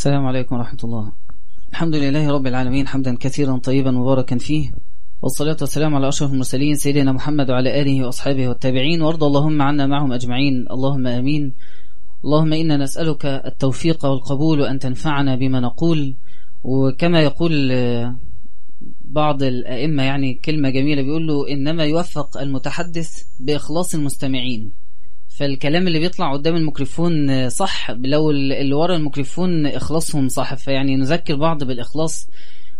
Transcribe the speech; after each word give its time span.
السلام 0.00 0.26
عليكم 0.26 0.56
ورحمة 0.56 0.78
الله. 0.84 1.12
الحمد 1.70 1.94
لله 1.94 2.30
رب 2.30 2.46
العالمين 2.46 2.88
حمدا 2.88 3.16
كثيرا 3.16 3.56
طيبا 3.58 3.90
مباركا 3.90 4.38
فيه. 4.38 4.72
والصلاة 5.22 5.56
والسلام 5.60 5.94
على 5.94 6.08
أشرف 6.08 6.32
المرسلين 6.32 6.74
سيدنا 6.74 7.12
محمد 7.12 7.50
وعلى 7.50 7.82
آله 7.82 8.06
وأصحابه 8.06 8.48
والتابعين 8.48 9.02
وارض 9.02 9.24
اللهم 9.24 9.62
عنا 9.62 9.86
معهم 9.86 10.12
أجمعين. 10.12 10.66
اللهم 10.70 11.06
آمين. 11.06 11.54
اللهم 12.24 12.52
إنا 12.52 12.76
نسألك 12.76 13.26
التوفيق 13.26 14.04
والقبول 14.04 14.60
وأن 14.60 14.78
تنفعنا 14.78 15.36
بما 15.36 15.60
نقول. 15.60 16.16
وكما 16.62 17.20
يقول 17.20 17.72
بعض 19.00 19.42
الأئمة 19.42 20.02
يعني 20.02 20.34
كلمة 20.34 20.70
جميلة 20.70 21.02
بيقول 21.02 21.26
له 21.26 21.48
إنما 21.52 21.84
يوفق 21.84 22.38
المتحدث 22.38 23.22
بإخلاص 23.40 23.94
المستمعين. 23.94 24.72
فالكلام 25.40 25.86
اللي 25.86 25.98
بيطلع 25.98 26.32
قدام 26.32 26.56
الميكروفون 26.56 27.48
صح 27.48 27.90
لو 27.90 28.30
اللي 28.30 28.74
ورا 28.74 28.96
الميكروفون 28.96 29.66
إخلاصهم 29.66 30.28
صح. 30.28 30.54
فيعني 30.54 30.96
نذكر 30.96 31.36
بعض 31.36 31.64
بالإخلاص 31.64 32.28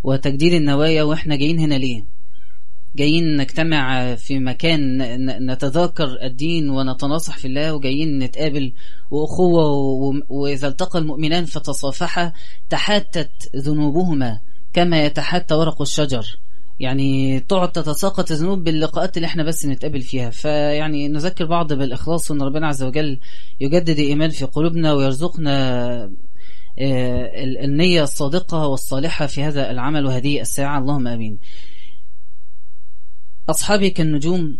وتجديد 0.02 0.52
النوايا 0.52 1.02
وإحنا 1.02 1.36
جايين 1.36 1.58
هنا 1.58 1.74
ليه؟ 1.74 2.04
جايين 2.96 3.36
نجتمع 3.36 4.14
في 4.14 4.38
مكان 4.38 4.98
نتذاكر 5.50 6.18
الدين 6.22 6.70
ونتناصح 6.70 7.38
في 7.38 7.44
الله 7.44 7.74
وجايين 7.74 8.18
نتقابل 8.18 8.72
وأخوة 9.10 9.64
وإذا 10.28 10.68
التقى 10.68 10.98
المؤمنان 10.98 11.44
فتصافحا 11.44 12.32
تحاتت 12.70 13.56
ذنوبهما 13.56 14.40
كما 14.72 15.04
يتحاتى 15.04 15.54
ورق 15.54 15.82
الشجر. 15.82 16.38
يعني 16.80 17.40
تقعد 17.40 17.72
تتساقط 17.72 18.30
الذنوب 18.30 18.64
باللقاءات 18.64 19.16
اللي 19.16 19.26
إحنا 19.26 19.42
بس 19.42 19.66
نتقابل 19.66 20.00
فيها. 20.00 20.30
فيعني 20.30 21.08
نذكر 21.08 21.44
بعض 21.44 21.72
بالإخلاص 21.72 22.30
وأن 22.30 22.42
ربنا 22.42 22.66
عز 22.66 22.82
وجل 22.82 23.20
يجدد 23.60 23.98
الإيمان 23.98 24.30
في 24.30 24.44
قلوبنا 24.44 24.92
ويرزقنا 24.92 26.10
النية 27.64 28.02
الصادقة 28.02 28.66
والصالحة 28.66 29.26
في 29.26 29.42
هذا 29.42 29.70
العمل 29.70 30.06
وهذه 30.06 30.40
الساعة. 30.40 30.78
اللهم 30.78 31.08
أمين. 31.08 31.38
أصحابي 33.48 33.90
كالنجوم 33.90 34.58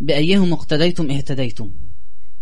بأيهم 0.00 0.52
اقتديتم 0.52 1.10
اهتديتم؟ 1.10 1.70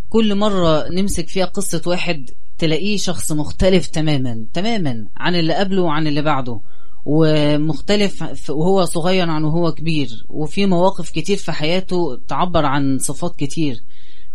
كل 0.09 0.35
مرة 0.35 0.89
نمسك 0.89 1.29
فيها 1.29 1.45
قصة 1.45 1.83
واحد 1.87 2.31
تلاقيه 2.59 2.97
شخص 2.97 3.33
مختلف 3.33 3.87
تماما 3.87 4.47
تماما 4.53 5.07
عن 5.17 5.35
اللي 5.35 5.55
قبله 5.55 5.83
وعن 5.83 6.07
اللي 6.07 6.23
بعده. 6.23 6.61
ومختلف 7.05 8.51
وهو 8.51 8.85
صغير 8.85 9.31
عن 9.31 9.45
وهو 9.45 9.73
كبير 9.73 10.27
وفي 10.29 10.67
مواقف 10.67 11.11
كتير 11.11 11.37
في 11.37 11.53
حياته 11.53 12.21
تعبر 12.29 12.67
عن 12.67 12.99
صفات 12.99 13.37
كتير. 13.37 13.83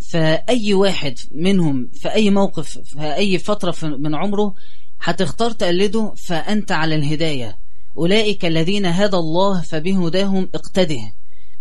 فأي 0.09 0.73
واحد 0.73 1.19
منهم 1.31 1.89
في 1.93 2.13
أي 2.13 2.29
موقف 2.29 2.77
في 2.77 3.15
أي 3.15 3.37
فترة 3.37 3.75
من 3.83 4.15
عمره 4.15 4.53
هتختار 5.01 5.51
تقلده 5.51 6.13
فأنت 6.17 6.71
على 6.71 6.95
الهداية. 6.95 7.57
أولئك 7.97 8.45
الذين 8.45 8.85
هدى 8.85 9.17
الله 9.17 9.61
فبهداهم 9.61 10.49
اقتده. 10.55 11.13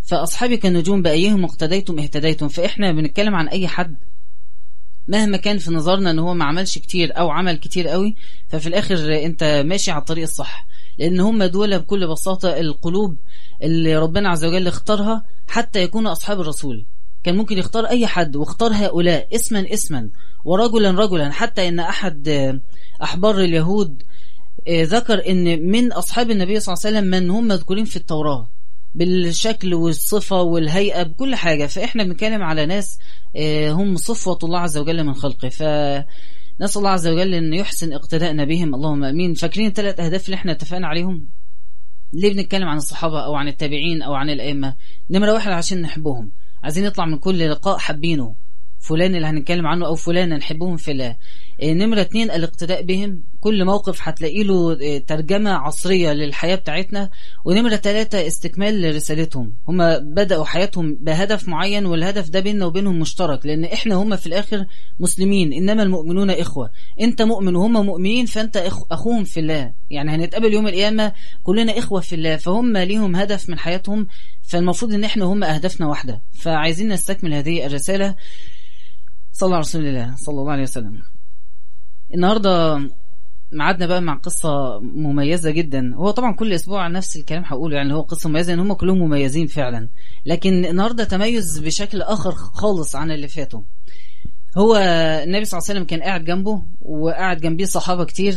فأصحابي 0.02 0.56
كالنجوم 0.56 1.02
بأيهم 1.02 1.44
اقتديتم 1.44 1.98
اهتديتم. 1.98 2.48
فإحنا 2.48 2.92
بنتكلم 2.92 3.34
عن 3.34 3.48
أي 3.48 3.68
حد 3.68 3.96
مهما 5.08 5.36
كان 5.36 5.58
في 5.58 5.70
نظرنا 5.70 6.10
إن 6.10 6.18
هو 6.18 6.34
ما 6.34 6.44
عملش 6.44 6.78
كتير 6.78 7.18
أو 7.18 7.30
عمل 7.30 7.56
كتير 7.56 7.88
قوي 7.88 8.16
ففي 8.48 8.66
الآخر 8.66 9.24
أنت 9.24 9.62
ماشي 9.66 9.90
على 9.90 10.00
الطريق 10.00 10.22
الصح. 10.22 10.66
لأن 10.98 11.20
هم 11.20 11.44
دول 11.44 11.78
بكل 11.78 12.08
بساطة 12.08 12.61
القلوب 12.61 13.16
اللي 13.62 13.97
ربنا 13.97 14.28
عز 14.28 14.44
وجل 14.44 14.66
اختارها 14.66 15.25
حتى 15.48 15.83
يكونوا 15.83 16.12
أصحاب 16.12 16.41
الرسول. 16.41 16.86
كان 17.25 17.36
ممكن 17.36 17.58
يختار 17.58 17.84
أي 17.86 18.06
حد 18.06 18.36
واختار 18.36 18.72
هؤلاء 18.72 19.34
اسما 19.34 19.72
اسما 19.72 20.11
ورجلا 20.44 20.91
رجلا. 20.91 21.30
حتى 21.33 21.69
إن 21.69 21.80
أحد 21.80 22.28
أحبار 23.02 23.39
اليهود 23.39 24.02
ذكر 24.70 25.28
إن 25.28 25.70
من 25.70 25.92
أصحاب 25.92 26.30
النبي 26.30 26.61
صلى 26.61 26.74
الله 26.74 26.86
عليه 26.86 26.98
وسلم 26.98 27.11
من 27.11 27.30
هم 27.30 27.48
مذكورين 27.48 27.84
في 27.84 27.97
التوراة 27.97 28.50
بالشكل 28.94 29.74
والصفة 29.74 30.42
والهيئة 30.42 31.02
بكل 31.02 31.34
حاجة. 31.34 31.67
فإحنا 31.67 32.05
بنتكلم 32.05 32.42
على 32.42 32.67
ناس 32.67 32.98
هم 33.68 33.96
صفوة 33.96 34.39
الله 34.42 34.58
عز 34.58 34.78
وجل 34.78 35.05
من 35.05 35.14
خلقه. 35.14 35.51
فنسأل 36.58 36.78
الله 36.78 36.90
عز 36.90 37.06
وجل 37.06 37.34
أن 37.34 37.55
يحسن 37.55 37.92
اقتداءنا 37.92 38.44
بهم. 38.44 38.74
اللهم 38.74 39.05
أمين. 39.05 39.34
فاكرين 39.34 39.67
الثلاث 39.67 40.00
أهداف 40.00 40.27
اللي 40.27 40.34
إحنا 40.34 40.52
اتفقنا 40.52 40.86
عليهم؟ 40.86 41.28
ليه 42.12 42.33
بنتكلم 42.33 42.68
عن 42.68 42.77
الصحابة 42.77 43.24
أو 43.24 43.34
عن 43.34 43.48
التابعين 43.48 44.02
أو 44.02 44.14
عن 44.14 44.30
الأئمة؟ 44.30 44.74
نمرة 45.11 45.33
واحد 45.33 45.52
عشان 45.52 45.80
نحبهم. 45.80 46.33
عايزين 46.62 46.86
نطلع 46.86 47.06
من 47.06 47.18
كل 47.18 47.50
لقاء 47.50 47.78
حابينه. 47.78 48.34
فلان 48.89 49.14
اللي 49.14 49.27
هنتكلم 49.27 49.67
عنه 49.67 49.86
أو 49.86 49.95
فلان 49.95 50.29
نحبهم 50.29 50.77
في 50.77 50.91
الله 50.91 51.17
نمرة 51.63 52.01
اتنين 52.01 52.30
الاقتداء 52.30 52.83
بهم. 52.83 53.23
كل 53.41 53.64
موقف 53.64 54.08
هتلاقي 54.08 54.42
له 54.42 54.74
ترجمة 54.98 55.51
عصرية 55.51 56.13
للحياة 56.13 56.55
بتاعتنا. 56.57 57.11
ونمرة 57.45 57.77
ثلاثة 57.77 58.27
استكمال 58.27 58.83
لرسالتهم. 58.83 59.55
هم 59.69 59.98
بدأوا 60.14 60.45
حياتهم 60.45 60.95
بهدف 61.01 61.48
معين 61.48 61.86
والهدف 61.86 62.29
ده 62.30 62.41
بيننا 62.41 62.67
وبينهم 62.67 62.98
مشترك 62.98 63.46
لأن 63.46 63.64
إحنا 63.64 63.95
هم 63.95 64.17
في 64.17 64.27
الآخر 64.27 64.67
مسلمين. 65.01 65.52
إنما 65.52 65.83
المؤمنون 65.83 66.30
إخوة. 66.30 66.70
أنت 67.01 67.23
مؤمن 67.23 67.57
وهم 67.57 67.73
مؤمنين 67.86 68.27
فأنت 68.27 68.57
أخوهم 68.91 69.25
في 69.25 69.41
الله. 69.41 69.73
يعني 69.91 70.11
هنتقابل 70.11 70.52
يوم 70.52 70.67
القيامة 70.69 71.13
كلنا 71.42 71.79
إخوة 71.79 72.01
في 72.01 72.14
الله. 72.14 72.36
فهم 72.36 72.77
ليهم 72.77 73.17
هدف 73.17 73.48
من 73.48 73.58
حياتهم 73.58 74.07
فالمفروض 74.42 74.95
إن 74.95 75.05
إحنا 75.05 75.25
هم 75.25 75.45
أهدافنا 75.45 75.86
واحدة. 75.86 76.23
فعايزين 76.33 76.89
نستكمل 76.89 77.35
هذه 77.35 77.67
الرسالة. 77.67 78.14
صلى 79.39 79.47
الله 79.47 79.57
على 79.57 79.63
رسول 79.64 79.86
الله 79.86 80.14
صلى 80.17 80.41
الله 80.41 80.52
عليه 80.52 80.63
وسلم. 80.63 81.02
النهارده 82.14 82.80
معادنا 83.52 83.86
بقى 83.86 84.02
مع 84.02 84.14
قصة 84.14 84.80
مميزة 84.80 85.51
جدا. 85.51 85.95
هو 85.95 86.11
طبعا 86.11 86.35
كل 86.35 86.52
أسبوع 86.52 86.89
نفس 86.89 87.17
الكلام 87.17 87.42
هقوله 87.46 87.77
يعني 87.77 87.95
هو 87.95 88.01
قصة 88.01 88.29
مميزة 88.30 88.52
إن 88.55 88.58
هم 88.58 88.73
كلهم 88.73 88.98
مميزين 88.98 89.46
فعلا. 89.46 89.89
لكن 90.27 90.64
النهاردة 90.64 91.05
تميز 91.05 91.58
بشكل 91.58 92.02
آخر 92.02 92.33
خالص 92.33 92.96
عن 92.96 93.11
اللي 93.11 93.29
فاتوا. 93.29 93.61
هو 94.58 94.77
النبي 94.77 95.45
صلى 95.45 95.58
الله 95.58 95.69
عليه 95.69 95.80
وسلم 95.80 95.85
كان 95.85 96.02
قاعد 96.02 96.25
جنبه 96.25 96.63
وقاعد 96.83 97.41
جنبيه 97.41 97.64
صحابة 97.64 98.05
كتير 98.05 98.35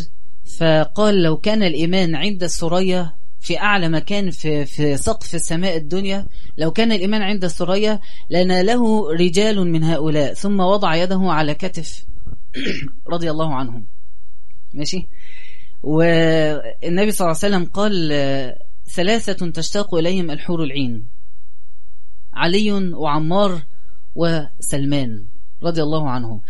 فقال 0.59 1.23
لو 1.23 1.37
كان 1.37 1.63
الإيمان 1.63 2.15
عند 2.15 2.43
الثريا 2.43 3.18
في 3.39 3.59
أعلى 3.59 3.89
مكان 3.89 4.31
في 4.31 4.65
في 4.65 4.97
سقف 4.97 5.35
السماء 5.35 5.77
الدنيا. 5.77 6.27
لو 6.57 6.71
كان 6.71 6.91
الإيمان 6.91 7.21
عند 7.21 7.43
الثريا 7.43 7.99
لناله 8.29 9.11
رجال 9.13 9.71
من 9.71 9.83
هؤلاء. 9.83 10.33
ثم 10.33 10.59
وضع 10.59 10.95
يده 10.95 11.19
على 11.21 11.53
كتف 11.53 12.05
رضي 13.13 13.31
الله 13.31 13.55
عنهم. 13.55 13.85
ماشي؟ 14.73 15.07
والنبي 15.83 17.11
صلى 17.11 17.25
الله 17.25 17.37
عليه 17.43 17.55
وسلم 17.55 17.65
قال 17.65 17.93
ثلاثة 18.95 19.49
تشتاق 19.51 19.95
إليهم 19.95 20.31
الحور 20.31 20.63
العين. 20.63 21.07
علي 22.33 22.71
وعمار 22.93 23.61
وسلمان 24.15 25.25
رضي 25.63 25.83
الله 25.83 26.09
عنه 26.09 26.41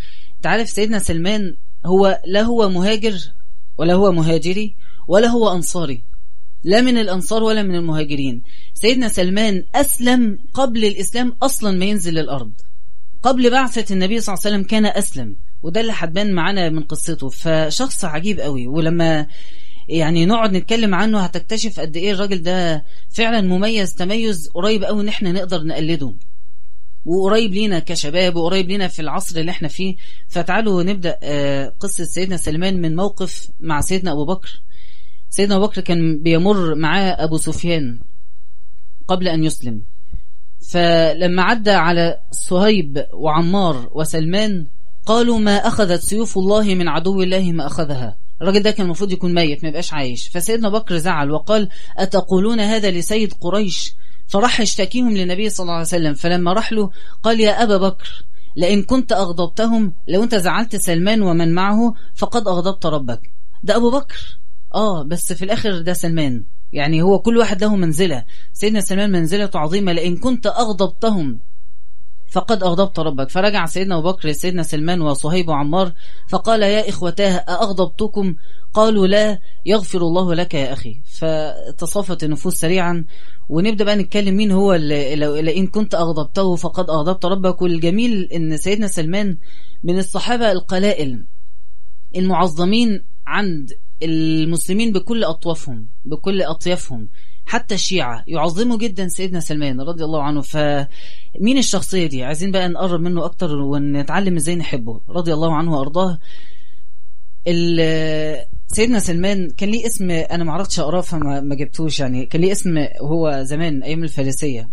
تعرف 0.42 0.70
سيدنا 0.70 1.00
سلمان 1.00 1.56
هو 1.86 2.22
لا 2.26 2.42
هو 2.42 2.70
مهاجر 2.70 3.32
ولا 3.78 3.94
هو 3.94 4.12
مهاجري 4.12 4.76
ولا 5.08 5.28
هو 5.28 5.52
أنصاري. 5.52 6.09
لا 6.64 6.82
من 6.82 6.98
الأنصار 6.98 7.44
ولا 7.44 7.64
من 7.64 7.76
المهاجرين. 7.76 8.42
سيدنا 8.74 9.08
سلمان 9.08 9.64
أسلم 9.76 10.38
قبل 10.54 10.86
الإسلام 10.86 11.36
أصلا 11.44 11.78
ما 11.78 11.86
ينزل 11.86 12.20
الأرض 12.20 12.52
قبل 13.24 13.50
بعثة 13.52 13.94
النبي 13.94 14.20
صلى 14.20 14.34
الله 14.34 14.46
عليه 14.46 14.56
وسلم 14.56 14.68
كان 14.68 14.86
أسلم 14.86 15.36
وده 15.64 15.82
اللي 15.82 15.94
هتبان 15.96 16.34
معانا 16.34 16.70
من 16.70 16.84
قصته. 16.84 17.30
فشخص 17.30 18.06
عجيب 18.06 18.40
قوي 18.40 18.68
ولما 18.68 19.28
يعني 19.90 20.26
نقعد 20.26 20.52
نتكلم 20.54 20.96
عنه 20.96 21.20
هتكتشف 21.20 21.80
قد 21.80 21.98
إيه 21.98 22.12
الراجل 22.12 22.42
ده 22.42 22.86
فعلا 23.10 23.42
مميز 23.42 23.94
تميز 23.94 24.50
قريب 24.54 24.84
قوي 24.84 25.02
إن 25.04 25.08
إحنا 25.08 25.32
نقدر 25.32 25.64
نقلده. 25.64 26.16
وقريب 27.06 27.54
لينا 27.54 27.80
كشباب 27.80 28.36
وقريب 28.36 28.68
لينا 28.68 28.88
في 28.88 29.02
العصر 29.02 29.40
اللي 29.40 29.52
إحنا 29.52 29.68
فيه. 29.68 29.96
فتعالوا 30.28 30.84
نبدأ 30.84 31.18
قصة 31.80 32.04
سيدنا 32.04 32.38
سلمان 32.38 32.82
من 32.82 32.96
موقف 32.96 33.48
مع 33.60 33.82
سيدنا 33.82 34.12
أبو 34.12 34.26
بكر. 34.26 34.62
سيدنا 35.30 35.56
أبو 35.56 35.68
بكر 35.68 35.82
كان 35.82 36.20
بيمر 36.24 36.76
معاه 36.76 37.24
أبو 37.24 37.38
سفيان 37.38 38.00
قبل 39.08 39.28
أن 39.28 39.44
يسلم. 39.44 39.84
فلما 40.72 41.44
عدى 41.44 41.72
على 41.72 42.20
صهيب 42.32 43.06
وعمار 43.14 43.90
وسلمان 43.92 44.68
قالوا 45.06 45.40
ما 45.40 45.68
أخذت 45.68 46.02
سيوف 46.02 46.38
الله 46.38 46.76
من 46.76 46.88
عدو 46.88 47.22
الله 47.22 47.52
ما 47.52 47.66
أخذها. 47.66 48.18
الراجل 48.42 48.64
ده 48.64 48.72
كان 48.72 48.86
المفروض 48.86 49.12
يكون 49.12 49.34
ميت 49.34 49.64
ما 49.64 49.70
يبقاش 49.70 49.94
عايش. 49.94 50.28
فسيدنا 50.28 50.70
بكر 50.70 50.98
زعل 50.98 51.32
وقال 51.32 51.70
أتقولون 51.98 52.60
هذا 52.60 52.92
لسيد 52.92 53.34
قريش؟ 53.34 53.94
فراح 54.28 54.60
يشتكيهم 54.60 55.18
للنبي 55.18 55.50
صلى 55.50 55.64
الله 55.64 55.74
عليه 55.74 55.84
وسلم. 55.84 56.14
فلما 56.14 56.54
راح 56.54 56.74
له 56.74 56.92
قال 57.24 57.40
يا 57.40 57.64
أبا 57.64 57.78
بكر 57.78 58.26
لئن 58.56 58.84
كنت 58.84 59.12
أغضبتهم 59.12 59.94
لو 60.08 60.24
أنت 60.24 60.36
زعلت 60.36 60.76
سلمان 60.76 61.22
ومن 61.22 61.54
معه 61.54 61.94
فقد 62.16 62.48
أغضبت 62.48 62.86
ربك. 62.86 63.32
ده 63.64 63.76
أبو 63.76 63.92
بكر. 63.92 64.40
آه 64.76 65.04
بس 65.04 65.34
في 65.34 65.46
الآخر 65.46 65.82
ده 65.82 65.94
سلمان. 65.94 66.44
يعني 66.74 67.02
هو 67.02 67.20
كل 67.20 67.38
واحد 67.38 67.64
له 67.64 67.76
منزلة. 67.76 68.26
سيدنا 68.54 68.82
سلمان 68.82 69.12
منزلته 69.12 69.60
عظيمة. 69.60 69.92
لئن 69.94 70.18
كنت 70.18 70.48
أغضبتهم 70.48 71.40
فقد 72.32 72.64
أغضبت 72.64 73.00
ربك. 73.00 73.30
فرجع 73.30 73.66
سيدنا 73.66 73.98
أبو 73.98 74.12
بكر 74.12 74.32
سيدنا 74.32 74.64
سلمان 74.64 75.02
وصهيب 75.02 75.50
وعمار 75.50 75.94
فقال 76.28 76.64
يا 76.64 76.90
إخوتاه 76.90 77.32
أأغضبتكم؟ 77.32 78.36
قالوا 78.74 79.08
لا 79.08 79.40
يغفر 79.66 80.02
الله 80.02 80.36
لك 80.36 80.54
يا 80.54 80.74
أخي. 80.74 81.02
فتصافت 81.06 82.24
النفوس 82.24 82.56
سريعا. 82.56 83.06
ونبدأ 83.50 83.84
بقى 83.86 83.96
نتكلم 83.96 84.36
مين 84.36 84.52
هو 84.52 84.74
إن 84.74 85.68
كنت 85.68 85.96
أغضبته 85.96 86.56
فقد 86.56 86.90
أغضبت 86.90 87.26
ربك. 87.26 87.62
والجميل 87.62 88.30
إن 88.34 88.58
سيدنا 88.58 88.88
سلمان 88.88 89.38
من 89.84 90.00
الصحابة 90.00 90.52
القلائل 90.52 91.26
المعظمين 92.16 93.06
عند 93.30 93.72
المسلمين 94.04 94.92
بكل 94.94 95.24
أطوافهم 95.24 95.88
بكل 96.06 96.42
أطيافهم. 96.42 97.10
حتى 97.46 97.76
الشيعة 97.76 98.24
يعظموا 98.28 98.78
جدا 98.78 99.08
سيدنا 99.08 99.40
سلمان 99.40 99.82
رضي 99.82 100.04
الله 100.04 100.24
عنه. 100.24 100.42
فمين 100.42 101.58
الشخصية 101.58 102.08
دي؟ 102.08 102.24
عايزين 102.24 102.52
بقى 102.52 102.70
نقرب 102.70 103.00
منه 103.02 103.26
أكتر 103.26 103.56
ونتعلم 103.56 104.36
إزاي 104.36 104.56
نحبه. 104.56 105.02
رضي 105.10 105.34
الله 105.34 105.56
عنه 105.56 105.78
وأرضاه. 105.78 106.20
سيدنا 108.68 109.00
سلمان 109.00 109.50
كان 109.50 109.70
ليه 109.70 109.86
اسم 109.88 110.12
أنا 110.12 110.44
ما 110.44 110.54
عرفتش 110.54 110.80
أقراه 110.80 111.02
فما 111.02 111.56
جبتوش 111.56 112.00
يعني. 112.00 112.26
كان 112.26 112.42
ليه 112.42 112.52
اسم 112.52 112.88
هو 113.02 113.40
زمان 113.44 113.84
أيام 113.84 114.04
الفارسية. 114.04 114.70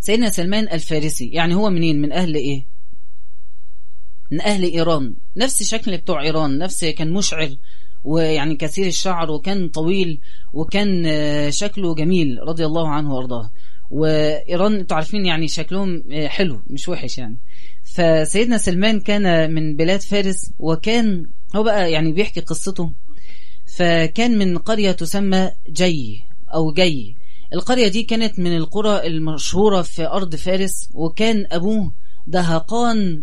سيدنا 0.00 0.30
سلمان 0.30 0.68
الفارسي 0.72 1.28
يعني 1.28 1.54
هو 1.54 1.70
منين؟ 1.70 2.00
من 2.02 2.12
أهل 2.12 2.34
إيه؟ 2.34 2.66
من 4.30 4.40
أهل 4.40 4.62
إيران. 4.62 5.14
نفس 5.36 5.62
شكل 5.62 5.96
بتوع 5.96 6.22
إيران 6.22 6.58
نفس 6.58 6.84
كان 6.84 7.12
مشعر 7.12 7.50
ويعني 8.04 8.56
كثير 8.56 8.86
الشعر 8.86 9.30
وكان 9.30 9.68
طويل 9.68 10.20
وكان 10.52 11.04
شكله 11.50 11.94
جميل 11.94 12.38
رضي 12.42 12.66
الله 12.66 12.88
عنه 12.88 13.14
وأرضاه. 13.14 13.50
وإيران 13.90 14.74
أنتوا 14.74 14.96
عارفين 14.96 15.26
يعني 15.26 15.48
شكلهم 15.48 16.02
حلو 16.26 16.62
مش 16.66 16.88
وحش 16.88 17.18
يعني. 17.18 17.38
فسيدنا 17.82 18.58
سلمان 18.58 19.00
كان 19.00 19.54
من 19.54 19.76
بلاد 19.76 20.00
فارس 20.00 20.50
وكان 20.58 21.26
هو 21.56 21.62
بقى 21.62 21.92
يعني 21.92 22.12
بيحكي 22.12 22.40
قصته. 22.40 22.92
فكان 23.76 24.38
من 24.38 24.58
قرية 24.58 24.92
تسمى 24.92 25.50
جي 25.70 26.22
أو 26.54 26.72
جي. 26.72 27.16
القرية 27.54 27.88
دي 27.88 28.02
كانت 28.02 28.38
من 28.38 28.56
القرى 28.56 29.06
المشهورة 29.06 29.82
في 29.82 30.06
أرض 30.06 30.34
فارس 30.36 30.88
وكان 30.94 31.46
أبوه 31.52 31.92
دهقان 32.26 33.22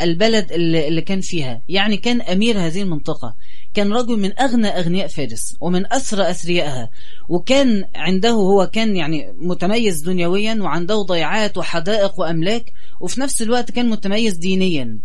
البلد 0.00 0.52
اللي 0.52 1.00
كان 1.00 1.20
فيها. 1.20 1.62
يعني 1.68 1.96
كان 1.96 2.20
أمير 2.20 2.58
هذه 2.58 2.82
المنطقة. 2.82 3.34
كان 3.74 3.92
رجل 3.92 4.16
من 4.16 4.40
أغنى 4.40 4.68
أغنياء 4.68 5.06
فارس 5.06 5.56
ومن 5.60 5.92
أسرى 5.92 6.30
أثريائها. 6.30 6.90
وكان 7.28 7.84
عنده 7.94 8.30
هو 8.30 8.66
كان 8.66 8.96
يعني 8.96 9.32
متميز 9.40 10.02
دنيويا 10.02 10.58
وعنده 10.60 11.02
ضيعات 11.02 11.58
وحدائق 11.58 12.20
وأملاك 12.20 12.72
وفي 13.00 13.20
نفس 13.20 13.42
الوقت 13.42 13.70
كان 13.70 13.90
متميز 13.90 14.36
دينيا. 14.36 15.00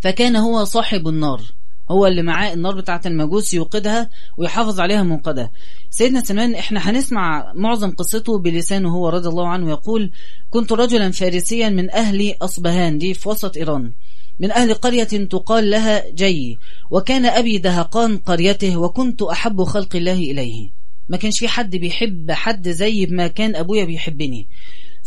فكان 0.00 0.36
هو 0.36 0.64
صاحب 0.64 1.08
النار. 1.08 1.42
هو 1.92 2.06
اللي 2.06 2.22
معاه 2.22 2.52
النار 2.54 2.74
بتاعة 2.74 3.00
المجوس 3.06 3.54
يوقدها 3.54 4.10
ويحافظ 4.36 4.80
عليها 4.80 5.02
منقدة 5.02 5.50
سيدنا 5.90 6.20
سلمان 6.20 6.54
إحنا 6.54 6.90
هنسمع 6.90 7.52
معظم 7.56 7.90
قصته 7.90 8.38
بلسانه 8.38 8.94
هو 8.96 9.08
رضي 9.08 9.28
الله 9.28 9.48
عنه 9.48 9.70
يقول 9.70 10.10
كنت 10.50 10.72
رجلا 10.72 11.10
فارسيا 11.10 11.68
من 11.68 11.90
أهل 11.90 12.34
أصبهان 12.42 12.98
دي 12.98 13.14
في 13.14 13.28
وسط 13.28 13.56
إيران. 13.56 13.92
من 14.40 14.50
أهل 14.50 14.74
قرية 14.74 15.04
تقال 15.04 15.70
لها 15.70 16.10
جي 16.10 16.58
وكان 16.90 17.26
أبي 17.26 17.58
دهقان 17.58 18.16
قريته 18.16 18.76
وكنت 18.76 19.22
أحب 19.22 19.62
خلق 19.62 19.96
الله 19.96 20.12
إليه. 20.12 20.70
ما 21.08 21.16
كانش 21.16 21.38
في 21.38 21.48
حد 21.48 21.76
بيحب 21.76 22.30
حد 22.30 22.68
زي 22.68 23.06
ما 23.10 23.26
كان 23.26 23.56
أبويا 23.56 23.84
بيحبني. 23.84 24.46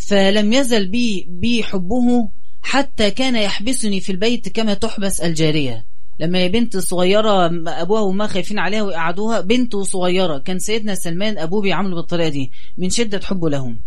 فلم 0.08 0.54
يزل 0.54 0.88
بي, 0.88 1.28
بي 1.30 1.64
حبه 1.64 2.30
حتى 2.62 3.12
كان 3.12 3.36
يحبسني 3.36 4.00
في 4.00 4.12
البيت 4.12 4.50
كما 4.50 4.74
تحبس 4.74 5.22
الجارية. 5.22 5.86
لما 6.20 6.40
هي 6.40 6.50
بنت 6.50 6.78
صغيرة 6.78 7.46
أبوها 7.68 8.02
وما 8.02 8.28
خايفين 8.28 8.60
عليها 8.60 8.82
ويقعدوها 8.82 9.42
بنت 9.42 9.76
صغيرة 9.76 10.38
كان 10.38 10.60
سيدنا 10.60 10.96
سلمان 10.96 11.38
أبوه 11.38 11.62
بيعامله 11.62 11.96
بالطريقة 11.96 12.30
دي 12.30 12.52
من 12.78 12.90
شدة 12.90 13.20
حبه 13.24 13.50
لهم. 13.50 13.80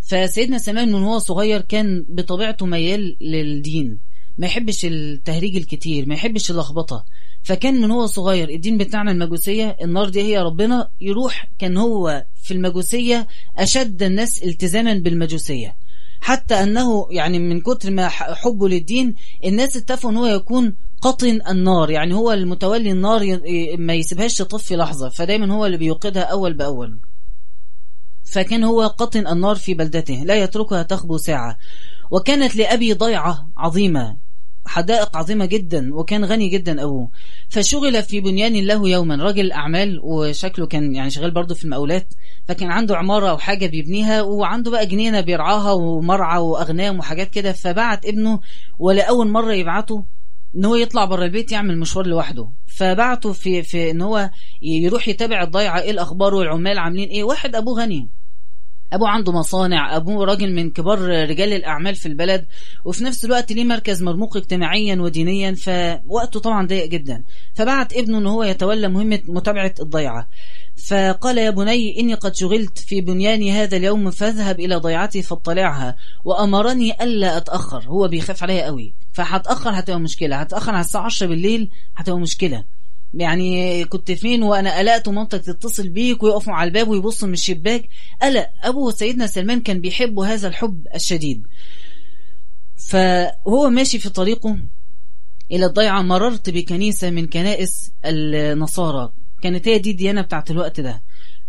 فسيدنا 0.00 0.58
سلمان 0.58 0.92
من 0.92 1.02
هو 1.02 1.18
صغير 1.18 1.60
كان 1.60 2.06
بطبيعته 2.08 2.66
ميال 2.66 3.16
للدين 3.20 3.98
ما 4.38 4.46
يحبش 4.46 4.84
التهريج 4.84 5.56
الكتير 5.56 6.06
ما 6.08 6.14
يحبش 6.14 6.50
اللخبطة. 6.50 7.04
فكان 7.42 7.80
من 7.80 7.90
هو 7.90 8.06
صغير 8.06 8.48
الدين 8.48 8.78
بتاعنا 8.78 9.10
المجوسية 9.10 9.76
النار 9.82 10.08
دي 10.08 10.22
هي 10.22 10.38
ربنا 10.38 10.90
يروح 11.00 11.50
كان 11.58 11.76
هو 11.76 12.26
في 12.42 12.54
المجوسية 12.54 13.26
أشد 13.58 14.02
الناس 14.02 14.42
التزاما 14.42 14.94
بالمجوسية. 14.94 15.76
حتى 16.24 16.54
أنه 16.54 17.06
يعني 17.10 17.38
من 17.38 17.60
كتر 17.60 17.90
ما 17.90 18.08
حبه 18.08 18.68
للدين 18.68 19.14
الناس 19.44 19.76
اتفقوا 19.76 20.10
أنه 20.10 20.28
يكون 20.28 20.76
قطن 21.02 21.40
النار 21.48 21.90
يعني 21.90 22.14
هو 22.14 22.32
المتولي 22.32 22.90
النار 22.90 23.40
ما 23.78 23.94
يسيبهاش 23.94 24.34
تطفي 24.34 24.76
لحظة 24.76 25.08
فدايما 25.08 25.54
هو 25.54 25.66
اللي 25.66 25.76
بيوقدها 25.76 26.22
أول 26.22 26.54
بأول. 26.54 27.00
فكان 28.24 28.64
هو 28.64 28.86
قطن 28.86 29.26
النار 29.26 29.56
في 29.56 29.74
بلدته 29.74 30.14
لا 30.14 30.34
يتركها 30.34 30.82
تخبو 30.82 31.16
ساعة. 31.16 31.58
وكانت 32.10 32.56
لأبي 32.56 32.92
ضيعة 32.92 33.48
عظيمة. 33.56 34.16
حدائق 34.66 35.16
عظيمة 35.16 35.46
جدا 35.46 35.94
وكان 35.94 36.24
غني 36.24 36.48
جدا 36.48 36.82
أبوه. 36.82 37.10
فشغل 37.48 38.02
في 38.02 38.20
بنيان 38.20 38.52
له 38.66 38.88
يوما. 38.88 39.16
راجل 39.16 39.52
أعمال 39.52 40.00
وشكله 40.02 40.66
كان 40.66 40.94
يعني 40.94 41.10
شغال 41.10 41.30
برضه 41.30 41.54
في 41.54 41.64
المقاولات 41.64 42.14
فكان 42.48 42.70
عنده 42.70 42.96
عمارة 42.96 43.30
أو 43.30 43.38
حاجة 43.38 43.66
بيبنيها 43.66 44.22
وعنده 44.22 44.70
بقى 44.70 44.86
جنينة 44.86 45.20
بيرعاها 45.20 45.72
ومرعى 45.72 46.38
وأغنام 46.38 46.98
وحاجات 46.98 47.30
كده. 47.30 47.52
فبعت 47.52 48.06
ابنه 48.06 48.40
ولأول 48.78 49.28
مرة 49.28 49.52
يبعته 49.52 50.04
إن 50.56 50.64
هو 50.64 50.74
يطلع 50.74 51.04
بره 51.04 51.24
البيت 51.24 51.52
يعمل 51.52 51.78
مشوار 51.78 52.06
لوحده. 52.06 52.48
فبعته 52.66 53.32
في 53.32 53.62
في 53.62 53.90
إن 53.90 54.02
هو 54.02 54.30
يروح 54.62 55.08
يتابع 55.08 55.42
الضيعة 55.42 55.80
إيه 55.80 55.90
الأخبار 55.90 56.34
والعمال 56.34 56.78
عاملين 56.78 57.08
إيه. 57.08 57.24
واحد 57.24 57.54
أبوه 57.56 57.82
غني. 57.82 58.08
أبوه 58.92 59.08
عنده 59.08 59.32
مصانع 59.32 59.96
أبوه 59.96 60.24
راجل 60.24 60.54
من 60.54 60.70
كبار 60.70 60.98
رجال 61.28 61.52
الأعمال 61.52 61.94
في 61.94 62.06
البلد 62.06 62.46
وفي 62.84 63.04
نفس 63.04 63.24
الوقت 63.24 63.52
ليه 63.52 63.64
مركز 63.64 64.02
مرموق 64.02 64.36
اجتماعيا 64.36 64.96
ودينيا 65.00 65.54
فوقته 65.54 66.40
طبعا 66.40 66.66
ضيق 66.66 66.86
جدا. 66.86 67.22
فبعت 67.54 67.92
ابنه 67.92 68.18
أنه 68.18 68.30
هو 68.30 68.42
يتولى 68.42 68.88
مهمة 68.88 69.20
متابعة 69.28 69.74
الضيعة. 69.80 70.28
فقال 70.86 71.38
يا 71.38 71.50
بني 71.50 72.00
إني 72.00 72.14
قد 72.14 72.34
شغلت 72.34 72.78
في 72.78 73.00
بنياني 73.00 73.52
هذا 73.52 73.76
اليوم 73.76 74.10
فاذهب 74.10 74.60
إلى 74.60 74.76
ضيعتي 74.76 75.22
فاطلعها. 75.22 75.96
وأمرني 76.24 77.02
ألا 77.02 77.36
أتأخر. 77.36 77.84
هو 77.86 78.08
بيخاف 78.08 78.42
عليا 78.42 78.64
قوي. 78.64 78.94
فهتأخر 79.12 79.70
هتبقى 79.78 80.00
مشكلة. 80.00 80.36
هتأخر 80.36 80.72
على 80.72 80.80
الساعة 80.80 81.02
10 81.04 81.26
بالليل 81.26 81.70
هتبقى 81.96 82.20
مشكلة. 82.20 82.64
يعني 83.16 83.84
كنت 83.84 84.12
فين 84.12 84.42
وأنا 84.42 84.78
قلقت 84.78 85.08
ومامتك 85.08 85.40
تتصل 85.44 85.88
بيك 85.88 86.22
ويقفوا 86.22 86.52
على 86.52 86.68
الباب 86.68 86.88
ويبصوا 86.88 87.28
من 87.28 87.34
الشباك. 87.34 87.88
قلق. 88.22 88.46
أبو 88.62 88.90
سيدنا 88.90 89.26
سلمان 89.26 89.60
كان 89.60 89.80
بيحب 89.80 90.18
هذا 90.18 90.48
الحب 90.48 90.86
الشديد. 90.94 91.46
فهو 92.90 93.70
ماشي 93.70 93.98
في 93.98 94.08
طريقه 94.08 94.58
إلى 95.52 95.66
الضيعة. 95.66 96.02
مررت 96.02 96.50
بكنيسة 96.50 97.10
من 97.10 97.26
كنائس 97.26 97.92
النصارى. 98.04 99.12
كانت 99.42 99.68
هي 99.68 99.78
دي 99.78 99.90
الديانة 99.90 100.20
بتاعت 100.22 100.50
الوقت 100.50 100.80
ده. 100.80 101.02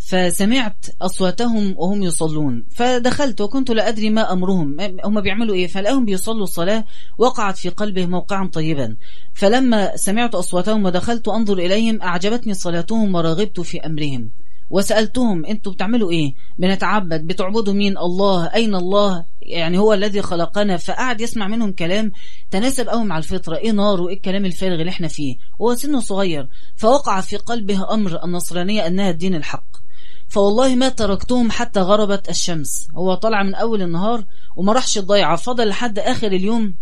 فسمعت 0.07 0.85
أصواتهم 1.01 1.75
وهم 1.77 2.03
يصلون. 2.03 2.65
فدخلت 2.75 3.41
وكنت 3.41 3.71
لا 3.71 3.87
أدري 3.87 4.09
ما 4.09 4.33
أمرهم. 4.33 4.77
هم 5.05 5.21
بيعملوا 5.21 5.55
إيه؟ 5.55 5.67
فلقاهم 5.67 6.05
بيصلوا 6.05 6.43
الصلاة 6.43 6.85
وقعت 7.17 7.57
في 7.57 7.69
قلبه 7.69 8.05
موقعا 8.05 8.47
طيبا. 8.47 8.97
فلما 9.33 9.95
سمعت 9.95 10.35
أصواتهم 10.35 10.85
ودخلت 10.85 11.27
أنظر 11.27 11.57
إليهم 11.57 12.01
أعجبتني 12.01 12.53
صلاتهم 12.53 13.15
ورغبت 13.15 13.59
في 13.59 13.79
أمرهم. 13.79 14.31
وسألتهم 14.69 15.45
أنتوا 15.45 15.71
بتعملوا 15.71 16.11
إيه؟ 16.11 16.33
بنتعبد؟ 16.57 17.27
بتعبدوا 17.27 17.73
مين؟ 17.73 17.97
الله؟ 17.97 18.45
أين 18.45 18.75
الله؟ 18.75 19.25
يعني 19.41 19.77
هو 19.77 19.93
الذي 19.93 20.21
خلقنا. 20.21 20.77
فقعد 20.77 21.21
يسمع 21.21 21.47
منهم 21.47 21.71
كلام 21.71 22.11
تناسب 22.51 22.89
قوي 22.89 23.05
مع 23.05 23.17
الفطرة. 23.17 23.57
إيه 23.57 23.71
نار؟ 23.71 24.01
وإيه 24.01 24.15
الكلام 24.15 24.45
الفارغ 24.45 24.79
اللي 24.79 24.89
إحنا 24.89 25.07
فيه؟ 25.07 25.37
هو 25.61 25.75
سنه 25.75 25.99
صغير. 25.99 26.47
فوقع 26.75 27.21
في 27.21 27.37
قلبه 27.37 27.93
أمر 27.93 28.23
النصرانية 28.23 28.87
أنها 28.87 29.09
الدين 29.09 29.35
الحق. 29.35 29.85
فوالله 30.27 30.75
ما 30.75 30.89
تركتهم 30.89 31.51
حتى 31.51 31.79
غربت 31.79 32.29
الشمس. 32.29 32.87
هو 32.95 33.13
طلع 33.13 33.43
من 33.43 33.55
أول 33.55 33.81
النهار 33.81 34.25
وما 34.55 34.73
راحش 34.73 34.97
الضيعة 34.97 35.35
فضل 35.35 35.67
لحد 35.67 35.99
آخر 35.99 36.27
اليوم. 36.27 36.75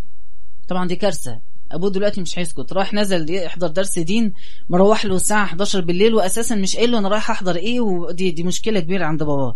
طبعا 0.67 0.87
دي 0.87 0.95
كارثة. 0.95 1.39
أبوه 1.71 1.89
دلوقتي 1.89 2.21
مش 2.21 2.39
هيسكت. 2.39 2.73
راح 2.73 2.93
نزل 2.93 3.35
يحضر 3.35 3.67
درس 3.67 3.99
دين 3.99 4.33
مروح 4.69 5.05
له 5.05 5.15
الساعة 5.15 5.43
11 5.43 5.81
بالليل 5.81 6.13
وأساسا 6.13 6.55
مش 6.55 6.75
قايل 6.75 6.91
له 6.91 6.97
أنا 6.97 7.09
رايح 7.09 7.31
أحضر 7.31 7.55
إيه 7.55 7.79
ودي 7.81 8.31
دي 8.31 8.43
مشكلة 8.43 8.79
كبيرة 8.79 9.05
عند 9.05 9.23
باباه. 9.23 9.55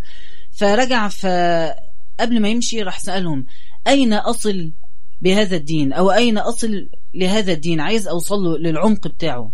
فرجع 0.52 1.08
فقبل 1.08 2.40
ما 2.42 2.50
يمشي 2.50 2.82
راح 2.82 3.00
سألهم 3.00 3.46
أين 3.88 4.14
أصل 4.14 4.72
بهذا 5.22 5.56
الدين؟ 5.56 5.94
أو 5.94 6.12
أين 6.12 6.38
أصل 6.38 6.90
لهذا 7.14 7.54
الدين؟ 7.54 7.80
عايز 7.80 8.08
أوصل 8.08 8.36
له 8.36 8.58
للعمق 8.58 9.08
بتاعه. 9.08 9.52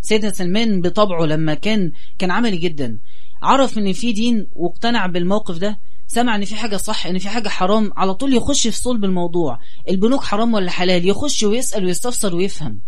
سيدنا 0.00 0.30
سلمان 0.30 0.80
بطبعه 0.80 1.24
لما 1.24 1.54
كان 1.54 1.92
كان 2.18 2.30
عملي 2.30 2.56
جدا. 2.56 2.98
عرف 3.44 3.78
إن 3.78 3.92
في 3.92 4.12
دين 4.12 4.46
واقتنع 4.52 5.06
بالموقف 5.06 5.58
ده 5.58 5.78
سمع 6.06 6.36
إن 6.36 6.44
في 6.44 6.56
حاجة 6.56 6.76
صح 6.76 7.06
إن 7.06 7.18
في 7.18 7.28
حاجة 7.28 7.48
حرام 7.48 7.90
على 7.96 8.14
طول 8.14 8.34
يخش 8.34 8.66
في 8.66 8.76
صلب 8.76 9.04
الموضوع. 9.04 9.58
البنوك 9.88 10.24
حرام 10.24 10.54
ولا 10.54 10.70
حلال؟ 10.70 11.08
يخش 11.08 11.42
ويسأل 11.42 11.84
ويستفسر 11.84 12.36
ويفهم. 12.36 12.80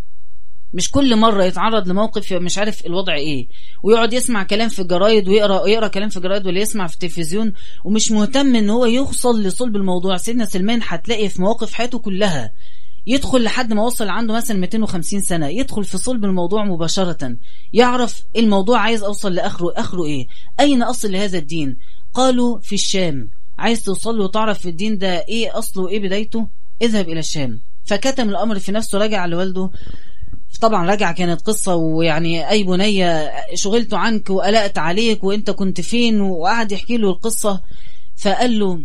مش 0.73 0.91
كل 0.91 1.15
مرة 1.15 1.43
يتعرض 1.43 1.87
لموقف 1.87 2.33
مش 2.33 2.57
عارف 2.57 2.85
الوضع 2.85 3.13
إيه. 3.13 3.47
ويقعد 3.83 4.13
يسمع 4.13 4.43
كلام 4.43 4.69
في 4.69 4.81
الجرايد 4.81 5.27
ويقرأ 5.27 5.67
يقرأ 5.67 5.87
كلام 5.87 6.09
في 6.09 6.17
الجرايد 6.17 6.47
ولا 6.47 6.59
يسمع 6.59 6.87
في 6.87 6.93
التلفزيون 6.93 7.53
ومش 7.85 8.11
مهتم 8.11 8.55
إن 8.55 8.69
هو 8.69 8.85
يوصل 8.85 9.41
لصلب 9.43 9.75
الموضوع. 9.75 10.17
سيدنا 10.17 10.45
سلمان 10.45 10.79
هتلاقي 10.83 11.29
في 11.29 11.41
مواقف 11.41 11.73
حياته 11.73 11.99
كلها 11.99 12.51
يدخل 13.07 13.43
لحد 13.43 13.73
ما 13.73 13.83
وصل 13.83 14.09
عنده 14.09 14.33
مثلا 14.33 14.57
250 14.57 15.19
سنة 15.21 15.47
يدخل 15.47 15.83
في 15.83 15.97
صلب 15.97 16.25
الموضوع 16.25 16.65
مباشرة 16.65 17.37
يعرف 17.73 18.23
الموضوع 18.37 18.79
عايز 18.79 19.03
أوصل 19.03 19.33
لآخره 19.33 19.73
آخره 19.75 20.05
إيه؟ 20.05 20.27
أين 20.59 20.83
أصل 20.83 21.11
لهذا 21.11 21.37
الدين؟ 21.37 21.77
قالوا 22.13 22.59
في 22.59 22.75
الشام. 22.75 23.29
عايز 23.57 23.83
توصل 23.83 24.17
له 24.17 24.23
وتعرف 24.23 24.59
في 24.59 24.69
الدين 24.69 24.97
ده 24.97 25.25
إيه 25.27 25.57
أصله 25.59 25.83
وإيه 25.83 25.99
بدايته؟ 25.99 26.47
اذهب 26.81 27.09
إلى 27.09 27.19
الشام. 27.19 27.61
فكتم 27.85 28.29
الأمر 28.29 28.59
في 28.59 28.71
نفسه 28.71 28.97
رجع 28.97 29.25
لوالده. 29.25 29.69
طبعا 30.61 30.91
رجع 30.91 31.11
كانت 31.11 31.41
قصة 31.41 31.75
ويعني 31.75 32.49
أي 32.49 32.63
بنية 32.63 33.31
شغلت 33.53 33.93
عنك 33.93 34.29
وقلقت 34.29 34.77
عليك 34.77 35.23
وأنت 35.23 35.51
كنت 35.51 35.81
فين 35.81 36.21
وقعد 36.21 36.71
يحكي 36.71 36.97
له 36.97 37.09
القصة. 37.09 37.61
فقال 38.17 38.59
له 38.59 38.83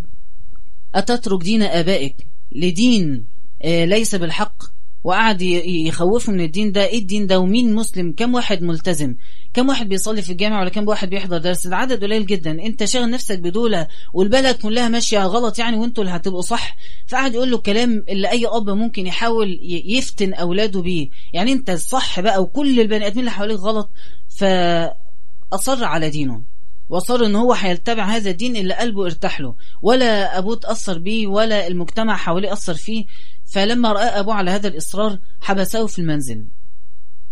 أتترك 0.94 1.42
دين 1.42 1.62
آبائك 1.62 2.16
لدين 2.52 3.31
ليس 3.64 4.14
بالحق. 4.14 4.62
وقعد 5.04 5.42
يخوفه 5.42 6.32
من 6.32 6.40
الدين 6.40 6.72
ده. 6.72 6.84
إيه 6.86 6.98
الدين 6.98 7.26
ده؟ 7.26 7.38
ومين 7.38 7.74
مسلم؟ 7.74 8.14
كم 8.16 8.34
واحد 8.34 8.62
ملتزم؟ 8.62 9.14
كم 9.54 9.68
واحد 9.68 9.88
بيصلي 9.88 10.22
في 10.22 10.32
الجامع 10.32 10.60
ولا 10.60 10.68
كم 10.70 10.88
واحد 10.88 11.10
بيحضر 11.10 11.38
درس؟ 11.38 11.66
العدد 11.66 12.04
قليل 12.04 12.26
جدا. 12.26 12.50
أنت 12.50 12.84
شاغل 12.84 13.10
نفسك 13.10 13.38
بدولة 13.38 13.88
والبلد 14.12 14.56
كلها 14.56 14.88
ماشية 14.88 15.18
غلط 15.26 15.58
يعني 15.58 15.76
وأنتوا 15.76 16.04
اللي 16.04 16.16
هتبقوا 16.16 16.42
صح. 16.42 16.76
فقعد 17.06 17.34
يقول 17.34 17.50
له 17.50 17.56
الكلام 17.56 18.04
اللي 18.08 18.30
أي 18.30 18.46
أب 18.46 18.70
ممكن 18.70 19.06
يحاول 19.06 19.58
يفتن 19.86 20.34
أولاده 20.34 20.82
بيه. 20.82 21.08
يعني 21.32 21.52
أنت 21.52 21.70
الصح 21.70 22.20
بقى 22.20 22.42
وكل 22.42 22.80
البني 22.80 23.06
آدمين 23.06 23.20
اللي 23.20 23.30
حواليك 23.30 23.58
غلط. 23.58 23.90
فأصر 24.28 25.84
على 25.84 26.10
دينه. 26.10 26.42
وصار 26.88 27.26
إن 27.26 27.36
هو 27.36 27.52
هيتبع 27.52 28.04
هذا 28.04 28.30
الدين 28.30 28.56
اللي 28.56 28.74
قلبه 28.74 29.04
ارتاح 29.04 29.40
له. 29.40 29.54
ولا 29.82 30.38
أبوه 30.38 30.56
تأثر 30.56 30.98
بيه 30.98 31.26
ولا 31.26 31.66
المجتمع 31.66 32.16
حواليه 32.16 32.52
أثر 32.52 32.74
فيه. 32.74 33.04
فلما 33.52 33.92
رأى 33.92 34.04
ابوه 34.04 34.34
على 34.34 34.50
هذا 34.50 34.68
الإصرار 34.68 35.18
حبسه 35.40 35.86
في 35.86 35.98
المنزل. 35.98 36.46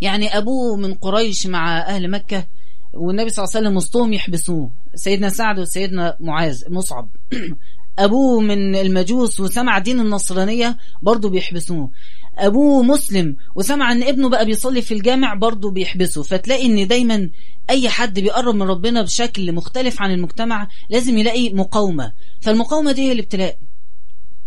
يعني 0.00 0.38
ابوه 0.38 0.76
من 0.76 0.94
قريش 0.94 1.46
مع 1.46 1.78
أهل 1.78 2.10
مكة 2.10 2.46
والنبي 2.94 3.30
صلى 3.30 3.44
الله 3.44 3.56
عليه 3.56 3.66
وسلم 3.66 3.76
وسطهم 3.76 4.12
يحبسوه. 4.12 4.70
سيدنا 4.94 5.28
سعد 5.28 5.58
وسيدنا 5.58 6.16
معاذ 6.20 6.62
مصعب. 6.68 7.08
ابوه 7.98 8.40
من 8.40 8.76
المجوس 8.76 9.40
وسمع 9.40 9.78
دين 9.78 10.00
النصرانية 10.00 10.76
برضه 11.02 11.30
بيحبسوه. 11.30 11.90
ابوه 12.38 12.82
مسلم 12.82 13.36
وسمع 13.54 13.92
إن 13.92 14.02
ابنه 14.02 14.28
بقى 14.28 14.46
بيصلي 14.46 14.82
في 14.82 14.94
الجامع 14.94 15.34
برضه 15.34 15.70
بيحبسه. 15.70 16.22
فتلاقي 16.22 16.66
إن 16.66 16.88
دايما 16.88 17.30
أي 17.70 17.88
حد 17.88 18.20
بيقرب 18.20 18.54
من 18.54 18.62
ربنا 18.62 19.02
بشكل 19.02 19.52
مختلف 19.52 20.02
عن 20.02 20.10
المجتمع 20.10 20.68
لازم 20.90 21.18
يلاقي 21.18 21.52
مقاومة. 21.52 22.12
فالمقاومة 22.40 22.92
دي 22.92 23.02
هي 23.02 23.12
الابتلاء. 23.12 23.69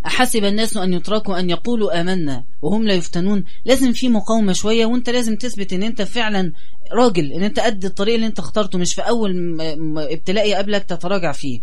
أحسب 0.05 0.43
الناس 0.43 0.77
أن 0.77 0.93
يتركوا 0.93 1.39
أن 1.39 1.49
يقولوا 1.49 2.01
آمنا 2.01 2.45
وهم 2.61 2.83
لا 2.83 2.93
يفتنون؟ 2.93 3.43
لازم 3.65 3.93
في 3.93 4.09
مقاومة 4.09 4.53
شوية 4.53 4.85
وأنت 4.85 5.09
لازم 5.09 5.35
تثبت 5.35 5.73
إن 5.73 5.83
أنت 5.83 6.01
فعلا 6.01 6.51
راجل 6.91 7.31
إن 7.31 7.43
أنت 7.43 7.59
قد 7.59 7.85
الطريق 7.85 8.15
اللي 8.15 8.25
أنت 8.27 8.39
اخترته 8.39 8.79
مش 8.79 8.93
في 8.93 9.01
أول 9.01 9.61
ابتلاء 9.97 10.49
يقابلك 10.49 10.83
تتراجع 10.83 11.31
فيه. 11.31 11.61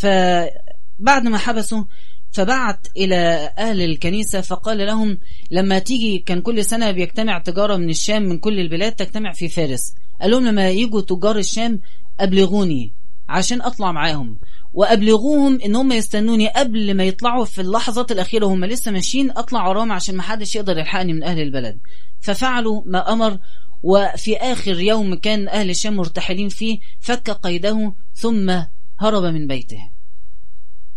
فبعد 0.00 1.24
ما 1.24 1.38
حبسوا 1.38 1.84
فبعت 2.32 2.86
إلى 2.96 3.52
أهل 3.58 3.82
الكنيسة 3.82 4.40
فقال 4.40 4.78
لهم 4.78 5.18
لما 5.50 5.78
تيجي 5.78 6.18
كان 6.18 6.40
كل 6.40 6.64
سنة 6.64 6.90
بيجتمع 6.90 7.38
تجارة 7.38 7.76
من 7.76 7.90
الشام 7.90 8.22
من 8.22 8.38
كل 8.38 8.60
البلاد 8.60 8.92
تجتمع 8.92 9.32
في 9.32 9.48
فارس. 9.48 9.94
قال 10.20 10.30
لهم 10.30 10.46
لما 10.46 10.70
يجوا 10.70 11.00
تجار 11.00 11.38
الشام 11.38 11.80
أبلغوني 12.20 12.92
عشان 13.28 13.62
أطلع 13.62 13.92
معاهم. 13.92 14.38
وأبلغوهم 14.74 15.60
إن 15.60 15.76
هم 15.76 15.92
يستنوني 15.92 16.48
قبل 16.48 16.94
ما 16.94 17.04
يطلعوا 17.04 17.44
في 17.44 17.60
اللحظات 17.60 18.12
الأخيرة 18.12 18.46
هم 18.46 18.64
لسه 18.64 18.90
ماشيين 18.90 19.30
أطلع 19.30 19.68
وراهم 19.68 19.92
عشان 19.92 20.16
ما 20.16 20.22
حدش 20.22 20.56
يقدر 20.56 20.78
يلحقني 20.78 21.12
من 21.12 21.22
أهل 21.22 21.40
البلد. 21.40 21.78
ففعلوا 22.20 22.82
ما 22.86 23.12
أمر 23.12 23.38
وفي 23.82 24.36
آخر 24.36 24.80
يوم 24.80 25.14
كان 25.14 25.48
أهل 25.48 25.70
الشام 25.70 25.96
مرتحلين 25.96 26.48
فيه 26.48 26.78
فك 27.00 27.30
قيده 27.30 27.94
ثم 28.14 28.50
هرب 28.98 29.24
من 29.24 29.46
بيته. 29.46 29.90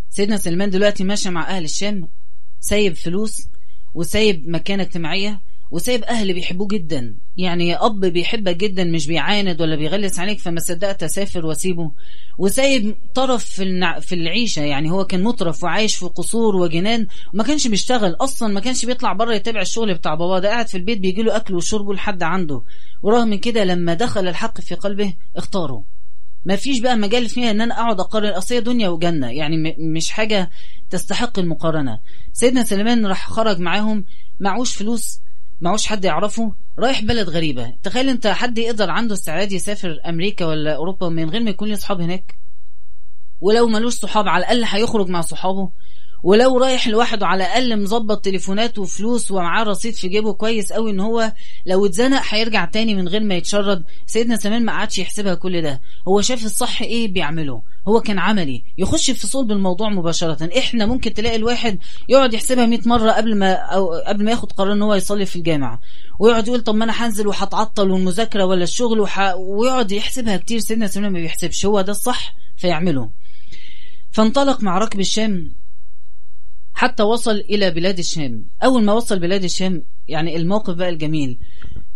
سيدنا 0.09 0.37
سلمان 0.37 0.69
دلوقتي 0.69 1.03
ماشي 1.03 1.29
مع 1.29 1.57
أهل 1.57 1.63
الشام 1.63 2.07
سايب 2.59 2.93
فلوس 2.93 3.47
وسايب 3.93 4.49
مكانة 4.49 4.83
اجتماعية 4.83 5.41
وسايب 5.71 6.03
أهل 6.03 6.33
بيحبوه 6.33 6.67
جدا. 6.67 7.17
يعني 7.37 7.75
أب 7.75 7.99
بيحبك 7.99 8.55
جدا 8.55 8.83
مش 8.83 9.07
بيعاند 9.07 9.61
ولا 9.61 9.75
بيغلس 9.75 10.19
عليك 10.19 10.39
فما 10.39 10.59
صدقت 10.59 11.03
أسافر 11.03 11.45
وأسيبه. 11.45 11.91
وسايب 12.37 12.95
طرف 13.15 13.43
في. 13.45 13.93
في 14.01 14.15
العيشة. 14.15 14.61
يعني 14.61 14.91
هو 14.91 15.05
كان 15.05 15.23
مطرف 15.23 15.63
وعايش 15.63 15.95
في 15.95 16.05
قصور 16.05 16.55
وجنان 16.55 17.07
وما 17.33 17.43
كانش 17.43 17.67
بيشتغل 17.67 18.15
أصلا 18.21 18.53
ما 18.53 18.59
كانش 18.59 18.85
بيطلع 18.85 19.13
بره 19.13 19.33
يتابع 19.33 19.61
الشغل 19.61 19.93
بتاع 19.93 20.15
باباه. 20.15 20.39
ده 20.39 20.49
قاعد 20.49 20.67
في 20.67 20.77
البيت 20.77 20.99
بيجي 20.99 21.21
له 21.21 21.35
أكل 21.35 21.55
وشربه 21.55 21.93
لحد 21.93 22.23
عنده. 22.23 22.61
ورغم 23.01 23.35
كده 23.35 23.63
لما 23.63 23.93
دخل 23.93 24.27
الحق 24.27 24.61
في 24.61 24.75
قلبه 24.75 25.13
اختاره. 25.35 25.83
ما 26.45 26.55
فيش 26.55 26.79
بقى 26.79 26.95
مجال 26.97 27.29
فيها 27.29 27.51
إن 27.51 27.61
أنا 27.61 27.73
أقعد 27.73 27.99
أقارن. 27.99 28.29
أصل 28.29 28.61
دنيا 28.61 28.89
وجنة. 28.89 29.31
يعني 29.31 29.75
مش 29.79 30.09
حاجة 30.11 30.49
تستحق 30.89 31.39
المقارنة. 31.39 31.99
سيدنا 32.33 32.63
سليمان 32.63 33.05
راح 33.05 33.29
خرج 33.29 33.59
معاهم 33.59 34.05
معوش 34.39 34.75
فلوس 34.75 35.19
معوش 35.61 35.87
حد 35.87 36.05
يعرفه 36.05 36.53
رايح 36.79 37.01
بلد 37.01 37.29
غريبة. 37.29 37.73
تخيل 37.83 38.09
انت 38.09 38.27
حد 38.27 38.57
يقدر 38.57 38.89
عنده 38.89 39.13
استعداد 39.13 39.51
يسافر 39.51 39.99
أمريكا 40.05 40.45
ولا 40.45 40.75
أوروبا 40.75 41.09
من 41.09 41.29
غير 41.29 41.43
ما 41.43 41.49
يكون 41.49 41.67
له 41.69 41.75
صحاب 41.75 42.01
هناك؟ 42.01 42.35
ولو 43.41 43.67
ملوش 43.67 43.93
صحاب 43.93 44.27
على 44.27 44.41
الأقل 44.41 44.63
هيخرج 44.63 45.09
مع 45.09 45.21
صحابه. 45.21 45.71
ولو 46.23 46.57
رايح 46.57 46.87
لوحده 46.87 47.27
على 47.27 47.43
الأقل 47.43 47.83
مظبط 47.83 48.25
تليفونات 48.25 48.79
وفلوس 48.79 49.31
ومعاه 49.31 49.63
رصيد 49.63 49.93
في 49.93 50.07
جيبه 50.07 50.33
كويس 50.33 50.73
قوي 50.73 50.91
إن 50.91 50.99
هو 50.99 51.33
لو 51.65 51.85
اتزنق 51.85 52.21
هيرجع 52.29 52.65
تاني 52.65 52.95
من 52.95 53.07
غير 53.07 53.23
ما 53.23 53.35
يتشرد. 53.35 53.83
سيدنا 54.05 54.35
سلمان 54.35 54.65
ما 54.65 54.71
قعدش 54.71 54.99
يحسبها 54.99 55.35
كل 55.35 55.61
ده. 55.61 55.81
هو 56.07 56.21
شاف 56.21 56.45
الصح 56.45 56.81
إيه 56.81 57.07
بيعمله؟ 57.07 57.61
هو 57.87 58.01
كان 58.01 58.19
عملي. 58.19 58.63
يخش 58.77 59.11
في 59.11 59.27
صلب 59.27 59.51
الموضوع 59.51 59.89
مباشرة. 59.89 60.49
إحنا 60.57 60.85
ممكن 60.85 61.13
تلاقي 61.13 61.35
الواحد 61.35 61.79
يقعد 62.09 62.33
يحسبها 62.33 62.65
100 62.65 62.79
مرة 62.85 63.11
قبل 63.11 63.35
ما 63.35 63.53
أو 63.53 63.93
قبل 63.93 64.25
ما 64.25 64.31
ياخد 64.31 64.51
قرار 64.51 64.73
إن 64.73 64.81
هو 64.81 64.93
يصلي 64.93 65.25
في 65.25 65.35
الجامع. 65.35 65.79
ويقعد 66.19 66.47
يقول 66.47 66.61
طب 66.61 66.75
ما 66.75 66.85
أنا 66.85 66.93
هنزل 67.05 67.27
وهتعطل 67.27 67.91
والمذاكرة 67.91 68.45
ولا 68.45 68.63
الشغل 68.63 68.99
وح... 68.99 69.33
ويقعد 69.35 69.91
يحسبها 69.91 70.37
كتير. 70.37 70.59
سيدنا 70.59 70.87
سلمان 70.87 71.11
ما 71.13 71.19
بيحسبش. 71.19 71.65
هو 71.65 71.81
ده 71.81 71.91
الصح 71.91 72.35
فيعمله. 72.57 73.09
فانطلق 74.11 74.63
مع 74.63 74.77
ركب 74.77 74.99
الشام. 74.99 75.53
حتى 76.77 77.03
وصل 77.03 77.35
إلى 77.35 77.71
بلاد 77.71 77.99
الشام. 77.99 78.45
أول 78.63 78.83
ما 78.83 78.93
وصل 78.93 79.19
بلاد 79.19 79.43
الشام 79.43 79.83
يعني 80.07 80.35
الموقف 80.35 80.73
بقى 80.73 80.89
الجميل. 80.89 81.39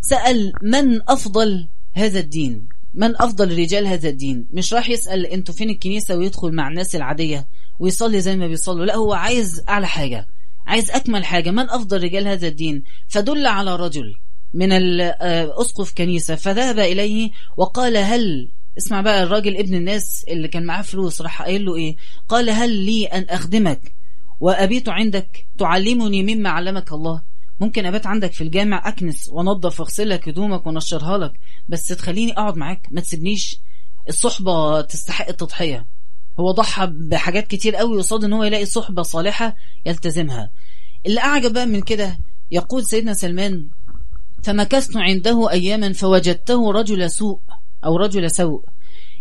سأل 0.02 0.54
من 0.62 1.02
أفضل 1.10 1.68
هذا 1.94 2.20
الدين؟ 2.20 2.68
من 2.94 3.22
أفضل 3.22 3.58
رجال 3.58 3.88
هذا 3.88 4.10
الدين؟ 4.10 4.48
مش 4.54 4.74
راح 4.74 4.90
يسأل 4.90 5.26
أنتوا 5.26 5.54
فين 5.54 5.70
الكنيسة 5.70 6.18
ويدخل 6.18 6.52
مع 6.52 6.68
الناس 6.68 6.96
العادية 6.96 7.48
ويصلي 7.80 8.22
زي 8.22 8.38
ما 8.38 8.48
بيصلوا. 8.48 8.86
لا 8.86 8.96
هو 8.96 9.14
عايز 9.14 9.64
أعلى 9.70 9.88
حاجة 9.88 10.28
عايز 10.68 10.92
أكمل 10.92 11.26
حاجة. 11.26 11.52
من 11.52 11.70
أفضل 11.70 12.04
رجال 12.04 12.28
هذا 12.28 12.48
الدين؟ 12.48 12.84
فدل 13.08 13.48
على 13.48 13.76
رجل 13.76 14.16
من 14.54 14.72
الأسقف 14.72 15.94
كنيسة. 15.98 16.36
فذهب 16.36 16.80
إليه 16.80 17.32
وقال 17.58 17.98
هل 17.98 18.52
اسمع 18.78 19.02
بقى 19.02 19.24
الراجل 19.24 19.58
ابن 19.58 19.76
الناس 19.76 20.26
اللي 20.28 20.48
كان 20.48 20.66
معاه 20.66 20.82
فلوس 20.82 21.22
راح 21.22 21.42
قايل 21.42 21.66
له 21.66 21.76
إيه؟ 21.76 21.96
قال 22.30 22.50
هل 22.50 22.70
لي 22.72 23.06
أن 23.06 23.26
أخدمك؟ 23.30 24.01
وأبيت 24.42 24.90
عندك 24.90 25.46
تعلمني 25.58 26.36
مما 26.36 26.50
علمك 26.50 26.92
الله. 26.92 27.22
ممكن 27.60 27.86
أبات 27.86 28.08
عندك 28.08 28.34
في 28.34 28.42
الجامع 28.42 28.88
أكنس 28.88 29.30
ونظف 29.30 29.80
واغسل 29.80 30.10
لك 30.10 30.30
هدومك 30.30 30.68
ونشرها 30.68 31.18
لك 31.18 31.40
بس 31.70 31.88
تخليني 31.88 32.32
أقعد 32.32 32.58
معاك 32.58 32.88
ما 32.92 33.02
تسيبنيش. 33.02 33.60
الصحبة 34.10 34.82
تستحق 34.82 35.28
التضحية. 35.28 35.86
هو 36.40 36.52
ضحى 36.52 36.88
بحاجات 36.88 37.48
كتير 37.48 37.76
قوي 37.76 37.98
قصاد 37.98 38.24
إن 38.24 38.34
هو 38.34 38.44
يلاقي 38.44 38.66
صحبة 38.66 39.02
صالحة 39.02 39.56
يلتزمها. 39.86 40.50
اللي 41.06 41.20
أعجب 41.22 41.54
بقى 41.54 41.66
من 41.66 41.82
كده 41.82 42.18
يقول 42.52 42.86
سيدنا 42.86 43.14
سلمان 43.14 43.68
فمكثت 44.44 44.98
عنده 44.98 45.52
أياما 45.52 45.94
فوجدته 45.94 46.72
رجل 46.72 47.12
سوء 47.12 47.40
أو 47.86 47.98
رجل 47.98 48.32
سوء. 48.32 48.66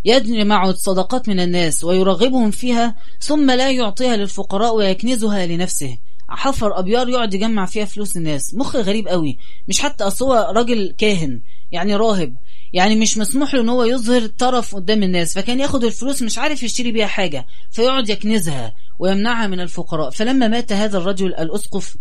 يجمع 0.05 0.69
الصدقات 0.69 1.29
من 1.29 1.41
الناس 1.41 1.85
ويرغبهم 1.85 2.51
فيها 2.51 2.97
ثم 3.21 3.51
لا 3.51 3.71
يعطيها 3.71 4.17
للفقراء 4.17 4.77
ويكنزها 4.77 5.47
لنفسه. 5.47 5.99
حفر 6.29 6.79
أبيار 6.79 7.09
يقعد 7.09 7.35
يجمع 7.35 7.67
فيها 7.67 7.85
فلوس 7.85 8.17
الناس. 8.17 8.55
مخ 8.55 8.77
غريب 8.77 9.09
قوي. 9.09 9.39
مش 9.69 9.81
حتى 9.81 10.11
هو 10.23 10.53
راجل 10.57 10.95
كاهن 10.99 11.41
يعني 11.73 11.97
راهب. 11.97 12.37
يعني 12.73 12.97
مش 12.97 13.19
مسموح 13.19 13.55
له 13.55 13.61
إن 13.61 13.69
هو 13.69 13.85
يظهر 13.85 14.27
طرف 14.27 14.75
قدام 14.75 15.03
الناس. 15.03 15.35
فكان 15.35 15.61
ياخد 15.61 15.85
الفلوس 15.85 16.23
مش 16.23 16.39
عارف 16.39 16.63
يشتري 16.63 16.93
بيها 16.93 17.07
حاجة 17.07 17.47
فيقعد 17.71 18.09
يكنزها 18.09 18.75
ويمنعها 18.99 19.47
من 19.47 19.61
الفقراء. 19.61 20.11
فلما 20.11 20.49
مات 20.49 20.73
هذا 20.73 20.99
الرجل 20.99 21.35
الأسقف 21.35 21.97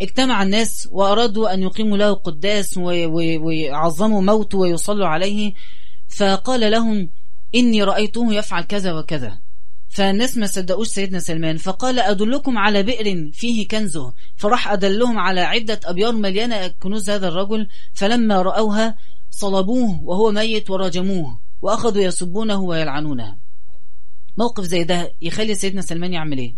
اجتمع 0.00 0.42
الناس 0.42 0.88
وأرادوا 0.92 1.54
أن 1.54 1.62
يقيموا 1.62 1.96
له 1.96 2.12
قداس 2.12 2.78
ويعظموا 2.78 4.22
موته 4.22 4.58
ويصلوا 4.58 5.06
عليه. 5.06 5.52
فقال 6.08 6.70
لهم 6.70 7.10
إني 7.54 7.82
رأيته 7.82 8.34
يفعل 8.34 8.62
كذا 8.62 8.92
وكذا. 8.92 9.38
فالناس 9.88 10.36
ما 10.36 10.46
صدقوش 10.46 10.88
سيدنا 10.88 11.18
سلمان 11.18 11.56
فقال 11.56 12.00
أدلكم 12.00 12.58
على 12.58 12.82
بئر 12.82 13.30
فيه 13.32 13.68
كنزه 13.68 14.14
فراح 14.36 14.72
أدلهم 14.72 15.18
على 15.18 15.40
عدة 15.40 15.80
أبيار 15.84 16.12
مليانة 16.12 16.68
كنوز 16.68 17.10
هذا 17.10 17.28
الرجل 17.28 17.68
فلما 17.94 18.42
رأوها 18.42 18.96
صلبوه 19.30 20.02
وهو 20.02 20.32
ميت 20.32 20.70
ورجموه 20.70 21.40
وأخذوا 21.62 22.02
يسبونه 22.02 22.60
ويلعنونه. 22.60 23.36
موقف 24.38 24.64
زي 24.64 24.84
ده 24.84 25.12
يخلي 25.22 25.54
سيدنا 25.54 25.82
سلمان 25.82 26.12
يعمل 26.12 26.38
إيه؟ 26.38 26.54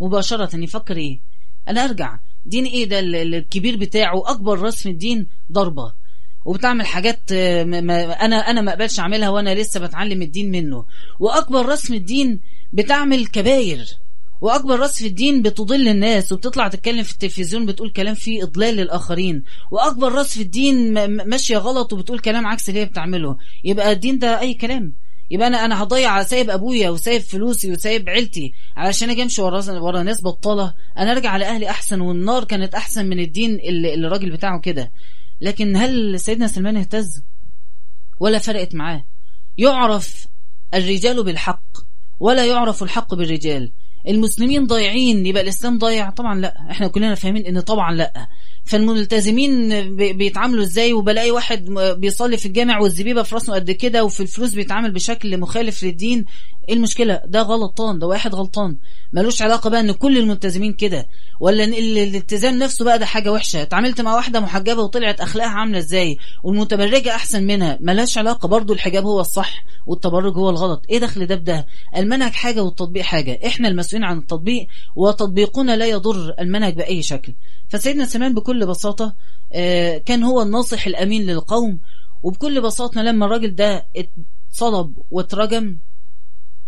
مباشرة 0.00 0.56
يفكر 0.56 0.96
إيه؟ 0.96 1.20
أنا 1.68 1.84
أرجع. 1.84 2.18
دين 2.46 2.64
إيه 2.64 2.84
ده 2.84 3.00
الكبير 3.00 3.76
بتاعه 3.76 4.30
أكبر 4.30 4.58
رسم 4.58 4.90
الدين 4.90 5.26
ضربة. 5.52 5.92
وبتعمل 6.46 6.86
حاجات 6.86 7.32
ما 7.64 8.24
أنا 8.24 8.36
أنا 8.36 8.60
ما 8.60 8.70
أقبلش 8.72 9.00
أعملها 9.00 9.28
وأنا 9.28 9.54
لسه 9.54 9.80
بتعلم 9.80 10.22
الدين 10.22 10.50
منه. 10.50 10.84
وأكبر 11.20 11.66
رسم 11.66 11.94
الدين 11.94 12.40
بتعمل 12.72 13.26
كباير. 13.26 13.86
وأكبر 14.40 14.78
راس 14.80 14.98
في 14.98 15.06
الدين 15.06 15.42
بتضل 15.42 15.88
الناس 15.88 16.32
وبتطلع 16.32 16.68
تتكلم 16.68 17.02
في 17.02 17.12
التلفزيون 17.12 17.66
بتقول 17.66 17.90
كلام 17.90 18.14
فيه 18.14 18.42
إضلال 18.42 18.74
للآخرين. 18.76 19.42
وأكبر 19.70 20.12
راس 20.12 20.34
في 20.34 20.42
الدين 20.42 20.92
ماشية 21.28 21.56
غلط 21.56 21.92
وبتقول 21.92 22.18
كلام 22.18 22.46
عكس 22.46 22.68
اللي 22.68 22.80
هي 22.80 22.84
بتعمله. 22.84 23.36
يبقى 23.64 23.92
الدين 23.92 24.18
ده 24.18 24.40
أي 24.40 24.54
كلام. 24.54 24.94
يبقى 25.30 25.46
أنا 25.46 25.64
أنا 25.64 25.82
هضيع 25.82 26.22
سايب 26.22 26.50
أبويا 26.50 26.90
وسايب 26.90 27.22
فلوسي 27.22 27.72
وسايب 27.72 28.08
عيلتي 28.08 28.52
علشان 28.76 29.10
أجي 29.10 29.22
أمشي 29.22 29.42
ورا 29.42 29.80
ورا 29.80 30.02
ناس 30.02 30.22
بطالة. 30.22 30.74
أنا 30.98 31.12
أرجع 31.12 31.36
لأهلي 31.36 31.70
أحسن 31.70 32.00
والنار 32.00 32.44
كانت 32.44 32.74
أحسن 32.74 33.06
من 33.06 33.20
الدين 33.20 33.50
اللي, 33.54 33.94
اللي 33.94 34.06
الراجل 34.06 34.30
بتاعه 34.30 34.60
كده. 34.60 34.92
لكن 35.40 35.76
هل 35.76 36.20
سيدنا 36.20 36.46
سلمان 36.46 36.76
اهتز 36.76 37.22
ولا 38.20 38.38
فرقت 38.38 38.74
معاه؟ 38.74 39.04
يعرف 39.58 40.26
الرجال 40.74 41.24
بالحق 41.24 41.62
ولا 42.20 42.46
يعرف 42.46 42.82
الحق 42.82 43.14
بالرجال. 43.14 43.72
المسلمين 44.08 44.66
ضايعين 44.66 45.26
يبقى 45.26 45.42
الإسلام 45.42 45.78
ضايع؟ 45.78 46.10
طبعا 46.10 46.40
لا. 46.40 46.70
إحنا 46.70 46.88
كلنا 46.88 47.14
فاهمين 47.14 47.46
إن 47.46 47.60
طبعا 47.60 47.94
لا. 47.94 48.28
فالملتزمين 48.64 49.70
بيتعاملوا 49.96 50.62
إزاي؟ 50.62 50.92
وبلاقي 50.92 51.30
واحد 51.30 51.64
بيصلي 51.98 52.36
في 52.36 52.46
الجامع 52.46 52.78
والزبيبة 52.80 53.22
في 53.22 53.34
راسه 53.34 53.54
قد 53.54 53.70
كده 53.70 54.04
وفي 54.04 54.20
الفلوس 54.20 54.54
بيتعامل 54.54 54.92
بشكل 54.92 55.40
مخالف 55.40 55.82
للدين. 55.84 56.24
إيه 56.68 56.74
المشكلة؟ 56.74 57.20
ده 57.26 57.42
غلطان 57.42 57.98
ده 57.98 58.06
واحد 58.06 58.34
غلطان. 58.34 58.76
ملوش 59.12 59.42
علاقة 59.42 59.70
بقى 59.70 59.80
إن 59.80 59.92
كل 59.92 60.18
الملتزمين 60.18 60.72
كده 60.72 61.06
ولا 61.40 61.64
إن 61.64 61.74
الالتزام 61.74 62.58
نفسه 62.58 62.84
بقى 62.84 62.98
ده 62.98 63.06
حاجة 63.06 63.32
وحشة. 63.32 63.62
اتعاملت 63.62 64.00
مع 64.00 64.14
واحدة 64.14 64.40
محجبة 64.40 64.82
وطلعت 64.82 65.20
أخلاقها 65.20 65.50
عاملة 65.50 65.78
إزاي؟ 65.78 66.16
والمتبرجة 66.42 67.14
أحسن 67.14 67.44
منها. 67.46 67.78
ملهاش 67.80 68.18
علاقة 68.18 68.48
برضو 68.48 68.72
الحجاب 68.72 69.04
هو 69.04 69.20
الصح 69.20 69.64
والتبرج 69.86 70.36
هو 70.36 70.50
الغلط. 70.50 70.82
إيه 70.90 70.98
دخل 70.98 71.26
ده 71.26 71.34
بده؟ 71.34 71.66
المنهج 71.96 72.32
حاجة 72.32 72.62
والتطبيق 72.62 73.02
حاجة. 73.02 73.38
إحنا 73.46 73.68
المسؤولين 73.68 74.04
عن 74.08 74.18
التطبيق 74.18 74.66
وتطبيقنا 74.96 75.76
لا 75.76 75.86
يضر 75.86 76.34
المنهج 76.40 76.74
بأي 76.74 77.02
شكل. 77.02 77.34
فسيدنا 77.68 78.04
سلمان 78.04 78.34
بكل 78.34 78.66
بساطة 78.66 79.14
كان 80.06 80.22
هو 80.22 80.42
الناصح 80.42 80.86
الأمين 80.86 81.26
للقوم. 81.26 81.80
وبكل 82.22 82.60
بساطة 82.60 83.02
لما 83.02 83.26
الراجل 83.26 83.54
ده 83.54 83.86
اتصلب 84.50 84.92
واترجم 85.10 85.76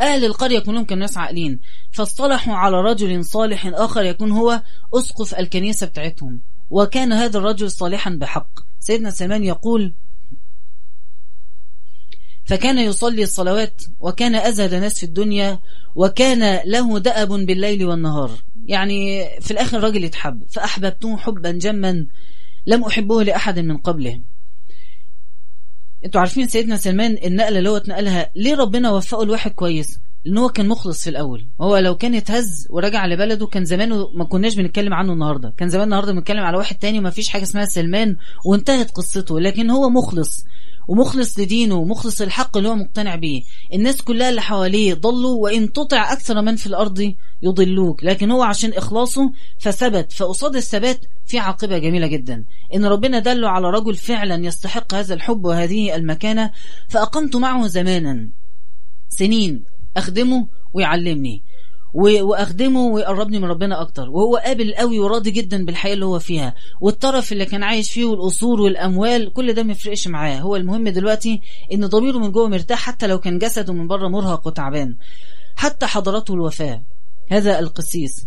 أهل 0.00 0.24
القرية 0.24 0.58
كلهم 0.58 0.84
كانوا 0.84 1.00
ناس 1.00 1.18
عاقلين. 1.18 1.60
فاصطلحوا 1.92 2.54
على 2.54 2.80
رجل 2.80 3.24
صالح 3.24 3.66
آخر 3.66 4.02
يكون 4.02 4.32
هو 4.32 4.62
أسقف 4.94 5.34
الكنيسة 5.34 5.86
بتاعتهم. 5.86 6.40
وكان 6.70 7.12
هذا 7.12 7.38
الرجل 7.38 7.70
صالحا 7.70 8.10
بحق. 8.10 8.48
سيدنا 8.80 9.10
سلمان 9.10 9.44
يقول 9.44 9.94
فكان 12.44 12.78
يصلي 12.78 13.22
الصلوات 13.22 13.82
وكان 14.00 14.34
أزهد 14.34 14.74
ناس 14.74 14.98
في 14.98 15.06
الدنيا 15.06 15.58
وكان 15.94 16.60
له 16.64 16.98
دأب 16.98 17.28
بالليل 17.28 17.86
والنهار. 17.86 18.30
يعني 18.66 19.28
في 19.40 19.50
الآخر 19.50 19.84
رجل 19.84 20.04
يتحب 20.04 20.42
فأحببته 20.48 21.16
حبا 21.16 21.50
جما 21.50 22.06
لم 22.66 22.84
أحبه 22.84 23.22
لأحد 23.22 23.58
من 23.58 23.76
قبله. 23.76 24.20
أنتوا 26.04 26.20
عارفين 26.20 26.48
سيدنا 26.48 26.76
سلمان 26.76 27.18
النقلة 27.24 27.58
اللي 27.58 27.70
هو 27.70 27.76
اتنقلها 27.76 28.30
ليه 28.36 28.54
ربنا 28.54 28.90
وفقه 28.90 29.22
الواحد 29.22 29.50
كويس؟ 29.50 29.98
لأن 30.24 30.38
هو 30.38 30.48
كان 30.48 30.68
مخلص 30.68 31.04
في 31.04 31.10
الأول. 31.10 31.46
هو 31.60 31.76
لو 31.76 31.96
كان 31.96 32.14
اتهز 32.14 32.66
ورجع 32.70 33.06
لبلده 33.06 33.46
كان 33.46 33.64
زمانه 33.64 34.08
ما 34.14 34.24
كناش 34.24 34.54
بنتكلم 34.54 34.94
عنه 34.94 35.12
النهارده. 35.12 35.54
كان 35.56 35.68
زمان 35.68 35.84
النهارده 35.84 36.12
بنتكلم 36.12 36.40
على 36.44 36.56
واحد 36.56 36.76
تاني 36.76 36.98
وما 36.98 37.10
فيش 37.10 37.28
حاجة 37.28 37.42
اسمها 37.42 37.64
سلمان 37.64 38.16
وانتهت 38.44 38.90
قصته 38.90 39.40
لكن 39.40 39.70
هو 39.70 39.90
مخلص. 39.90 40.44
ومخلص 40.88 41.38
لدينه 41.38 41.74
ومخلص 41.74 42.20
الحق 42.20 42.56
اللي 42.56 42.68
هو 42.68 42.74
مقتنع 42.74 43.14
بيه. 43.14 43.42
الناس 43.74 44.02
كلها 44.02 44.28
اللي 44.28 44.40
حواليه 44.40 44.94
ضلوا 44.94 45.42
وإن 45.42 45.72
تطع 45.72 46.12
أكثر 46.12 46.42
من 46.42 46.56
في 46.56 46.66
الأرض 46.66 47.14
يضلوك. 47.42 48.04
لكن 48.04 48.30
هو 48.30 48.42
عشان 48.42 48.72
إخلاصه 48.72 49.32
فثبت. 49.58 50.12
فقصاد 50.12 50.56
الثبات 50.56 51.00
في 51.26 51.38
عاقبة 51.38 51.78
جميلة 51.78 52.06
جدا. 52.06 52.44
إن 52.74 52.84
ربنا 52.84 53.18
دله 53.18 53.48
على 53.48 53.70
رجل 53.70 53.94
فعلا 53.94 54.44
يستحق 54.44 54.94
هذا 54.94 55.14
الحب 55.14 55.44
وهذه 55.44 55.94
المكانة 55.94 56.50
فأقمت 56.88 57.36
معه 57.36 57.66
زمانا. 57.66 58.28
سنين 59.08 59.64
أخدمه 59.96 60.48
ويعلمني. 60.74 61.42
وأخدمه 61.94 62.86
ويقربني 62.86 63.38
من 63.38 63.44
ربنا 63.44 63.80
أكتر. 63.80 64.10
وهو 64.10 64.36
قابل 64.36 64.74
قوي 64.74 64.98
وراضي 64.98 65.30
جدا 65.30 65.64
بالحياة 65.64 65.94
اللي 65.94 66.04
هو 66.04 66.18
فيها. 66.18 66.54
والطرف 66.80 67.32
اللي 67.32 67.44
كان 67.44 67.62
عايش 67.62 67.92
فيه 67.92 68.04
والقصور 68.04 68.60
والأموال 68.60 69.32
كل 69.32 69.52
ده 69.52 69.62
ما 69.62 69.72
يفرقش 69.72 70.08
معاه. 70.08 70.38
هو 70.38 70.56
المهم 70.56 70.88
دلوقتي 70.88 71.40
إن 71.72 71.86
ضميره 71.86 72.18
من 72.18 72.32
جوه 72.32 72.48
مرتاح 72.48 72.78
حتى 72.78 73.06
لو 73.06 73.18
كان 73.18 73.38
جسده 73.38 73.72
من 73.72 73.88
بره 73.88 74.08
مرهق 74.08 74.46
وتعبان. 74.46 74.96
حتى 75.56 75.86
حضرته 75.86 76.34
الوفاة. 76.34 76.82
هذا 77.30 77.58
القسيس. 77.58 78.26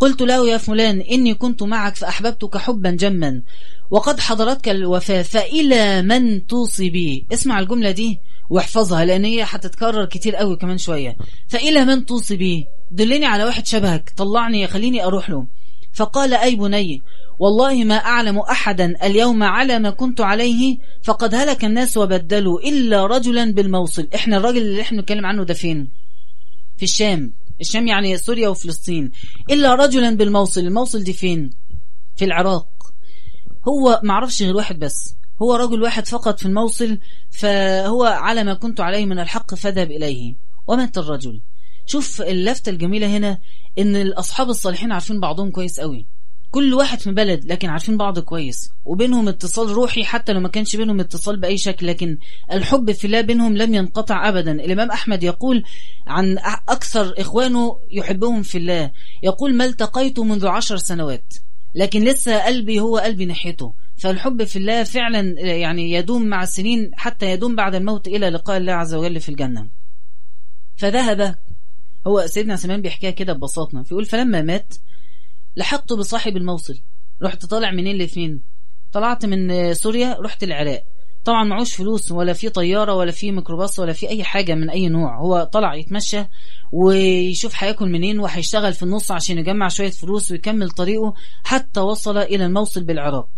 قلت 0.00 0.22
له 0.22 0.48
يا 0.48 0.56
فلان 0.58 1.00
إني 1.00 1.34
كنت 1.34 1.62
معك 1.62 1.96
فأحببتك 1.96 2.56
حبا 2.56 2.90
جما. 2.90 3.42
وقد 3.90 4.20
حضرتك 4.20 4.68
الوفاة 4.68 5.22
فإلى 5.22 6.02
من 6.02 6.46
توصي 6.46 6.90
بي؟ 6.90 7.26
اسمع 7.32 7.60
الجملة 7.60 7.90
دي 7.90 8.20
واحفظها 8.50 9.04
لأن 9.04 9.24
هي 9.24 9.42
هتتكرر 9.42 10.04
كتير 10.04 10.36
قوي 10.36 10.56
كمان 10.56 10.78
شوية. 10.78 11.16
فإلى 11.48 11.84
من 11.84 12.06
توصي 12.06 12.36
بي؟ 12.36 12.66
دلني 12.92 13.26
على 13.26 13.44
واحد 13.44 13.66
شبهك 13.66 14.12
طلعني 14.16 14.66
خليني 14.66 15.04
أروح 15.04 15.30
له. 15.30 15.46
فقال 15.92 16.34
أي 16.34 16.56
بني 16.56 17.02
والله 17.38 17.84
ما 17.84 17.94
أعلم 17.94 18.38
أحدا 18.38 19.06
اليوم 19.06 19.42
على 19.42 19.78
ما 19.78 19.90
كنت 19.90 20.20
عليه 20.20 20.78
فقد 21.02 21.34
هلك 21.34 21.64
الناس 21.64 21.96
وبدلوا 21.96 22.60
إلا 22.60 23.06
رجلا 23.06 23.52
بالموصل. 23.52 24.08
إحنا 24.14 24.36
الراجل 24.36 24.62
اللي 24.62 24.82
إحنا 24.82 25.00
نتكلم 25.00 25.26
عنه 25.26 25.44
ده 25.44 25.54
فين؟ 25.54 25.90
في 26.76 26.82
الشام. 26.82 27.32
الشام 27.60 27.86
يعني 27.86 28.16
سوريا 28.16 28.48
وفلسطين. 28.48 29.10
إلا 29.50 29.74
رجلا 29.74 30.16
بالموصل. 30.16 30.60
الموصل 30.60 31.04
دي 31.04 31.12
فين؟ 31.12 31.50
في 32.16 32.24
العراق. 32.24 32.68
هو 33.68 34.00
معرفش 34.02 34.42
غير 34.42 34.56
واحد 34.56 34.78
بس. 34.78 35.14
هو 35.42 35.54
رجل 35.54 35.82
واحد 35.82 36.06
فقط 36.06 36.38
في 36.38 36.46
الموصل 36.46 36.98
فهو 37.30 38.04
على 38.04 38.44
ما 38.44 38.54
كنت 38.54 38.80
عليه 38.80 39.06
من 39.06 39.18
الحق 39.18 39.54
فذهب 39.54 39.90
إليه. 39.90 40.34
ومات 40.66 40.98
الرجل. 40.98 41.40
شوف 41.86 42.22
اللفتة 42.22 42.70
الجميلة 42.70 43.16
هنا 43.16 43.38
إن 43.78 43.96
الأصحاب 43.96 44.50
الصالحين 44.50 44.92
عارفين 44.92 45.20
بعضهم 45.20 45.50
كويس 45.50 45.80
قوي. 45.80 46.06
كل 46.50 46.74
واحد 46.74 47.00
في 47.00 47.12
بلد 47.12 47.44
لكن 47.44 47.68
عارفين 47.68 47.96
بعض 47.96 48.18
كويس. 48.18 48.70
وبينهم 48.84 49.28
اتصال 49.28 49.68
روحي 49.70 50.04
حتى 50.04 50.32
لو 50.32 50.40
ما 50.40 50.48
كانش 50.48 50.76
بينهم 50.76 51.00
اتصال 51.00 51.40
بأي 51.40 51.58
شكل 51.58 51.86
لكن 51.86 52.18
الحب 52.52 52.92
في 52.92 53.04
الله 53.04 53.20
بينهم 53.20 53.56
لم 53.56 53.74
ينقطع 53.74 54.28
أبدا. 54.28 54.52
الإمام 54.52 54.90
أحمد 54.90 55.22
يقول 55.22 55.64
عن 56.06 56.38
أكثر 56.68 57.14
إخوانه 57.18 57.78
يحبهم 57.90 58.42
في 58.42 58.58
الله. 58.58 58.90
يقول 59.22 59.54
ما 59.54 59.64
التقيت 59.64 60.18
منذ 60.20 60.46
عشر 60.46 60.76
سنوات 60.76 61.34
لكن 61.74 62.04
لسه 62.04 62.44
قلبي 62.44 62.80
هو 62.80 62.98
قلبي 62.98 63.24
ناحيته. 63.24 63.74
فالحب 63.96 64.44
في 64.44 64.56
الله 64.56 64.84
فعلا 64.84 65.40
يعني 65.40 65.92
يدوم 65.92 66.22
مع 66.22 66.42
السنين 66.42 66.90
حتى 66.94 67.30
يدوم 67.30 67.56
بعد 67.56 67.74
الموت 67.74 68.08
إلى 68.08 68.30
لقاء 68.30 68.56
الله 68.56 68.72
عز 68.72 68.94
وجل 68.94 69.20
في 69.20 69.28
الجنة. 69.28 69.68
فذهب 70.76 71.34
هو 72.06 72.26
سيدنا 72.26 72.56
سلمان 72.56 72.82
بيحكيها 72.82 73.10
كده 73.10 73.32
ببساطة. 73.32 73.82
فيقول 73.82 74.04
فلما 74.04 74.42
مات 74.42 74.74
لحقت 75.56 75.92
بصاحب 75.92 76.36
الموصل. 76.36 76.78
رحت 77.22 77.46
طالع 77.46 77.70
منين 77.70 77.98
لفين؟ 77.98 78.42
طلعت 78.92 79.26
من 79.26 79.74
سوريا 79.74 80.16
رحت 80.20 80.42
العراق. 80.42 80.84
طبعا 81.24 81.44
معوش 81.44 81.74
فلوس 81.74 82.12
ولا 82.12 82.32
في 82.32 82.48
طيارة 82.48 82.94
ولا 82.94 83.10
في 83.10 83.32
ميكروباص 83.32 83.78
ولا 83.78 83.92
في 83.92 84.08
أي 84.08 84.24
حاجة 84.24 84.54
من 84.54 84.70
أي 84.70 84.88
نوع. 84.88 85.18
هو 85.18 85.50
طلع 85.52 85.74
يتمشى 85.74 86.24
ويشوف 86.72 87.64
هياكل 87.64 87.88
منين 87.88 88.20
وهيشتغل 88.20 88.74
في 88.74 88.82
النص 88.82 89.10
عشان 89.10 89.38
يجمع 89.38 89.68
شوية 89.68 89.90
فلوس 89.90 90.30
ويكمل 90.30 90.70
طريقه 90.70 91.14
حتى 91.44 91.80
وصل 91.80 92.18
إلى 92.18 92.46
الموصل 92.46 92.84
بالعراق. 92.84 93.28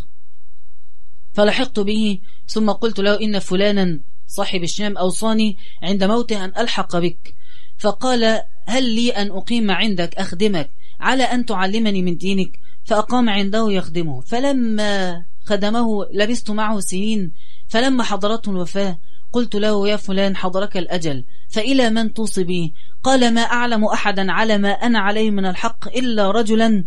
فلحقت 1.32 1.80
به 1.80 2.18
ثم 2.46 2.70
قلت 2.70 3.00
له 3.00 3.20
إن 3.20 3.38
فلانا 3.38 4.00
صاحب 4.26 4.62
الشام 4.62 4.96
أوصاني 4.96 5.56
عند 5.82 6.04
موته 6.04 6.44
أن 6.44 6.52
ألحق 6.58 6.96
بك. 6.96 7.34
فقال 7.78 8.42
هل 8.66 8.84
لي 8.84 9.10
أن 9.10 9.30
أقيم 9.30 9.70
عندك 9.70 10.14
أخدمك 10.14 10.70
على 11.00 11.22
أن 11.22 11.46
تعلمني 11.46 12.02
من 12.02 12.16
دينك؟ 12.16 12.58
فأقام 12.84 13.28
عنده 13.28 13.72
يخدمه. 13.72 14.20
فلما 14.20 15.24
خدمه 15.44 16.04
لبست 16.12 16.50
معه 16.50 16.80
سنين. 16.80 17.32
فلما 17.68 18.02
حضرته 18.02 18.50
الوفاة 18.50 18.98
قلت 19.32 19.56
له 19.56 19.88
يا 19.88 19.96
فلان 19.96 20.36
حضرك 20.36 20.76
الأجل. 20.76 21.24
فإلى 21.48 21.90
من 21.90 22.14
توصي 22.14 22.44
به 22.44 22.70
قال 23.02 23.34
ما 23.34 23.40
أعلم 23.40 23.84
أحدا 23.84 24.32
على 24.32 24.58
ما 24.58 24.70
أنا 24.70 24.98
عليه 24.98 25.30
من 25.30 25.46
الحق 25.46 25.96
إلا 25.96 26.30
رجلا 26.30 26.84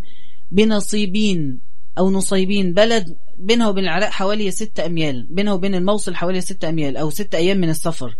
بنصيبين 0.52 1.60
أو 1.98 2.12
نصيبين 2.12 2.74
بلد 2.74 3.18
بينه 3.38 3.70
وبين 3.70 3.84
العراق 3.84 4.10
حوالي 4.10 4.52
ستة 4.52 4.86
أميال 4.86 5.28
بينه 5.30 5.54
وبين 5.54 5.76
الموصل 5.76 6.16
حوالي 6.16 6.42
ستة 6.42 6.70
أميال 6.70 6.98
أو 6.98 7.10
ستة 7.10 7.38
أيام 7.38 7.58
من 7.58 7.70
السفر. 7.70 8.16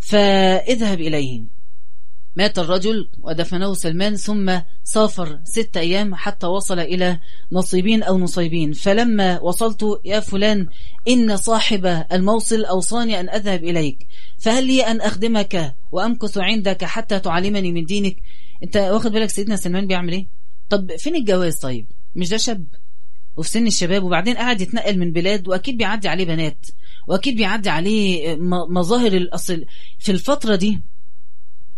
فاذهب 0.00 1.00
إليه. 1.00 1.42
مات 2.36 2.58
الرجل 2.58 3.08
ودفنه 3.22 3.74
سلمان 3.74 4.16
ثم 4.16 4.58
سافر 4.84 5.40
ستة 5.44 5.80
أيام 5.80 6.14
حتى 6.14 6.46
وصل 6.46 6.78
إلى 6.78 7.20
نصيبين 7.52 8.02
أو 8.02 8.18
نصيبين. 8.18 8.72
فلما 8.72 9.40
وصلت 9.40 9.84
يا 10.04 10.20
فلان 10.20 10.66
إن 11.08 11.36
صاحب 11.36 12.04
الموصل 12.12 12.64
أوصاني 12.64 13.20
أن 13.20 13.28
أذهب 13.28 13.64
إليك 13.64 14.06
فهل 14.38 14.66
لي 14.66 14.82
أن 14.82 15.00
أخدمك 15.00 15.74
وأمكث 15.92 16.38
عندك 16.38 16.84
حتى 16.84 17.18
تعلمني 17.18 17.72
من 17.72 17.84
دينك؟ 17.84 18.16
أنت 18.62 18.76
واخد 18.76 19.12
بالك 19.12 19.30
سيدنا 19.30 19.56
سلمان 19.56 19.86
بيعمل 19.86 20.12
إيه؟ 20.12 20.26
طب 20.70 20.96
فين 20.96 21.16
الجواز 21.16 21.58
طيب؟ 21.58 21.86
مش 22.14 22.28
ده 22.28 22.36
شاب؟ 22.36 22.66
وفي 23.36 23.50
سن 23.50 23.66
الشباب 23.66 24.02
وبعدين 24.04 24.36
قاعد 24.36 24.60
يتنقل 24.60 24.98
من 24.98 25.12
بلاد 25.12 25.48
وأكيد 25.48 25.76
بيعدي 25.76 26.08
عليه 26.08 26.24
بنات 26.24 26.66
وأكيد 27.06 27.36
بيعدي 27.36 27.70
عليه 27.70 28.36
مظاهر 28.70 29.12
الأصل. 29.12 29.64
في 29.98 30.12
الفترة 30.12 30.56
دي 30.56 30.80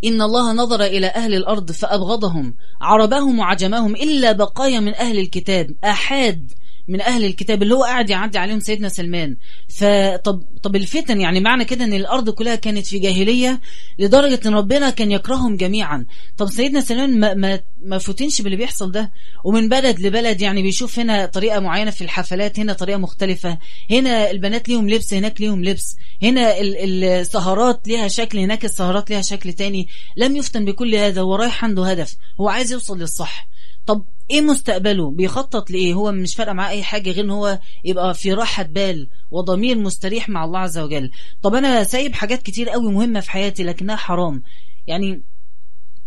إن 0.04 0.22
الله 0.22 0.52
نظر 0.52 0.84
إلى 0.84 1.06
أهل 1.06 1.34
الأرض 1.34 1.72
فأبغضهم. 1.72 2.54
عربهم 2.80 3.38
وعجمهم 3.38 3.96
إلا 3.96 4.32
بقايا 4.32 4.80
من 4.80 4.94
أهل 4.94 5.18
الكتاب. 5.18 5.70
أحاد. 5.84 6.52
من 6.88 7.00
أهل 7.00 7.24
الكتاب 7.24 7.62
اللي 7.62 7.74
هو 7.74 7.82
قاعد 7.84 8.10
يعدي 8.10 8.38
عليهم 8.38 8.60
سيدنا 8.60 8.88
سلمان. 8.88 9.36
فطب 9.68 10.42
طب 10.62 10.76
الفتن 10.76 11.20
يعني 11.20 11.40
معنى 11.40 11.64
كده 11.64 11.84
أن 11.84 11.92
الأرض 11.92 12.30
كلها 12.30 12.54
كانت 12.54 12.86
في 12.86 12.98
جاهلية 12.98 13.60
لدرجة 13.98 14.40
أن 14.46 14.54
ربنا 14.54 14.90
كان 14.90 15.10
يكرههم 15.10 15.56
جميعا. 15.56 16.06
طب 16.36 16.46
سيدنا 16.46 16.80
سلمان 16.80 17.20
ما, 17.20 17.34
ما, 17.34 17.60
ما 17.82 17.98
فتنش 17.98 18.42
باللي 18.42 18.56
بيحصل 18.56 18.92
ده؟ 18.92 19.12
ومن 19.44 19.68
بلد 19.68 20.00
لبلد 20.00 20.40
يعني 20.40 20.62
بيشوف 20.62 20.98
هنا 20.98 21.26
طريقة 21.26 21.60
معينة 21.60 21.90
في 21.90 22.04
الحفلات 22.04 22.58
هنا 22.60 22.72
طريقة 22.72 22.98
مختلفة. 22.98 23.58
هنا 23.90 24.30
البنات 24.30 24.68
ليهم 24.68 24.90
لبس 24.90 25.14
هناك 25.14 25.40
ليهم 25.40 25.64
لبس. 25.64 25.96
هنا 26.22 26.54
السهرات 26.60 27.88
ليها 27.88 28.08
شكل 28.08 28.38
هناك 28.38 28.64
السهرات 28.64 29.10
ليها 29.10 29.22
شكل 29.22 29.52
تاني. 29.52 29.88
لم 30.16 30.36
يفتن 30.36 30.64
بكل 30.64 30.94
هذا 30.94 31.20
هو 31.20 31.34
رايح 31.34 31.64
عنده 31.64 31.90
هدف. 31.90 32.16
هو 32.40 32.48
عايز 32.48 32.72
يوصل 32.72 32.98
للصح. 32.98 33.48
طب 33.86 34.04
إيه 34.30 34.40
مستقبله؟ 34.40 35.10
بيخطط 35.10 35.70
لإيه؟ 35.70 35.94
هو 35.94 36.12
مش 36.12 36.34
فارقة 36.34 36.52
معاه 36.52 36.70
أي 36.70 36.82
حاجة 36.82 37.10
غير 37.10 37.24
إن 37.24 37.30
هو 37.30 37.58
يبقى 37.84 38.14
في 38.14 38.32
راحة 38.32 38.62
بال 38.62 39.08
وضمير 39.30 39.78
مستريح 39.78 40.28
مع 40.28 40.44
الله 40.44 40.58
عز 40.58 40.78
وجل. 40.78 41.10
طب 41.42 41.54
أنا 41.54 41.84
سايب 41.84 42.14
حاجات 42.14 42.42
كتير 42.42 42.68
قوي 42.68 42.92
مهمة 42.92 43.20
في 43.20 43.30
حياتي 43.30 43.62
لكنها 43.64 43.96
حرام. 43.96 44.42
يعني 44.86 45.22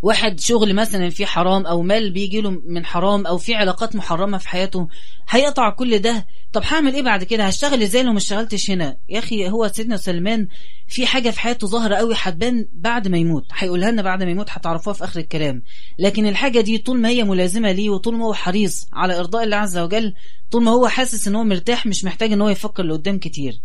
واحد 0.07 0.39
شغل 0.39 0.73
مثلا 0.75 1.09
فيه 1.09 1.25
حرام 1.25 1.65
أو 1.65 1.81
مال 1.81 2.11
بيجي 2.11 2.41
له 2.41 2.49
من 2.49 2.85
حرام 2.85 3.25
أو 3.27 3.37
في 3.37 3.55
علاقات 3.55 3.95
محرمة 3.95 4.37
في 4.37 4.49
حياته 4.49 4.87
هيقطع 5.29 5.69
كل 5.69 5.99
ده. 5.99 6.25
طب 6.53 6.63
هعمل 6.65 6.93
إيه 6.93 7.01
بعد 7.01 7.23
كده؟ 7.23 7.43
هشتغل 7.43 7.81
إزاي 7.81 8.03
لو 8.03 8.11
ما 8.11 8.17
اشتغلتش 8.17 8.71
هنا؟ 8.71 8.97
يا 9.09 9.19
أخي 9.19 9.49
هو 9.49 9.67
سيدنا 9.67 9.97
سلمان 9.97 10.47
في 10.87 11.05
حاجة 11.05 11.29
في 11.29 11.39
حياته 11.39 11.67
ظاهرة 11.67 11.95
قوي 11.95 12.13
هتبان 12.17 12.65
بعد 12.73 13.07
ما 13.07 13.17
يموت 13.17 13.45
هيقولها 13.57 13.91
لنا 13.91 14.01
بعد 14.01 14.23
ما 14.23 14.31
يموت 14.31 14.49
هتعرفوها 14.49 14.93
في 14.93 15.03
آخر 15.03 15.19
الكلام. 15.19 15.63
لكن 15.99 16.27
الحاجة 16.27 16.61
دي 16.61 16.77
طول 16.77 16.99
ما 16.99 17.09
هي 17.09 17.23
ملازمة 17.23 17.71
ليه 17.71 17.89
وطول 17.89 18.15
ما 18.15 18.25
هو 18.25 18.33
حريص 18.33 18.87
على 18.93 19.19
إرضاء 19.19 19.43
الله 19.43 19.57
عز 19.57 19.77
وجل 19.77 20.13
طول 20.51 20.63
ما 20.63 20.71
هو 20.71 20.87
حاسس 20.87 21.27
إن 21.27 21.35
هو 21.35 21.43
مرتاح 21.43 21.85
مش 21.85 22.03
محتاج 22.05 22.31
إن 22.31 22.41
هو 22.41 22.49
يفكر 22.49 22.83
لقدام 22.83 23.19
كتير. 23.19 23.61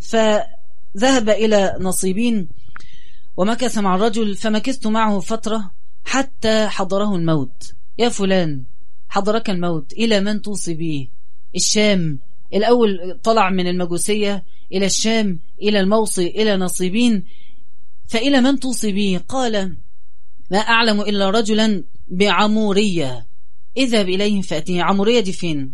فذهب 0.00 1.28
إلى 1.28 1.76
نصيبين. 1.80 2.48
ومكث 3.36 3.78
مع 3.78 3.94
الرجل 3.94 4.36
فمكثت 4.36 4.86
معه 4.86 5.20
فترة 5.20 5.70
حتى 6.04 6.68
حضره 6.68 7.16
الموت. 7.16 7.74
يا 7.98 8.08
فلان 8.08 8.64
حضرك 9.08 9.50
الموت 9.50 9.92
إلى 9.92 10.20
من 10.20 10.42
توصي 10.42 10.74
به؟ 10.74 11.08
الشام 11.56 12.18
الأول 12.54 13.18
طلع 13.22 13.50
من 13.50 13.66
المجوسية 13.66 14.44
إلى 14.72 14.86
الشام 14.86 15.40
إلى 15.62 15.80
الموصي 15.80 16.26
إلى 16.26 16.56
نصيبين 16.56 17.24
فإلى 18.08 18.40
من 18.40 18.60
توصي 18.60 18.92
به؟ 18.92 19.20
قال 19.28 19.76
ما 20.50 20.58
أعلم 20.58 21.00
إلا 21.00 21.30
رجلا 21.30 21.84
بعمورية. 22.08 23.26
اذهب 23.76 24.08
إليهم 24.08 24.42
فأتيه. 24.42 24.82
عمورية 24.82 25.20
دي 25.20 25.32
فين؟ 25.32 25.72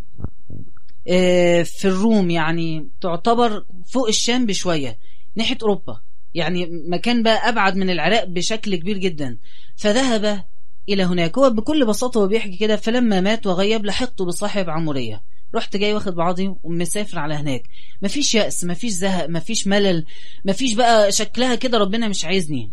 آه 1.09 1.63
في 1.63 1.85
الروم 1.89 2.31
يعني 2.31 2.89
تعتبر 3.01 3.65
فوق 3.87 4.09
الشام 4.09 4.47
بشوية 4.47 4.99
ناحية 5.37 5.59
أوروبا. 5.63 6.01
يعني 6.35 6.69
مكان 6.89 7.23
بقى 7.23 7.49
أبعد 7.49 7.77
من 7.77 7.91
العراق 7.91 8.25
بشكل 8.25 8.77
كبير 8.77 8.99
جدا. 8.99 9.39
فذهب 9.77 10.45
إلى 10.89 11.03
هناك. 11.03 11.39
هو 11.39 11.51
بكل 11.51 11.87
بساطة 11.87 12.21
وبيحكي 12.21 12.57
كده 12.57 12.77
فلما 12.77 13.21
مات 13.21 13.47
وغيب 13.47 13.87
لحقته 13.87 14.25
بصاحب 14.25 14.71
عمورية. 14.71 15.23
رحت 15.55 15.77
جاي 15.77 15.95
واخد 15.95 16.15
بعضي 16.15 16.55
ومسافر 16.63 17.19
على 17.19 17.35
هناك. 17.35 17.63
مفيش 18.03 18.35
يأس 18.35 18.65
مفيش 18.65 18.93
زهق 18.93 19.27
مفيش 19.29 19.67
ملل 19.67 20.05
مفيش 20.45 20.75
بقى 20.75 21.13
شكلها 21.13 21.55
كده 21.55 21.79
ربنا 21.79 22.09
مش 22.09 22.25
عايزني. 22.25 22.73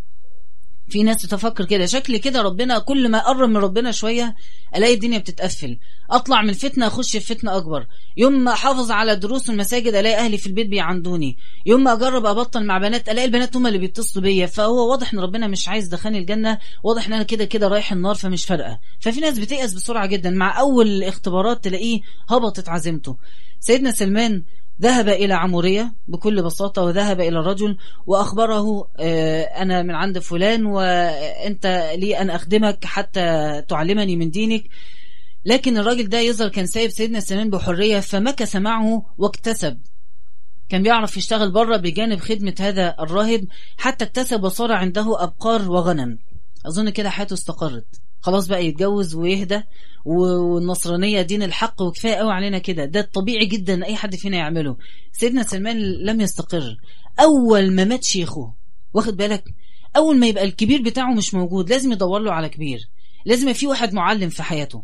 في 0.87 1.03
ناس 1.03 1.21
تفكر 1.21 1.65
كده. 1.65 1.85
شكل 1.85 2.17
كده 2.17 2.41
ربنا 2.41 2.79
كل 2.79 3.09
ما 3.09 3.17
أقرب 3.17 3.49
من 3.49 3.57
ربنا 3.57 3.91
شوية 3.91 4.35
ألاقي 4.75 4.93
الدنيا 4.93 5.17
بتتقفل. 5.17 5.77
أطلع 6.11 6.41
من 6.41 6.53
فتنة 6.53 6.87
أخش 6.87 7.11
في 7.11 7.19
فتنة 7.35 7.57
أكبر. 7.57 7.87
يوم 8.17 8.33
ما 8.33 8.51
أحافظ 8.51 8.91
على 8.91 9.15
دروس 9.15 9.49
المساجد 9.49 9.93
ألاقي 9.93 10.15
أهلي 10.15 10.37
في 10.37 10.47
البيت 10.47 10.67
بيعندوني. 10.67 11.37
يوم 11.65 11.83
ما 11.83 11.93
أجرب 11.93 12.25
أبطل 12.25 12.65
مع 12.65 12.77
بنات 12.77 13.09
ألاقي 13.09 13.25
البنات 13.25 13.57
هم 13.57 13.67
اللي 13.67 13.77
بيتصلوا 13.77 14.23
بيا. 14.23 14.45
فهو 14.45 14.91
واضح 14.91 15.13
إن 15.13 15.19
ربنا 15.19 15.47
مش 15.47 15.67
عايز 15.67 15.87
دخلني 15.87 16.17
الجنة 16.17 16.57
واضح 16.83 17.07
إن 17.07 17.13
أنا 17.13 17.23
كده 17.23 17.45
كده 17.45 17.67
رايح 17.67 17.91
النار 17.91 18.15
فمش 18.15 18.45
فارقة. 18.45 18.79
ففي 18.99 19.19
ناس 19.19 19.39
بتيأس 19.39 19.73
بسرعة 19.73 20.05
جدا. 20.05 20.29
مع 20.29 20.59
أول 20.59 21.03
اختبارات 21.03 21.63
تلاقيه 21.63 21.99
هبطت 22.29 22.69
عزيمته. 22.69 23.17
سيدنا 23.59 23.91
سلمان 23.91 24.43
ذهب 24.81 25.09
إلى 25.09 25.33
عمورية 25.33 25.93
بكل 26.07 26.43
بساطة 26.43 26.81
وذهب 26.81 27.21
إلى 27.21 27.39
الرجل 27.39 27.77
وأخبره 28.07 28.89
أنا 29.61 29.81
من 29.83 29.95
عند 29.95 30.19
فلان 30.19 30.65
وأنت 30.65 31.91
لي 31.95 32.21
أن 32.21 32.29
أخدمك 32.29 32.85
حتى 32.85 33.61
تعلمني 33.67 34.15
من 34.15 34.29
دينك. 34.29 34.63
لكن 35.45 35.77
الراجل 35.77 36.09
ده 36.09 36.19
يظهر 36.19 36.49
كان 36.49 36.65
سايب 36.65 36.89
سيدنا 36.89 37.19
سليمان 37.19 37.49
بحرية 37.49 37.99
فمكث 37.99 38.55
معه 38.55 39.05
واكتسب. 39.17 39.79
كان 40.69 40.83
بيعرف 40.83 41.17
يشتغل 41.17 41.51
بره 41.51 41.77
بجانب 41.77 42.19
خدمة 42.19 42.55
هذا 42.59 42.95
الراهب 42.99 43.47
حتى 43.77 44.05
اكتسب 44.05 44.43
وصار 44.43 44.71
عنده 44.71 45.23
أبقار 45.23 45.71
وغنم. 45.71 46.19
أظن 46.65 46.89
كده 46.89 47.09
حياته 47.09 47.33
استقرت. 47.33 47.85
خلاص 48.25 48.47
بقى 48.47 48.65
يتجوز 48.65 49.15
ويهدى 49.15 49.61
والنصرانية 50.05 51.21
دين 51.21 51.43
الحق 51.43 51.81
وكفاية 51.81 52.13
قوي 52.13 52.31
علينا 52.31 52.57
كده. 52.57 52.85
ده 52.85 52.99
الطبيعي 52.99 53.45
جدا 53.45 53.85
أي 53.85 53.95
حد 53.95 54.15
فينا 54.15 54.37
يعمله. 54.37 54.77
سيدنا 55.11 55.43
سلمان 55.43 55.77
لم 55.81 56.21
يستقر. 56.21 56.77
أول 57.19 57.71
ما 57.71 57.83
مات 57.83 58.03
شيخه 58.03 58.53
واخد 58.93 59.17
بالك؟ 59.17 59.43
أول 59.95 60.17
ما 60.17 60.27
يبقى 60.27 60.43
الكبير 60.43 60.81
بتاعه 60.81 61.13
مش 61.13 61.33
موجود 61.33 61.69
لازم 61.69 61.91
يدور 61.91 62.19
له 62.19 62.31
على 62.33 62.49
كبير. 62.49 62.79
لازم 63.25 63.53
في 63.53 63.67
واحد 63.67 63.93
معلم 63.93 64.29
في 64.29 64.43
حياته. 64.43 64.83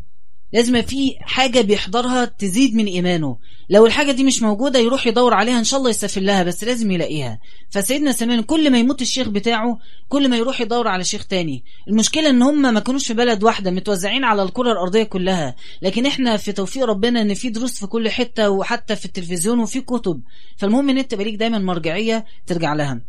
لازم 0.54 0.82
في 0.82 1.16
حاجة 1.22 1.62
بيحضرها 1.62 2.26
تزيد 2.26 2.76
من 2.76 2.86
إيمانه. 2.86 3.38
لو 3.70 3.86
الحاجة 3.86 4.12
دي 4.12 4.24
مش 4.24 4.42
موجودة 4.42 4.80
يروح 4.80 5.08
يدور 5.08 5.34
عليها 5.34 5.60
إن 5.60 5.64
شاء 5.64 5.80
الله 5.80 5.90
يستفل 5.90 6.26
لها 6.26 6.44
بس 6.44 6.64
لازم 6.64 6.92
يلاقيها. 6.92 7.40
فسيدنا 7.70 8.12
سلمان 8.12 8.42
كل 8.42 8.72
ما 8.72 8.78
يموت 8.80 9.02
الشيخ 9.02 9.28
بتاعه 9.30 9.80
كل 10.10 10.30
ما 10.30 10.38
يروح 10.38 10.62
يدور 10.62 10.88
على 10.88 11.04
شيخ 11.04 11.28
تاني. 11.28 11.64
المشكلة 11.88 12.30
إن 12.30 12.42
هم 12.42 12.62
ما 12.74 12.80
كانوش 12.80 13.08
في 13.08 13.14
بلد 13.14 13.44
واحدة 13.44 13.72
متوزعين 13.72 14.24
على 14.24 14.44
الكرة 14.44 14.72
الأرضية 14.72 15.04
كلها. 15.04 15.56
لكن 15.82 16.06
إحنا 16.06 16.38
في 16.38 16.52
توفيق 16.52 16.86
ربنا 16.86 17.22
إن 17.22 17.34
في 17.34 17.50
دروس 17.50 17.80
في 17.80 17.88
كل 17.88 18.10
حتة 18.10 18.50
وحتى 18.50 18.96
في 18.96 19.06
التلفزيون 19.06 19.60
وفي 19.60 19.82
كتب. 19.82 20.22
فالمهم 20.58 20.90
إن 20.90 20.98
أنت 20.98 21.16
بليك 21.16 21.36
دايما 21.36 21.60
مرجعية 21.60 22.26
ترجع 22.48 22.74
لها. 22.74 23.02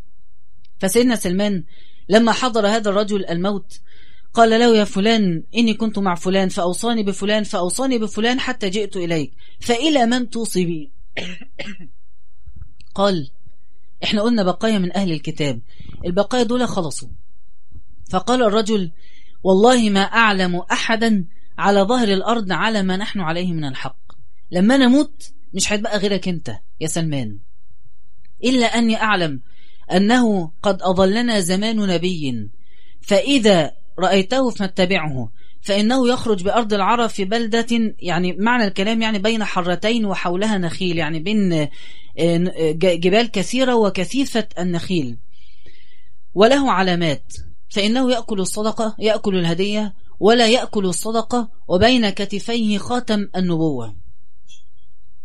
فسيدنا 0.80 1.16
سلمان 1.16 1.64
لما 2.08 2.32
حضر 2.32 2.66
هذا 2.66 2.90
الرجل 2.90 3.26
الموت 3.26 3.72
قال 4.34 4.50
له 4.50 4.76
يا 4.76 4.84
فلان 4.84 5.42
إني 5.54 5.74
كنت 5.74 5.98
مع 5.98 6.14
فلان 6.14 6.48
فأوصاني 6.48 7.02
بفلان 7.02 7.44
فأوصاني 7.44 7.98
بفلان 7.98 8.40
حتى 8.40 8.70
جئت 8.70 8.96
إليك 8.96 9.32
فإلى 9.60 10.06
من 10.06 10.30
توصي 10.30 10.64
بي 10.64 10.92
قال 12.94 13.30
إحنا 14.04 14.22
قلنا 14.22 14.42
بقايا 14.42 14.78
من 14.78 14.96
أهل 14.96 15.12
الكتاب 15.12 15.60
البقايا 16.06 16.42
دول 16.42 16.68
خلصوا. 16.68 17.08
فقال 18.10 18.42
الرجل 18.42 18.92
والله 19.42 19.90
ما 19.90 20.00
أعلم 20.00 20.56
أحدا 20.56 21.24
على 21.58 21.80
ظهر 21.80 22.08
الأرض 22.08 22.52
على 22.52 22.82
ما 22.82 22.96
نحن 22.96 23.20
عليه 23.20 23.52
من 23.52 23.64
الحق. 23.64 24.12
لما 24.50 24.76
نموت 24.76 25.32
مش 25.54 25.72
هيتبقى 25.72 25.98
غيرك 25.98 26.28
أنت 26.28 26.56
يا 26.80 26.86
سلمان. 26.86 27.38
إلا 28.44 28.66
أني 28.66 28.96
أعلم 28.96 29.40
أنه 29.92 30.52
قد 30.62 30.82
أضلنا 30.82 31.40
زمان 31.40 31.76
نبي 31.76 32.50
فإذا 33.00 33.72
رأيته 33.98 34.50
فاتبعه 34.50 35.30
فإنه 35.62 36.08
يخرج 36.08 36.42
بأرض 36.44 36.74
العرب 36.74 37.08
في 37.08 37.24
بلدة 37.24 37.66
يعني 37.98 38.32
معنى 38.32 38.64
الكلام 38.64 39.02
يعني 39.02 39.18
بين 39.18 39.44
حرتين 39.44 40.04
وحولها 40.04 40.58
نخيل 40.58 40.98
يعني 40.98 41.18
بين 41.18 41.52
آه، 42.18 42.72
جبال 42.78 43.30
كثيرة 43.30 43.74
وكثيفة 43.74 44.48
النخيل. 44.58 45.18
وله 46.34 46.72
علامات 46.72 47.32
فإنه 47.68 48.12
يأكل 48.12 48.40
الصدقة 48.40 48.96
يأكل 48.98 49.36
الهدية 49.38 49.94
ولا 50.20 50.48
يأكل 50.48 50.86
الصدقة 50.86 51.50
وبين 51.68 52.10
كتفيه 52.10 52.78
خاتم 52.78 53.28
النبوة. 53.36 53.96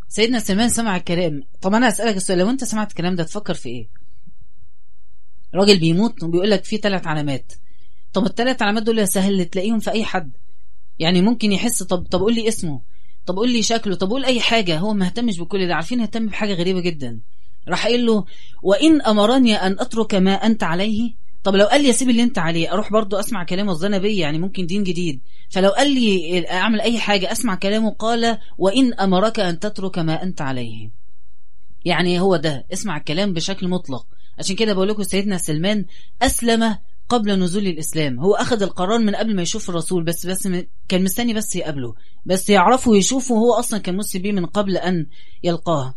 سيدنا 0.07 0.39
سلمان 0.39 0.69
سمع 0.69 0.95
الكلام. 0.95 1.43
طب 1.61 1.73
أنا 1.73 1.87
أسألك 1.87 2.15
السؤال 2.17 2.39
لو 2.39 2.49
أنت 2.49 2.63
سمعت 2.63 2.89
الكلام 2.89 3.15
ده 3.15 3.23
تفكر 3.23 3.53
في 3.53 3.69
إيه؟ 3.69 3.87
راجل 5.55 5.79
بيموت 5.79 6.23
وبيقول 6.23 6.49
لك 6.51 6.63
في 6.63 6.77
ثلاث 6.77 7.07
علامات. 7.07 7.53
طب 8.17 8.25
الثلاث 8.25 8.61
علامات 8.61 8.83
دول 8.83 9.07
سهل 9.07 9.45
تلاقيهم 9.45 9.79
في 9.79 9.91
أي 9.91 10.03
حد. 10.03 10.31
يعني 10.99 11.21
ممكن 11.21 11.51
يحس 11.51 11.83
طب 11.83 12.07
طب 12.11 12.19
قول 12.19 12.35
لي 12.35 12.47
اسمه. 12.47 12.81
طب 13.25 13.35
قول 13.35 13.49
لي 13.53 13.63
شكله. 13.63 13.95
طب 13.95 14.09
قول 14.09 14.25
أي 14.25 14.39
حاجة. 14.39 14.77
هو 14.77 14.93
ما 14.93 15.05
اهتمش 15.05 15.39
بكل 15.39 15.67
ده. 15.67 15.75
عارفين 15.75 16.01
اهتم 16.01 16.25
بحاجة 16.27 16.53
غريبة 16.53 16.79
جدا. 16.79 17.19
راح 17.67 17.85
قايل 17.85 18.05
له 18.05 18.25
وإن 18.63 19.01
أمرني 19.01 19.55
أن 19.55 19.79
أترك 19.79 20.15
ما 20.15 20.33
أنت 20.33 20.63
عليه؟ 20.63 21.13
طب 21.43 21.55
لو 21.55 21.65
قال 21.65 21.83
لي 21.83 21.89
اسيب 21.89 22.09
اللي 22.09 22.23
أنت 22.23 22.39
عليه 22.39 22.73
أروح 22.73 22.91
برضو 22.91 23.15
أسمع 23.15 23.43
كلامه 23.43 23.71
الظن 23.71 23.99
بيا 23.99 24.21
يعني 24.21 24.39
ممكن 24.39 24.65
دين 24.65 24.83
جديد. 24.83 25.21
فلو 25.49 25.69
قال 25.69 25.91
لي 25.91 26.45
أعمل 26.51 26.81
أي 26.81 26.99
حاجة 26.99 27.31
أسمع 27.31 27.55
كلامه 27.55 27.89
قال 27.89 28.37
وإن 28.57 28.93
أمرك 28.93 29.39
أن 29.39 29.59
تترك 29.59 29.99
ما 29.99 30.23
أنت 30.23 30.41
عليه. 30.41 30.89
يعني 31.85 32.19
هو 32.19 32.35
ده. 32.35 32.65
اسمع 32.73 32.97
الكلام 32.97 33.33
بشكل 33.33 33.67
مطلق. 33.67 34.05
عشان 34.39 34.55
كده 34.55 34.73
بقول 34.73 34.87
لكم 34.87 35.03
سيدنا 35.03 35.37
سلمان 35.37 35.85
أسلم 36.21 36.77
قبل 37.09 37.39
نزول 37.39 37.67
الإسلام. 37.67 38.19
هو 38.19 38.35
أخذ 38.35 38.63
القرار 38.63 38.99
من 38.99 39.15
قبل 39.15 39.35
ما 39.35 39.41
يشوف 39.41 39.69
الرسول 39.69 40.03
بس 40.03 40.25
بس 40.25 40.47
كان 40.87 41.03
مستني 41.03 41.33
بس 41.33 41.55
يقابله. 41.55 41.95
بس 42.25 42.49
يعرفه 42.49 42.91
ويشوفه 42.91 43.35
هو 43.35 43.53
أصلا 43.53 43.79
كان 43.79 43.97
مسلم 43.97 44.21
بيه 44.21 44.31
من 44.31 44.45
قبل 44.45 44.77
أن 44.77 45.07
يلقاه 45.43 45.93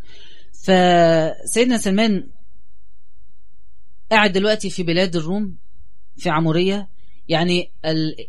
فسيدنا 0.52 1.78
سلمان 1.78 2.28
قاعد 4.10 4.32
دلوقتي 4.32 4.70
في 4.70 4.82
بلاد 4.82 5.16
الروم 5.16 5.56
في 6.16 6.30
عمورية. 6.30 6.88
يعني 7.28 7.70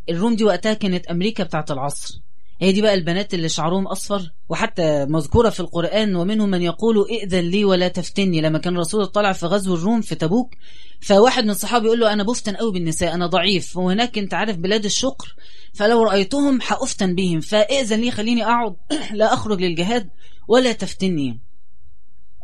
الروم 0.09 0.35
دي 0.35 0.43
وقتها 0.43 0.73
كانت 0.73 1.05
أمريكا 1.05 1.43
بتاعت 1.43 1.71
العصر. 1.71 2.21
هي 2.61 2.71
دي 2.71 2.81
بقى 2.81 2.93
البنات 2.93 3.33
اللي 3.33 3.49
شعرهم 3.49 3.87
أصفر 3.87 4.31
وحتى 4.49 5.05
مذكورة 5.05 5.49
في 5.49 5.59
القرآن 5.59 6.15
ومنهم 6.15 6.49
من 6.49 6.61
يقول 6.61 7.05
إئذن 7.09 7.39
لي 7.39 7.65
ولا 7.65 7.87
تفتني 7.87 8.41
لما 8.41 8.59
كان 8.59 8.73
الرسول 8.73 9.05
طلع 9.05 9.31
في 9.31 9.45
غزو 9.45 9.75
الروم 9.75 10.01
في 10.01 10.15
تبوك 10.15 10.53
فواحد 11.01 11.43
من 11.43 11.49
الصحابة 11.49 11.85
يقول 11.85 11.99
له 11.99 12.13
أنا 12.13 12.23
بفتن 12.23 12.55
قوي 12.55 12.71
بالنساء 12.71 13.13
أنا 13.13 13.27
ضعيف 13.27 13.77
وهناك 13.77 14.17
أنت 14.17 14.33
عارف 14.33 14.57
بلاد 14.57 14.85
الشقر 14.85 15.35
فلو 15.73 16.03
رأيتهم 16.03 16.61
حأفتن 16.61 17.15
بهم 17.15 17.39
فإئذن 17.39 18.01
لي 18.01 18.11
خليني 18.11 18.43
أقعد 18.43 18.75
لا 19.13 19.33
أخرج 19.33 19.61
للجهاد 19.61 20.09
ولا 20.47 20.71
تفتني 20.71 21.39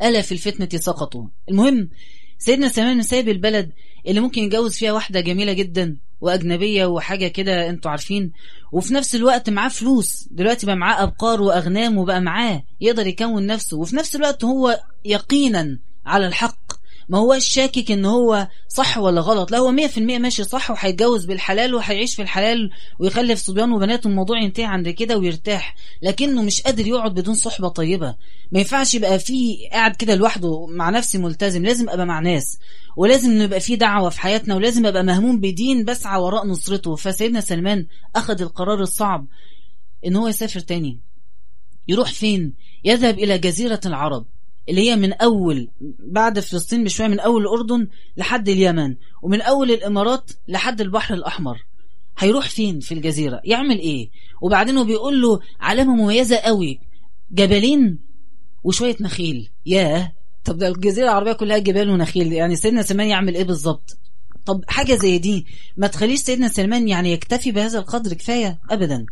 ألا 0.01 0.21
في 0.21 0.31
الفتنة 0.31 0.81
سقطوا. 0.81 1.27
المهم 1.49 1.89
سيدنا 2.37 2.67
سلمان 2.67 3.01
سايب 3.01 3.29
البلد 3.29 3.71
اللي 4.07 4.19
ممكن 4.19 4.41
يتجوز 4.41 4.77
فيها 4.77 4.91
واحدة 4.91 5.19
جميلة 5.19 5.53
جدا 5.53 5.97
وأجنبية 6.21 6.85
وحاجة 6.85 7.27
كده 7.27 7.69
أنتوا 7.69 7.91
عارفين. 7.91 8.31
وفي 8.71 8.93
نفس 8.93 9.15
الوقت 9.15 9.49
معاه 9.49 9.69
فلوس. 9.69 10.27
دلوقتي 10.31 10.65
بقى 10.65 10.75
معاه 10.75 11.03
أبقار 11.03 11.41
وأغنام 11.41 11.97
وبقى 11.97 12.21
معاه 12.21 12.63
يقدر 12.81 13.07
يكون 13.07 13.45
نفسه. 13.45 13.77
وفي 13.77 13.95
نفس 13.95 14.15
الوقت 14.15 14.43
هو 14.43 14.79
يقينا 15.05 15.79
على 16.05 16.27
الحق. 16.27 16.73
ما 17.09 17.17
هو 17.17 17.39
شاكك 17.39 17.91
إن 17.91 18.05
هو 18.05 18.47
صح 18.67 18.97
ولا 18.97 19.21
غلط. 19.21 19.51
لا 19.51 19.57
هو 19.57 19.71
100% 19.87 19.97
ماشي 19.97 20.43
صح 20.43 20.71
وهيتجوز 20.71 21.25
بالحلال 21.25 21.75
وهيعيش 21.75 22.15
في 22.15 22.21
الحلال 22.21 22.69
ويخلف 22.99 23.39
صبيان 23.39 23.71
وبنات 23.71 24.05
والموضوع 24.05 24.41
ينتهي 24.41 24.65
عند 24.65 24.89
كده 24.89 25.17
ويرتاح. 25.17 25.75
لكنه 26.01 26.41
مش 26.43 26.61
قادر 26.61 26.87
يقعد 26.87 27.13
بدون 27.13 27.35
صحبة 27.35 27.67
طيبة. 27.67 28.15
ما 28.51 28.59
ينفعش 28.59 28.93
يبقى 28.95 29.19
في 29.19 29.57
قاعد 29.71 29.95
كده 29.95 30.15
لوحده 30.15 30.65
مع 30.65 30.89
نفسي 30.89 31.17
ملتزم. 31.17 31.65
لازم 31.65 31.89
أبقى 31.89 32.05
مع 32.05 32.19
ناس 32.19 32.59
ولازم 32.97 33.41
نبقى 33.41 33.59
في 33.59 33.75
دعوة 33.75 34.09
في 34.09 34.21
حياتنا 34.21 34.55
ولازم 34.55 34.85
أبقى 34.85 35.03
مهموم 35.03 35.39
بدين 35.39 35.85
بسعى 35.85 36.21
وراء 36.21 36.47
نصرته. 36.47 36.95
فسيدنا 36.95 37.41
سلمان 37.41 37.85
أخذ 38.15 38.41
القرار 38.41 38.81
الصعب 38.81 39.27
إن 40.05 40.15
هو 40.15 40.27
يسافر 40.27 40.59
تاني. 40.59 40.99
يروح 41.87 42.11
فين؟ 42.11 42.53
يذهب 42.83 43.19
إلى 43.19 43.37
جزيرة 43.37 43.81
العرب. 43.85 44.25
اللي 44.69 44.89
هي 44.89 44.95
من 44.95 45.13
أول 45.13 45.69
بعد 45.99 46.39
فلسطين 46.39 46.83
بشوية 46.83 47.07
من 47.07 47.19
أول 47.19 47.41
الأردن 47.41 47.87
لحد 48.17 48.49
اليمن 48.49 48.95
ومن 49.21 49.41
أول 49.41 49.71
الإمارات 49.71 50.31
لحد 50.47 50.81
البحر 50.81 51.13
الأحمر. 51.13 51.65
هيروح 52.17 52.49
فين 52.49 52.79
في 52.79 52.93
الجزيرة؟ 52.93 53.41
يعمل 53.43 53.79
إيه؟ 53.79 54.09
وبعدين 54.41 54.83
بيقول 54.83 55.21
له 55.21 55.39
علامة 55.59 55.95
مميزة 55.95 56.37
قوي 56.37 56.79
جبلين 57.31 57.99
وشوية 58.63 58.95
نخيل. 59.01 59.49
ياه! 59.65 60.11
طب 60.45 60.57
ده 60.57 60.67
الجزيرة 60.67 61.05
العربية 61.05 61.33
كلها 61.33 61.57
جبال 61.57 61.89
ونخيل 61.89 62.33
يعني 62.33 62.55
سيدنا 62.55 62.81
سلمان 62.81 63.07
يعمل 63.07 63.35
إيه 63.35 63.43
بالظبط؟ 63.43 63.97
طب 64.45 64.63
حاجة 64.67 64.93
زي 64.95 65.17
دي 65.17 65.45
ما 65.77 65.87
تخليش 65.87 66.19
سيدنا 66.19 66.47
سلمان 66.47 66.87
يعني 66.87 67.11
يكتفي 67.11 67.51
بهذا 67.51 67.79
القدر 67.79 68.13
كفاية 68.13 68.59
أبدا. 68.71 69.05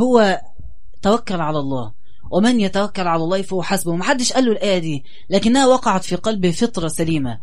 هو 0.00 0.40
توكل 1.02 1.40
على 1.40 1.58
الله. 1.58 1.92
ومن 2.32 2.60
يتوكل 2.60 3.06
على 3.06 3.24
الله 3.24 3.42
فهو 3.42 3.62
حسبه. 3.62 3.90
ومحدش 3.90 4.32
قال 4.32 4.44
له 4.44 4.52
الآية 4.52 4.78
دي 4.78 5.04
لكنها 5.30 5.66
وقعت 5.66 6.04
في 6.04 6.16
قلبه 6.16 6.50
فطرة 6.50 6.88
سليمة. 6.88 7.38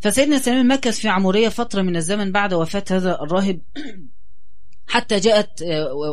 فسيدنا 0.00 0.38
سليمان 0.38 0.68
مكث 0.68 0.98
في 0.98 1.08
عمورية 1.08 1.48
فترة 1.48 1.82
من 1.82 1.96
الزمن 1.96 2.32
بعد 2.32 2.54
وفاة 2.54 2.84
هذا 2.90 3.20
الراهب 3.22 3.60
حتى 4.94 5.20
جاءت 5.20 5.64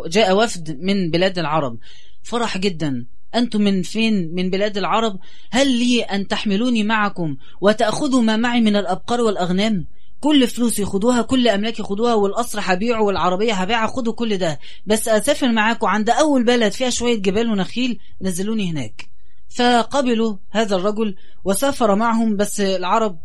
جاء 0.08 0.38
وفد 0.38 0.78
من 0.82 1.12
بلاد 1.12 1.40
العرب. 1.40 1.78
فرح 2.24 2.58
جدا. 2.58 3.06
أنتم 3.36 3.62
من 3.62 3.82
فين؟ 3.82 4.36
من 4.36 4.50
بلاد 4.50 4.78
العرب؟ 4.78 5.20
هل 5.52 5.80
لي 5.80 6.02
أن 6.02 6.28
تحملوني 6.28 6.84
معكم 6.84 7.38
وتأخذوا 7.62 8.22
ما 8.22 8.38
معي 8.38 8.62
من 8.62 8.76
الأبقار 8.76 9.22
والأغنام؟ 9.22 9.86
كل 10.21 10.47
فلوس 10.47 10.80
ياخدوها 10.80 11.21
كل 11.21 11.47
أملاك 11.47 11.80
ياخدوها 11.80 12.13
والقصر 12.13 12.60
هبيعه 12.62 13.01
والعربية 13.01 13.53
هبيعها 13.53 13.88
خدوا 13.88 14.13
كل 14.13 14.38
ده. 14.38 14.60
بس 14.86 15.08
أسافر 15.08 15.51
معاكم 15.51 15.88
عند 15.88 16.10
أول 16.10 16.43
بلد 16.43 16.71
فيها 16.71 16.89
شوية 16.89 17.15
جبال 17.21 17.49
ونخيل 17.49 17.99
نزلوني 18.21 18.71
هناك. 18.71 19.10
فقبلوا 19.49 20.38
هذا 20.51 20.75
الرجل 20.75 21.15
وسافر 21.43 21.95
معهم 21.95 22.36
بس 22.38 22.62
العرب 22.62 23.19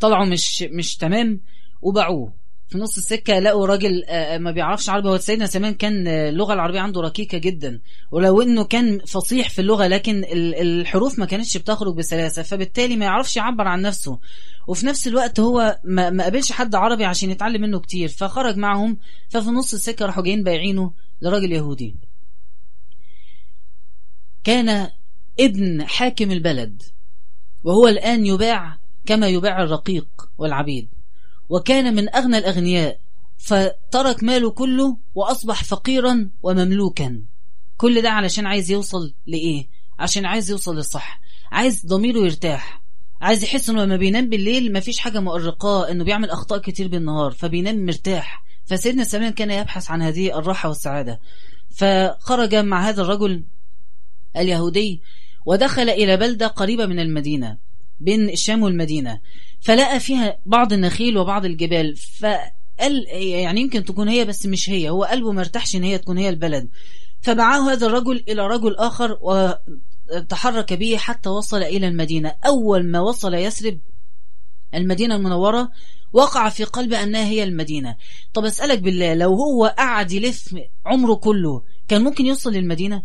طلعوا 0.00 0.26
مش 0.26 0.62
مش 0.62 0.96
تمام 0.96 1.40
وباعوه. 1.82 2.32
في 2.68 2.78
نص 2.78 2.96
السكة 2.96 3.38
لقوا 3.38 3.66
راجل 3.66 4.04
آه، 4.08 4.34
آه، 4.34 4.38
ما 4.38 4.50
بيعرفش 4.50 4.88
عربي. 4.88 5.08
هو 5.08 5.16
سيدنا 5.18 5.46
سليمان 5.46 5.74
كان 5.74 6.06
آه، 6.08 6.28
اللغة 6.28 6.54
العربية 6.54 6.80
عنده 6.80 7.00
ركيكه 7.00 7.38
جدا 7.38 7.80
ولو 8.10 8.42
إنه 8.42 8.64
كان 8.64 8.98
فصيح 8.98 9.50
في 9.50 9.58
اللغة 9.60 9.86
لكن 9.86 10.24
الحروف 10.32 11.18
ما 11.18 11.26
كانتش 11.26 11.56
بتخرج 11.56 11.94
بسلاسة 11.94 12.42
فبالتالي 12.42 12.96
ما 12.96 13.04
يعرفش 13.04 13.36
يعبر 13.36 13.68
عن 13.68 13.82
نفسه. 13.82 14.18
وفي 14.68 14.86
نفس 14.86 15.08
الوقت 15.08 15.40
هو 15.40 15.80
ما 15.84 16.22
قابلش 16.22 16.52
حد 16.52 16.74
عربي 16.74 17.04
عشان 17.04 17.30
يتعلم 17.30 17.62
منه 17.62 17.80
كتير. 17.80 18.08
فخرج 18.08 18.56
معهم 18.56 18.98
ففي 19.28 19.48
نص 19.48 19.74
السكة 19.74 20.06
راحوا 20.06 20.22
جايين 20.22 20.42
بايعينه 20.42 20.92
لراجل 21.22 21.52
يهودي. 21.52 21.96
كان 24.44 24.90
ابن 25.40 25.86
حاكم 25.86 26.30
البلد 26.30 26.82
وهو 27.64 27.88
الآن 27.88 28.26
يباع 28.26 28.78
كما 29.06 29.28
يباع 29.28 29.62
الرقيق 29.62 30.08
والعبيد. 30.38 30.88
وكان 31.48 31.94
من 31.94 32.14
أغنى 32.14 32.38
الأغنياء 32.38 33.00
فترك 33.38 34.22
ماله 34.22 34.50
كله 34.50 34.96
وأصبح 35.14 35.64
فقيرا 35.64 36.30
ومملوكا. 36.42 37.22
كل 37.76 38.02
ده 38.02 38.10
علشان 38.10 38.46
عايز 38.46 38.70
يوصل 38.70 39.14
لإيه؟ 39.26 39.68
عشان 39.98 40.26
عايز 40.26 40.50
يوصل 40.50 40.76
للصح. 40.76 41.20
عايز 41.52 41.86
ضميره 41.86 42.18
يرتاح. 42.18 42.87
عايز 43.20 43.44
يحس 43.44 43.70
إنه 43.70 43.84
لما 43.84 43.96
بينام 43.96 44.28
بالليل 44.28 44.72
مفيش 44.72 44.98
حاجة 44.98 45.20
مؤرقاه 45.20 45.90
إنه 45.90 46.04
بيعمل 46.04 46.30
أخطاء 46.30 46.58
كتير 46.58 46.88
بالنهار 46.88 47.30
فبينام 47.30 47.86
مرتاح. 47.86 48.44
فسيدنا 48.66 49.04
سليمان 49.04 49.32
كان 49.32 49.50
يبحث 49.50 49.90
عن 49.90 50.02
هذه 50.02 50.38
الراحة 50.38 50.68
والسعادة. 50.68 51.20
فخرج 51.70 52.54
مع 52.54 52.88
هذا 52.88 53.02
الرجل 53.02 53.44
اليهودي 54.36 55.00
ودخل 55.46 55.88
إلى 55.88 56.16
بلدة 56.16 56.46
قريبة 56.46 56.86
من 56.86 57.00
المدينة 57.00 57.56
بين 58.00 58.30
الشام 58.30 58.62
والمدينة. 58.62 59.20
فلقى 59.60 60.00
فيها 60.00 60.38
بعض 60.46 60.72
النخيل 60.72 61.18
وبعض 61.18 61.44
الجبال. 61.44 61.96
فقال 61.96 63.06
يعني 63.10 63.60
يمكن 63.60 63.84
تكون 63.84 64.08
هي 64.08 64.24
بس 64.24 64.46
مش 64.46 64.70
هي 64.70 64.90
هو 64.90 65.04
قلبه 65.04 65.32
مرتاحش 65.32 65.76
إن 65.76 65.82
هي 65.84 65.98
تكون 65.98 66.18
هي 66.18 66.28
البلد. 66.28 66.68
فبعاه 67.20 67.72
هذا 67.72 67.86
الرجل 67.86 68.24
إلى 68.28 68.46
رجل 68.46 68.76
آخر 68.76 69.18
وتحرك 70.16 70.72
به 70.72 70.96
حتى 70.96 71.28
وصل 71.28 71.62
إلى 71.62 71.88
المدينة. 71.88 72.34
أول 72.46 72.90
ما 72.90 73.00
وصل 73.00 73.34
يسرب 73.34 73.78
المدينة 74.74 75.16
المنورة 75.16 75.70
وقع 76.12 76.48
في 76.48 76.64
قلبه 76.64 77.02
أنها 77.02 77.24
هي 77.24 77.44
المدينة. 77.44 77.96
طب 78.34 78.44
أسألك 78.44 78.78
بالله 78.78 79.14
لو 79.14 79.34
هو 79.34 79.74
قعد 79.78 80.12
يلف 80.12 80.56
عمره 80.86 81.14
كله 81.14 81.62
كان 81.88 82.04
ممكن 82.04 82.26
يوصل 82.26 82.52
للمدينة؟ 82.52 83.02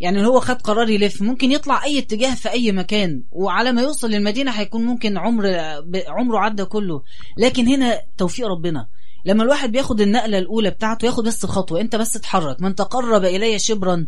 يعني 0.00 0.26
هو 0.26 0.40
خد 0.40 0.62
قرار 0.62 0.90
يلف 0.90 1.22
ممكن 1.22 1.52
يطلع 1.52 1.84
أي 1.84 1.98
اتجاه 1.98 2.34
في 2.34 2.50
أي 2.50 2.72
مكان 2.72 3.22
وعلى 3.32 3.72
ما 3.72 3.82
يوصل 3.82 4.10
للمدينة 4.10 4.50
هيكون 4.50 4.84
ممكن 4.84 5.18
عمر 5.18 5.46
عمره 6.08 6.38
عدى 6.38 6.64
كله. 6.64 7.02
لكن 7.38 7.66
هنا 7.66 8.02
توفيق 8.18 8.46
ربنا. 8.46 8.88
لما 9.24 9.42
الواحد 9.42 9.72
بياخد 9.72 10.00
النقلة 10.00 10.38
الأولى 10.38 10.70
بتاعته 10.70 11.06
ياخد 11.06 11.24
بس 11.24 11.46
خطوة 11.46 11.80
أنت 11.80 11.96
بس 11.96 12.12
تحرك 12.12 12.62
من 12.62 12.74
تقرب 12.74 13.24
إلي 13.24 13.58
شبرا 13.58 14.06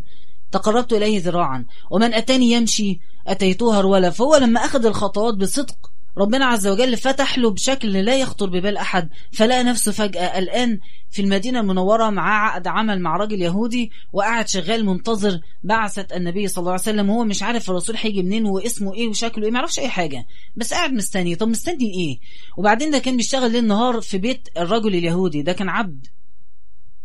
تقربت 0.51 0.93
إليه 0.93 1.21
ذراعا. 1.21 1.65
ومن 1.91 2.13
أتاني 2.13 2.51
يمشي 2.51 2.99
اتيته 3.27 3.79
هرولا 3.79 4.09
فهو 4.09 4.35
لما 4.35 4.65
أخذ 4.65 4.85
الخطوات 4.85 5.33
بصدق 5.33 5.91
ربنا 6.17 6.45
عز 6.45 6.67
وجل 6.67 6.97
فتح 6.97 7.37
له 7.37 7.49
بشكل 7.49 7.91
لا 7.93 8.17
يخطر 8.17 8.45
ببال 8.49 8.77
أحد. 8.77 9.09
فلقى 9.31 9.63
نفسه 9.63 9.91
فجأة 9.91 10.39
الآن 10.39 10.79
في 11.09 11.21
المدينة 11.21 11.59
المنورة 11.59 12.09
معاه 12.09 12.49
عقد 12.49 12.67
عمل 12.67 13.01
مع 13.01 13.17
راجل 13.17 13.41
يهودي 13.41 13.91
وقاعد 14.13 14.47
شغال 14.47 14.85
منتظر 14.85 15.39
بعثة 15.63 16.07
النبي 16.15 16.47
صلى 16.47 16.61
الله 16.61 16.71
عليه 16.71 16.81
وسلم. 16.81 17.09
وهو 17.09 17.23
مش 17.23 17.43
عارف 17.43 17.69
الرسول 17.69 17.95
هيجي 17.99 18.23
منين 18.23 18.45
واسمه 18.45 18.93
إيه 18.93 19.07
وشكله 19.07 19.45
إيه 19.45 19.51
ما 19.51 19.59
يعرفش 19.59 19.79
أي 19.79 19.89
حاجة. 19.89 20.25
بس 20.55 20.73
قاعد 20.73 20.93
مستني. 20.93 21.35
طب 21.35 21.47
مستني 21.47 21.93
إيه؟ 21.93 22.19
وبعدين 22.57 22.91
ده 22.91 22.99
كان 22.99 23.17
بيشتغل 23.17 23.51
ليل 23.51 23.67
نهار 23.67 24.01
في 24.01 24.17
بيت 24.17 24.49
الرجل 24.57 24.95
اليهودي. 24.95 25.41
ده 25.41 25.53
كان 25.53 25.69
عبد. 25.69 26.07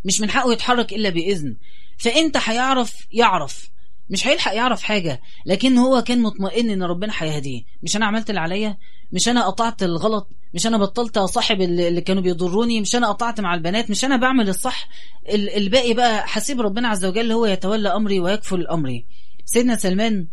مش 0.04 0.20
من 0.20 0.30
حقه 0.30 0.52
يتحرك 0.52 0.92
إلا 0.92 1.08
بإذن. 1.08 1.56
فإمتى 1.98 2.38
هيعرف 2.44 3.06
يعرف. 3.12 3.70
مش 4.10 4.26
هيلحق 4.26 4.54
يعرف 4.54 4.82
حاجة 4.82 5.20
لكن 5.46 5.78
هو 5.78 6.02
كان 6.02 6.22
مطمئن 6.22 6.70
إن 6.70 6.82
ربنا 6.82 7.12
هيهديه. 7.16 7.62
مش 7.82 7.96
أنا 7.96 8.06
عملت 8.06 8.30
اللي 8.30 8.40
عليا؟ 8.40 8.78
مش 9.12 9.28
أنا 9.28 9.46
قطعت 9.46 9.82
الغلط؟ 9.82 10.28
مش 10.54 10.66
أنا 10.66 10.78
بطلت 10.78 11.16
أصاحب 11.16 11.60
اللي 11.60 12.00
كانوا 12.00 12.22
بيضروني؟ 12.22 12.80
مش 12.80 12.96
أنا 12.96 13.08
قطعت 13.08 13.40
مع 13.40 13.54
البنات؟ 13.54 13.90
مش 13.90 14.04
أنا 14.04 14.16
بعمل 14.16 14.48
الصح؟ 14.48 14.88
الباقي 15.34 15.94
بقى 15.94 16.26
حسيب 16.26 16.60
ربنا 16.60 16.88
عز 16.88 17.04
وجل 17.04 17.32
هو 17.32 17.46
يتولى 17.46 17.88
أمري 17.88 18.20
ويكفل 18.20 18.66
أمري. 18.66 19.06
سيدنا 19.44 19.76
سلمان 19.76 20.26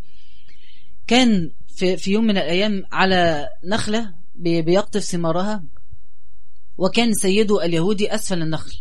كان 1.07 1.51
في, 1.75 1.97
في 1.97 2.11
يوم 2.11 2.23
من 2.23 2.37
الأيام 2.37 2.83
على 2.91 3.49
نخلة 3.65 4.13
بيقطف 4.35 5.01
ثمارها 5.01 5.63
وكان 6.77 7.13
سيده 7.13 7.65
اليهودي 7.65 8.15
أسفل 8.15 8.41
النخل. 8.41 8.73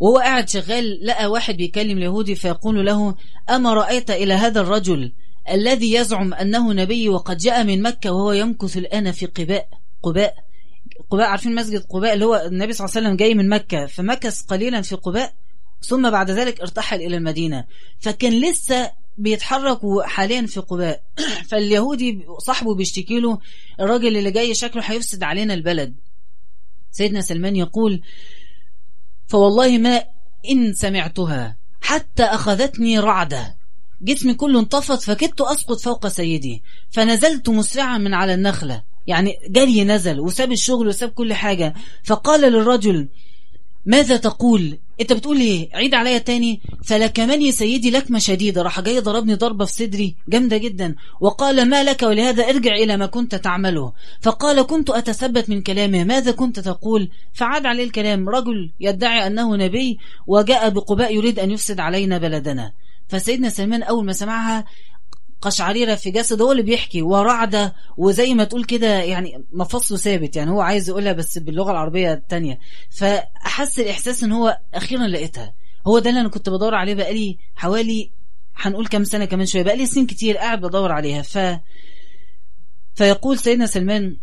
وهو 0.00 0.18
قاعد 0.18 0.48
شغال 0.48 1.06
لقى 1.06 1.26
واحد 1.26 1.56
بيكلم 1.56 1.98
اليهودي 1.98 2.34
فيقول 2.34 2.86
له 2.86 3.14
أما 3.50 3.74
رأيت 3.74 4.10
إلى 4.10 4.34
هذا 4.34 4.60
الرجل 4.60 5.12
الذي 5.50 5.94
يزعم 5.94 6.34
أنه 6.34 6.72
نبي 6.72 7.08
وقد 7.08 7.36
جاء 7.36 7.64
من 7.64 7.82
مكة 7.82 8.12
وهو 8.12 8.32
يمكث 8.32 8.76
الآن 8.76 9.12
في 9.12 9.26
قباء 9.26 9.68
قباء 10.02 10.34
قباء 11.10 11.26
عارفين 11.26 11.54
مسجد 11.54 11.80
قباء 11.80 12.14
اللي 12.14 12.24
هو 12.24 12.36
النبي 12.46 12.72
صلى 12.72 12.84
الله 12.84 12.96
عليه 12.96 13.06
وسلم 13.06 13.16
جاي 13.16 13.34
من 13.34 13.48
مكة 13.48 13.86
فمكث 13.86 14.42
قليلا 14.42 14.82
في 14.82 14.94
قباء 14.94 15.32
ثم 15.82 16.10
بعد 16.10 16.30
ذلك 16.30 16.60
ارتحل 16.60 16.96
إلى 16.96 17.16
المدينة. 17.16 17.64
فكان 17.98 18.40
لسه 18.40 18.92
بيتحرك 19.18 19.80
حاليا 20.04 20.46
في 20.46 20.60
قباء. 20.60 21.02
فاليهودي 21.48 22.26
صاحبه 22.38 22.74
بيشتكي 22.74 23.20
له 23.20 23.38
الراجل 23.80 24.16
اللي 24.16 24.30
جاي 24.30 24.54
شكله 24.54 24.82
هيفسد 24.82 25.22
علينا 25.22 25.54
البلد. 25.54 25.94
سيدنا 26.90 27.20
سلمان 27.20 27.56
يقول 27.56 28.02
فوالله 29.26 29.78
ما 29.78 30.04
إن 30.50 30.72
سمعتها 30.72 31.56
حتى 31.80 32.22
أخذتني 32.22 32.98
رعدة. 32.98 33.56
جسمي 34.02 34.34
كله 34.34 34.60
انتفض 34.60 34.98
فكدت 34.98 35.40
أسقط 35.40 35.80
فوق 35.80 36.08
سيدي. 36.08 36.62
فنزلت 36.90 37.48
مسرعا 37.48 37.98
من 37.98 38.14
على 38.14 38.34
النخلة. 38.34 38.82
يعني 39.06 39.36
جري 39.48 39.84
نزل 39.84 40.20
وساب 40.20 40.52
الشغل 40.52 40.88
وساب 40.88 41.08
كل 41.08 41.34
حاجة. 41.34 41.74
فقال 42.04 42.40
للرجل 42.52 43.08
ماذا 43.86 44.16
تقول 44.16 44.78
انت 45.00 45.12
بتقول 45.12 45.36
إيه؟ 45.36 45.68
عيد 45.74 45.94
عليا 45.94 46.18
تاني. 46.18 46.60
فلكمني 46.84 47.52
سيدي 47.52 47.90
لكمة 47.90 48.18
شديدة. 48.18 48.62
راح 48.62 48.80
جاي 48.80 49.00
ضربني 49.00 49.34
ضربة 49.34 49.64
في 49.64 49.72
صدري. 49.72 50.16
جامدة 50.28 50.56
جدا. 50.56 50.94
وقال 51.20 51.68
ما 51.68 51.84
لك 51.84 52.02
ولهذا 52.02 52.44
ارجع 52.48 52.74
إلى 52.74 52.96
ما 52.96 53.06
كنت 53.06 53.34
تعمله. 53.34 53.92
فقال 54.20 54.62
كنت 54.62 54.90
أتثبت 54.90 55.50
من 55.50 55.62
كلامه. 55.62 56.04
ماذا 56.04 56.30
كنت 56.30 56.60
تقول؟ 56.60 57.10
فعاد 57.32 57.66
عليه 57.66 57.84
الكلام. 57.84 58.28
رجل 58.28 58.70
يدعي 58.80 59.26
أنه 59.26 59.56
نبي 59.56 59.98
وجاء 60.26 60.70
بقباء 60.70 61.14
يريد 61.14 61.38
أن 61.38 61.50
يفسد 61.50 61.80
علينا 61.80 62.18
بلدنا. 62.18 62.72
فسيدنا 63.08 63.48
سلمان 63.48 63.82
أول 63.82 64.06
ما 64.06 64.12
سمعها 64.12 64.64
قشعريرة 65.40 65.94
في 65.94 66.10
جسد 66.10 66.42
هو 66.42 66.52
اللي 66.52 66.62
بيحكي. 66.62 67.02
ورعدة 67.02 67.74
وزي 67.96 68.34
ما 68.34 68.44
تقول 68.44 68.64
كده 68.64 69.02
يعني 69.02 69.44
مفصله 69.52 69.98
ثابت 69.98 70.36
يعني 70.36 70.50
هو 70.50 70.60
عايز 70.60 70.88
يقولها 70.88 71.12
بس 71.12 71.38
باللغة 71.38 71.70
العربية 71.70 72.12
التانية. 72.12 72.58
فأحس 72.90 73.80
الإحساس 73.80 74.24
إن 74.24 74.32
هو 74.32 74.58
أخيرا 74.74 75.06
لقيتها. 75.06 75.54
هو 75.86 75.98
ده 75.98 76.10
اللي 76.10 76.20
أنا 76.20 76.28
كنت 76.28 76.48
بدور 76.48 76.74
عليه 76.74 76.94
بقالي 76.94 77.38
حوالي 77.54 78.10
هنقول 78.56 78.86
كام 78.86 79.04
سنة 79.04 79.24
كمان 79.24 79.46
شوية 79.46 79.62
بقالي 79.62 79.86
سنين 79.86 80.06
كتير 80.06 80.36
قاعد 80.36 80.60
بدور 80.60 80.92
عليها. 80.92 81.22
ف 81.22 81.38
فيقول 82.94 83.38
سيدنا 83.38 83.66
سلمان 83.66 84.16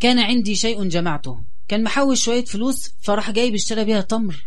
كان 0.00 0.18
عندي 0.18 0.54
شيء 0.54 0.84
جمعته. 0.84 1.40
كان 1.68 1.82
محوش 1.82 2.24
شوية 2.24 2.44
فلوس 2.44 2.94
فراح 3.02 3.30
جايب 3.30 3.54
اشترى 3.54 3.84
بيها 3.84 4.00
تمر. 4.00 4.46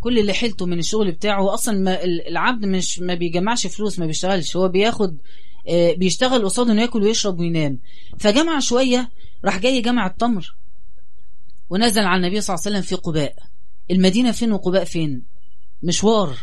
كل 0.00 0.18
اللي 0.18 0.32
حيلته 0.32 0.66
من 0.66 0.78
الشغل 0.78 1.12
بتاعه 1.12 1.40
هو 1.40 1.48
أصلا 1.48 1.78
ما 1.78 2.04
العبد 2.04 2.64
مش 2.64 2.98
ما 2.98 3.14
بيجمعش 3.14 3.66
فلوس 3.66 3.98
ما 3.98 4.06
بيشتغلش. 4.06 4.56
هو 4.56 4.68
بياخد 4.68 5.18
آه، 5.68 5.92
بيشتغل 5.92 6.44
قصاده 6.44 6.72
إنه 6.72 6.82
ياكل 6.82 7.02
ويشرب 7.02 7.40
وينام. 7.40 7.78
فجمع 8.18 8.60
شوية 8.60 9.10
راح 9.44 9.58
جاي 9.58 9.80
جمع 9.80 10.06
التمر 10.06 10.56
ونزل 11.70 12.02
على 12.02 12.26
النبي 12.26 12.40
صلى 12.40 12.54
الله 12.54 12.66
عليه 12.66 12.76
وسلم 12.76 12.88
في 12.88 13.02
قباء. 13.02 13.34
المدينة 13.90 14.32
فين 14.32 14.52
وقباء 14.52 14.84
فين؟ 14.84 15.22
مشوار. 15.82 16.36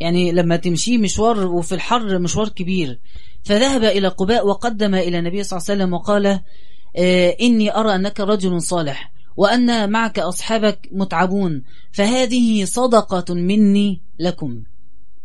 يعني 0.00 0.32
لما 0.32 0.56
تمشي 0.56 0.98
مشوار 0.98 1.46
وفي 1.46 1.74
الحر 1.74 2.18
مشوار 2.18 2.48
كبير. 2.48 3.00
فذهب 3.44 3.84
إلى 3.84 4.08
قباء 4.08 4.46
وقدم 4.46 4.94
إلى 4.94 5.18
النبي 5.18 5.42
صلى 5.42 5.56
الله 5.56 5.66
عليه 5.70 5.80
وسلم 5.82 5.94
وقال 5.94 6.40
آه، 6.96 7.36
إني 7.40 7.76
أرى 7.76 7.94
أنك 7.94 8.20
رجل 8.20 8.62
صالح. 8.62 9.12
وأن 9.36 9.90
معك 9.90 10.18
أصحابك 10.18 10.88
متعبون 10.92 11.62
فهذه 11.92 12.64
صدقة 12.64 13.34
مني 13.34 14.00
لكم. 14.18 14.62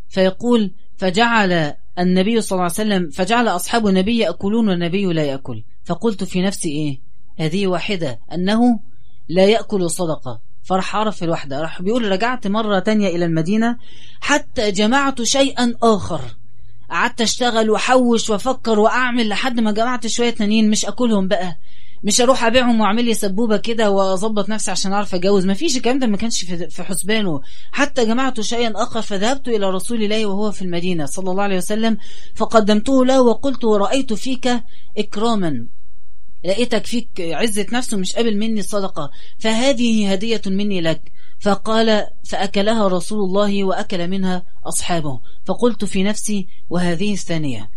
فيقول 0.10 0.72
فجعل 0.98 1.74
النبي 2.00 2.42
صلى 2.42 2.52
الله 2.56 2.64
عليه 2.64 2.74
وسلم 2.74 3.10
فجعل 3.10 3.48
أصحاب 3.48 3.88
النبي 3.88 4.18
يأكلون 4.18 4.70
والنبي 4.70 5.06
لا 5.06 5.24
يأكل. 5.24 5.64
فقلت 5.84 6.24
في 6.24 6.42
نفسي 6.42 6.70
إيه 6.70 7.02
هذه 7.40 7.68
واحدة 7.68 8.20
أنه 8.34 8.80
لا 9.30 9.46
يأكل 9.46 9.90
صدقة. 9.90 10.42
فرح 10.64 10.96
عرف 10.96 11.24
الوحدة 11.24 11.62
راح 11.62 11.82
بيقول 11.82 12.12
رجعت 12.12 12.48
مرة 12.48 12.80
تانية 12.80 13.08
إلى 13.08 13.26
المدينة 13.26 13.78
حتى 14.22 14.72
جمعت 14.72 15.22
شيئا 15.22 15.74
آخر. 15.84 16.22
قعدت 16.90 17.22
أشتغل 17.22 17.70
وحوش 17.70 18.30
وأفكر 18.30 18.80
وأعمل 18.80 19.30
لحد 19.30 19.60
ما 19.60 19.72
جمعت 19.72 20.08
شوية 20.08 20.30
تانيين 20.30 20.70
مش 20.70 20.86
أكلهم 20.86 21.28
بقى. 21.28 21.58
مش 22.04 22.22
أروح 22.22 22.44
أبيعهم 22.44 22.82
وأعمل 22.82 23.06
لي 23.06 23.14
سبوبة 23.14 23.58
كده 23.58 23.92
وأظبط 23.92 24.50
نفسي 24.50 24.72
عشان 24.72 24.94
أعرف 24.94 25.16
أتجوز. 25.16 25.46
ما 25.46 25.54
فيش 25.54 25.78
الكلام 25.78 26.00
ده 26.00 26.08
ما 26.08 26.18
كانش 26.18 26.46
في 26.46 26.84
حسبانه. 26.84 27.42
حتى 27.72 28.06
جمعت 28.06 28.42
شيئا 28.42 28.72
آخر 28.76 29.02
فذهبت 29.02 29.48
إلى 29.48 29.70
رسول 29.70 30.04
الله 30.04 30.26
وهو 30.26 30.52
في 30.52 30.62
المدينة 30.62 31.06
صلى 31.06 31.32
الله 31.32 31.44
عليه 31.44 31.58
وسلم. 31.58 31.98
فقدمته 32.36 33.06
له 33.06 33.22
وقلت 33.22 33.64
ورأيت 33.64 34.14
فيك 34.14 34.50
إكراما. 34.98 35.68
لقيتك 36.46 36.86
فيك 36.86 37.10
عزة 37.20 37.66
نفس 37.74 37.94
مش 37.94 38.16
قابل 38.16 38.38
مني 38.38 38.60
الصدقة 38.60 39.10
فهذه 39.40 40.12
هدية 40.12 40.42
مني 40.46 40.82
لك. 40.82 41.02
فقال 41.40 42.08
فأكلها 42.26 42.88
رسول 42.88 43.20
الله 43.20 43.64
وأكل 43.64 44.08
منها 44.08 44.44
أصحابه. 44.66 45.20
فقلت 45.46 45.86
في 45.86 46.04
نفسي 46.04 46.48
وهذه 46.70 47.14
الثانية. 47.14 47.75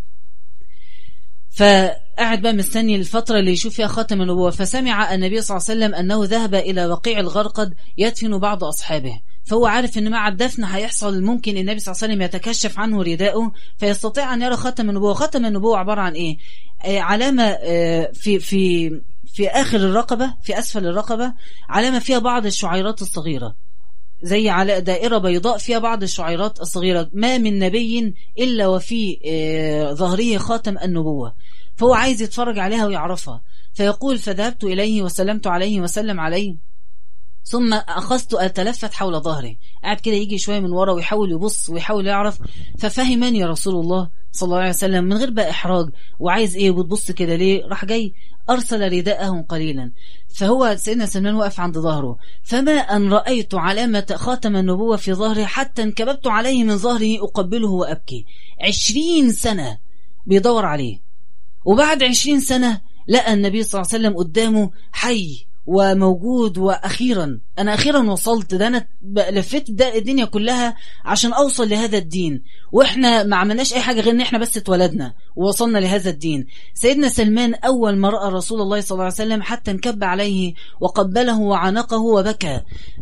فقعد 1.58 2.42
بقى 2.42 2.52
مستني 2.52 2.96
الفترة 2.96 3.38
اللي 3.38 3.52
يشوف 3.52 3.74
فيها 3.74 3.86
خاتم 3.86 4.22
النبوة. 4.22 4.50
فسمع 4.50 5.14
النبي 5.14 5.40
صلى 5.42 5.56
الله 5.56 5.66
عليه 5.68 5.78
وسلم 5.78 5.94
أنه 5.94 6.24
ذهب 6.24 6.54
إلى 6.54 6.86
وقيع 6.86 7.20
الغرقد 7.20 7.74
يدفن 7.98 8.38
بعض 8.38 8.64
أصحابه. 8.64 9.20
فهو 9.44 9.66
عارف 9.66 9.98
إن 9.98 10.10
مع 10.10 10.28
الدفن 10.28 10.64
هيحصل 10.64 11.22
ممكن 11.22 11.56
النبي 11.56 11.78
صلى 11.80 11.92
الله 11.92 12.02
عليه 12.02 12.12
وسلم 12.14 12.22
يتكشف 12.22 12.78
عنه 12.78 13.02
رداءه 13.02 13.52
فيستطيع 13.78 14.34
أن 14.34 14.42
يرى 14.42 14.56
ختم 14.56 14.90
النبوة. 14.90 15.14
ختم 15.14 15.46
النبوة 15.46 15.78
عبارة 15.78 16.00
عن 16.00 16.12
إيه؟ 16.12 16.36
آه 16.84 17.00
علامة 17.00 17.42
آه 17.42 18.10
في 18.14 18.38
في 18.38 18.90
في 19.34 19.48
آخر 19.48 19.76
الرقبة 19.76 20.34
في 20.42 20.58
أسفل 20.58 20.86
الرقبة 20.86 21.32
علامة 21.68 21.98
فيها 21.98 22.18
بعض 22.18 22.46
الشعيرات 22.46 23.02
الصغيرة. 23.02 23.54
زي 24.22 24.48
على 24.48 24.80
دائرة 24.80 25.18
بيضاء 25.18 25.58
فيها 25.58 25.78
بعض 25.78 26.02
الشعيرات 26.02 26.60
الصغيرة. 26.60 27.10
ما 27.12 27.38
من 27.38 27.58
نبي 27.58 28.14
إلا 28.38 28.66
وفي 28.66 29.18
آه، 29.26 29.92
ظهره 29.92 30.38
خاتم 30.38 30.78
النبوة. 30.78 31.34
فهو 31.76 31.94
عايز 31.94 32.22
يتفرج 32.22 32.58
عليها 32.58 32.86
ويعرفها. 32.86 33.42
فيقول 33.74 34.18
فذهبت 34.18 34.64
إليه 34.64 35.02
وسلمت 35.02 35.46
عليه 35.46 35.80
وسلم 35.80 36.20
عليه 36.20 36.56
ثم 37.44 37.74
أخذت 37.74 38.34
أتلفت 38.34 38.94
حول 38.94 39.20
ظهري 39.20 39.58
قاعد 39.82 40.00
كده 40.00 40.14
يجي 40.14 40.38
شوية 40.38 40.60
من 40.60 40.72
ورا 40.72 40.92
ويحاول 40.92 41.32
يبص 41.32 41.70
ويحاول 41.70 42.06
يعرف. 42.06 42.38
ففهمني 42.78 43.44
رسول 43.44 43.74
الله 43.74 44.08
صلى 44.38 44.46
الله 44.46 44.58
عليه 44.58 44.70
وسلم 44.70 45.04
من 45.04 45.16
غير 45.16 45.30
بقى 45.30 45.50
إحراج 45.50 45.86
وعايز 46.18 46.56
إيه؟ 46.56 46.70
وبتبص 46.70 47.10
كده 47.10 47.36
ليه؟ 47.36 47.64
راح 47.66 47.84
جاي 47.84 48.12
أرسل 48.50 48.92
رداءه 48.92 49.44
قليلا. 49.48 49.92
فهو 50.34 50.76
سيدنا 50.78 51.06
سلمان 51.06 51.34
واقف 51.34 51.60
عند 51.60 51.78
ظهره. 51.78 52.18
فما 52.42 52.72
أن 52.72 53.12
رأيت 53.12 53.54
علامة 53.54 54.06
خاتم 54.16 54.56
النبوة 54.56 54.96
في 54.96 55.14
ظهري 55.14 55.46
حتى 55.46 55.82
انكببت 55.82 56.26
عليه 56.26 56.64
من 56.64 56.76
ظهره 56.76 57.18
أقبله 57.24 57.68
وأبكي. 57.68 58.26
عشرين 58.60 59.32
سنة 59.32 59.78
بيدور 60.26 60.64
عليه. 60.64 61.00
وبعد 61.64 62.02
عشرين 62.02 62.40
سنة 62.40 62.80
لقى 63.08 63.32
النبي 63.32 63.62
صلى 63.62 63.80
الله 63.80 63.92
عليه 63.92 64.04
وسلم 64.04 64.18
قدامه 64.18 64.70
حي. 64.92 65.47
وموجود 65.70 66.58
وأخيرا. 66.58 67.40
أنا 67.58 67.74
أخيرا 67.74 68.10
وصلت. 68.10 68.54
ده 68.54 68.66
أنا 68.66 68.86
لفيت 69.30 69.70
ده 69.70 69.96
الدنيا 69.96 70.24
كلها 70.24 70.76
عشان 71.04 71.32
أوصل 71.32 71.68
لهذا 71.68 71.98
الدين. 71.98 72.42
وإحنا 72.72 73.22
ما 73.22 73.36
عملناش 73.36 73.74
أي 73.74 73.80
حاجة 73.80 74.00
غير 74.00 74.14
إن 74.14 74.20
إحنا 74.20 74.38
بس 74.38 74.56
اتولدنا 74.56 75.14
ووصلنا 75.36 75.78
لهذا 75.78 76.10
الدين. 76.10 76.46
سيدنا 76.74 77.08
سلمان 77.08 77.54
أول 77.54 77.96
ما 77.96 78.10
رأى 78.10 78.32
رسول 78.32 78.60
الله 78.60 78.80
صلى 78.80 78.90
الله 78.96 79.04
عليه 79.04 79.14
وسلم 79.14 79.42
حتى 79.42 79.70
انكب 79.70 80.04
عليه 80.04 80.54
وقبله 80.80 81.40
وعنقه 81.40 82.00
وبكى. 82.00 82.60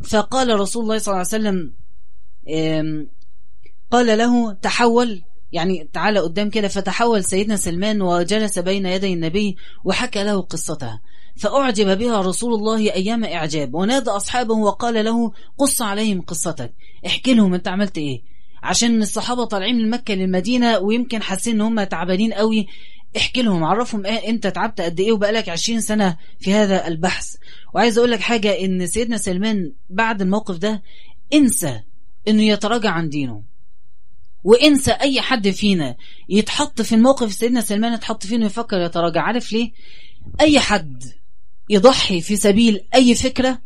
فقال 0.09 0.61
رسول 0.61 0.83
الله 0.83 0.99
صلى 0.99 1.13
الله 1.13 1.27
عليه 1.27 1.29
وسلم 1.29 1.73
قال 3.91 4.19
له 4.19 4.53
تحول. 4.53 5.23
يعني 5.53 5.89
تعالى 5.93 6.21
قدام 6.21 6.51
كده 6.51 6.69
فتحول 6.69 7.25
سيدنا 7.25 7.57
سلمان 7.57 8.03
وجلس 8.03 8.59
بين 8.59 8.87
يدي 8.87 9.13
النبي 9.13 9.57
وحكى 9.85 10.25
له 10.25 10.41
قصتها. 10.41 11.01
فأعجب 11.37 11.99
بها 11.99 12.21
رسول 12.21 12.55
الله 12.55 12.79
أيام 12.79 13.25
إعجاب 13.25 13.75
ونادى 13.75 14.11
أصحابه 14.11 14.55
وقال 14.55 15.05
له 15.05 15.33
قص 15.59 15.83
عليهم 15.83 16.21
قصتك. 16.21 16.73
احكي 17.07 17.35
لهم 17.35 17.55
أنت 17.55 17.69
عملت 17.69 17.99
إيه. 17.99 18.23
عشان 18.63 19.03
الصحابة 19.03 19.45
طالعين 19.45 19.77
من 19.77 19.91
مكة 19.91 20.15
للمدينة 20.15 20.79
ويمكن 20.79 21.23
حاسين 21.23 21.55
إن 21.55 21.61
هم 21.61 21.85
تعبانين 21.85 22.33
قوي. 22.33 22.67
احكي 23.17 23.43
لهم 23.43 23.65
عرفهم 23.65 24.07
إيه 24.07 24.29
انت 24.29 24.47
تعبت 24.47 24.81
قد 24.81 25.01
إيه 25.01 25.13
وبقالك 25.13 25.49
20 25.49 25.81
سنة 25.81 26.17
في 26.41 26.55
هذا 26.55 26.87
البحث. 26.89 27.35
وعايز 27.75 27.99
أقول 27.99 28.11
لك 28.11 28.21
حاجة 28.21 28.65
إن 28.65 28.87
سيدنا 28.87 29.17
سلمان 29.17 29.73
بعد 29.91 30.23
الموقف 30.23 30.59
ده 30.59 30.83
انسى 31.35 31.81
إنه 32.29 32.43
يتراجع 32.43 32.91
عن 32.91 33.09
دينه. 33.09 33.56
وانسى 34.47 34.91
اي 34.91 35.21
حد 35.21 35.51
فينا 35.51 35.97
يتحط 36.29 36.83
في 36.83 36.95
الموقف 36.95 37.33
سيدنا 37.33 37.61
سلمان 37.61 37.93
يتحط 37.93 38.27
فيه 38.27 38.37
إنه 38.37 38.47
يفكر 38.47 38.81
يتراجع. 38.81 39.23
عارف 39.23 39.53
ليه؟ 39.53 39.73
أي 40.41 40.61
حد 40.61 41.05
يضحي 41.71 42.21
في 42.21 42.37
سبيل 42.37 42.81
أي 42.95 43.15
فكرة 43.15 43.59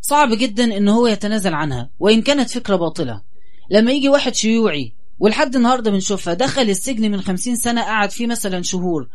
صعب 0.00 0.32
جدا 0.32 0.76
إن 0.76 0.88
هو 0.88 1.06
يتنازل 1.06 1.54
عنها 1.54 1.90
وإن 1.98 2.22
كانت 2.22 2.50
فكرة 2.50 2.76
باطلة. 2.76 3.22
لما 3.70 3.92
يجي 3.92 4.08
واحد 4.08 4.34
شيوعي 4.34 4.92
ولحد 5.18 5.56
النهاردة 5.56 5.90
بنشوفها 5.90 6.34
دخل 6.34 6.62
السجن 6.70 7.10
من 7.10 7.20
خمسين 7.20 7.56
سنة 7.56 7.82
قعد 7.82 8.10
فيه 8.10 8.26
مثلا 8.26 8.62
شهور 8.62 9.08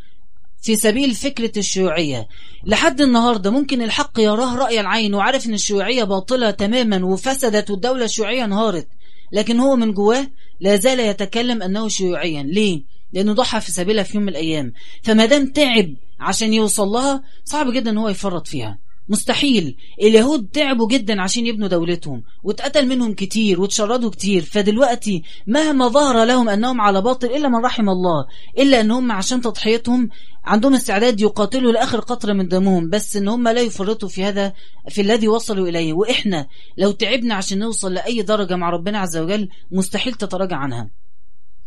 في 0.62 0.76
سبيل 0.76 1.14
فكرة 1.14 1.60
الشيوعية. 1.60 2.28
لحد 2.64 3.02
النهاردة 3.02 3.50
ممكن 3.52 3.82
الحق 3.82 4.20
يراه 4.20 4.56
رأي 4.56 4.80
العين 4.80 5.14
وعارف 5.14 5.46
إن 5.48 5.54
الشيوعية 5.54 6.04
باطلة 6.04 6.52
تماما 6.52 7.06
وفسدت 7.06 7.72
والدولة 7.72 8.06
الشيوعية 8.06 8.46
انهارت. 8.46 8.88
لكن 9.34 9.60
هو 9.60 9.76
من 9.76 9.94
جواه 9.94 10.28
لا 10.60 10.76
زال 10.76 11.00
يتكلم 11.00 11.62
أنه 11.64 11.88
شيوعيا. 11.88 12.44
ليه؟ 12.44 12.82
لأنه 13.14 13.34
ضحى 13.34 13.62
في 13.62 13.72
سبيلها 13.72 14.04
في 14.04 14.18
يوم 14.18 14.24
من 14.24 14.30
الأيام. 14.30 14.74
فما 15.04 15.26
دام 15.26 15.46
تعب 15.46 15.96
عشان 16.20 16.54
يوصل 16.54 16.88
لها 16.88 17.24
صعب 17.46 17.72
جدا 17.74 17.92
إن 17.92 17.98
هو 17.98 18.10
يفرط 18.10 18.48
فيها. 18.48 18.80
مستحيل. 19.10 19.78
اليهود 20.02 20.48
تعبوا 20.54 20.88
جدا 20.88 21.22
عشان 21.22 21.48
يبنوا 21.48 21.68
دولتهم 21.68 22.24
واتقتل 22.44 22.88
منهم 22.88 23.14
كتير 23.14 23.62
وتشردوا 23.62 24.10
كتير. 24.10 24.42
فدلوقتي 24.42 25.24
مهما 25.48 25.88
ظهر 25.88 26.26
لهم 26.26 26.50
أنهم 26.50 26.82
على 26.82 27.02
باطل 27.02 27.28
إلا 27.28 27.48
من 27.50 27.66
رحم 27.66 27.90
الله 27.90 28.26
إلا 28.60 28.82
أنهم 28.82 29.12
عشان 29.12 29.42
تضحيتهم 29.42 30.10
عندهم 30.46 30.74
استعداد 30.74 31.22
يقاتلوا 31.22 31.72
لآخر 31.72 32.00
قطرة 32.00 32.34
من 32.34 32.48
دمهم 32.48 32.90
بس 32.90 33.18
أن 33.18 33.28
هم 33.28 33.48
لا 33.48 33.62
يفرطوا 33.62 34.10
في 34.10 34.24
هذا 34.24 34.54
في 34.90 35.02
الذي 35.02 35.28
وصلوا 35.28 35.68
إليه. 35.68 35.94
وإحنا 35.94 36.48
لو 36.78 36.92
تعبنا 36.92 37.36
عشان 37.36 37.60
نوصل 37.60 37.94
لأي 37.94 38.22
درجة 38.22 38.56
مع 38.56 38.70
ربنا 38.70 39.00
عز 39.00 39.18
وجل 39.18 39.50
مستحيل 39.72 40.14
تتراجع 40.14 40.56
عنها. 40.56 41.03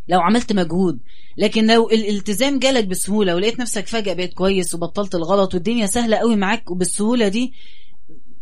لو 0.09 0.21
عملت 0.21 0.53
مجهود. 0.53 0.99
لكن 1.37 1.67
لو 1.67 1.91
الالتزام 1.91 2.59
جالك 2.59 2.85
بسهولة 2.85 3.35
ولقيت 3.35 3.61
نفسك 3.61 3.87
فجأة 3.87 4.15
بقيت 4.15 4.35
كويس 4.35 4.75
وبطلت 4.75 5.15
الغلط 5.15 5.55
والدنيا 5.55 5.87
سهلة 5.87 6.17
قوي 6.17 6.37
معاك 6.37 6.71
وبالسهولة 6.71 7.29
دي 7.29 7.53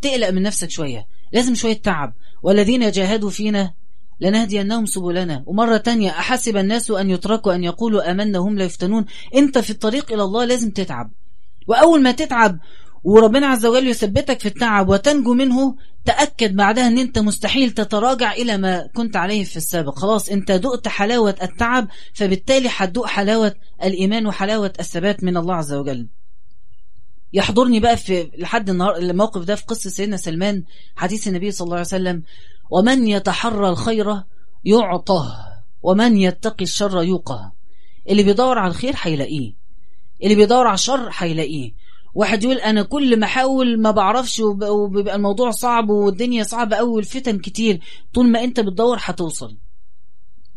تقلق 0.02 0.30
من 0.30 0.42
نفسك 0.42 0.70
شوية. 0.70 1.06
لازم 1.32 1.54
شوية 1.54 1.82
تعب. 1.82 2.14
والذين 2.42 2.90
جاهدوا 2.90 3.30
فينا 3.30 3.74
لنهدينهم 4.20 4.86
سبلنا. 4.86 5.42
ومرة 5.46 5.76
تانية 5.76 6.10
أحسب 6.10 6.56
الناس 6.56 6.90
أن 6.90 7.10
يتركوا 7.10 7.54
أن 7.54 7.64
يقولوا 7.64 8.10
أمنا 8.10 8.38
هم 8.38 8.58
لا 8.58 8.64
يفتنون؟ 8.64 9.04
أنت 9.34 9.58
في 9.58 9.70
الطريق 9.70 10.12
إلى 10.12 10.22
الله 10.22 10.44
لازم 10.44 10.70
تتعب. 10.70 11.10
وأول 11.66 12.02
ما 12.02 12.12
تتعب 12.12 12.58
وربنا 13.04 13.46
عز 13.46 13.66
وجل 13.66 13.88
يثبتك 13.88 14.40
في 14.40 14.46
التعب 14.48 14.88
وتنجو 14.88 15.34
منه 15.34 15.76
تأكد 16.04 16.56
بعدها 16.56 16.86
إن 16.86 16.98
أنت 16.98 17.18
مستحيل 17.18 17.70
تتراجع 17.70 18.32
إلى 18.32 18.56
ما 18.58 18.86
كنت 18.94 19.16
عليه 19.16 19.44
في 19.44 19.56
السابق. 19.56 19.98
خلاص 19.98 20.28
أنت 20.28 20.52
دقت 20.52 20.88
حلاوة 20.88 21.34
التعب 21.42 21.88
فبالتالي 22.14 22.68
هتدوق 22.76 23.06
حلاوة 23.06 23.54
الإيمان 23.82 24.26
وحلاوة 24.26 24.72
الثبات 24.80 25.24
من 25.24 25.36
الله 25.36 25.54
عز 25.54 25.72
وجل. 25.72 26.08
يحضرني 27.32 27.80
بقى 27.80 27.96
في 27.96 28.30
لحد 28.38 28.70
النهار 28.70 28.96
الموقف 28.96 29.42
ده 29.44 29.54
في 29.54 29.64
قصة 29.64 29.90
سيدنا 29.90 30.16
سلمان 30.16 30.64
حديث 30.96 31.28
النبي 31.28 31.50
صلى 31.50 31.64
الله 31.64 31.76
عليه 31.76 31.86
وسلم 31.86 32.22
ومن 32.70 33.08
يتحرى 33.08 33.68
الخير 33.68 34.22
يعطه 34.64 35.36
ومن 35.82 36.16
يتقي 36.16 36.62
الشر 36.64 37.02
يوقه. 37.02 37.52
اللي 38.08 38.22
بيدور 38.22 38.58
على 38.58 38.70
الخير 38.70 38.94
هيلاقيه 39.00 39.52
اللي 40.22 40.34
بيدور 40.34 40.66
على 40.66 40.74
الشر 40.74 41.10
هيلاقيه. 41.12 41.83
واحد 42.14 42.44
يقول 42.44 42.56
أنا 42.56 42.82
كل 42.82 43.18
ما 43.20 43.26
أحاول 43.26 43.80
ما 43.80 43.90
بعرفش 43.90 44.40
وبيبقى 44.40 45.16
الموضوع 45.16 45.50
صعب 45.50 45.90
والدنيا 45.90 46.44
صعبة 46.44 46.76
قوي 46.76 46.90
والفتن 46.90 47.38
كتير 47.38 47.80
طول 48.14 48.28
ما 48.28 48.44
أنت 48.44 48.60
بتدور 48.60 48.98
هتوصل. 49.00 49.56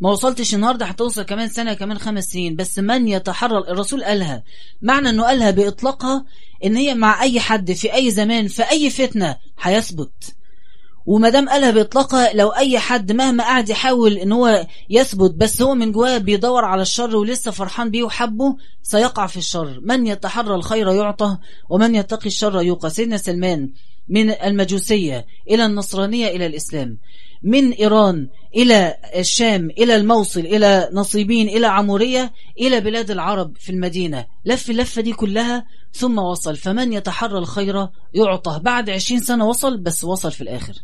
ما 0.00 0.10
وصلتش 0.10 0.54
النهارده 0.54 0.86
هتوصل 0.86 1.22
كمان 1.22 1.48
سنة 1.48 1.74
كمان 1.74 1.98
خمس 1.98 2.24
سنين 2.24 2.56
بس 2.56 2.78
من 2.78 3.08
يتحرر 3.08 3.58
الرسول 3.58 4.04
قالها. 4.04 4.42
معنى 4.82 5.10
إنه 5.10 5.22
قالها 5.24 5.50
بإطلاقها 5.50 6.24
إن 6.64 6.76
هي 6.76 6.94
مع 6.94 7.22
أي 7.22 7.40
حد 7.40 7.72
في 7.72 7.94
أي 7.94 8.10
زمان 8.10 8.48
في 8.48 8.62
أي 8.70 8.90
فتنة 8.90 9.36
هيثبت. 9.60 10.34
وما 11.08 11.28
دام 11.28 11.48
قالها 11.48 11.70
باطلاقها 11.70 12.32
لو 12.32 12.48
أي 12.48 12.78
حد 12.78 13.12
مهما 13.12 13.44
قعد 13.44 13.68
يحاول 13.68 14.12
إن 14.12 14.32
هو 14.32 14.66
يثبت 14.90 15.34
بس 15.34 15.62
هو 15.62 15.74
من 15.74 15.92
جواه 15.92 16.18
بيدور 16.18 16.64
على 16.64 16.82
الشر 16.82 17.16
ولسه 17.16 17.50
فرحان 17.50 17.90
بيه 17.90 18.02
وحبه 18.02 18.56
سيقع 18.82 19.26
في 19.26 19.36
الشر. 19.36 19.80
من 19.82 20.06
يتحرى 20.06 20.54
الخير 20.54 20.88
يعطى 20.88 21.38
ومن 21.68 21.94
يتقي 21.94 22.26
الشر 22.26 22.62
يوقى. 22.62 22.90
سيدنا 22.90 23.16
سلمان 23.16 23.70
من 24.08 24.30
المجوسية 24.30 25.26
إلى 25.50 25.66
النصرانية 25.66 26.26
إلى 26.28 26.46
الإسلام. 26.46 26.98
من 27.42 27.72
إيران 27.72 28.28
إلى 28.56 28.96
الشام 29.16 29.70
إلى 29.70 29.96
الموصل 29.96 30.40
إلى 30.40 30.90
نصيبين 30.92 31.48
إلى 31.48 31.66
عمورية 31.66 32.32
إلى 32.60 32.80
بلاد 32.80 33.10
العرب 33.10 33.56
في 33.56 33.72
المدينة. 33.72 34.26
لف 34.44 34.70
اللفة 34.70 35.02
دي 35.02 35.12
كلها 35.12 35.66
ثم 35.92 36.18
وصل. 36.18 36.56
فمن 36.56 36.92
يتحرى 36.92 37.38
الخير 37.38 37.88
يعطى. 38.14 38.60
بعد 38.62 38.90
عشرين 38.90 39.20
سنة 39.20 39.46
وصل 39.46 39.76
بس 39.76 40.04
وصل 40.04 40.32
في 40.32 40.40
الآخر. 40.40 40.74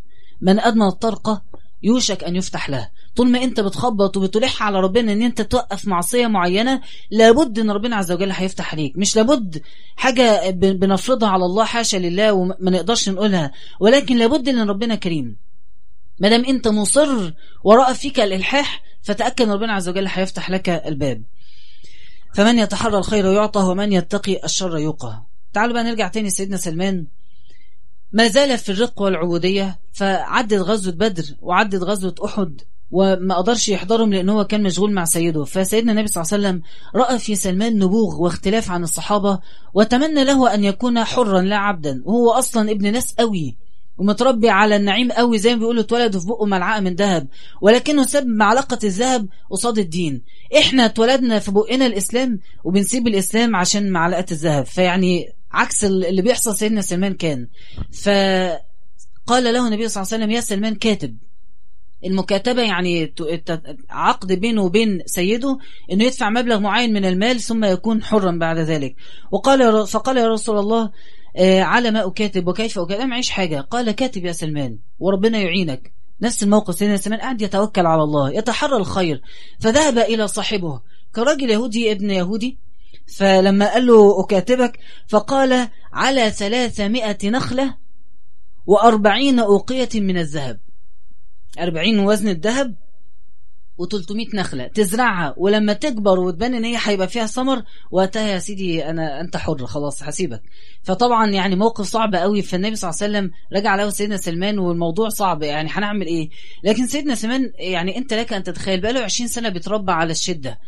من 0.41 0.61
أدنى 0.61 0.87
الطرقة 0.87 1.43
يوشك 1.83 2.25
أن 2.25 2.37
يفتح 2.37 2.71
له 2.71 2.89
طول 3.17 3.31
ما 3.31 3.43
أنت 3.45 3.61
بتخبط 3.61 4.17
وبتلح 4.17 4.63
على 4.63 4.81
ربنا 4.81 5.13
أن 5.13 5.23
أنت 5.23 5.43
توقف 5.43 5.87
معصية 5.87 6.27
معينة 6.27 6.81
لابد 7.11 7.59
أن 7.59 7.71
ربنا 7.71 7.97
عز 7.97 8.13
وجل 8.13 8.31
هيفتح 8.31 8.73
عليك. 8.73 8.97
مش 8.97 9.17
لابد 9.17 9.63
حاجة 9.97 10.51
بنفرضها 10.51 11.29
على 11.29 11.45
الله 11.45 11.65
حاشا 11.65 11.97
لله 11.97 12.33
وما 12.33 12.57
نقدرش 12.61 13.09
نقولها. 13.09 13.53
ولكن 13.81 14.17
لابد 14.17 14.49
أن 14.49 14.69
ربنا 14.71 14.95
كريم. 14.95 15.37
ما 16.19 16.29
دام 16.29 16.45
أنت 16.45 16.69
مصر 16.69 17.33
وراء 17.65 17.93
فيك 17.93 18.21
الإلحاح 18.21 18.83
فتأكد 19.03 19.45
أن 19.45 19.51
ربنا 19.53 19.73
عز 19.73 19.89
وجل 19.89 20.07
هيفتح 20.09 20.51
لك 20.51 20.69
الباب. 20.69 21.23
فمن 22.35 22.59
يتحرى 22.59 22.99
الخير 22.99 23.33
يعطى 23.33 23.61
ومن 23.61 23.93
يتقي 23.93 24.41
الشر 24.45 24.79
يوقى. 24.79 25.23
تعالوا 25.53 25.75
بقى 25.75 25.85
نرجع 25.85 26.09
تاني 26.09 26.31
سيدنا 26.31 26.57
سلمان. 26.57 27.07
ما 28.15 28.29
زال 28.29 28.59
في 28.59 28.73
الرق 28.73 29.03
والعبودية 29.03 29.79
فعدت 29.93 30.55
غزوة 30.55 30.93
بدر 30.93 31.25
وعدت 31.43 31.83
غزوة 31.83 32.15
أحد 32.25 32.61
وما 32.91 33.35
قدرش 33.35 33.69
يحضرهم 33.69 34.13
لأن 34.13 34.29
هو 34.29 34.45
كان 34.45 34.63
مشغول 34.63 34.93
مع 34.93 35.05
سيده. 35.05 35.45
فسيدنا 35.45 35.93
النبي 35.93 36.09
صلى 36.09 36.23
الله 36.23 36.35
عليه 36.35 36.49
وسلم 36.49 36.63
رأى 36.95 37.19
في 37.19 37.35
سلمان 37.35 37.79
نبوغ 37.79 38.23
واختلاف 38.23 38.71
عن 38.71 38.83
الصحابة 38.83 39.39
وتمنى 39.75 40.25
له 40.25 40.55
أن 40.55 40.65
يكون 40.65 41.05
حرا 41.05 41.41
لا 41.43 41.57
عبدا. 41.57 42.03
وهو 42.05 42.31
أصلا 42.31 42.71
ابن 42.71 42.93
ناس 42.93 43.15
قوي 43.19 43.57
ومتربي 43.99 44.51
على 44.51 44.77
النعيم 44.77 45.13
قوي 45.13 45.39
زي 45.39 45.55
ما 45.55 45.59
بيقولوا 45.59 45.83
اتولدوا 45.83 46.21
في 46.21 46.27
بقه 46.27 46.47
ملعقة 46.47 46.81
من 46.81 46.95
ذهب 46.95 47.27
ولكنه 47.61 48.05
ساب 48.05 48.27
معلقة 48.27 48.79
الذهب 48.85 49.29
قصاد 49.51 49.79
الدين. 49.79 50.23
إحنا 50.59 50.85
اتولدنا 50.85 51.39
في 51.39 51.51
بقنا 51.51 51.87
الإسلام 51.87 52.39
وبنسيب 52.65 53.07
الإسلام 53.07 53.57
عشان 53.57 53.91
معلقة 53.91 54.27
الذهب. 54.31 54.67
فيعني 54.67 55.35
عكس 55.55 55.85
اللي 55.85 56.23
بيحصل 56.23 56.57
سيدنا 56.57 56.83
سلمان 56.83 57.15
كان. 57.15 57.49
فقال 58.03 59.45
له 59.45 59.67
النبي 59.69 59.89
صلى 59.89 60.03
الله 60.03 60.13
عليه 60.13 60.25
وسلم 60.25 60.31
يا 60.31 60.41
سلمان 60.41 60.75
كاتب. 60.75 61.17
المكاتبة 62.05 62.63
يعني 62.63 63.15
عقد 63.91 64.33
بينه 64.33 64.63
وبين 64.63 65.03
سيده 65.07 65.59
إنه 65.93 66.05
يدفع 66.05 66.31
مبلغ 66.31 66.59
معين 66.59 66.93
من 66.93 67.05
المال 67.05 67.41
ثم 67.41 67.65
يكون 67.65 68.03
حرا 68.03 68.39
بعد 68.41 68.59
ذلك. 68.59 68.95
وقال 69.31 69.87
فقال 69.87 70.17
يا 70.17 70.29
رسول 70.29 70.59
الله 70.59 70.91
آه، 71.37 71.61
على 71.61 71.91
ما 71.91 72.07
أكاتب 72.07 72.49
وكيف 72.49 72.79
أكاتب؟ 72.79 73.05
معيش 73.05 73.31
حاجة. 73.31 73.61
قال 73.61 73.91
كاتب 73.91 74.25
يا 74.25 74.33
سلمان 74.33 74.79
وربنا 74.99 75.39
يعينك. 75.39 75.93
نفس 76.21 76.43
الموقف 76.43 76.75
سيدنا 76.75 76.97
سلمان 76.97 77.21
قاعد 77.21 77.43
يتوكل 77.43 77.87
على 77.87 78.03
الله 78.03 78.31
يتحرى 78.31 78.77
الخير. 78.77 79.23
فذهب 79.61 79.99
إلى 79.99 80.29
صاحبه 80.29 80.81
كراجل 81.15 81.51
يهودي 81.51 81.93
ابن 81.93 82.11
يهودي 82.11 82.59
فلما 83.07 83.73
قال 83.73 83.87
له 83.87 84.21
أكاتبك 84.25 84.79
فقال 85.09 85.69
على 85.93 86.31
ثلاثمائة 86.31 87.31
نخلة 87.31 87.77
وأربعين 88.67 89.39
أوقية 89.39 89.89
من 89.95 90.19
الذهب. 90.19 90.61
أربعين 91.61 91.99
وزن 91.99 92.29
الذهب 92.29 92.75
و300 93.83 94.35
نخلة. 94.35 94.67
تزرعها 94.67 95.35
ولما 95.37 95.73
تكبر 95.73 96.21
وتبان 96.21 96.55
إن 96.55 96.65
هي 96.65 96.77
هيبقى 96.83 97.09
فيها 97.09 97.27
ثمر 97.27 97.63
وقتها 97.91 98.23
يا 98.29 98.39
سيدي 98.39 98.85
أنا 98.91 99.21
أنت 99.21 99.37
حر 99.37 99.67
خلاص 99.67 100.03
هسيبك. 100.03 100.43
فطبعا 100.83 101.31
يعني 101.31 101.57
موقف 101.57 101.85
صعب 101.85 102.15
قوي 102.15 102.43
فالنبي 102.43 102.77
صلى 102.77 102.91
الله 102.91 103.03
عليه 103.03 103.13
وسلم 103.19 103.31
رجع 103.53 103.75
له 103.77 103.91
سيدنا 103.91 104.17
سلمان 104.17 104.59
والموضوع 104.59 105.09
صعب 105.09 105.43
يعني 105.43 105.69
هنعمل 105.73 106.07
إيه؟ 106.07 106.31
لكن 106.65 106.87
سيدنا 106.87 107.15
سلمان 107.15 107.53
يعني 107.59 107.99
أنت 107.99 108.15
لك 108.15 108.33
أن 108.33 108.43
تتخيل 108.43 108.81
بقاله 108.81 109.01
20 109.01 109.29
سنة 109.29 109.49
بيتربى 109.49 109.93
على 109.93 110.13
الشدة. 110.13 110.59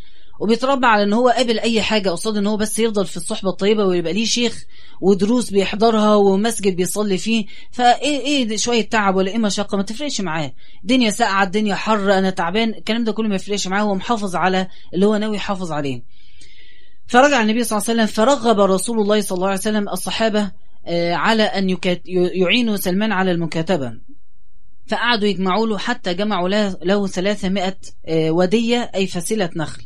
وبيتربى 0.41 0.87
على 0.87 1.03
إن 1.03 1.12
هو 1.12 1.28
قابل 1.28 1.59
أي 1.59 1.82
حاجة 1.82 2.11
قصاد 2.11 2.37
إن 2.37 2.47
هو 2.47 2.57
بس 2.57 2.78
يفضل 2.78 3.07
في 3.07 3.16
الصحبة 3.16 3.51
الطيبة 3.51 3.84
ويبقى 3.84 4.12
ليه 4.12 4.24
شيخ 4.24 4.64
ودروس 5.01 5.51
بيحضرها 5.51 6.14
ومسجد 6.14 6.76
بيصلي 6.76 7.18
فيه. 7.18 7.47
فإيه 7.70 8.20
إيه 8.20 8.57
شوية 8.57 8.89
تعب 8.89 9.16
ولا 9.16 9.30
إيه 9.30 9.39
مشقة؟ 9.39 9.76
ما 9.76 9.82
تفرقش 9.82 10.20
معاه. 10.20 10.53
الدنيا 10.82 11.11
ساقعة 11.11 11.45
الدنيا 11.45 11.74
حر 11.74 12.18
أنا 12.18 12.30
تعبان. 12.30 12.68
الكلام 12.68 13.05
ده 13.05 13.12
كله 13.12 13.28
ما 13.28 13.34
يفرقش 13.34 13.66
معاه. 13.66 13.82
هو 13.82 13.95
محافظ 13.95 14.37
على 14.37 14.68
اللي 14.95 15.07
هو 15.07 15.16
ناوي 15.16 15.37
يحافظ 15.37 15.72
عليه. 15.72 16.03
فرجع 17.07 17.43
النبي 17.43 17.64
صلى 17.64 17.78
الله 17.78 17.91
عليه 17.91 18.03
وسلم 18.03 18.14
فرغب 18.14 18.61
رسول 18.61 18.99
الله 19.01 19.20
صلى 19.20 19.37
الله 19.37 19.49
عليه 19.49 19.59
وسلم 19.59 19.89
الصحابة 19.89 20.51
آه، 20.87 21.14
على 21.14 21.43
أن 21.43 21.76
يعينوا 22.34 22.76
سلمان 22.76 23.12
على 23.12 23.30
المكاتبة. 23.30 23.93
فقعدوا 24.87 25.28
يجمعوا 25.28 25.66
له 25.66 25.78
حتى 25.78 26.14
جمعوا 26.14 26.49
له 26.49 27.07
300 27.07 27.76
آه، 28.07 28.30
ودية 28.30 28.91
أي 28.95 29.07
فسيلة 29.07 29.51
نخل. 29.57 29.82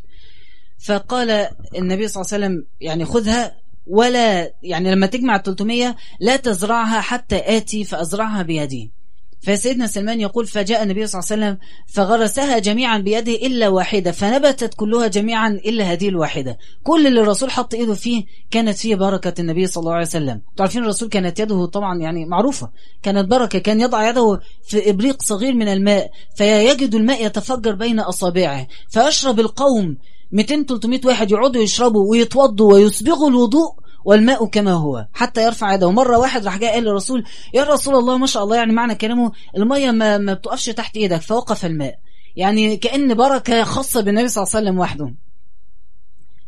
فقال 0.86 1.48
النبي 1.76 2.08
صلى 2.08 2.22
الله 2.22 2.34
عليه 2.34 2.46
وسلم 2.46 2.66
يعني 2.80 3.04
خذها 3.04 3.56
ولا 3.86 4.54
يعني 4.62 4.92
لما 4.94 5.06
تجمع 5.06 5.38
300 5.38 5.96
لا 6.20 6.36
تزرعها 6.36 7.00
حتى 7.00 7.56
آتي 7.56 7.84
فأزرعها 7.84 8.42
بيدي. 8.42 8.92
فسيدنا 9.40 9.86
سلمان 9.86 10.20
يقول 10.20 10.46
فجاء 10.46 10.82
النبي 10.82 11.06
صلى 11.06 11.20
الله 11.20 11.32
عليه 11.32 11.42
وسلم 11.42 11.58
فغرسها 11.86 12.58
جميعا 12.58 12.98
بيده 12.98 13.32
إلا 13.32 13.68
واحدة 13.68 14.12
فنبتت 14.12 14.74
كلها 14.74 15.06
جميعا 15.06 15.48
إلا 15.48 15.84
هذه 15.84 16.08
الواحدة. 16.08 16.58
كل 16.82 17.06
اللي 17.06 17.20
الرسول 17.20 17.50
حط 17.50 17.74
إيده 17.74 17.94
فيه 17.94 18.24
كانت 18.50 18.78
فيه 18.78 18.94
بركة 18.94 19.40
النبي 19.40 19.66
صلى 19.66 19.80
الله 19.80 19.92
عليه 19.92 20.06
وسلم. 20.06 20.40
تعرفين 20.56 20.82
الرسول 20.82 21.08
كانت 21.08 21.40
يده 21.40 21.66
طبعا 21.66 21.98
يعني 21.98 22.26
معروفة. 22.26 22.70
كانت 23.02 23.30
بركة 23.30 23.58
كان 23.58 23.80
يضع 23.80 24.08
يده 24.08 24.40
في 24.68 24.90
إبريق 24.90 25.22
صغير 25.22 25.54
من 25.54 25.68
الماء 25.68 26.10
فيجد 26.36 26.94
الماء 26.94 27.26
يتفجر 27.26 27.74
بين 27.74 28.00
أصابعه. 28.00 28.66
فيشرب 28.88 29.40
القوم 29.40 29.96
200 30.32 30.64
300 30.64 31.00
واحد 31.04 31.30
يقعدوا 31.30 31.62
يشربوا 31.62 32.10
ويتوضوا 32.10 32.72
ويسبغوا 32.72 33.28
الوضوء 33.28 33.74
والماء 34.04 34.46
كما 34.46 34.72
هو. 34.72 35.06
حتى 35.12 35.44
يرفع 35.44 35.74
يده. 35.74 35.86
ومرة 35.86 36.18
واحد 36.18 36.44
راح 36.44 36.58
جاء 36.58 36.72
قال 36.72 36.84
للرسول 36.84 37.24
يا 37.54 37.64
رسول 37.64 37.94
الله 37.94 38.18
ما 38.18 38.26
شاء 38.26 38.44
الله 38.44 38.56
يعني 38.56 38.72
معنى 38.72 38.94
كلامه 38.94 39.32
المية 39.56 39.90
ما, 39.90 40.18
ما 40.18 40.34
بتقفش 40.34 40.66
تحت 40.66 40.96
إيدك. 40.96 41.20
فوقف 41.20 41.64
الماء. 41.64 41.98
يعني 42.36 42.76
كأن 42.76 43.14
بركة 43.14 43.64
خاصة 43.64 44.00
بالنبي 44.00 44.28
صلى 44.28 44.42
الله 44.42 44.56
عليه 44.56 44.66
وسلم 44.66 44.78
وحده. 44.78 45.14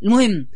المهم 0.02 0.46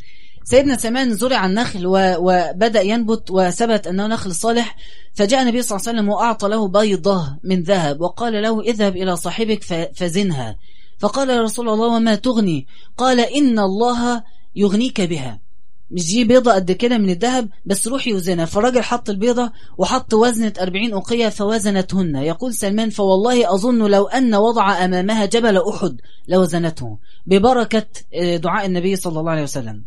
سيدنا 0.44 0.76
سمان 0.76 1.14
زرع 1.14 1.46
النخل 1.46 1.82
وبدأ 1.86 2.82
ينبت 2.82 3.30
وثبت 3.30 3.86
أنه 3.86 4.06
نخل 4.06 4.34
صالح. 4.34 4.76
فجاء 5.14 5.42
النبي 5.42 5.62
صلى 5.62 5.76
الله 5.76 5.88
عليه 5.88 5.98
وسلم 5.98 6.08
وأعطى 6.08 6.48
له 6.48 6.68
بيضة 6.68 7.38
من 7.44 7.62
ذهب 7.62 8.00
وقال 8.00 8.42
له 8.42 8.60
اذهب 8.60 8.96
إلى 8.96 9.16
صاحبك 9.16 9.62
فزنها. 9.94 10.56
فقال 10.98 11.30
يا 11.30 11.42
رسول 11.42 11.68
الله 11.68 11.86
وما 11.86 12.14
تغني. 12.14 12.66
قال 12.96 13.20
إن 13.20 13.58
الله 13.58 14.22
يغنيك 14.56 15.00
بها. 15.00 15.45
مش 15.90 16.06
دي 16.06 16.24
بيضة 16.24 16.52
قد 16.52 16.72
كده 16.72 16.98
من 16.98 17.10
الذهب 17.10 17.48
بس 17.66 17.88
روحي 17.88 18.14
وزنها. 18.14 18.44
فالراجل 18.44 18.82
حط 18.82 19.10
البيضة 19.10 19.52
وحط 19.78 20.14
وزنة 20.14 20.52
أربعين 20.60 20.94
أقية 20.94 21.28
فوزنتهن. 21.28 22.16
يقول 22.16 22.54
سلمان 22.54 22.90
فوالله 22.90 23.54
أظن 23.54 23.90
لو 23.90 24.06
أن 24.06 24.34
وضع 24.34 24.84
أمامها 24.84 25.24
جبل 25.24 25.56
أحد 25.56 26.00
لوزنته. 26.28 26.98
ببركة 27.26 27.86
آه، 28.14 28.36
دعاء 28.36 28.66
النبي 28.66 28.96
صلى 28.96 29.20
الله 29.20 29.30
عليه 29.30 29.42
وسلم. 29.42 29.84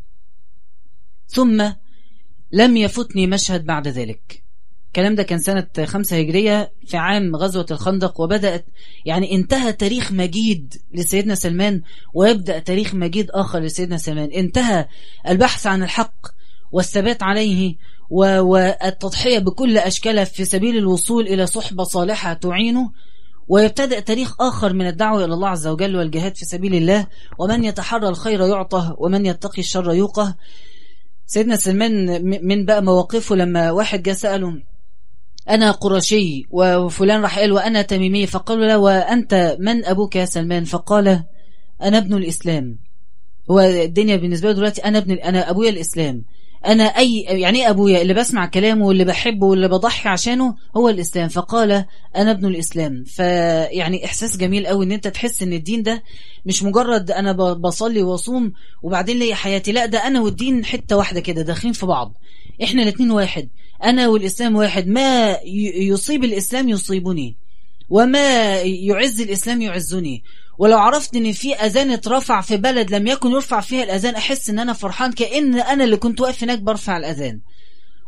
ثم 1.28 1.72
لم 2.52 2.78
يفتني 2.78 3.28
مشهد 3.28 3.66
بعد 3.66 3.88
ذلك. 3.88 4.49
الكلام 4.90 5.16
ده 5.16 5.24
كان 5.24 5.40
سنة 5.40 5.68
خمسة 5.86 6.20
هجرية 6.20 6.72
في 6.88 6.98
عام 6.98 7.36
غزوة 7.36 7.66
الخندق 7.72 8.22
وبدأت 8.22 8.66
يعني 9.06 9.36
انتهى 9.36 9.74
تاريخ 9.74 10.12
مجيد 10.12 10.74
لسيدنا 10.94 11.36
سلمان 11.36 11.82
ويبدأ 12.14 12.60
تاريخ 12.60 12.96
مجيد 12.96 13.32
آخر 13.32 13.60
لسيدنا 13.60 13.98
سلمان. 13.98 14.32
انتهى 14.32 14.88
البحث 15.28 15.68
عن 15.68 15.84
الحق 15.84 16.28
والثبات 16.72 17.24
عليه 17.24 17.76
والتضحية 18.10 19.40
بكل 19.40 19.78
أشكالها 19.78 20.24
في 20.24 20.46
سبيل 20.46 20.78
الوصول 20.78 21.28
إلى 21.28 21.46
صحبة 21.46 21.84
صالحة 21.84 22.34
تعينه. 22.34 22.92
ويبتدأ 23.48 24.00
تاريخ 24.00 24.42
آخر 24.42 24.74
من 24.74 24.88
الدعوة 24.88 25.26
إلى 25.26 25.34
الله 25.34 25.48
عز 25.50 25.68
وجل 25.68 25.96
والجهاد 25.96 26.36
في 26.38 26.46
سبيل 26.46 26.76
الله. 26.76 27.08
ومن 27.40 27.64
يتحرى 27.64 28.08
الخير 28.08 28.42
يعطه 28.42 28.96
ومن 28.98 29.26
يتقي 29.26 29.60
الشر 29.62 29.94
يوقه. 29.94 30.36
سيدنا 31.26 31.56
سلمان 31.56 32.22
من 32.48 32.66
بقى 32.66 32.84
مواقفه 32.84 33.36
لما 33.36 33.72
واحد 33.72 34.04
جاء 34.04 34.16
سأله 34.16 34.69
أنا 35.50 35.72
قرشي 35.72 36.44
وفلان 36.52 37.22
راح 37.22 37.40
قال 37.40 37.52
وأنا 37.52 37.82
تميمي 37.82 38.28
فقالوا 38.28 38.66
له 38.66 38.78
وأنت 38.78 39.58
من 39.60 39.86
أبوك 39.86 40.16
يا 40.16 40.26
سلمان؟ 40.26 40.64
فقال 40.64 41.24
أنا 41.82 41.98
ابن 41.98 42.14
الإسلام. 42.14 42.80
هو 43.52 43.60
الدنيا 43.60 44.16
بالنسبة 44.16 44.50
له 44.50 44.56
دلوقتي 44.56 44.82
أنا 44.82 44.98
ابن 44.98 45.12
أنا 45.12 45.50
أبويا 45.50 45.70
الإسلام. 45.70 46.24
أنا 46.66 46.84
أي 46.84 47.20
يعني 47.20 47.70
أبويا 47.70 48.02
اللي 48.02 48.14
بسمع 48.14 48.46
كلامه 48.46 48.86
واللي 48.86 49.06
بحبه 49.06 49.48
واللي 49.48 49.68
بضحي 49.68 50.10
عشانه 50.10 50.56
هو 50.78 50.90
الإسلام. 50.90 51.28
فقال 51.28 51.86
أنا 52.16 52.32
ابن 52.32 52.46
الإسلام. 52.46 53.04
فيعني 53.04 54.06
إحساس 54.06 54.38
جميل 54.38 54.68
قوي 54.68 54.86
إن 54.86 54.92
أنت 54.92 55.08
تحس 55.08 55.44
إن 55.44 55.54
الدين 55.54 55.84
ده 55.84 56.04
مش 56.46 56.64
مجرد 56.64 57.12
أنا 57.12 57.32
بصلي 57.54 58.04
وأصوم 58.04 58.54
وبعدين 58.84 59.20
لي 59.20 59.36
حياتي. 59.36 59.72
لا 59.72 59.86
ده 59.86 60.08
أنا 60.08 60.22
والدين 60.22 60.66
حتة 60.66 60.98
واحدة 60.98 61.20
كده 61.20 61.42
داخلين 61.42 61.74
في 61.74 61.86
بعض. 61.86 62.18
إحنا 62.64 62.84
الاثنين 62.84 63.12
واحد. 63.12 63.50
أنا 63.84 64.08
والإسلام 64.08 64.56
واحد. 64.56 64.88
ما 64.88 65.38
يصيب 65.76 66.24
الإسلام 66.24 66.70
يصيبني 66.70 67.36
وما 67.90 68.62
يعز 68.62 69.22
الإسلام 69.22 69.62
يعزني. 69.62 70.24
ولو 70.60 70.78
عرفت 70.78 71.16
إن 71.16 71.32
في 71.32 71.56
أذان 71.56 71.92
اترفع 71.92 72.42
في 72.42 72.58
بلد 72.58 72.96
لم 72.96 73.08
يكن 73.08 73.32
يرفع 73.32 73.60
فيها 73.62 73.84
الأذان 73.84 74.16
أحس 74.16 74.50
إن 74.50 74.60
أنا 74.60 74.74
فرحان 74.74 75.12
كأن 75.12 75.60
أنا 75.60 75.84
اللي 75.84 75.98
كنت 75.98 76.22
واقف 76.22 76.44
هناك 76.44 76.60
برفع 76.60 76.98
الأذان. 76.98 77.42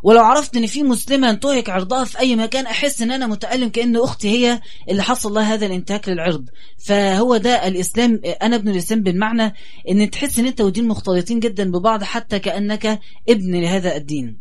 ولو 0.03 0.21
عرفت 0.21 0.57
إن 0.57 0.67
في 0.67 0.83
مسلمة 0.83 1.29
انتهك 1.29 1.69
عرضها 1.69 2.03
في 2.03 2.19
أي 2.19 2.35
مكان 2.35 2.65
أحس 2.65 3.01
إن 3.01 3.11
أنا 3.11 3.27
متألم 3.27 3.69
كأن 3.69 3.95
أختي 3.95 4.29
هي 4.29 4.61
اللي 4.89 5.03
حصل 5.03 5.33
لها 5.33 5.53
هذا 5.53 5.65
الانتهاك 5.65 6.09
للعرض. 6.09 6.49
فهو 6.77 7.37
ده 7.37 7.67
الإسلام 7.67 8.21
أنا 8.41 8.55
ابن 8.55 8.69
الإسلام 8.69 9.03
بالمعنى 9.03 9.53
إن 9.89 10.09
تحس 10.09 10.39
إن 10.39 10.45
أنت 10.45 10.61
ودين 10.61 10.87
مختلطين 10.87 11.39
جدا 11.39 11.71
ببعض 11.71 12.03
حتى 12.03 12.39
كأنك 12.39 12.99
ابن 13.29 13.61
لهذا 13.61 13.95
الدين. 13.95 14.39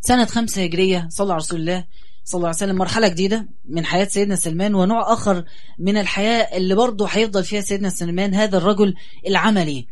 سنة 0.00 0.24
خمسة 0.24 0.64
هجرية 0.64 1.08
صلى 1.10 1.34
رسول 1.34 1.60
الله. 1.60 1.84
صلى 2.24 2.38
الله 2.38 2.48
عليه 2.48 2.56
وسلم 2.56 2.76
مرحلة 2.76 3.08
جديدة 3.08 3.48
من 3.68 3.84
حياة 3.84 4.04
سيدنا 4.04 4.36
سلمان 4.36 4.74
ونوع 4.74 5.12
آخر 5.12 5.44
من 5.78 5.96
الحياة 5.96 6.56
اللي 6.56 6.74
برضه 6.74 7.06
هيفضل 7.06 7.44
فيها 7.44 7.60
سيدنا 7.60 7.90
سلمان 7.90 8.34
هذا 8.34 8.58
الرجل 8.58 8.94
العملي 9.28 9.86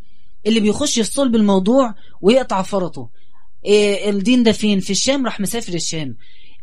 اللي 0.46 0.60
بيخش 0.60 0.94
في 0.94 1.04
صلب 1.04 1.34
الموضوع 1.36 1.94
ويقطع 2.20 2.62
فرطه. 2.62 3.08
إيه 3.64 4.10
الدين 4.10 4.42
ده 4.42 4.52
فين؟ 4.52 4.80
في 4.80 4.90
الشام 4.90 5.24
راح 5.24 5.40
مسافر 5.40 5.74
الشام. 5.74 6.16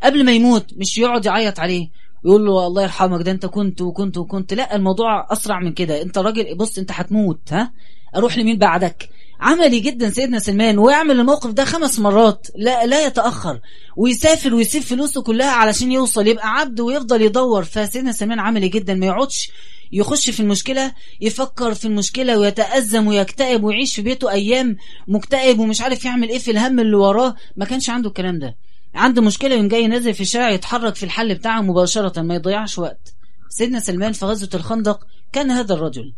قبل 0.04 0.26
ما 0.26 0.32
يموت 0.32 0.74
مش 0.78 0.98
يقعد 0.98 1.26
يعيط 1.26 1.60
عليه 1.60 1.90
يقول 2.26 2.46
له 2.46 2.68
الله 2.68 2.84
يرحمك 2.84 3.22
ده 3.22 3.32
انت 3.32 3.46
كنت 3.46 3.82
وكنت 3.82 4.18
وكنت. 4.18 4.54
لا 4.54 4.76
الموضوع 4.76 5.28
أسرع 5.34 5.60
من 5.60 5.74
كده. 5.74 6.02
انت 6.02 6.18
راجل 6.18 6.56
بص 6.56 6.78
انت 6.78 6.92
هتموت 6.92 7.54
ها؟ 7.54 7.74
أروح 8.16 8.38
لمين 8.38 8.58
بعدك؟ 8.58 9.10
عملي 9.40 9.80
جدا 9.80 10.10
سيدنا 10.10 10.40
سلمان 10.40 10.78
ويعمل 10.78 11.20
الموقف 11.20 11.52
ده 11.52 11.66
خمس 11.66 12.00
مرات 12.00 12.48
لا 12.56 12.86
لا 12.86 13.06
يتأخر. 13.06 13.60
ويسافر 13.98 14.54
ويسيب 14.54 14.82
فلوسه 14.82 15.22
كلها 15.22 15.52
علشان 15.52 15.92
يوصل 15.92 16.28
يبقى 16.28 16.48
عبد 16.54 16.80
ويفضل 16.80 17.22
يدور. 17.22 17.64
فسيدنا 17.64 18.12
سلمان 18.12 18.40
عملي 18.40 18.68
جدا 18.70 18.94
ما 18.94 19.06
يقعدش 19.06 19.52
يخش 19.92 20.30
في 20.30 20.40
المشكلة 20.40 20.94
يفكر 21.22 21.74
في 21.74 21.86
المشكلة 21.86 22.38
ويتأزم 22.38 23.08
ويكتئب 23.08 23.64
ويعيش 23.64 23.96
في 23.96 24.02
بيته 24.02 24.32
أيام 24.32 24.76
مكتئب 25.08 25.60
ومش 25.60 25.82
عارف 25.82 26.06
يعمل 26.06 26.30
إيه 26.30 26.40
في 26.40 26.52
الهم 26.52 26.80
اللي 26.80 26.96
وراه. 26.98 27.36
ما 27.58 27.66
كانش 27.66 27.90
عنده 27.90 28.10
الكلام 28.10 28.40
ده. 28.40 28.56
عنده 28.96 29.22
مشكلة 29.22 29.56
يوم 29.56 29.68
جاي 29.68 29.88
نازل 29.88 30.14
في 30.14 30.22
الشارع 30.22 30.50
يتحرك 30.50 30.96
في 30.96 31.04
الحل 31.04 31.36
بتاعه 31.36 31.62
مباشرة 31.62 32.22
ما 32.22 32.36
يضيعش 32.36 32.80
وقت. 32.80 33.14
سيدنا 33.50 33.80
سلمان 33.80 34.12
في 34.14 34.26
غزوة 34.26 34.50
الخندق 34.54 35.00
كان 35.34 35.52
هذا 35.52 35.74
الرجل. 35.74 36.14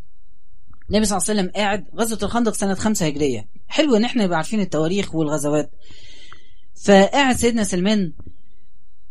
النبي 0.92 1.06
صلى 1.06 1.18
الله 1.18 1.30
عليه 1.30 1.40
وسلم 1.40 1.52
قاعد 1.56 1.86
غزوة 1.98 2.20
الخندق 2.24 2.54
سنة 2.54 2.74
خمسة 2.74 3.06
هجرية. 3.08 3.48
حلو 3.68 3.96
إن 3.96 4.04
إحنا 4.04 4.24
نبقى 4.24 4.38
عارفين 4.38 4.60
التواريخ 4.60 5.16
والغزوات. 5.16 5.72
فقاعد 6.86 7.36
سيدنا 7.36 7.64
سلمان 7.64 8.14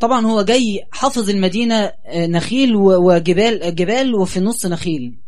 طبعا 0.00 0.26
هو 0.26 0.42
جاي 0.42 0.86
حافظ 0.92 1.30
المدينة 1.30 1.92
نخيل 2.14 2.76
وجبال 2.76 3.74
جبال 3.74 4.14
وفي 4.14 4.36
النص 4.36 4.66
نخيل. 4.66 5.18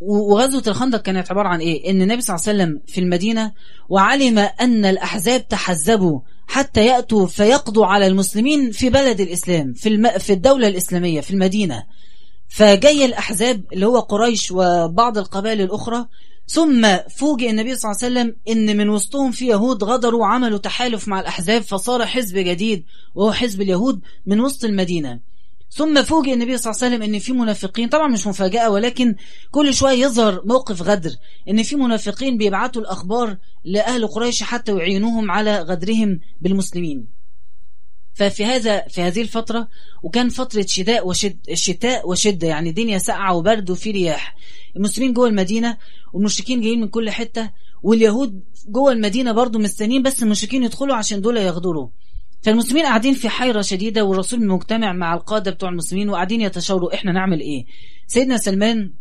وغزوة 0.00 0.62
الخندق 0.66 1.02
كانت 1.02 1.30
عبارة 1.30 1.48
عن 1.48 1.60
إيه؟ 1.60 1.90
إن 1.90 2.02
النبي 2.02 2.20
صلى 2.20 2.36
الله 2.36 2.48
عليه 2.48 2.62
وسلم 2.62 2.82
في 2.86 3.00
المدينة 3.00 3.52
وعلم 3.88 4.38
أن 4.38 4.84
الأحزاب 4.84 5.48
تحزبوا 5.48 6.20
حتى 6.48 6.86
يأتوا 6.86 7.26
فيقضوا 7.26 7.86
على 7.86 8.06
المسلمين 8.06 8.70
في 8.70 8.90
بلد 8.90 9.20
الإسلام 9.20 9.72
في, 9.72 9.88
الم... 9.88 10.18
في 10.18 10.32
الدولة 10.32 10.68
الإسلامية 10.68 11.20
في 11.20 11.30
المدينة. 11.30 11.82
فجاي 12.50 13.04
الأحزاب 13.04 13.64
اللي 13.72 13.86
هو 13.86 14.00
قريش 14.00 14.52
وبعض 14.52 15.18
القبائل 15.18 15.60
الأخرى 15.60 16.06
ثم 16.46 16.96
فوجئ 16.96 17.50
النبي 17.50 17.76
صلى 17.76 17.90
الله 17.90 18.04
عليه 18.04 18.12
وسلم 18.14 18.36
إن 18.48 18.76
من 18.76 18.88
وسطهم 18.88 19.30
في 19.30 19.46
يهود 19.46 19.84
غدروا 19.84 20.20
وعملوا 20.20 20.58
تحالف 20.58 21.08
مع 21.08 21.20
الأحزاب 21.20 21.62
فصار 21.62 22.06
حزب 22.06 22.38
جديد 22.38 22.84
وهو 23.14 23.32
حزب 23.32 23.60
اليهود 23.60 24.00
من 24.26 24.40
وسط 24.40 24.64
المدينة. 24.64 25.20
ثم 25.70 26.02
فوجئ 26.02 26.32
النبي 26.32 26.58
صلى 26.58 26.70
الله 26.70 26.84
عليه 26.84 26.96
وسلم 26.96 27.14
إن 27.14 27.18
في 27.18 27.32
منافقين 27.32 27.88
طبعا 27.88 28.08
مش 28.08 28.26
مفاجأة 28.26 28.70
ولكن 28.70 29.14
كل 29.50 29.74
شوية 29.74 30.04
يظهر 30.04 30.42
موقف 30.44 30.82
غدر 30.82 31.10
إن 31.48 31.62
في 31.62 31.76
منافقين 31.76 32.38
بيبعتوا 32.38 32.82
الأخبار 32.82 33.36
لأهل 33.64 34.06
قريش 34.06 34.42
حتى 34.42 34.76
يعينوهم 34.76 35.30
على 35.30 35.62
غدرهم 35.62 36.20
بالمسلمين. 36.40 37.19
ففي 38.14 38.44
هذا 38.44 38.88
في 38.88 39.00
هذه 39.02 39.22
الفترة 39.22 39.68
وكان 40.02 40.28
فترة 40.28 40.64
شتاء 40.68 41.08
وشد 41.08 41.38
شتاء 41.54 42.08
وشدة 42.08 42.48
يعني 42.48 42.68
الدنيا 42.68 42.98
ساقعة 42.98 43.34
وبرد 43.34 43.70
وفي 43.70 43.90
رياح. 43.90 44.36
المسلمين 44.76 45.12
جوه 45.12 45.28
المدينة 45.28 45.76
والمشركين 46.12 46.60
جايين 46.60 46.80
من 46.80 46.88
كل 46.88 47.10
حتة 47.10 47.50
واليهود 47.82 48.44
جوه 48.68 48.92
المدينة 48.92 49.32
برضو 49.32 49.58
مستنيين 49.58 50.02
بس 50.02 50.22
المشركين 50.22 50.62
يدخلوا 50.62 50.96
عشان 50.96 51.20
دول 51.20 51.36
يغدروا. 51.36 51.88
فالمسلمين 52.42 52.84
قاعدين 52.84 53.14
في 53.14 53.28
حيرة 53.28 53.62
شديدة 53.62 54.04
والرسول 54.04 54.46
مجتمع 54.46 54.92
مع 54.92 55.14
القادة 55.14 55.50
بتوع 55.50 55.68
المسلمين 55.68 56.10
وقاعدين 56.10 56.40
يتشاوروا 56.40 56.94
إحنا 56.94 57.12
نعمل 57.12 57.40
إيه؟ 57.40 57.66
سيدنا 58.06 58.36
سلمان 58.36 58.92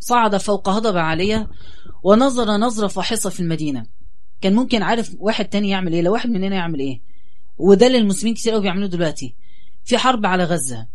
صعد 0.00 0.36
فوق 0.36 0.68
هضبة 0.68 1.00
عالية 1.00 1.48
ونظر 2.02 2.50
نظرة 2.56 2.86
فاحصة 2.86 3.30
في 3.30 3.40
المدينة. 3.40 3.86
كان 4.40 4.54
ممكن 4.54 4.82
عارف 4.82 5.14
واحد 5.18 5.44
تاني 5.44 5.68
يعمل 5.68 5.92
إيه؟ 5.92 6.02
لو 6.02 6.12
واحد 6.12 6.30
مننا 6.30 6.56
يعمل 6.56 6.78
إيه؟ 6.78 7.07
وده 7.58 7.86
اللي 7.86 7.98
المسلمين 7.98 8.34
كتير 8.34 8.52
قوي 8.52 8.62
بيعملوه 8.62 8.88
دلوقتي. 8.88 9.34
في 9.84 9.98
حرب 9.98 10.26
على 10.26 10.44
غزة. 10.44 10.86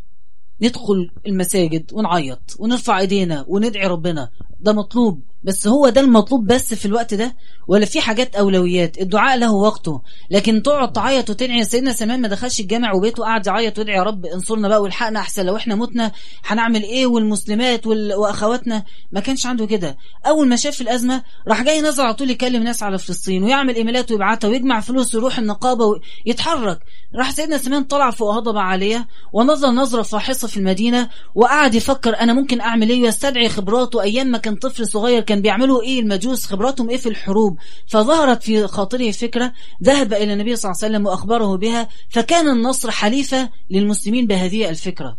ندخل 0.62 1.12
المساجد 1.28 1.94
ونعيط 1.94 2.56
ونرفع 2.60 3.00
ايدينا 3.00 3.46
وندعي 3.48 3.88
ربنا. 3.88 4.30
ده 4.60 4.74
مطلوب. 4.74 5.22
بس 5.44 5.68
هو 5.68 5.90
ده 5.90 6.02
المطلوب 6.02 6.48
بس 6.48 6.74
في 6.74 6.86
الوقت 6.86 7.14
ده 7.14 7.36
ولا 7.68 7.86
في 7.86 8.02
حاجات 8.02 8.36
أولويات؟ 8.36 9.02
الدعاء 9.02 9.38
له 9.38 9.52
وقته. 9.54 10.02
لكن 10.32 10.62
تقعد 10.64 10.92
تعيط 10.94 11.30
وتدعي 11.30 11.64
سيدنا 11.64 11.94
سلمان 11.94 12.22
ما 12.22 12.28
دخلش 12.28 12.60
الجامع 12.60 12.94
وبيته 12.94 13.24
قاعد 13.24 13.48
يعيط 13.48 13.78
ويدعي 13.80 13.98
يا 13.98 14.04
رب 14.04 14.26
انصرنا 14.26 14.68
بقى 14.68 14.82
والحقنا 14.82 15.20
أحسن 15.20 15.46
لو 15.46 15.56
إحنا 15.56 15.76
متنا 15.76 16.12
هنعمل 16.46 16.84
إيه؟ 16.84 17.06
والمسلمات 17.08 17.88
وال... 17.88 18.14
وأخواتنا. 18.14 18.84
ما 19.12 19.20
كانش 19.20 19.46
عنده 19.46 19.66
كده. 19.66 19.98
أول 20.28 20.48
ما 20.48 20.56
شاف 20.56 20.82
الأزمة 20.82 21.24
راح 21.48 21.64
جاي 21.64 21.82
نزل 21.82 22.04
على 22.04 22.14
طول 22.14 22.30
يكلم 22.30 22.64
ناس 22.64 22.84
على 22.84 22.98
فلسطين 22.98 23.44
ويعمل 23.44 23.76
إيميلات 23.76 24.12
ويبعتها 24.12 24.48
ويجمع 24.48 24.80
فلوس 24.80 25.16
ويروح 25.16 25.40
النقابة 25.40 25.86
ويتحرك 26.26 26.80
راح 27.16 27.32
سيدنا 27.32 27.58
سلمان 27.58 27.84
طلع 27.84 28.12
فوق 28.12 28.34
هضبة 28.36 28.60
عالية 28.60 29.08
ونظر 29.34 29.68
نظرة 29.70 30.02
فاحصة 30.02 30.48
في 30.48 30.58
المدينة 30.58 31.10
وقعد 31.36 31.76
يفكر 31.76 32.20
أنا 32.20 32.34
ممكن 32.34 32.62
أعمل 32.62 32.90
إيه؟ 32.90 33.02
ويستدعي 33.02 33.50
خبراته 33.50 34.02
أيام 34.02 34.28
ما 34.28 34.38
كان 34.38 34.56
طفل 34.56 34.88
صغير 34.88 35.22
كان 35.22 35.33
بيعملوا 35.42 35.82
إيه؟ 35.82 36.00
المجوس 36.00 36.46
خبراتهم 36.46 36.90
إيه 36.90 36.98
في 36.98 37.10
الحروب؟ 37.10 37.58
فظهرت 37.88 38.44
في 38.44 38.68
خاطره 38.68 39.12
فكرة 39.12 39.54
ذهب 39.84 40.14
إلى 40.14 40.34
النبي 40.34 40.56
صلى 40.56 40.72
الله 40.72 40.84
عليه 40.84 40.94
وسلم 40.94 41.06
وأخبره 41.08 41.58
بها 41.58 41.88
فكان 42.10 42.48
النصر 42.50 42.92
حليفة 42.92 43.50
للمسلمين 43.70 44.28
بهذه 44.28 44.70
الفكرة. 44.70 45.18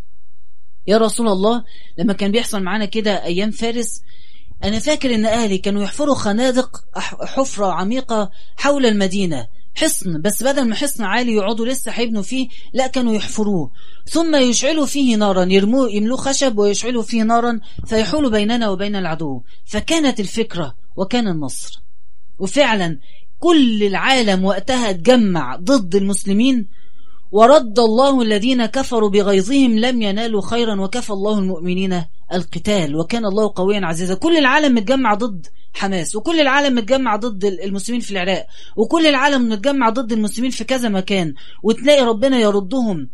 يا 0.86 0.98
رسول 0.98 1.28
الله 1.28 1.64
لما 1.98 2.12
كان 2.12 2.30
بيحصل 2.30 2.62
معانا 2.62 2.84
كده 2.84 3.24
أيام 3.24 3.50
فارس 3.50 4.02
أنا 4.64 4.78
فاكر 4.78 5.14
إن 5.14 5.26
أهلي 5.26 5.58
كانوا 5.58 5.82
يحفروا 5.82 6.14
خنادق 6.14 6.84
حفرة 7.24 7.72
عميقة 7.72 8.30
حول 8.56 8.86
المدينة. 8.86 9.46
حصن 9.76 10.20
بس 10.20 10.42
بدل 10.42 10.68
ما 10.68 10.74
حصن 10.74 11.04
عالي 11.04 11.32
يقعدوا 11.32 11.66
لسه 11.66 11.92
هيبنوا 11.92 12.22
فيه 12.22 12.48
لا 12.72 12.86
كانوا 12.86 13.14
يحفروه. 13.14 13.70
ثم 14.06 14.36
يشعلوا 14.36 14.86
فيه 14.86 15.16
نارا 15.16 15.44
يرموه 15.44 15.90
يملوه 15.90 16.16
خشب 16.16 16.58
ويشعلوا 16.58 17.02
فيه 17.02 17.22
نارا 17.22 17.60
فيحول 17.86 18.30
بيننا 18.30 18.68
وبين 18.68 18.96
العدو. 18.96 19.42
فكانت 19.64 20.20
الفكرة 20.20 20.74
وكان 20.96 21.28
النصر. 21.28 21.82
وفعلا 22.38 22.98
كل 23.38 23.82
العالم 23.82 24.44
وقتها 24.44 24.90
اتجمع 24.90 25.56
ضد 25.56 25.94
المسلمين 25.94 26.68
ورد 27.32 27.78
الله 27.78 28.22
الذين 28.22 28.66
كفروا 28.66 29.10
بغيظهم 29.10 29.78
لم 29.78 30.02
ينالوا 30.02 30.42
خيرا 30.42 30.80
وكفى 30.80 31.10
الله 31.10 31.38
المؤمنين 31.38 32.04
القتال. 32.32 32.96
وكان 32.96 33.24
الله 33.24 33.52
قويا 33.56 33.86
عزيزا. 33.86 34.14
كل 34.14 34.36
العالم 34.36 34.74
متجمع 34.74 35.14
ضد 35.14 35.46
حماس. 35.74 36.16
وكل 36.16 36.40
العالم 36.40 36.74
متجمع 36.74 37.16
ضد 37.16 37.44
المسلمين 37.44 38.00
في 38.00 38.10
العراق. 38.10 38.46
وكل 38.76 39.06
العالم 39.06 39.48
متجمع 39.48 39.88
ضد 39.88 40.12
المسلمين 40.12 40.50
في 40.50 40.64
كذا 40.64 40.88
مكان. 40.88 41.34
وتلاقي 41.62 42.02
ربنا 42.02 42.38
يردهم 42.38 43.08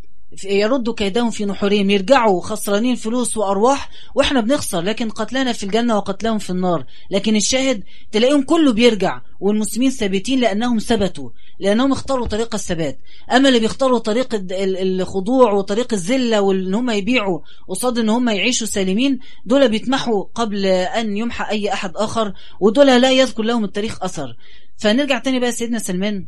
يردوا 0.45 0.95
كيدهم 0.95 1.31
في 1.31 1.45
نحورهم 1.45 1.91
يرجعوا 1.91 2.41
خسرانين 2.41 2.95
فلوس 2.95 3.37
وأرواح 3.37 3.91
وإحنا 4.15 4.41
بنخسر 4.41 4.81
لكن 4.81 5.11
قتلانا 5.11 5.53
في 5.53 5.63
الجنة 5.65 5.97
وقتلهم 5.97 6.39
في 6.39 6.51
النار. 6.51 6.85
لكن 7.11 7.37
الشاهد 7.37 7.83
تلاقيهم 8.13 8.43
كله 8.43 8.73
بيرجع 8.73 9.21
والمسلمين 9.41 9.91
ثابتين 9.91 10.41
لأنهم 10.41 10.79
ثبتوا 10.79 11.31
لأنهم 11.61 11.93
اختاروا 11.93 12.27
طريق 12.27 12.55
الثبات. 12.55 12.99
أما 13.33 13.49
اللي 13.49 13.61
بيختاروا 13.61 13.99
طريق 13.99 14.29
الخضوع 14.53 15.53
وطريق 15.53 15.93
الذلة 15.95 16.41
وإن 16.41 16.75
هم 16.75 16.91
يبيعوا 16.91 17.41
قصاد 17.69 17.99
إن 17.99 18.09
هم 18.09 18.29
يعيشوا 18.29 18.67
سالمين 18.67 19.19
دول 19.47 19.69
بيتمحوا 19.69 20.25
قبل 20.35 20.67
أن 20.67 21.17
يمحى 21.17 21.51
أي 21.51 21.73
أحد 21.73 21.93
آخر 21.97 22.33
ودول 22.61 22.87
لا 22.87 23.11
يذكر 23.13 23.43
لهم 23.43 23.65
التاريخ 23.65 24.03
أثر. 24.03 24.37
فنرجع 24.77 25.19
تاني 25.19 25.41
بقى 25.41 25.53
سيدنا 25.53 25.79
سلمان. 25.79 26.27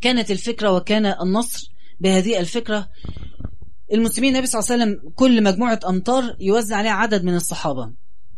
كانت 0.00 0.30
الفكرة 0.30 0.72
وكان 0.72 1.06
النصر 1.06 1.70
بهذه 2.00 2.40
الفكرة. 2.40 2.88
المسلمين 3.92 4.32
النبي 4.34 4.46
صلى 4.46 4.58
الله 4.60 4.72
عليه 4.72 4.82
وسلم 4.84 5.12
كل 5.14 5.42
مجموعة 5.42 5.80
أمطار 5.88 6.36
يوزع 6.40 6.76
عليها 6.76 6.92
عدد 6.92 7.24
من 7.24 7.34
الصحابة. 7.36 7.92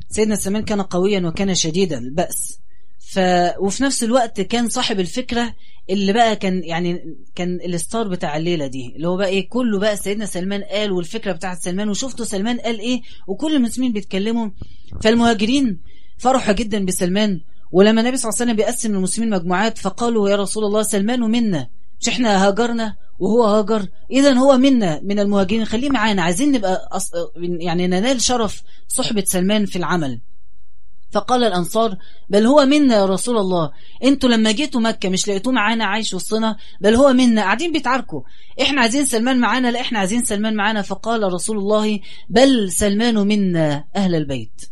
سيدنا 0.08 0.34
سلمان 0.36 0.64
كان 0.64 0.82
قويا 0.82 1.20
وكان 1.26 1.54
شديدا 1.54 1.98
البأس 1.98 2.58
ف... 3.12 3.18
وفي 3.60 3.82
نفس 3.82 4.04
الوقت 4.04 4.40
كان 4.40 4.68
صاحب 4.68 5.00
الفكرة 5.00 5.54
اللي 5.90 6.12
بقى 6.12 6.36
كان 6.36 6.64
يعني 6.64 7.16
كان 7.34 7.58
الستار 7.64 8.08
بتاع 8.08 8.36
الليلة 8.36 8.66
دي 8.66 8.92
اللي 8.96 9.08
هو 9.08 9.16
بقى 9.16 9.26
إيه 9.28 9.48
كله 9.48 9.78
بقى 9.78 9.96
سيدنا 9.96 10.26
سلمان 10.26 10.62
قال 10.62 10.92
والفكرة 10.92 11.32
بتاعت 11.32 11.58
سلمان 11.62 11.88
وشفتوا 11.88 12.24
سلمان 12.24 12.60
قال 12.60 12.78
إيه 12.80 13.00
وكل 13.26 13.56
المسلمين 13.56 13.92
بيتكلموا. 13.92 14.48
فالمهاجرين 15.02 15.80
فرحوا 16.18 16.52
جدا 16.54 16.84
بسلمان 16.84 17.40
ولما 17.72 18.00
النبي 18.00 18.16
صلى 18.16 18.28
الله 18.28 18.40
عليه 18.40 18.52
وسلم 18.52 18.56
بيقسم 18.56 18.94
المسلمين 18.94 19.30
مجموعات 19.30 19.78
فقالوا 19.78 20.28
يا 20.30 20.36
رسول 20.36 20.64
الله 20.64 20.82
سلمان 20.82 21.20
منا 21.20 21.68
مش 22.00 22.08
إحنا 22.08 22.46
هاجرنا؟ 22.48 22.96
وهو 23.22 23.44
هاجر. 23.44 23.86
اذا 24.10 24.32
هو 24.32 24.56
منا 24.56 25.00
من 25.02 25.18
المهاجرين. 25.18 25.64
خليه 25.64 25.90
معانا. 25.90 26.22
عايزين 26.22 26.52
نبقى 26.52 26.88
أص... 26.92 27.10
يعني 27.36 27.86
ننال 27.86 28.20
شرف 28.20 28.62
صحبة 28.88 29.24
سلمان 29.26 29.66
في 29.66 29.76
العمل. 29.76 30.20
فقال 31.10 31.44
الأنصار 31.44 31.96
بل 32.28 32.46
هو 32.46 32.64
منا 32.64 32.94
يا 32.94 33.06
رسول 33.06 33.38
الله. 33.38 33.70
أنتوا 34.04 34.28
لما 34.28 34.52
جيتوا 34.52 34.80
مكة 34.80 35.08
مش 35.08 35.28
لقيتوه 35.28 35.52
معانا 35.52 35.84
عايش 35.84 36.14
وسطنا؟ 36.14 36.56
بل 36.80 36.94
هو 36.94 37.12
منا. 37.12 37.42
قاعدين 37.42 37.72
بيتعاركوا. 37.72 38.22
إحنا 38.62 38.80
عايزين 38.80 39.06
سلمان 39.06 39.40
معانا 39.40 39.70
لا 39.70 39.80
إحنا 39.80 39.98
عايزين 39.98 40.24
سلمان 40.24 40.54
معانا. 40.56 40.82
فقال 40.82 41.32
رسول 41.32 41.58
الله 41.58 42.00
بل 42.28 42.72
سلمان 42.72 43.14
منا 43.14 43.84
أهل 43.96 44.14
البيت. 44.14 44.62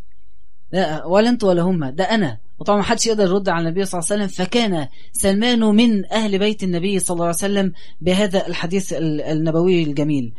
لا 0.71 1.05
ولا 1.05 1.29
أنتوا 1.29 1.49
ولا 1.49 1.61
هم. 1.61 1.89
ده 1.89 2.03
أنا. 2.03 2.37
وطبعا 2.61 2.77
ما 2.77 2.83
حدش 2.83 3.07
يقدر 3.07 3.23
يرد 3.23 3.49
على 3.49 3.67
النبي 3.67 3.85
صلى 3.85 3.99
الله 3.99 4.11
عليه 4.11 4.23
وسلم 4.23 4.45
فكان 4.45 4.87
سلمان 5.11 5.59
من 5.59 6.11
أهل 6.11 6.39
بيت 6.39 6.63
النبي 6.63 6.99
صلى 6.99 7.15
الله 7.15 7.25
عليه 7.25 7.35
وسلم 7.35 7.73
بهذا 8.01 8.47
الحديث 8.47 8.93
النبوي 8.97 9.83
الجميل. 9.83 10.33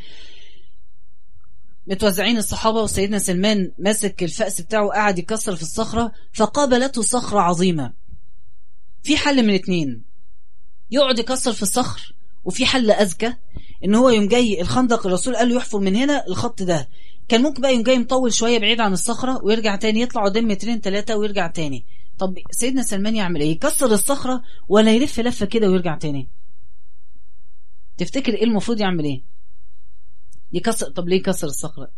متوزعين 1.87 2.37
الصحابة 2.37 2.83
وسيدنا 2.83 3.19
سلمان 3.19 3.73
ماسك 3.79 4.23
الفأس 4.23 4.61
بتاعه 4.61 4.89
قاعد 4.89 5.19
يكسر 5.19 5.57
في 5.57 5.63
الصخرة 5.63 6.13
فقابلته 6.33 7.03
صخرة 7.03 7.41
عظيمة. 7.41 7.93
في 9.03 9.17
حل 9.17 9.47
من 9.47 9.55
اتنين 9.55 10.03
يقعد 10.91 11.19
يكسر 11.19 11.53
في 11.53 11.63
الصخر 11.63 12.15
وفي 12.45 12.67
حل 12.67 12.91
أذكى 12.91 13.35
إن 13.85 13.95
هو 13.95 14.11
يوم 14.11 14.29
جاي 14.29 14.61
الخندق 14.61 15.07
الرسول 15.07 15.37
قال 15.37 15.49
له 15.49 15.57
يحفر 15.57 15.79
من 15.79 15.97
هنا 15.97 16.27
الخط 16.27 16.63
ده. 16.63 16.89
كان 17.29 17.43
ممكن 17.43 17.63
بقى 17.63 17.75
يوم 17.75 17.83
جاي 17.83 17.99
مطول 17.99 18.33
شوية 18.33 18.59
بعيد 18.59 18.81
عن 18.81 18.93
الصخرة 18.93 19.41
ويرجع 19.45 19.77
تاني 19.77 20.01
يطلع 20.01 20.25
قدام 20.25 20.49
مترين 20.49 20.81
ثلاثة 20.81 21.17
ويرجع 21.17 21.47
تاني. 21.47 21.85
طب 22.23 22.39
سيدنا 22.51 22.83
سلمان 22.83 23.17
يعمل 23.17 23.41
إيه؟ 23.41 23.51
يكسر 23.51 23.87
الصخرة 23.87 24.43
ولا 24.69 24.95
يلف 24.95 25.21
لفة 25.21 25.47
كده 25.47 25.69
ويرجع 25.71 25.97
تاني. 25.97 26.29
تفتكر 27.99 28.35
إيه 28.35 28.45
المفروض 28.45 28.81
يعمل 28.81 29.05
إيه؟ 29.05 29.23
يكسر 30.53 30.91
طب 30.91 31.09
ليه 31.09 31.23
كسر 31.23 31.47
الصخرة؟ 31.47 31.91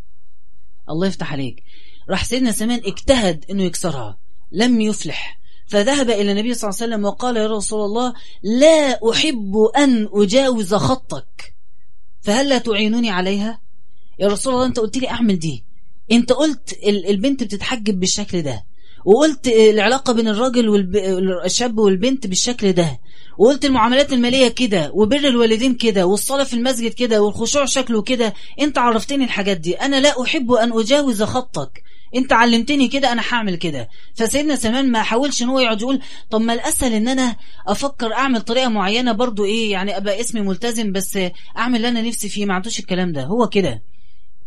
الله 0.90 1.06
يفتح 1.06 1.32
عليك. 1.32 1.62
راح 2.10 2.24
سيدنا 2.24 2.52
سلمان 2.52 2.80
اجتهد 2.84 3.44
إنه 3.50 3.62
يكسرها. 3.62 4.18
لم 4.52 4.80
يفلح. 4.80 5.40
فذهب 5.66 6.10
إلى 6.10 6.32
النبي 6.32 6.54
صلى 6.54 6.70
الله 6.70 6.82
عليه 6.82 6.92
وسلم 6.92 7.04
وقال 7.04 7.36
يا 7.36 7.46
رسول 7.46 7.84
الله 7.84 8.14
لا 8.42 9.10
أحب 9.10 9.56
أن 9.76 10.08
أجاوز 10.12 10.74
خطك. 10.74 11.54
فهل 12.20 12.48
لا 12.48 12.58
تعينوني 12.58 13.10
عليها؟ 13.10 13.60
يا 14.18 14.28
رسول 14.28 14.54
الله 14.54 14.66
أنت 14.66 14.78
قلت 14.78 14.96
لي 14.96 15.08
أعمل 15.10 15.38
دي. 15.38 15.64
أنت 16.12 16.32
قلت 16.32 16.78
البنت 16.86 17.42
بتتحجب 17.42 18.00
بالشكل 18.00 18.42
ده. 18.42 18.73
وقلت 19.04 19.46
العلاقة 19.48 20.12
بين 20.12 20.28
الراجل 20.28 20.68
والشاب 20.68 21.78
والبنت 21.78 22.26
بالشكل 22.26 22.72
ده. 22.72 23.00
وقلت 23.38 23.64
المعاملات 23.64 24.12
المالية 24.12 24.48
كده 24.48 24.90
وبر 24.94 25.16
الوالدين 25.16 25.74
كده 25.74 26.06
والصلاة 26.06 26.44
في 26.44 26.54
المسجد 26.54 26.92
كده 26.92 27.22
والخشوع 27.22 27.64
شكله 27.64 28.02
كده. 28.02 28.34
انت 28.60 28.78
عرفتني 28.78 29.24
الحاجات 29.24 29.56
دي. 29.56 29.74
أنا 29.74 30.00
لا 30.00 30.22
أحب 30.22 30.52
أن 30.52 30.72
أجاوز 30.72 31.22
خطك. 31.22 31.82
انت 32.16 32.32
علمتني 32.32 32.88
كده 32.88 33.12
أنا 33.12 33.22
هعمل 33.30 33.54
كده. 33.56 33.88
فسيدنا 34.14 34.56
سلمان 34.56 34.90
ما 34.92 35.02
حاولش 35.02 35.42
إن 35.42 35.48
هو 35.48 35.60
يقعد 35.60 35.80
يقول 35.80 36.00
طب 36.30 36.40
ما 36.40 36.52
الأسهل 36.52 36.92
إن 36.92 37.08
أنا 37.08 37.36
أفكر 37.68 38.12
أعمل 38.12 38.40
طريقة 38.42 38.68
معينة 38.68 39.12
برضو 39.12 39.44
إيه 39.44 39.72
يعني 39.72 39.96
أبقى 39.96 40.20
اسمي 40.20 40.40
ملتزم 40.40 40.92
بس 40.92 41.18
أعمل 41.58 41.76
اللي 41.76 41.88
أنا 41.88 42.02
نفسي 42.02 42.28
فيه. 42.28 42.46
ما 42.46 42.54
عندوش 42.54 42.78
الكلام 42.78 43.12
ده. 43.12 43.22
هو 43.24 43.48
كده. 43.48 43.82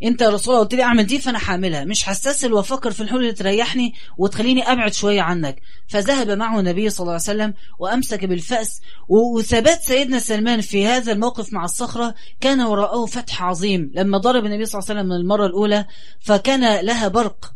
انت 0.04 0.22
يا 0.22 0.30
رسول 0.30 0.54
الله 0.54 0.64
قلت 0.66 0.76
لي 0.76 0.84
اعمل 0.84 1.04
دي 1.04 1.20
فانا 1.20 1.40
هعملها 1.44 1.84
مش 1.86 2.10
هستسهل 2.10 2.54
وافكر 2.54 2.92
في 2.92 3.02
الحلول 3.04 3.22
اللي 3.22 3.34
تريحني 3.34 3.94
وتخليني 4.18 4.72
ابعد 4.72 4.94
شوية 4.94 5.22
عنك. 5.22 5.62
فذهب 5.88 6.30
معه 6.30 6.60
النبي 6.60 6.90
صلى 6.90 7.00
الله 7.00 7.12
عليه 7.14 7.22
وسلم 7.22 7.54
وامسك 7.80 8.26
بالفأس 8.26 8.82
وثبات 9.10 9.82
سيدنا 9.82 10.20
سلمان 10.20 10.62
في 10.62 10.86
هذا 10.88 11.12
الموقف 11.12 11.54
مع 11.54 11.66
الصخرة 11.66 12.16
كان 12.42 12.62
وراءه 12.62 13.06
فتح 13.06 13.44
عظيم. 13.44 13.92
لما 13.96 14.18
ضرب 14.18 14.46
النبي 14.46 14.66
صلى 14.66 14.80
الله 14.80 14.90
عليه 14.90 15.00
وسلم 15.00 15.10
من 15.10 15.22
المره 15.22 15.46
الأولى 15.46 15.86
فكان 16.20 16.86
لها 16.86 17.08
برق 17.08 17.54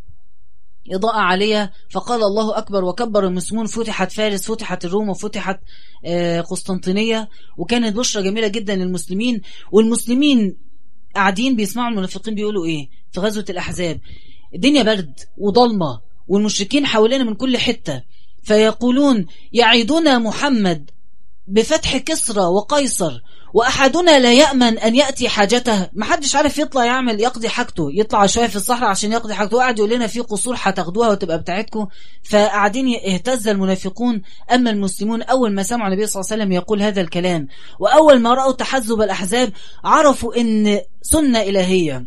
إضاءة 0.92 1.20
عليها 1.20 1.72
فقال 1.90 2.24
الله 2.24 2.58
أكبر 2.58 2.86
وكبر 2.86 3.28
المسلمون 3.28 3.66
فتحت 3.66 4.12
فارس 4.12 4.52
فتحت 4.52 4.86
الروم 4.86 5.10
وفتحت 5.10 5.60
قسطنطينية. 6.50 7.30
وكانت 7.58 7.96
بشرة 7.96 8.22
جميلة 8.22 8.48
جدا 8.48 8.76
للمسلمين. 8.76 9.42
والمسلمين 9.72 10.71
قاعدين 11.16 11.56
بيسمعوا 11.56 11.90
المنافقين 11.90 12.36
بيقولوا 12.36 12.66
إيه؟ 12.66 12.90
في 13.12 13.20
غزوة 13.20 13.46
الأحزاب. 13.50 14.00
الدنيا 14.56 14.84
برد 14.84 15.20
وضلمة 15.38 16.02
والمشركين 16.28 16.86
حوالينا 16.86 17.24
من 17.24 17.34
كل 17.36 17.58
حتة. 17.58 18.02
فيقولون 18.44 19.26
يعيدنا 19.54 20.20
محمد 20.20 20.92
بفتح 21.48 21.98
كسرى 21.98 22.44
وقيصر 22.44 23.22
وأحدنا 23.54 24.20
لا 24.20 24.34
يأمن 24.34 24.78
أن 24.80 24.96
يأتي 24.96 25.30
حاجته. 25.30 25.90
محدش 25.94 26.36
عارف 26.36 26.58
يطلع 26.58 26.86
يعمل 26.86 27.22
يقضي 27.22 27.50
حاجته 27.50 27.90
يطلع 27.94 28.26
شوية 28.26 28.48
في 28.48 28.56
الصحراء 28.56 28.90
عشان 28.90 29.12
يقضي 29.12 29.34
حاجته. 29.34 29.58
وقعد 29.58 29.80
يقول 29.80 29.92
لنا 29.92 30.08
في 30.08 30.20
قصور 30.20 30.56
هتاخدوها 30.58 31.10
وتبقى 31.10 31.40
بتاعتكم. 31.40 31.88
فقاعدين 32.24 32.96
اهتز 32.96 33.48
المنافقون. 33.48 34.22
أما 34.54 34.70
المسلمون 34.70 35.22
أول 35.22 35.54
ما 35.54 35.64
سمعوا 35.64 35.88
النبي 35.88 36.08
صلى 36.08 36.22
الله 36.22 36.32
عليه 36.32 36.44
وسلم 36.44 36.52
يقول 36.52 36.82
هذا 36.82 37.02
الكلام 37.02 37.48
وأول 37.80 38.20
ما 38.20 38.34
رأوا 38.34 38.52
تحزب 38.52 39.02
الأحزاب 39.02 39.54
عرفوا 39.84 40.42
أن 40.42 40.82
سنة 41.02 41.42
إلهية. 41.42 42.06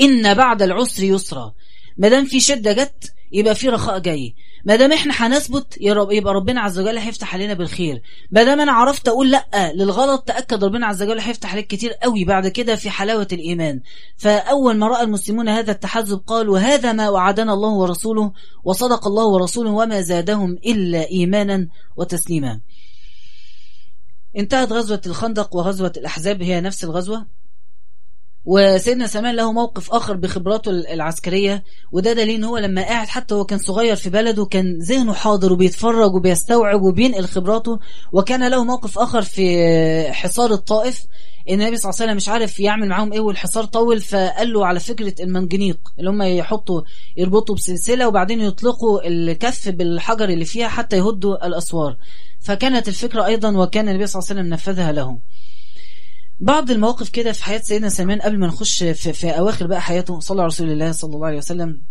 إن 0.00 0.34
بعد 0.34 0.62
العسر 0.62 1.02
يسرى 1.02 1.52
ما 1.96 2.08
دام 2.08 2.24
في 2.24 2.40
شدة 2.40 2.72
جت 2.72 3.13
يبقى 3.34 3.54
في 3.54 3.68
رخاء 3.68 3.98
جاي. 3.98 4.34
ما 4.64 4.76
دام 4.76 4.92
إحنا 4.92 5.14
هنثبت 5.16 5.78
يبقى 5.80 6.34
ربنا 6.34 6.60
عز 6.60 6.78
وجل 6.78 6.98
هيفتح 6.98 7.34
علينا 7.34 7.54
بالخير. 7.54 8.02
ما 8.30 8.44
دام 8.44 8.60
أنا 8.60 8.72
عرفت 8.72 9.08
أقول 9.08 9.30
لأ 9.30 9.72
للغلط 9.74 10.22
تأكد 10.22 10.64
ربنا 10.64 10.86
عز 10.86 11.02
وجل 11.02 11.20
هيفتح 11.20 11.52
عليك 11.52 11.66
كتير 11.66 11.92
قوي 11.92 12.24
بعد 12.24 12.48
كده 12.48 12.76
في 12.76 12.90
حلاوة 12.90 13.28
الإيمان. 13.32 13.80
فأول 14.16 14.76
ما 14.76 14.88
رأى 14.88 15.02
المسلمون 15.02 15.48
هذا 15.48 15.72
التحزب 15.72 16.18
قالوا 16.26 16.58
هذا 16.58 16.92
ما 16.92 17.08
وعدنا 17.08 17.52
الله 17.52 17.70
ورسوله 17.70 18.32
وصدق 18.64 19.06
الله 19.06 19.24
ورسوله 19.26 19.70
وما 19.70 20.00
زادهم 20.00 20.52
إلا 20.52 21.10
إيمانا 21.10 21.68
وتسليما. 21.96 22.60
انتهت 24.36 24.72
غزوة 24.72 25.00
الخندق 25.06 25.56
وغزوة 25.56 25.92
الأحزاب 25.96 26.42
هي 26.42 26.60
نفس 26.60 26.84
الغزوة؟ 26.84 27.26
وسيدنا 28.44 29.06
سلمان 29.06 29.36
له 29.36 29.52
موقف 29.52 29.92
آخر 29.92 30.16
بخبراته 30.16 30.70
العسكرية 30.70 31.64
وده 31.92 32.12
دليل 32.12 32.34
إن 32.34 32.44
هو 32.44 32.58
لما 32.58 32.82
قاعد 32.82 33.06
حتى 33.06 33.34
هو 33.34 33.44
كان 33.44 33.58
صغير 33.58 33.96
في 33.96 34.10
بلده 34.10 34.44
كان 34.44 34.78
ذهنه 34.78 35.12
حاضر 35.12 35.52
وبيتفرج 35.52 36.14
وبيستوعب 36.14 36.82
وبينقل 36.82 37.24
خبراته 37.24 37.78
وكان 38.12 38.48
له 38.48 38.64
موقف 38.64 38.98
آخر 38.98 39.22
في 39.22 40.12
حصار 40.12 40.52
الطائف 40.52 41.04
النبي 41.50 41.76
صلى 41.76 41.90
الله 41.90 42.00
عليه 42.00 42.04
وسلم 42.10 42.16
مش 42.16 42.28
عارف 42.28 42.60
يعمل 42.60 42.88
معاهم 42.88 43.12
إيه 43.12 43.20
والحصار 43.20 43.64
طول 43.64 44.00
فقال 44.00 44.52
له 44.52 44.66
على 44.66 44.80
فكرة 44.80 45.22
المنجنيق 45.22 45.78
اللي 45.98 46.10
هم 46.10 46.22
يحطوا 46.22 46.82
يربطوا 47.16 47.54
بسلسلة 47.54 48.08
وبعدين 48.08 48.40
يطلقوا 48.40 49.06
الكف 49.08 49.68
بالحجر 49.68 50.28
اللي 50.28 50.44
فيها 50.44 50.68
حتى 50.68 50.96
يهدوا 50.96 51.46
الأسوار. 51.46 51.96
فكانت 52.40 52.88
الفكرة 52.88 53.26
أيضا 53.26 53.56
وكان 53.56 53.88
النبي 53.88 54.06
صلى 54.06 54.20
الله 54.20 54.30
عليه 54.30 54.40
وسلم 54.40 54.52
نفذها 54.54 54.92
لهم. 54.92 55.20
بعض 56.40 56.70
المواقف 56.70 57.08
كده 57.08 57.32
في 57.32 57.44
حياة 57.44 57.58
سيدنا 57.58 57.88
سلمان 57.88 58.20
قبل 58.20 58.38
ما 58.38 58.46
نخش 58.46 58.82
في, 58.82 59.12
في 59.12 59.30
أواخر 59.30 59.66
بقى 59.66 59.80
حياته 59.80 60.20
صلى 60.20 60.40
على 60.40 60.46
رسول 60.46 60.70
الله 60.70 60.92
صلى 60.92 61.14
الله 61.14 61.26
عليه 61.26 61.38
وسلم. 61.38 61.82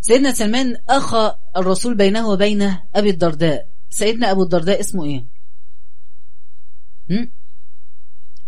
سيدنا 0.00 0.32
سلمان 0.32 0.76
أخى 0.88 1.34
الرسول 1.56 1.96
بينه 1.96 2.28
وبين 2.28 2.76
أبي 2.94 3.10
الدرداء. 3.10 3.68
سيدنا 3.90 4.30
أبو 4.30 4.42
الدرداء 4.42 4.80
اسمه 4.80 5.04
إيه? 5.04 5.26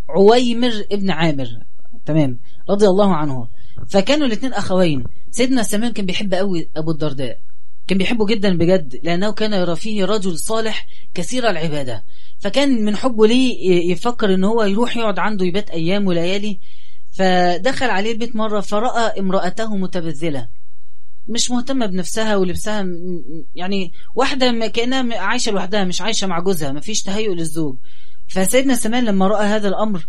عويمر 0.08 0.84
ابن 0.92 1.10
عامر. 1.10 1.48
تمام. 2.06 2.38
رضي 2.70 2.86
الله 2.86 3.14
عنه. 3.14 3.48
فكانوا 3.88 4.26
الاثنين 4.26 4.52
أخوين. 4.52 5.04
سيدنا 5.30 5.62
سلمان 5.62 5.92
كان 5.92 6.06
بيحب 6.06 6.34
قوي 6.34 6.70
أبو 6.76 6.90
الدرداء. 6.90 7.40
كان 7.86 7.98
بيحبه 7.98 8.26
جدا 8.26 8.56
بجد 8.58 9.00
لأنه 9.02 9.32
كان 9.32 9.52
يرى 9.52 9.76
فيه 9.76 10.04
رجل 10.04 10.38
صالح 10.38 10.86
كثير 11.14 11.50
العبادة. 11.50 12.04
فكان 12.38 12.84
من 12.84 12.96
حبه 12.96 13.26
ليه 13.26 13.92
يفكر 13.92 14.34
ان 14.34 14.44
هو 14.44 14.62
يروح 14.62 14.96
يقعد 14.96 15.18
عنده 15.18 15.46
يبات 15.46 15.70
أيام 15.70 16.06
وليالي. 16.06 16.60
فدخل 17.12 17.90
عليه 17.90 18.12
البيت 18.12 18.36
مرة 18.36 18.60
فرأى 18.60 19.20
امرأته 19.20 19.76
متبذلة. 19.76 20.48
مش 21.28 21.50
مهتمة 21.50 21.86
بنفسها 21.86 22.36
ولبسها 22.36 22.86
يعني 23.54 23.92
واحدة 24.14 24.66
كأنها 24.66 25.18
عايشة 25.18 25.52
لوحدها 25.52 25.84
مش 25.84 26.00
عايشة 26.00 26.26
مع 26.26 26.40
جوزها 26.40 26.72
مفيش 26.72 27.02
تهيؤ 27.02 27.34
للزوج. 27.34 27.76
فسيدنا 28.28 28.74
سمان 28.74 29.04
لما 29.04 29.28
رأى 29.28 29.46
هذا 29.46 29.68
الأمر 29.68 30.06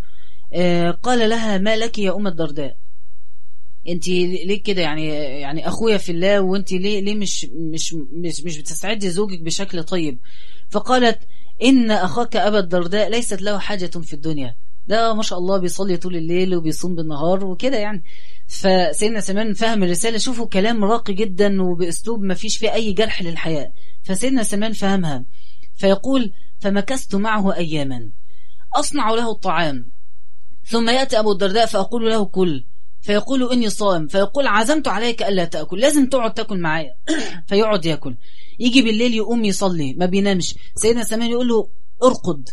قال 1.03 1.29
لها 1.29 1.57
ما 1.57 1.75
لك 1.75 1.99
يا 1.99 2.15
أم 2.15 2.27
الدرداء؟ 2.27 2.77
انت 3.87 4.07
ليه 4.07 4.63
كده 4.63 4.81
يعني؟ 4.81 5.07
يعني 5.41 5.67
أخويا 5.67 5.97
في 5.97 6.11
الله 6.11 6.39
وانت 6.41 6.71
ليه 6.71 7.01
ليه 7.01 7.15
مش 7.15 7.47
مش 7.53 7.93
مش, 7.93 8.43
مش 8.43 8.57
بتستعدي 8.57 9.09
زوجك 9.09 9.39
بشكل 9.41 9.83
طيب؟ 9.83 10.19
فقالت 10.69 11.19
إن 11.63 11.91
أخاك 11.91 12.35
أبا 12.35 12.59
الدرداء 12.59 13.09
ليست 13.09 13.41
له 13.41 13.57
حاجة 13.57 13.85
في 13.85 14.13
الدنيا. 14.13 14.55
ده 14.87 15.13
ما 15.13 15.23
شاء 15.23 15.39
الله 15.39 15.57
بيصلي 15.57 15.97
طول 15.97 16.15
الليل 16.15 16.55
وبيصوم 16.55 16.95
بالنهار 16.95 17.45
وكده 17.45 17.77
يعني. 17.77 18.03
فسيدنا 18.47 19.19
سلمان 19.19 19.53
فهم 19.53 19.83
الرسالة 19.83 20.17
شوفوا 20.17 20.47
كلام 20.47 20.83
راقي 20.83 21.13
جدا 21.13 21.61
وبأسلوب 21.61 22.21
ما 22.21 22.33
فيش 22.33 22.57
فيه 22.57 22.73
أي 22.73 22.93
جرح 22.93 23.21
للحياة. 23.21 23.71
فسيدنا 24.03 24.43
سلمان 24.43 24.73
فهمها. 24.73 25.25
فيقول 25.77 26.31
فمكثت 26.59 27.15
معه 27.15 27.55
اياما. 27.55 28.09
أصنع 28.75 29.09
له 29.09 29.31
الطعام. 29.31 29.89
ثم 30.65 30.89
يأتي 30.89 31.19
أبو 31.19 31.31
الدرداء 31.31 31.65
فأقول 31.65 32.09
له 32.09 32.25
كل 32.25 32.65
فيقول 33.07 33.51
إني 33.51 33.69
صائم 33.69 34.07
فيقول 34.07 34.47
عزمت 34.47 34.87
عليك 34.87 35.23
ألا 35.23 35.45
تأكل 35.45 35.79
لازم 35.79 36.09
تقعد 36.09 36.33
تأكل 36.33 36.59
معايا. 36.59 36.93
فيقعد 37.47 37.85
يأكل. 37.85 38.15
يجي 38.59 38.81
بالليل 38.81 39.13
يقوم 39.13 39.45
يصلي 39.45 39.93
ما 39.93 40.05
بينامش. 40.05 40.55
سيدنا 40.75 41.03
سلمان 41.03 41.29
يقول 41.29 41.47
له 41.47 41.69
أرقد. 42.03 42.49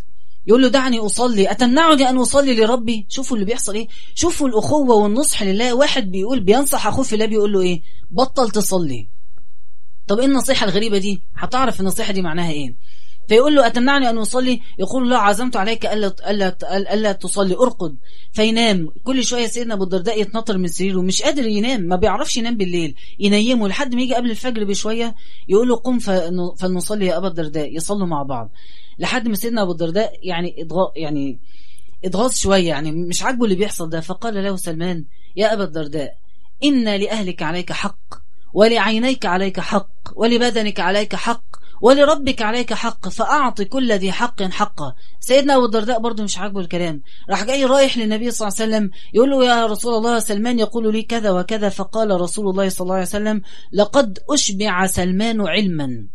يقول 0.47 0.63
له 0.63 0.69
دعني 0.69 0.99
أصلي. 0.99 1.51
أتمنعني 1.51 2.09
أن 2.09 2.19
أصلي 2.19 2.55
لربي؟ 2.55 3.07
شوفوا 3.09 3.37
اللي 3.37 3.47
بيحصل 3.47 3.75
إيه؟ 3.75 3.89
شوفوا 4.15 4.49
الأخوة 4.49 4.97
والنصح 4.97 5.43
لله. 5.43 5.75
واحد 5.75 6.11
بيقول 6.11 6.41
بينصح 6.41 6.87
أخوه 6.87 7.05
في 7.05 7.13
الله 7.13 7.27
بيقول 7.27 7.53
له 7.53 7.61
إيه؟ 7.61 7.83
بطل 8.11 8.51
تصلي. 8.51 9.09
طب 10.07 10.19
إيه 10.19 10.27
النصيحة 10.27 10.67
الغريبة 10.67 10.99
دي؟ 10.99 11.23
هتعرف 11.37 11.81
النصيحة 11.81 12.13
دي 12.13 12.23
معناها 12.23 12.51
إيه؟ 12.51 12.75
فيقول 13.29 13.55
له 13.55 13.67
أتمنعني 13.67 14.11
أن 14.11 14.19
أصلي؟ 14.19 14.61
يقول 14.79 15.11
له 15.11 15.19
عزمت 15.19 15.57
عليك 15.57 15.87
ألا, 15.87 16.15
ألا, 16.31 16.95
ألا 16.95 17.13
تصلي. 17.13 17.55
أرقد. 17.55 17.97
فينام. 18.33 18.89
كل 19.05 19.25
شوية 19.25 19.47
سيدنا 19.47 19.75
أبو 19.75 19.85
الدرداء 19.85 20.21
يتنطر 20.21 20.59
من 20.59 20.69
سريره. 20.69 21.01
مش 21.01 21.23
قادر 21.23 21.47
ينام. 21.47 21.81
ما 21.81 21.97
بيعرفش 21.97 22.37
ينام 22.37 22.57
بالليل. 22.57 22.95
ينيمه. 23.19 23.69
لحد 23.69 23.95
ما 23.95 24.03
يجي 24.03 24.15
قبل 24.15 24.31
الفجر 24.31 24.65
بشوية 24.65 25.15
يقول 25.49 25.69
له 25.69 25.77
قم 25.77 25.99
فلنصلي 26.57 27.07
يا 27.07 27.17
أبا 27.17 27.29
الدرداء. 27.29 27.77
يصلوا 27.77 28.07
مع 28.07 28.23
بعض. 28.23 28.51
لحد 28.99 29.29
ما 29.29 29.35
سيدنا 29.35 29.63
أبو 29.63 29.73
الدرداء 29.73 30.13
يعني 30.23 30.63
إضغاء 30.63 30.93
يعني 30.97 31.41
اتغاظ 32.05 32.35
شوية. 32.35 32.69
يعني 32.69 32.93
مش 32.93 33.23
عاجبه 33.23 33.45
اللي 33.45 33.57
بيحصل 33.57 33.91
ده. 33.91 34.01
فقال 34.01 34.45
له 34.45 34.57
سلمان 34.57 35.05
يا 35.37 35.53
أبا 35.53 35.65
الدرداء 35.65 36.17
إن 36.65 36.85
لأهلك 36.97 37.43
عليك 37.43 37.73
حق 37.73 38.25
ولعينيك 38.53 39.27
عليك 39.27 39.61
حق 39.61 39.91
ولبدنك 40.17 40.81
عليك 40.81 41.15
حق 41.15 41.45
ولربك 41.81 42.43
عليك 42.43 42.75
حق 42.75 43.09
فأعط 43.09 43.63
كل 43.63 43.93
ذي 43.93 44.13
حق 44.13 44.43
حقه. 44.43 44.95
سيدنا 45.21 45.57
أبو 45.57 45.65
الدرداء 45.65 46.01
برضه 46.01 46.25
مش 46.25 46.39
عاجبه 46.39 46.61
الكلام. 46.61 47.03
راح 47.31 47.45
جاي 47.45 47.65
رايح 47.65 47.99
للنبي 47.99 48.31
صلى 48.31 48.49
الله 48.49 48.61
عليه 48.61 48.71
وسلم 48.77 48.91
يقول 49.15 49.31
له 49.31 49.45
يا 49.45 49.67
رسول 49.67 49.95
الله 49.95 50.19
سلمان 50.19 50.59
يقول 50.59 50.93
لي 50.93 51.03
كذا 51.03 51.31
وكذا 51.31 51.69
فقال 51.69 52.21
رسول 52.21 52.49
الله 52.51 52.69
صلى 52.69 52.85
الله 52.85 52.95
عليه 52.95 53.07
وسلم 53.07 53.43
لقد 53.73 54.19
أشبع 54.31 54.87
سلمان 54.87 55.47
علما. 55.47 56.07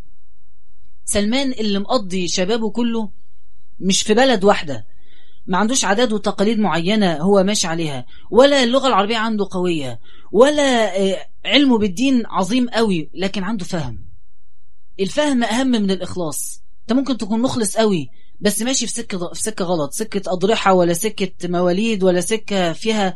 سلمان 1.04 1.52
اللي 1.52 1.78
مقضي 1.78 2.28
شبابه 2.28 2.70
كله 2.70 3.10
مش 3.80 4.02
في 4.02 4.14
بلد 4.14 4.44
واحدة. 4.44 4.86
ما 5.46 5.58
عندوش 5.58 5.84
عادات 5.84 6.12
وتقاليد 6.12 6.58
معينة 6.58 7.16
هو 7.16 7.42
ماشي 7.42 7.66
عليها. 7.66 8.06
ولا 8.30 8.62
اللغة 8.62 8.88
العربية 8.88 9.16
عنده 9.16 9.48
قوية 9.50 10.00
ولا 10.32 10.92
علمه 11.44 11.78
بالدين 11.78 12.22
عظيم 12.26 12.68
قوي 12.68 13.10
لكن 13.14 13.44
عنده 13.44 13.64
فهم. 13.64 14.09
الفهم 15.00 15.44
أهم 15.44 15.66
من 15.66 15.90
الإخلاص. 15.90 16.62
أنت 16.82 16.98
ممكن 16.98 17.16
تكون 17.16 17.40
مخلص 17.42 17.76
قوي 17.76 18.08
بس 18.40 18.62
ماشي 18.62 18.86
في 18.86 18.92
سكة 18.92 19.32
في 19.32 19.42
سكة 19.42 19.64
غلط 19.64 19.92
سكة 19.92 20.32
أضرحة 20.32 20.72
ولا 20.72 20.92
سكة 20.92 21.48
مواليد 21.48 22.02
ولا 22.02 22.20
سكة 22.20 22.72
فيها 22.72 23.14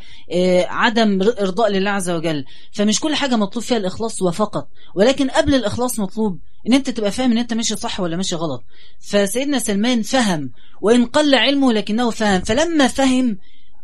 عدم 0.68 1.22
إرضاء 1.22 1.70
لله 1.70 1.90
عز 1.90 2.10
وجل. 2.10 2.44
فمش 2.72 3.00
كل 3.00 3.14
حاجة 3.14 3.36
مطلوب 3.36 3.64
فيها 3.64 3.76
الإخلاص 3.76 4.22
وفقط. 4.22 4.68
ولكن 4.94 5.30
قبل 5.30 5.54
الإخلاص 5.54 5.98
مطلوب 5.98 6.38
إن 6.68 6.72
أنت 6.72 6.90
تبقى 6.90 7.10
فاهم 7.10 7.32
إن 7.32 7.38
أنت 7.38 7.54
ماشي 7.54 7.76
صح 7.76 8.00
ولا 8.00 8.16
ماشي 8.16 8.34
غلط. 8.34 8.64
فسيدنا 9.00 9.58
سلمان 9.58 10.02
فهم 10.02 10.50
وإن 10.80 11.06
قل 11.06 11.34
علمه 11.34 11.72
لكنه 11.72 12.10
فهم. 12.10 12.40
فلما 12.40 12.86
فهم 12.86 13.38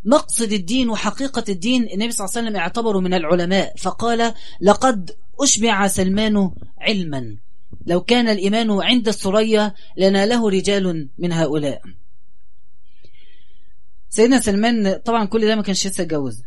مقصد 0.05 0.53
الدين 0.53 0.91
وحقيقة 0.91 1.45
الدين 1.49 1.83
النبي 1.83 2.13
صلى 2.13 2.25
الله 2.25 2.37
عليه 2.37 2.47
وسلم 2.47 2.57
اعتبره 2.57 3.01
من 3.01 3.15
العلماء. 3.15 3.77
فقال 3.77 4.35
لقد 4.61 5.11
أشبع 5.41 5.87
سلمان 5.87 6.51
علما. 6.81 7.37
لو 7.87 8.01
كان 8.01 8.29
الإيمان 8.29 8.71
عند 8.71 9.09
الثريا 9.09 9.75
لناله 9.97 10.51
رجال 10.51 11.09
من 11.19 11.33
هؤلاء. 11.33 11.83
سيدنا 14.09 14.41
سلمان 14.41 14.95
طبعا 14.95 15.25
كل 15.25 15.47
ده 15.47 15.57
ما 15.57 15.63
كانش 15.63 15.87
لسه 15.87 16.03
اتجوز. 16.03 16.43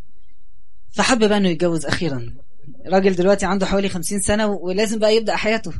فحب 0.91 1.19
بقى 1.29 1.37
إنه 1.37 1.49
يتجوز 1.49 1.85
أخيرا. 1.85 2.33
راجل 2.87 3.15
دلوقتي 3.15 3.45
عنده 3.45 3.65
حوالي 3.65 3.89
خمسين 3.89 4.19
سنة 4.19 4.47
ولازم 4.47 4.99
بقى 4.99 5.15
يبدأ 5.15 5.35
حياته. 5.35 5.73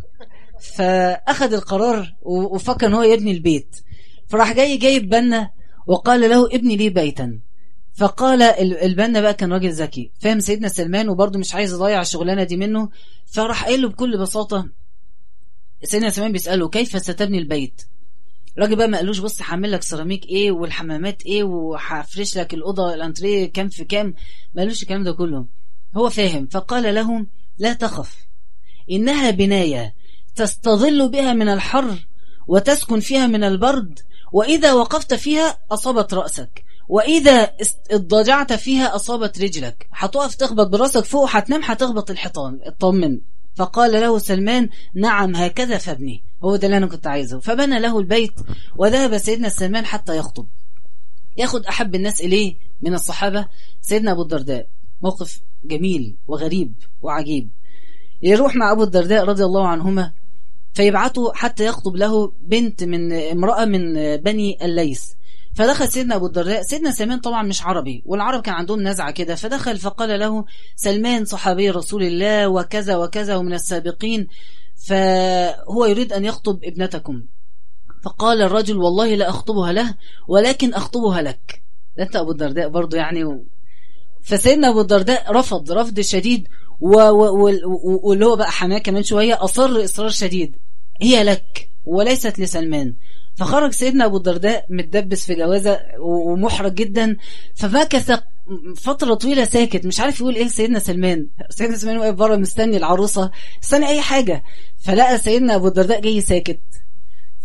فأخذ 0.75 1.53
القرار 1.53 2.15
وفكر 2.21 2.87
إن 2.87 2.93
هو 2.93 3.03
يبني 3.03 3.31
البيت. 3.31 3.75
فراح 4.27 4.53
جاي 4.53 4.77
جايب 4.77 5.09
بنا 5.09 5.49
وقال 5.87 6.21
له 6.21 6.45
ابني 6.45 6.75
لي 6.75 6.89
بيتا. 6.89 7.39
فقال 7.93 8.41
البنا 8.61 9.21
بقى 9.21 9.33
كان 9.33 9.53
راجل 9.53 9.71
ذكي. 9.71 10.11
فاهم 10.19 10.39
سيدنا 10.39 10.67
سلمان 10.67 11.09
وبرضه 11.09 11.39
مش 11.39 11.55
عايز 11.55 11.73
يضيع 11.73 12.01
الشغلانة 12.01 12.43
دي 12.43 12.57
منه. 12.57 12.89
فراح 13.25 13.65
قايل 13.65 13.81
له 13.81 13.89
بكل 13.89 14.17
بساطة 14.17 14.69
سيدنا 15.83 16.09
سلمان 16.09 16.31
بيسأله 16.31 16.69
كيف 16.69 17.01
ستبني 17.01 17.37
البيت؟ 17.37 17.81
الراجل 18.57 18.75
بقى 18.75 18.87
ما 18.87 18.97
قالوش 18.97 19.19
بص 19.19 19.41
هعمل 19.41 19.71
لك 19.71 19.81
سيراميك 19.83 20.25
إيه 20.25 20.51
والحمامات 20.51 21.25
إيه 21.25 21.43
وهفرش 21.43 22.37
لك 22.37 22.53
الأوضة 22.53 22.93
الأنتريه 22.93 23.51
كام 23.51 23.69
في 23.69 23.83
كام. 23.85 24.13
ما 24.53 24.61
قالوش 24.61 24.81
الكلام 24.83 25.03
ده 25.03 25.11
كله. 25.11 25.45
هو 25.97 26.09
فاهم 26.09 26.47
فقال 26.51 26.95
لهم 26.95 27.27
لا 27.57 27.73
تخف 27.73 28.15
إنها 28.91 29.31
بناية 29.31 29.93
تستظل 30.35 31.09
بها 31.09 31.33
من 31.33 31.49
الحر 31.49 32.07
وتسكن 32.47 32.99
فيها 32.99 33.27
من 33.27 33.43
البرد 33.43 33.99
وإذا 34.31 34.73
وقفت 34.73 35.13
فيها 35.13 35.57
أصابت 35.71 36.13
رأسك 36.13 36.63
وإذا 36.89 37.51
اضطجعت 37.91 38.53
فيها 38.53 38.95
أصابت 38.95 39.39
رجلك. 39.41 39.87
هتقف 39.93 40.35
تخبط 40.35 40.67
برأسك 40.67 41.03
فوق 41.05 41.29
هتنام 41.35 41.61
هتخبط 41.63 42.11
الحيطان 42.11 42.59
اطمن 42.63 43.19
فقال 43.55 43.91
له 43.91 44.17
سلمان 44.17 44.69
نعم 44.93 45.35
هكذا 45.35 45.77
فابني. 45.77 46.23
هو 46.43 46.55
ده 46.55 46.65
اللي 46.65 46.77
أنا 46.77 46.87
كنت 46.87 47.07
عايزه. 47.07 47.39
فبنى 47.39 47.79
له 47.79 47.99
البيت 47.99 48.33
وذهب 48.75 49.17
سيدنا 49.17 49.49
سلمان 49.49 49.85
حتى 49.85 50.17
يخطب. 50.17 50.47
ياخد 51.37 51.65
أحب 51.65 51.95
الناس 51.95 52.21
إليه 52.21 52.55
من 52.81 52.93
الصحابة 52.93 53.45
سيدنا 53.81 54.11
أبو 54.11 54.21
الدرداء. 54.21 54.67
موقف 55.01 55.41
جميل 55.63 56.17
وغريب 56.27 56.73
وعجيب. 57.01 57.49
يروح 58.21 58.55
مع 58.55 58.71
أبو 58.71 58.83
الدرداء 58.83 59.25
رضي 59.25 59.43
الله 59.43 59.67
عنهما 59.67 60.11
فيبعته 60.73 61.33
حتى 61.33 61.65
يخطب 61.65 61.95
له 61.95 62.33
بنت 62.41 62.83
من 62.83 63.13
امرأة 63.13 63.65
من 63.65 63.93
بني 64.17 64.65
الليث. 64.65 65.13
فدخل 65.55 65.87
سيدنا 65.87 66.15
أبو 66.15 66.25
الدرداء. 66.25 66.61
سيدنا 66.61 66.91
سلمان 66.91 67.19
طبعا 67.19 67.43
مش 67.43 67.63
عربي 67.63 68.03
والعرب 68.05 68.41
كان 68.41 68.55
عندهم 68.55 68.87
نزعة 68.87 69.11
كده. 69.11 69.35
فدخل 69.35 69.77
فقال 69.77 70.19
له 70.19 70.45
سلمان 70.75 71.25
صحابي 71.25 71.69
رسول 71.69 72.03
الله 72.03 72.47
وكذا 72.47 72.95
وكذا 72.97 73.35
ومن 73.35 73.53
السابقين 73.53 74.27
فهو 74.87 75.85
يريد 75.85 76.13
أن 76.13 76.25
يخطب 76.25 76.59
ابنتكم. 76.63 77.23
فقال 78.03 78.41
الرجل 78.41 78.77
والله 78.77 79.15
لا 79.15 79.29
أخطبها 79.29 79.71
له 79.71 79.95
ولكن 80.27 80.73
أخطبها 80.73 81.21
لك. 81.21 81.61
ده 81.97 82.03
أنت 82.03 82.15
أبو 82.15 82.31
الدرداء 82.31 82.69
برضو 82.69 82.95
يعني 82.97 83.23
و... 83.23 83.45
فسيدنا 84.23 84.69
أبو 84.69 84.81
الدرداء 84.81 85.31
رفض 85.31 85.71
رفض 85.71 85.99
شديد 85.99 86.47
واللي 86.79 88.25
هو 88.25 88.35
بقى 88.35 88.51
حماة 88.51 88.77
كمان 88.77 89.03
شوية 89.03 89.43
أصر 89.43 89.83
إصرار 89.83 90.09
شديد. 90.09 90.57
هي 91.01 91.23
لك 91.23 91.69
وليست 91.85 92.39
لسلمان. 92.39 92.95
فخرج 93.35 93.71
سيدنا 93.71 94.05
أبو 94.05 94.17
الدرداء 94.17 94.65
متدبس 94.69 95.25
في 95.25 95.35
جوازة 95.35 95.79
ومحرج 95.99 96.73
جدا. 96.73 97.17
فمكث 97.55 98.19
فترة 98.77 99.13
طويلة 99.13 99.45
ساكت. 99.45 99.85
مش 99.85 99.99
عارف 99.99 100.19
يقول 100.19 100.35
إيه 100.35 100.45
لسيدنا 100.45 100.79
سلمان. 100.79 101.27
سيدنا 101.49 101.77
سلمان 101.77 101.97
واقف 101.97 102.13
بره 102.13 102.35
مستني 102.35 102.77
العروسة. 102.77 103.31
مستني 103.61 103.87
أي 103.87 104.01
حاجة. 104.01 104.43
فلقى 104.77 105.17
سيدنا 105.17 105.55
أبو 105.55 105.67
الدرداء 105.67 106.01
جاي 106.01 106.21
ساكت. 106.21 106.61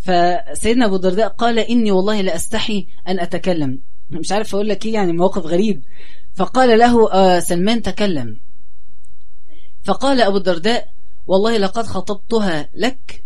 فسيدنا 0.04 0.86
أبو 0.86 0.96
الدرداء 0.96 1.28
قال 1.28 1.58
إني 1.58 1.90
والله 1.90 2.20
لا 2.20 2.36
أستحي 2.36 2.86
أن 3.08 3.20
أتكلم. 3.20 3.80
مش 4.10 4.32
عارف 4.32 4.54
أقول 4.54 4.68
لك 4.68 4.86
إيه 4.86 4.94
يعني 4.94 5.12
موقف 5.12 5.46
غريب. 5.46 5.82
فقال 6.34 6.78
له 6.78 7.12
آه 7.12 7.38
سلمان 7.38 7.82
تكلم. 7.82 8.40
فقال 9.84 10.20
أبو 10.20 10.36
الدرداء 10.36 10.88
والله 11.26 11.56
لقد 11.56 11.86
خطبتها 11.86 12.68
لك 12.74 13.24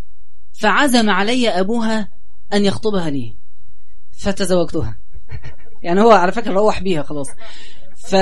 فعزم 0.53 1.11
علي 1.11 1.49
أبوها 1.49 2.09
أن 2.55 2.65
يخطبها 2.65 3.11
لي 3.11 3.37
فتزوجتها. 4.19 4.99
يعني 5.83 6.01
هو 6.01 6.11
على 6.11 6.33
فكرة 6.33 6.53
روح 6.53 6.83
بيها 6.83 7.03
خلاص. 7.03 7.29
ف 8.09 8.17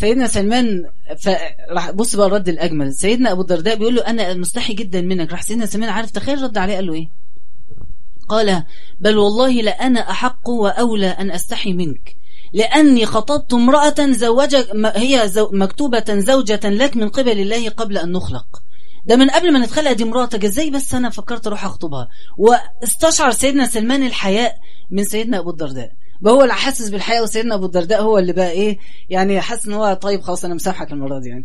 سيدنا 0.00 0.26
سلمان 0.26 0.84
فراح 1.24 1.90
بص 1.90 2.16
بقى 2.16 2.26
الرد 2.26 2.48
الأجمل. 2.48 2.94
سيدنا 2.94 3.32
أبو 3.32 3.40
الدرداء 3.40 3.76
بيقول 3.76 3.94
له 3.94 4.02
أنا 4.06 4.34
مستحي 4.34 4.74
جدا 4.74 5.00
منك. 5.00 5.32
راح 5.32 5.42
سيدنا 5.42 5.66
سلمان 5.66 5.90
عارف 5.90 6.10
تخيل 6.10 6.42
رد 6.42 6.58
عليه 6.58 6.74
قال 6.74 6.86
له 6.86 6.94
إيه؟ 6.94 7.08
قال 8.28 8.64
بل 9.00 9.18
والله 9.18 9.50
لأنا 9.50 10.10
أحق 10.10 10.48
وأولى 10.48 11.08
أن 11.08 11.30
أستحي 11.30 11.72
منك. 11.72 12.16
لأني 12.52 13.06
خطبت 13.06 13.52
امرأة 13.52 14.10
زوجة 14.10 14.66
هي 14.96 15.30
مكتوبة 15.52 16.04
زوجة 16.08 16.60
لك 16.64 16.96
من 16.96 17.08
قبل 17.08 17.40
الله 17.40 17.68
قبل 17.68 17.98
أن 17.98 18.12
نخلق. 18.12 18.62
ده 19.06 19.16
من 19.16 19.30
قبل 19.30 19.52
ما 19.52 19.58
نتخلق 19.58 19.92
دي 19.92 20.04
مراتك. 20.04 20.44
إزاي 20.44 20.70
بس 20.70 20.94
أنا 20.94 21.10
فكرت 21.10 21.46
أروح 21.46 21.64
أخطبها؟ 21.64 22.08
واستشعر 22.38 23.30
سيدنا 23.30 23.66
سلمان 23.66 24.06
الحياء 24.06 24.56
من 24.90 25.04
سيدنا 25.04 25.38
أبو 25.38 25.50
الدرداء. 25.50 25.92
بقى 26.20 26.32
هو 26.34 26.42
اللي 26.42 26.54
حاسس 26.54 26.88
بالحياء 26.88 27.22
وسيدنا 27.22 27.54
أبو 27.54 27.66
الدرداء 27.66 28.02
هو 28.02 28.18
اللي 28.18 28.32
بقى 28.32 28.50
إيه؟ 28.50 28.78
يعني 29.08 29.40
حاسس 29.40 29.66
إن 29.66 29.72
هو 29.72 29.94
طيب 29.94 30.20
خلاص 30.20 30.44
أنا 30.44 30.54
مسامحك 30.54 30.92
المرة 30.92 31.18
دي 31.18 31.28
يعني. 31.28 31.44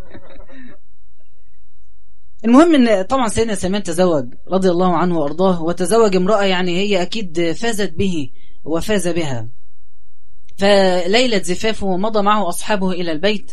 المهم 2.45 2.75
إن 2.75 3.01
طبعا 3.01 3.27
سيدنا 3.27 3.55
سلمان 3.55 3.83
تزوج 3.83 4.33
رضي 4.51 4.69
الله 4.69 4.95
عنه 4.97 5.19
وأرضاه 5.19 5.61
وتزوج 5.63 6.15
امرأة 6.15 6.43
يعني 6.43 6.77
هي 6.77 7.01
أكيد 7.01 7.51
فازت 7.51 7.93
به 7.93 8.29
وفاز 8.63 9.07
بها. 9.07 9.47
فليلة 10.57 11.41
زفافه 11.41 11.97
مضى 11.97 12.21
معه 12.21 12.49
أصحابه 12.49 12.91
إلى 12.91 13.11
البيت 13.11 13.51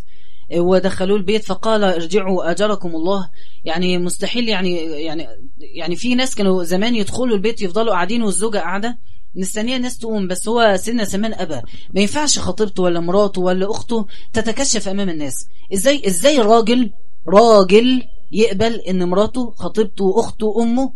ودخلوه 0.56 1.16
البيت 1.16 1.44
فقال 1.44 1.84
ارجعوا 1.84 2.50
أجركم 2.50 2.96
الله. 2.96 3.30
يعني 3.64 3.98
مستحيل 3.98 4.48
يعني 4.48 4.76
يعني 4.76 5.26
يعني 5.58 5.96
في 5.96 6.14
ناس 6.14 6.34
كانوا 6.34 6.64
زمان 6.64 6.94
يدخلوا 6.94 7.36
البيت 7.36 7.62
يفضلوا 7.62 7.92
قاعدين 7.92 8.22
والزوجة 8.22 8.58
قاعدة. 8.58 8.98
مستنية 9.34 9.76
الناس 9.76 9.98
تقوم 9.98 10.28
بس 10.28 10.48
هو 10.48 10.76
سيدنا 10.76 11.04
سلمان 11.04 11.34
أبى. 11.34 11.60
ما 11.94 12.00
ينفعش 12.00 12.38
خطيبته 12.38 12.82
ولا 12.82 13.00
مراته 13.00 13.40
ولا 13.40 13.70
أخته 13.70 14.06
تتكشف 14.32 14.88
أمام 14.88 15.08
الناس. 15.08 15.46
إزاي 15.74 16.02
إزاي 16.06 16.38
راجل 16.38 16.90
راجل 17.28 18.02
يقبل 18.32 18.74
إن 18.74 19.08
مراته 19.08 19.50
خطيبته 19.50 20.20
أخته 20.20 20.62
أمه 20.62 20.92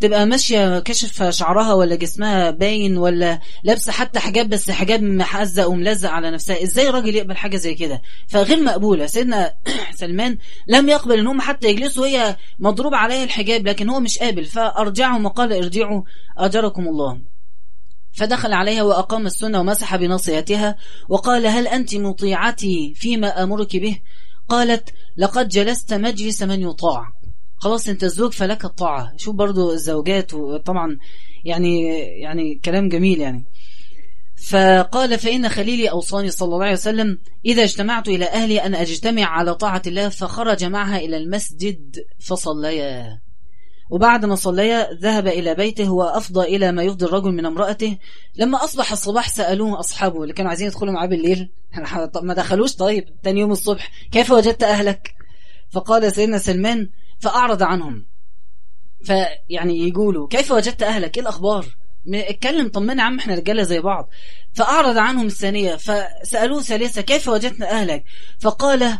تبقى 0.00 0.26
ماشية 0.26 0.78
كشف 0.78 1.22
شعرها 1.22 1.74
ولا 1.74 1.96
جسمها 1.96 2.50
باين 2.50 2.96
ولا 2.96 3.40
لابسة 3.64 3.92
حتى 3.92 4.18
حجاب 4.18 4.48
بس 4.48 4.70
حجاب 4.70 5.02
محزق 5.02 5.68
وملزق 5.68 6.10
على 6.10 6.30
نفسها. 6.30 6.62
إزاي 6.62 6.90
راجل 6.90 7.14
يقبل 7.14 7.36
حاجة 7.36 7.56
زي 7.56 7.74
كده؟ 7.74 8.02
فغير 8.28 8.62
مقبولة. 8.62 9.06
سيدنا 9.06 9.54
سلمان 10.00 10.38
لم 10.68 10.88
يقبل 10.88 11.18
إن 11.18 11.26
هم 11.26 11.40
حتى 11.40 11.68
يجلسوا 11.68 12.02
وهي 12.02 12.36
مضروب 12.58 12.94
عليها 12.94 13.24
الحجاب 13.24 13.68
لكن 13.68 13.88
هو 13.88 14.00
مش 14.00 14.18
قابل. 14.18 14.44
فأرجعهم 14.44 15.24
وقال 15.24 15.52
ارجعوا 15.52 16.02
أجركم 16.38 16.88
الله. 16.88 17.20
فدخل 18.12 18.52
عليها 18.52 18.82
وأقام 18.82 19.26
السنة 19.26 19.60
ومسح 19.60 19.96
بناصيتها 19.96 20.76
وقال 21.08 21.46
هل 21.46 21.68
أنت 21.68 21.94
مطيعتي 21.94 22.94
فيما 22.96 23.42
أمرك 23.42 23.76
به؟ 23.76 24.00
قالت 24.48 24.90
لقد 25.16 25.48
جلست 25.48 25.94
مجلس 25.94 26.42
من 26.42 26.62
يطاع. 26.62 27.15
خلاص 27.56 27.88
انت 27.88 28.04
الزوج 28.04 28.32
فلك 28.32 28.64
الطاعة. 28.64 29.12
شوف 29.16 29.34
برضو 29.34 29.72
الزوجات 29.72 30.34
وطبعا 30.34 30.98
يعني 31.44 31.88
يعني 32.20 32.60
كلام 32.64 32.88
جميل 32.88 33.20
يعني. 33.20 33.44
فقال 34.48 35.18
فإن 35.18 35.48
خليلي 35.48 35.90
أوصاني 35.90 36.30
صلى 36.30 36.46
الله 36.46 36.64
عليه 36.64 36.72
وسلم 36.72 37.18
إذا 37.44 37.64
اجتمعت 37.64 38.08
إلى 38.08 38.24
أهلي 38.24 38.58
أن 38.58 38.74
أجتمع 38.74 39.24
على 39.24 39.54
طاعة 39.54 39.82
الله 39.86 40.08
فخرج 40.08 40.64
معها 40.64 40.96
إلى 40.98 41.16
المسجد 41.16 42.04
فصليا. 42.18 43.20
وبعد 43.90 44.24
ما 44.24 44.34
صليا 44.34 44.92
ذهب 44.92 45.26
إلى 45.26 45.54
بيته 45.54 45.90
وأفضى 45.90 46.56
إلى 46.56 46.72
ما 46.72 46.82
يفضي 46.82 47.04
الرجل 47.04 47.32
من 47.32 47.46
امرأته. 47.46 47.98
لما 48.36 48.64
أصبح 48.64 48.92
الصباح 48.92 49.28
سألوه 49.28 49.80
أصحابه 49.80 50.22
اللي 50.22 50.34
كانوا 50.34 50.48
عايزين 50.48 50.66
يدخلوا 50.66 50.92
معاه 50.92 51.06
بالليل؟ 51.06 51.50
ما 52.22 52.34
دخلوش 52.34 52.76
طيب 52.76 53.04
تاني 53.22 53.40
يوم 53.40 53.52
الصبح 53.52 53.90
كيف 54.12 54.30
وجدت 54.30 54.62
أهلك؟ 54.62 55.14
فقال 55.70 56.12
سيدنا 56.12 56.38
سلمان 56.38 56.88
فأعرض 57.20 57.62
عنهم. 57.62 58.06
فيعني 59.04 59.88
يقولوا 59.88 60.28
كيف 60.28 60.50
وجدت 60.50 60.82
أهلك؟ 60.82 61.16
إيه 61.16 61.22
الأخبار؟ 61.22 61.66
اتكلم 62.14 62.68
طمنا 62.68 63.02
عم 63.02 63.18
إحنا 63.18 63.34
رجالة 63.34 63.62
زي 63.62 63.80
بعض. 63.80 64.08
فأعرض 64.54 64.96
عنهم 64.98 65.26
الثانية 65.26 65.76
فسألوه 65.76 66.62
ثالثة 66.62 67.00
كيف 67.00 67.28
وجدنا 67.28 67.70
أهلك؟ 67.70 68.04
فقال 68.40 68.98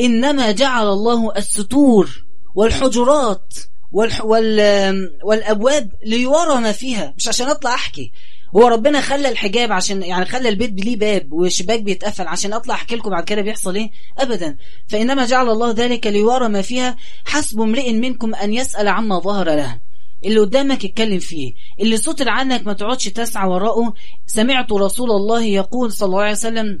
إنما 0.00 0.50
جعل 0.50 0.86
الله 0.86 1.32
الستور 1.36 2.24
والحجرات 2.54 3.54
والح 3.92 4.24
وال 4.24 5.10
والأبواب 5.22 5.90
ليرى 6.06 6.60
ما 6.60 6.72
فيها. 6.72 7.14
مش 7.16 7.28
عشان 7.28 7.48
أطلع 7.48 7.74
أحكي. 7.74 8.12
هو 8.56 8.68
ربنا 8.68 9.00
خلى 9.00 9.28
الحجاب 9.28 9.72
عشان 9.72 10.02
يعني 10.02 10.24
خلى 10.24 10.48
البيت 10.48 10.84
ليه 10.84 10.96
باب 10.96 11.32
وشباك 11.32 11.82
بيتقفل 11.82 12.26
عشان 12.26 12.52
أطلع 12.52 12.74
أحكي 12.74 12.96
لكم 12.96 13.10
بعد 13.10 13.24
كده 13.24 13.42
بيحصل 13.42 13.74
إيه؟ 13.74 13.90
ابدا. 14.18 14.56
فإنما 14.88 15.26
جعل 15.26 15.48
الله 15.50 15.70
ذلك 15.70 16.06
ليرى 16.06 16.48
ما 16.48 16.62
فيها 16.62 16.96
حسب 17.24 17.60
امرئ 17.60 17.92
منكم 17.92 18.34
أن 18.34 18.54
يسأل 18.54 18.88
عما 18.88 19.18
ظهر 19.18 19.46
له. 19.46 19.80
اللي 20.24 20.40
قدامك 20.40 20.84
اتكلم 20.84 21.18
فيه. 21.18 21.52
اللي 21.80 21.96
صوت 21.96 22.22
عنك 22.28 22.66
ما 22.66 22.72
تقعدش 22.72 23.04
تسعى 23.04 23.48
وراءه. 23.48 23.94
سمعت 24.26 24.72
رسول 24.72 25.10
الله 25.10 25.42
يقول 25.42 25.92
صلى 25.92 26.06
الله 26.06 26.20
عليه 26.20 26.32
وسلم 26.32 26.80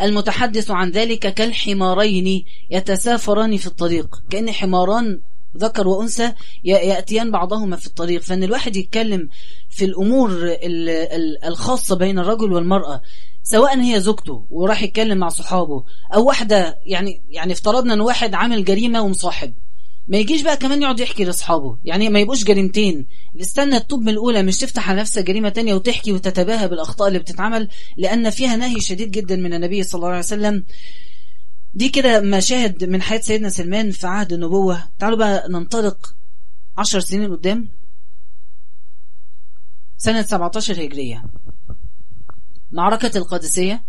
المتحدث 0.00 0.70
عن 0.70 0.90
ذلك 0.90 1.34
كالحمارين 1.34 2.44
يتسافران 2.70 3.56
في 3.56 3.66
الطريق. 3.66 4.22
كأن 4.30 4.50
حماران 4.52 5.20
ذكر 5.56 5.88
وأنثى 5.88 6.32
يأتيان 6.64 7.30
بعضهما 7.30 7.76
في 7.76 7.86
الطريق. 7.86 8.22
فأن 8.22 8.42
الواحد 8.42 8.76
يتكلم 8.76 9.28
في 9.70 9.84
الأمور 9.84 10.56
الخاصة 11.44 11.96
بين 11.96 12.18
الرجل 12.18 12.52
والمرأة 12.52 13.02
سواء 13.42 13.80
هي 13.80 14.00
زوجته 14.00 14.46
وراح 14.50 14.82
يتكلم 14.82 15.18
مع 15.18 15.28
صحابه 15.28 15.84
أو 16.14 16.24
واحدة 16.24 16.78
يعني 16.86 17.22
يعني 17.30 17.52
افترضنا 17.52 17.94
أن 17.94 18.00
واحد 18.00 18.34
عامل 18.34 18.64
جريمة 18.64 19.02
ومصاحب 19.02 19.54
ما 20.08 20.18
يجيش 20.18 20.42
بقى 20.42 20.56
كمان 20.56 20.82
يقعد 20.82 21.00
يحكي 21.00 21.24
لأصحابه. 21.24 21.78
يعني 21.84 22.08
ما 22.08 22.20
يبقوش 22.20 22.44
جريمتين. 22.44 23.06
استنى 23.40 23.76
التوب 23.76 24.00
من 24.02 24.08
الأولى 24.08 24.42
مش 24.42 24.56
تفتح 24.58 24.90
على 24.90 25.00
نفسك 25.00 25.24
جريمة 25.24 25.48
تانية 25.48 25.74
وتحكي 25.74 26.12
وتتباهى 26.12 26.68
بالأخطاء 26.68 27.08
اللي 27.08 27.18
بتتعمل 27.18 27.68
لأن 27.96 28.30
فيها 28.30 28.56
نهي 28.56 28.80
شديد 28.80 29.10
جدا 29.10 29.36
من 29.36 29.54
النبي 29.54 29.82
صلى 29.82 29.98
الله 29.98 30.08
عليه 30.08 30.18
وسلم. 30.18 30.64
دي 31.74 31.88
كده 31.88 32.20
مشاهد 32.20 32.84
من 32.84 33.02
حياة 33.02 33.20
سيدنا 33.20 33.48
سلمان 33.48 33.90
في 33.90 34.06
عهد 34.06 34.32
النبوة. 34.32 34.88
تعالوا 34.98 35.18
بقى 35.18 35.48
ننطلق 35.48 36.14
عشر 36.78 37.00
سنين 37.00 37.30
قدام 37.32 37.68
سنة 39.96 40.22
17 40.22 40.84
هجرية. 40.84 41.24
معركة 42.72 43.18
القادسية. 43.18 43.84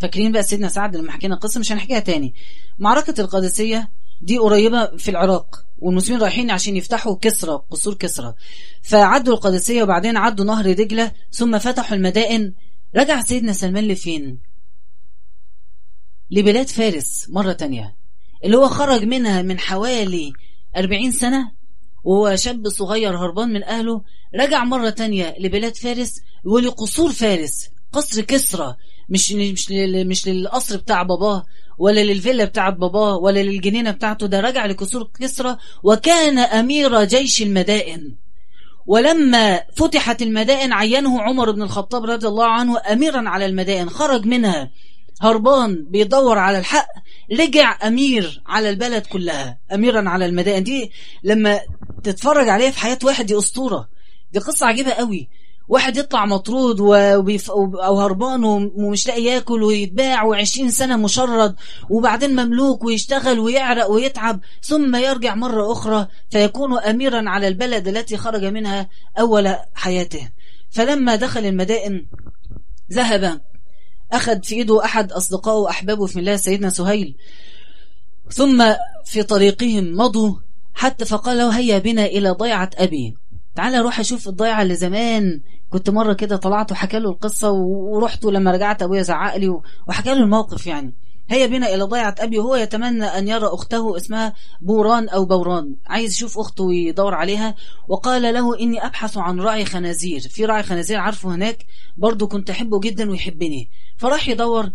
فاكرين 0.00 0.32
بقى 0.32 0.42
سيدنا 0.42 0.68
سعد 0.68 0.96
لما 0.96 1.12
حكينا 1.12 1.34
القصة 1.34 1.60
مش 1.60 1.72
هنحكيها 1.72 1.98
تاني. 1.98 2.34
معركة 2.78 3.20
القادسية 3.20 3.90
دي 4.20 4.38
قريبة 4.38 4.96
في 4.96 5.10
العراق 5.10 5.64
والمسلمين 5.78 6.20
رايحين 6.22 6.50
عشان 6.50 6.76
يفتحوا 6.76 7.16
كسرى 7.20 7.62
قصور 7.70 7.94
كسرى. 7.94 8.34
فعدوا 8.82 9.34
القادسية 9.34 9.82
وبعدين 9.82 10.16
عدوا 10.16 10.44
نهر 10.44 10.72
دجلة 10.72 11.12
ثم 11.32 11.58
فتحوا 11.58 11.96
المدائن. 11.96 12.54
رجع 12.96 13.20
سيدنا 13.22 13.52
سلمان 13.52 13.88
لفين؟ 13.88 14.38
لبلاد 16.30 16.68
فارس 16.68 17.26
مرة 17.30 17.52
تانية 17.52 17.94
اللي 18.44 18.56
هو 18.56 18.68
خرج 18.68 19.04
منها 19.04 19.42
من 19.42 19.58
حوالي 19.58 20.32
40 20.76 21.12
سنة 21.12 21.50
وهو 22.04 22.36
شاب 22.36 22.68
صغير 22.68 23.16
هربان 23.16 23.48
من 23.52 23.64
أهله 23.64 24.02
رجع 24.34 24.64
مرة 24.64 24.90
تانية 24.90 25.34
لبلاد 25.38 25.76
فارس 25.76 26.20
ولقصور 26.44 27.12
فارس 27.12 27.68
قصر 27.92 28.20
كسرى 28.22 28.76
مش 29.08 29.32
مش 29.32 29.70
مش 30.06 30.28
للقصر 30.28 30.76
بتاع 30.76 31.02
باباه 31.02 31.44
ولا 31.78 32.00
للفيلا 32.04 32.44
بتاعت 32.44 32.74
باباه 32.76 33.16
ولا 33.16 33.40
للجنينة 33.42 33.90
بتاعته 33.90 34.26
ده 34.26 34.40
رجع 34.40 34.66
لقصور 34.66 35.10
كسرى 35.20 35.56
وكان 35.82 36.38
أمير 36.38 37.04
جيش 37.04 37.42
المدائن. 37.42 38.14
ولما 38.86 39.62
فتحت 39.76 40.22
المدائن 40.22 40.72
عينه 40.72 41.22
عمر 41.22 41.50
بن 41.50 41.62
الخطاب 41.62 42.04
رضي 42.04 42.26
الله 42.28 42.46
عنه 42.46 42.78
أميرا 42.92 43.28
على 43.28 43.46
المدائن 43.46 43.90
خرج 43.90 44.26
منها 44.26 44.70
هربان 45.20 45.86
بيدور 45.90 46.38
على 46.38 46.58
الحق 46.58 46.88
رجع 47.32 47.78
أمير 47.86 48.42
على 48.46 48.70
البلد 48.70 49.06
كلها 49.06 49.58
أميرا 49.74 50.08
على 50.08 50.26
المدائن 50.26 50.62
دي 50.64 50.92
لما 51.22 51.60
تتفرج 52.04 52.48
عليها 52.48 52.70
في 52.70 52.78
حياة 52.78 52.98
واحد 53.04 53.26
دي 53.26 53.38
أسطورة. 53.38 53.88
دي 54.32 54.38
قصة 54.38 54.66
عجيبة 54.66 54.90
قوي. 54.90 55.28
واحد 55.68 55.96
يطلع 55.96 56.26
مطرود 56.26 56.76
وبيف... 56.80 57.50
أو 57.50 58.00
هربان 58.00 58.44
ومش 58.44 59.06
لاقي 59.06 59.24
ياكل 59.24 59.62
ويتباع 59.62 60.24
وعشرين 60.24 60.70
سنة 60.70 60.96
مشرد 60.96 61.56
وبعدين 61.90 62.30
مملوك 62.44 62.84
ويشتغل 62.84 63.38
ويعرق 63.38 63.90
ويتعب 63.90 64.40
ثم 64.62 64.96
يرجع 64.96 65.34
مرة 65.34 65.72
أخرى 65.72 66.06
فيكون 66.30 66.78
أميرا 66.78 67.30
على 67.30 67.48
البلد 67.48 67.88
التي 67.88 68.16
خرج 68.16 68.44
منها 68.44 68.88
أول 69.18 69.56
حياته. 69.74 70.30
فلما 70.70 71.16
دخل 71.16 71.46
المدائن 71.46 72.06
ذهب 72.92 73.40
أخذ 74.12 74.42
في 74.42 74.54
إيده 74.54 74.84
أحد 74.84 75.12
أصدقائه 75.12 75.56
وأحبابه 75.56 76.06
في 76.06 76.18
الله 76.18 76.36
سيدنا 76.36 76.70
سهيل. 76.70 77.16
ثم 78.30 78.64
في 79.04 79.22
طريقهم 79.22 79.96
مضوا 79.96 80.34
حتى 80.74 81.04
فقال 81.04 81.38
له 81.38 81.58
هيا 81.58 81.78
بنا 81.78 82.04
إلى 82.04 82.30
ضيعة 82.30 82.70
أبي. 82.76 83.14
تعالى 83.54 83.78
روح 83.78 84.00
أشوف 84.00 84.28
الضيعة 84.28 84.62
اللي 84.62 84.74
زمان 84.74 85.40
كنت 85.70 85.90
مرة 85.90 86.12
كده 86.12 86.36
طلعت 86.36 86.72
وحكى 86.72 86.98
له 86.98 87.10
القصة 87.10 87.50
ورحت 87.50 88.24
لما 88.24 88.50
رجعت 88.50 88.82
أبويا 88.82 89.02
زعق 89.02 89.36
لي 89.36 89.60
وحكى 89.86 90.10
له 90.10 90.22
الموقف 90.22 90.66
يعني. 90.66 90.94
هيا 91.28 91.46
بنا 91.46 91.74
إلى 91.74 91.82
ضيعة 91.82 92.14
أبي 92.18 92.38
وهو 92.38 92.56
يتمنى 92.56 93.04
أن 93.04 93.28
يرى 93.28 93.46
أخته 93.46 93.96
اسمها 93.96 94.34
بوران 94.60 95.08
أو 95.08 95.24
بوران. 95.24 95.76
عايز 95.86 96.12
يشوف 96.12 96.38
أخته 96.38 96.64
ويدور 96.64 97.14
عليها. 97.14 97.54
وقال 97.88 98.22
له 98.34 98.60
إني 98.60 98.86
أبحث 98.86 99.16
عن 99.16 99.40
راعي 99.40 99.64
خنازير. 99.64 100.20
في 100.20 100.44
راعي 100.44 100.62
خنازير 100.62 100.98
عارفه 100.98 101.34
هناك؟ 101.34 101.66
برضو 101.96 102.26
كنت 102.26 102.50
أحبه 102.50 102.80
جدا 102.80 103.10
ويحبني. 103.10 103.70
فراح 103.96 104.28
يدور 104.28 104.70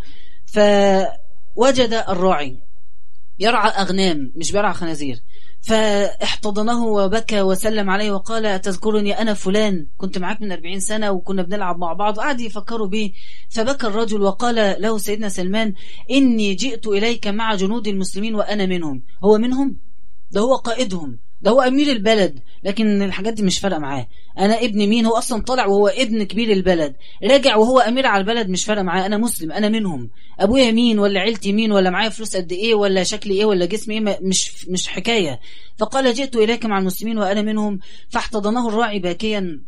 فوجد 0.46 2.04
الراعي. 2.10 2.73
يرعى 3.40 3.70
أغنام 3.70 4.32
مش 4.36 4.52
بيرعى 4.52 4.74
خنازير. 4.74 5.20
فاحتضنه 5.62 6.86
وبكى 6.86 7.42
وسلم 7.42 7.90
عليه 7.90 8.12
وقال 8.12 8.62
تذكرني 8.62 9.22
أنا 9.22 9.34
فلان؟ 9.34 9.88
كنت 9.98 10.18
معاك 10.18 10.42
من 10.42 10.52
40 10.52 10.80
سنة 10.80 11.12
وكنا 11.12 11.44
بنلعب 11.44 11.80
مع 11.80 11.94
بعض. 11.94 12.18
وقعد 12.18 12.42
يفكروا 12.42 12.88
به 12.88 13.12
فبكى 13.50 13.88
الرجل 13.88 14.22
وقال 14.22 14.82
له 14.82 14.98
سيدنا 14.98 15.30
سلمان 15.30 15.74
إني 16.12 16.54
جئت 16.54 16.88
إليك 16.88 17.28
مع 17.28 17.56
جنود 17.56 17.88
المسلمين 17.88 18.36
وأنا 18.36 18.66
منهم. 18.66 19.04
هو 19.24 19.38
منهم؟ 19.38 19.78
ده 20.32 20.42
هو 20.42 20.56
قائدهم. 20.56 21.20
ده 21.44 21.52
هو 21.52 21.62
أمير 21.62 21.92
البلد 21.92 22.40
لكن 22.64 23.02
الحاجات 23.02 23.34
دي 23.34 23.44
مش 23.44 23.60
فارقة 23.60 23.80
معاه. 23.80 24.08
أنا 24.40 24.62
ابن 24.62 24.88
مين؟ 24.88 25.06
هو 25.06 25.18
أصلا 25.18 25.42
طالع 25.42 25.66
وهو 25.66 25.88
ابن 25.88 26.24
كبير 26.24 26.52
البلد. 26.52 26.96
راجع 27.24 27.56
وهو 27.56 27.80
أمير 27.80 28.08
على 28.08 28.22
البلد 28.22 28.50
مش 28.50 28.66
فارقة 28.66 28.84
معاه 28.84 29.06
أنا 29.06 29.18
مسلم 29.18 29.52
أنا 29.52 29.70
منهم. 29.70 30.10
أبويا 30.40 30.72
مين؟ 30.72 31.00
ولا 31.00 31.20
عيلتي 31.20 31.54
مين؟ 31.54 31.72
ولا 31.72 31.90
معايا 31.90 32.10
فلوس 32.10 32.36
قد 32.36 32.52
إيه؟ 32.52 32.76
ولا 32.76 33.04
شكلي 33.04 33.34
إيه؟ 33.34 33.46
ولا 33.46 33.66
جسمي 33.66 33.98
إيه؟ 33.98 34.20
مش 34.22 34.68
مش 34.68 34.88
حكاية. 34.88 35.40
فقال 35.78 36.14
جئت 36.14 36.36
إليك 36.36 36.66
مع 36.66 36.80
المسلمين 36.80 37.18
وأنا 37.18 37.42
منهم 37.42 37.80
فاحتضنه 38.10 38.70
الراعي 38.70 39.00
باكيا. 39.00 39.62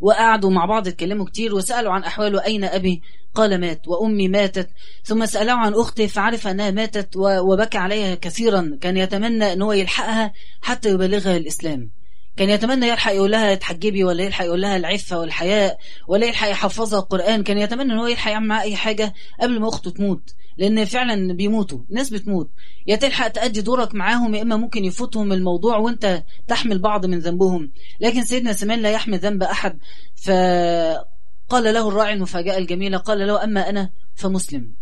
وقعدوا 0.00 0.50
مع 0.50 0.64
بعض 0.64 0.88
اتكلموا 0.88 1.26
كتير 1.26 1.54
وسألوا 1.54 1.92
عن 1.92 2.04
أحواله 2.04 2.44
أين 2.44 2.64
أبي؟ 2.64 3.02
قال 3.34 3.60
مات 3.60 3.88
وأمي 3.88 4.28
ماتت. 4.28 4.68
ثم 5.04 5.26
سألوا 5.26 5.54
عن 5.54 5.74
أختي 5.74 6.08
فعرف 6.08 6.46
أنها 6.46 6.70
ماتت 6.70 7.08
وبكى 7.16 7.78
عليها 7.78 8.14
كثيرا. 8.14 8.78
كان 8.80 8.96
يتمنى 8.96 9.52
أن 9.52 9.62
هو 9.62 9.72
يلحقها 9.72 10.32
حتى 10.62 10.88
يبلغها 10.90 11.36
الإسلام. 11.36 11.97
كان 12.38 12.50
يتمنى 12.50 12.88
يلحق 12.88 13.12
يقول 13.12 13.30
لها 13.30 13.54
تحجبي 13.54 14.04
ولا 14.04 14.24
يلحق 14.24 14.44
يقول 14.44 14.60
لها 14.60 14.76
العفة 14.76 15.18
والحياء 15.18 15.78
ولا 16.08 16.26
يلحق 16.26 16.48
يحفظها 16.48 16.98
القرآن 16.98 17.42
كان 17.42 17.58
يتمنى 17.58 17.92
إن 17.92 17.98
هو 17.98 18.06
يلحق 18.06 18.30
يعمل 18.30 18.46
معاها 18.46 18.62
أي 18.62 18.76
حاجة 18.76 19.14
قبل 19.40 19.60
ما 19.60 19.68
أخته 19.68 19.90
تموت 19.90 20.34
لأن 20.58 20.84
فعلا 20.84 21.32
بيموتوا 21.32 21.78
ناس 21.90 22.10
بتموت. 22.10 22.50
يا 22.86 22.96
تلحق 22.96 23.28
تأدي 23.28 23.60
دورك 23.60 23.94
معاهم 23.94 24.34
يا 24.34 24.42
إما 24.42 24.56
ممكن 24.56 24.84
يفوتهم 24.84 25.32
الموضوع 25.32 25.76
وأنت 25.76 26.24
تحمل 26.46 26.78
بعض 26.78 27.06
من 27.06 27.18
ذنبهم. 27.18 27.70
لكن 28.00 28.24
سيدنا 28.24 28.52
سمان 28.52 28.78
لا 28.78 28.90
يحمل 28.90 29.18
ذنب 29.18 29.42
أحد 29.42 29.78
فقال 30.16 31.64
له 31.64 31.88
الراعي 31.88 32.12
المفاجأة 32.12 32.58
الجميلة 32.58 32.98
قال 32.98 33.26
له 33.26 33.44
أما 33.44 33.68
أنا 33.68 33.90
فمسلم. 34.14 34.74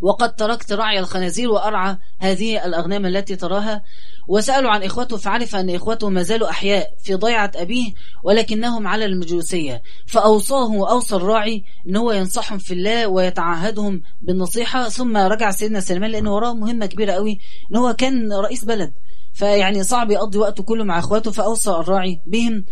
وقد 0.00 0.34
تركت 0.34 0.72
رعي 0.72 0.98
الخنازير 0.98 1.50
وأرعى 1.50 1.96
هذه 2.18 2.66
الأغنام 2.66 3.06
التي 3.06 3.36
تراها. 3.36 3.82
وسألوا 4.28 4.70
عن 4.70 4.82
إخوته 4.82 5.16
فعرف 5.16 5.56
أن 5.56 5.74
إخوته 5.74 6.08
ما 6.08 6.22
زالوا 6.22 6.50
أحياء 6.50 6.94
في 7.04 7.14
ضيعة 7.14 7.52
أبيه 7.56 7.92
ولكنهم 8.22 8.86
على 8.86 9.04
المجوسية. 9.04 9.82
فأوصاه 10.06 10.70
وأوصى 10.70 11.16
الراعي 11.16 11.64
أن 11.88 11.96
هو 11.96 12.12
ينصحهم 12.12 12.58
في 12.58 12.74
الله 12.74 13.06
ويتعهدهم 13.06 14.02
بالنصيحة. 14.22 14.88
ثم 14.88 15.16
رجع 15.16 15.50
سيدنا 15.50 15.80
سلمان 15.80 16.10
لأنه 16.10 16.34
وراه 16.34 16.54
مهمة 16.54 16.86
كبيرة 16.86 17.12
قوي 17.12 17.38
أن 17.72 17.76
هو 17.76 17.94
كان 17.94 18.32
رئيس 18.32 18.64
بلد. 18.64 18.92
فيعني 19.32 19.84
صعب 19.84 20.10
يقضي 20.10 20.38
وقته 20.38 20.62
كله 20.62 20.84
مع 20.84 20.98
إخواته 20.98 21.30
فأوصى 21.30 21.70
الراعي 21.70 22.20
بهم. 22.26 22.64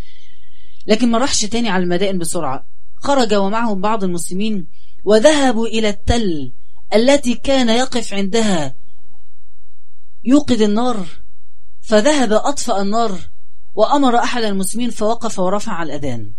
لكن 0.86 1.10
ما 1.10 1.18
راحش 1.18 1.40
تاني 1.40 1.68
على 1.68 1.84
المدائن 1.84 2.18
بسرعة. 2.18 2.66
خرج 2.96 3.34
ومعهم 3.34 3.80
بعض 3.80 4.04
المسلمين 4.04 4.66
وذهبوا 5.04 5.66
إلى 5.66 5.88
التل. 5.88 6.52
التي 6.94 7.34
كان 7.34 7.68
يقف 7.68 8.14
عندها 8.14 8.74
يوقد 10.24 10.60
النار 10.60 11.06
فذهب 11.80 12.32
أطفأ 12.32 12.82
النار 12.82 13.18
وأمر 13.74 14.16
أحد 14.16 14.42
المسلمين 14.42 14.90
فوقف 14.90 15.38
ورفع 15.38 15.82
الأذان. 15.82 16.32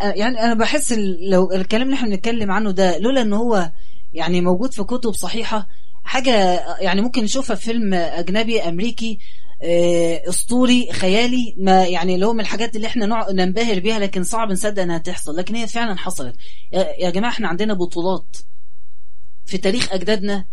يعني 0.00 0.40
أنا 0.40 0.54
بحس 0.54 0.92
لو 1.30 1.52
الكلام 1.52 1.82
اللي 1.82 1.94
إحنا 1.94 2.08
بنتكلم 2.08 2.50
عنه 2.50 2.70
ده 2.70 2.98
لولا 2.98 3.22
أنه 3.22 3.36
هو 3.36 3.72
يعني 4.12 4.40
موجود 4.40 4.72
في 4.72 4.84
كتب 4.84 5.12
صحيحة 5.12 5.68
حاجة 6.04 6.32
يعني 6.80 7.00
ممكن 7.00 7.24
نشوفها 7.24 7.56
في 7.56 7.64
فيلم 7.64 7.94
أجنبي 7.94 8.60
أمريكي 8.60 9.18
آه، 9.62 10.22
أسطوري 10.28 10.92
خيالي 10.92 11.54
ما 11.58 11.84
يعني 11.86 12.14
اللي 12.14 12.26
هو 12.26 12.32
من 12.32 12.40
الحاجات 12.40 12.76
اللي 12.76 12.86
إحنا 12.86 13.26
ننبهر 13.32 13.78
بيها 13.80 13.98
لكن 13.98 14.24
صعب 14.24 14.50
نصدق 14.52 14.82
إنها 14.82 14.98
تحصل. 14.98 15.36
لكن 15.36 15.54
هي 15.54 15.66
فعلا 15.66 15.96
حصلت. 15.96 16.36
يا 16.72 17.10
جماعة 17.10 17.30
إحنا 17.30 17.48
عندنا 17.48 17.74
بطولات. 17.74 18.36
في 19.46 19.58
تاريخ 19.58 19.92
أجدادنا 19.92 20.44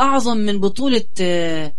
أعظم 0.00 0.36
من 0.36 0.60
بطولة 0.60 1.04
آه، 1.20 1.72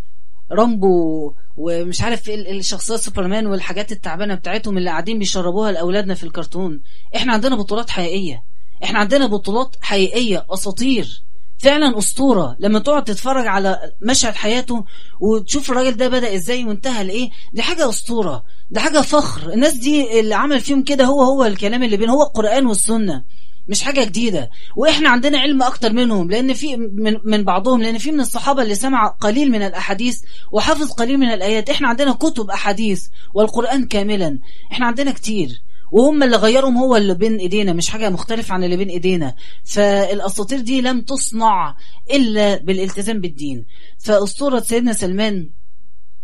رامبو 0.51 1.33
ومش 1.57 2.01
عارف 2.01 2.29
الشخصيات 2.29 2.99
سوبرمان 2.99 3.47
والحاجات 3.47 3.91
التعبانة 3.91 4.35
بتاعتهم 4.35 4.77
اللي 4.77 4.89
قاعدين 4.89 5.19
بيشربوها 5.19 5.71
لأولادنا 5.71 6.13
في 6.13 6.23
الكرتون. 6.23 6.81
إحنا 7.15 7.33
عندنا 7.33 7.55
بطولات 7.55 7.89
حقيقية. 7.89 8.43
إحنا 8.83 8.99
عندنا 8.99 9.27
بطولات 9.27 9.75
حقيقية 9.81 10.45
أساطير. 10.49 11.23
فعلا 11.59 11.97
أسطورة. 11.97 12.55
لما 12.59 12.79
تقعد 12.79 13.03
تتفرج 13.03 13.47
على 13.47 13.91
مشهد 14.01 14.33
حياته 14.33 14.85
وتشوف 15.19 15.71
الراجل 15.71 15.97
ده 15.97 16.07
بدأ 16.07 16.35
إزاي 16.35 16.63
وانتهى 16.65 17.03
لإيه 17.03 17.29
دي 17.53 17.61
حاجة 17.61 17.89
أسطورة. 17.89 18.43
ده 18.69 18.81
حاجة 18.81 19.01
فخر. 19.01 19.53
الناس 19.53 19.73
دي 19.73 20.19
اللي 20.19 20.35
عمل 20.35 20.59
فيهم 20.59 20.83
كده 20.83 21.05
هو 21.05 21.21
هو 21.21 21.45
الكلام 21.45 21.83
اللي 21.83 21.97
بين 21.97 22.09
هو 22.09 22.23
القرآن 22.23 22.65
والسنة. 22.65 23.23
مش 23.67 23.81
حاجة 23.81 24.03
جديدة. 24.05 24.49
وإحنا 24.75 25.09
عندنا 25.09 25.39
علم 25.39 25.63
أكتر 25.63 25.93
منهم 25.93 26.29
لأن 26.31 26.53
في 26.53 26.77
من, 26.77 27.17
من 27.23 27.43
بعضهم 27.43 27.81
لأن 27.81 27.97
في 27.97 28.11
من 28.11 28.19
الصحابة 28.19 28.61
اللي 28.61 28.75
سمع 28.75 29.07
قليل 29.07 29.51
من 29.51 29.61
الأحاديث 29.61 30.21
وحفظ 30.51 30.91
قليل 30.91 31.17
من 31.17 31.27
الآيات. 31.27 31.69
إحنا 31.69 31.87
عندنا 31.87 32.13
كتب 32.13 32.49
أحاديث 32.49 33.07
والقرآن 33.33 33.85
كاملا. 33.85 34.39
إحنا 34.71 34.85
عندنا 34.85 35.11
كتير. 35.11 35.61
وهم 35.91 36.23
اللي 36.23 36.37
غيرهم 36.37 36.77
هو 36.77 36.95
اللي 36.95 37.15
بين 37.15 37.35
إيدينا 37.37 37.73
مش 37.73 37.89
حاجة 37.89 38.09
مختلفة 38.09 38.53
عن 38.53 38.63
اللي 38.63 38.77
بين 38.77 38.89
إيدينا. 38.89 39.35
فالأساطير 39.63 40.59
دي 40.59 40.81
لم 40.81 41.01
تصنع 41.01 41.75
إلا 42.13 42.57
بالالتزام 42.57 43.21
بالدين. 43.21 43.65
فاسطورة 43.99 44.59
سيدنا 44.59 44.93
سلمان 44.93 45.49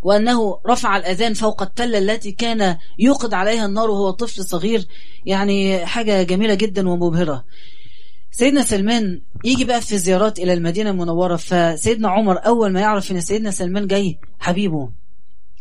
وأنه 0.02 0.60
رفع 0.68 0.96
الأذان 0.96 1.34
فوق 1.34 1.62
التلة 1.62 1.98
التي 1.98 2.32
كان 2.32 2.76
يوقد 2.98 3.34
عليها 3.34 3.66
النار 3.66 3.90
وهو 3.90 4.10
طفل 4.10 4.44
صغير. 4.44 4.86
يعني 5.26 5.86
حاجة 5.86 6.22
جميلة 6.22 6.54
جدا 6.54 6.88
ومبهرة. 6.88 7.44
سيدنا 8.32 8.62
سلمان 8.62 9.20
يجي 9.44 9.64
بقى 9.64 9.80
في 9.80 9.98
زيارات 9.98 10.38
إلى 10.38 10.52
المدينة 10.52 10.90
المنورة 10.90 11.36
فسيدنا 11.36 12.08
عمر 12.08 12.46
أول 12.46 12.72
ما 12.72 12.80
يعرف 12.80 13.12
أن 13.12 13.20
سيدنا 13.20 13.50
سلمان 13.50 13.86
جاي 13.86 14.18
حبيبه. 14.38 14.90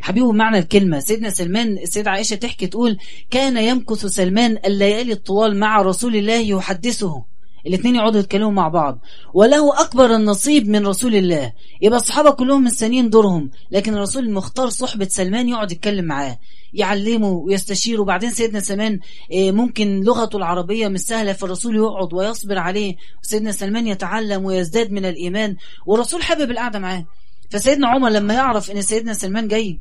حبيبه 0.01 0.31
معنى 0.31 0.57
الكلمة. 0.57 0.99
سيدنا 0.99 1.29
سلمان 1.29 1.77
السيدة 1.77 2.11
عائشة 2.11 2.35
تحكي 2.35 2.67
تقول 2.67 2.97
كان 3.29 3.57
يمكث 3.57 4.05
سلمان 4.05 4.57
الليالي 4.65 5.13
الطوال 5.13 5.59
مع 5.59 5.81
رسول 5.81 6.15
الله 6.15 6.33
يحدثه. 6.39 7.23
الاثنين 7.67 7.95
يقعدوا 7.95 8.19
يتكلموا 8.19 8.51
مع 8.51 8.67
بعض. 8.67 8.99
وله 9.33 9.81
أكبر 9.81 10.15
النصيب 10.15 10.69
من 10.69 10.87
رسول 10.87 11.15
الله. 11.15 11.53
يبقى 11.81 11.99
الصحابة 11.99 12.29
كلهم 12.29 12.63
مستنيين 12.63 13.09
دورهم. 13.09 13.51
لكن 13.71 13.93
الرسول 13.93 14.23
المختار 14.23 14.69
صحبة 14.69 15.07
سلمان 15.09 15.49
يقعد 15.49 15.71
يتكلم 15.71 16.05
معاه. 16.05 16.39
يعلمه 16.73 17.29
ويستشيره. 17.29 18.01
وبعدين 18.01 18.31
سيدنا 18.31 18.59
سلمان 18.59 18.99
آه، 19.33 19.51
ممكن 19.51 19.99
لغته 20.03 20.37
العربية 20.37 20.87
مش 20.87 20.99
سهلة 20.99 21.33
فالرسول 21.33 21.75
يقعد 21.75 22.13
ويصبر 22.13 22.57
عليه. 22.57 22.95
وسيدنا 23.23 23.51
سلمان 23.51 23.87
يتعلم 23.87 24.45
ويزداد 24.45 24.91
من 24.91 25.05
الإيمان. 25.05 25.55
والرسول 25.85 26.23
حابب 26.23 26.51
القعدة 26.51 26.79
معاه. 26.79 27.05
فسيدنا 27.49 27.87
عمر 27.87 28.09
لما 28.09 28.33
يعرف 28.33 28.71
إن 28.71 28.81
سيدنا 28.81 29.13
سلمان 29.13 29.47
جاي 29.47 29.79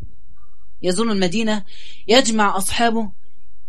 يزور 0.82 1.12
المدينة 1.12 1.64
يجمع 2.08 2.56
أصحابه 2.56 3.10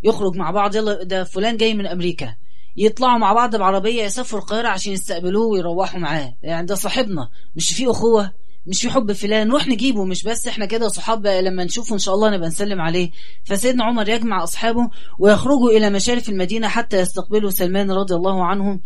يخرج 0.04 0.36
مع 0.36 0.52
بعض 0.52 0.76
يلا 0.76 1.04
ده 1.04 1.24
فلان 1.24 1.58
جاي 1.58 1.74
من 1.74 1.86
أمريكا. 1.86 2.36
يطلعوا 2.80 3.18
مع 3.18 3.34
بعض 3.34 3.56
بعربية 3.56 4.04
يسافروا 4.04 4.42
القاهرة 4.42 4.68
عشان 4.68 4.94
يستقبلوه 4.94 5.48
ويروحوا 5.48 6.00
معاه. 6.00 6.34
يعني 6.42 6.68
ده 6.68 6.76
صاحبنا. 6.76 7.30
مش 7.56 7.74
في 7.74 7.90
أخوة 7.92 8.32
مش 8.66 8.82
في 8.82 8.90
حب 8.90 9.12
فلان. 9.12 9.48
نروح 9.48 9.68
نجيبه. 9.68 10.06
مش 10.06 10.24
بس 10.24 10.48
إحنا 10.48 10.66
كده 10.66 10.88
صحاب 10.88 11.28
لما 11.28 11.64
نشوفه 11.64 11.94
إن 11.94 12.00
شاء 12.00 12.16
الله 12.16 12.30
نبقى 12.30 12.48
نسلم 12.48 12.82
عليه. 12.82 13.12
فسيدنا 13.46 13.84
عمر 13.84 14.10
يجمع 14.10 14.44
أصحابه 14.44 14.90
ويخرجوا 15.20 15.70
إلى 15.70 15.90
مشارف 15.90 16.30
المدينة 16.30 16.68
حتى 16.68 16.98
يستقبلوا 17.00 17.50
سلمان 17.50 17.92
رضي 17.92 18.16
الله 18.16 18.46
عنه 18.46 18.80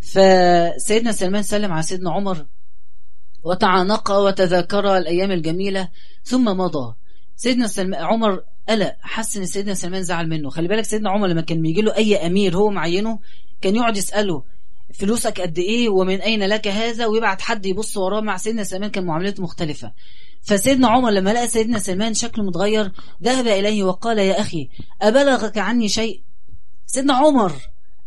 فسيدنا 0.00 1.12
سلمان 1.12 1.42
سلم 1.42 1.72
على 1.72 1.82
سيدنا 1.82 2.10
عمر 2.12 2.46
وتعانق 3.42 4.10
وتذاكر 4.10 4.96
الأيام 4.96 5.30
الجميلة 5.30 5.88
ثم 6.24 6.44
مضى. 6.44 6.94
سيدنا 7.36 7.66
سلمان 7.66 8.04
عمر 8.04 8.42
قلق 8.68 8.96
حس 9.00 9.36
إن 9.36 9.46
سيدنا 9.46 9.74
سلمان 9.74 10.02
زعل 10.02 10.28
منه. 10.28 10.50
خلي 10.50 10.68
بالك 10.68 10.84
سيدنا 10.84 11.10
عمر 11.10 11.26
لما 11.26 11.40
كان 11.40 11.62
بيجي 11.62 11.82
له 11.82 11.96
أي 11.96 12.26
أمير 12.26 12.56
هو 12.56 12.70
معينه 12.70 13.18
كان 13.60 13.76
يقعد 13.76 13.96
يسأله 13.96 14.42
فلوسك 14.94 15.40
قد 15.40 15.58
إيه؟ 15.58 15.88
ومن 15.88 16.20
أين 16.20 16.42
لك 16.42 16.68
هذا؟ 16.68 17.06
ويبعت 17.06 17.40
حد 17.42 17.66
يبص 17.66 17.96
وراه 17.96 18.20
مع 18.20 18.36
سيدنا 18.36 18.64
سلمان 18.64 18.90
كان 18.90 19.04
معاملته 19.04 19.42
مختلفة. 19.42 19.92
فسيدنا 20.42 20.88
عمر 20.88 21.10
لما 21.10 21.30
لقى 21.30 21.48
سيدنا 21.48 21.78
سلمان 21.78 22.14
شكله 22.14 22.44
متغير 22.44 22.92
ذهب 23.22 23.46
إليه 23.46 23.84
وقال 23.84 24.18
يا 24.18 24.40
أخي 24.40 24.68
أبلغك 25.02 25.58
عني 25.58 25.88
شيء؟ 25.88 26.22
سيدنا 26.86 27.14
عمر 27.14 27.52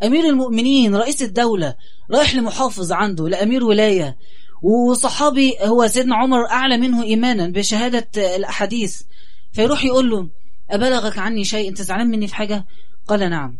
أمير 0.04 0.26
المؤمنين 0.26 0.96
رئيس 0.96 1.22
الدولة 1.22 1.76
رايح 2.12 2.36
لمحافظ 2.36 2.92
عنده 2.92 3.30
لأمير 3.30 3.64
ولاية 3.64 4.18
وصحابي 4.62 5.56
هو 5.62 5.88
سيدنا 5.88 6.16
عمر 6.16 6.46
أعلى 6.50 6.78
منه 6.78 7.04
إيمانا 7.04 7.48
بشهادة 7.48 8.36
الأحاديث. 8.36 9.02
فيروح 9.52 9.86
يقول 9.86 10.10
له 10.10 10.30
أبلغك 10.72 11.18
عني 11.18 11.44
شيء؟ 11.44 11.70
أنت 11.70 11.82
زعلان 11.82 12.08
مني 12.08 12.28
في 12.28 12.36
حاجة؟ 12.36 12.66
قال 13.08 13.30
نعم. 13.30 13.58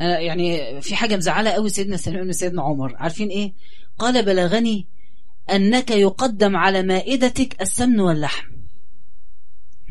أنا 0.00 0.20
يعني 0.20 0.80
في 0.80 0.96
حاجة 0.96 1.16
مزعلة 1.16 1.50
قوي 1.50 1.68
سيدنا 1.68 1.96
سلمان 1.96 2.32
سيدنا 2.32 2.62
عمر. 2.62 2.96
عارفين 2.96 3.28
إيه؟ 3.28 3.52
قال 3.98 4.24
بلغني 4.24 4.86
أنك 5.50 5.90
يقدم 5.90 6.56
على 6.56 6.82
مائدتك 6.82 7.62
السمن 7.62 8.00
واللحم. 8.00 8.46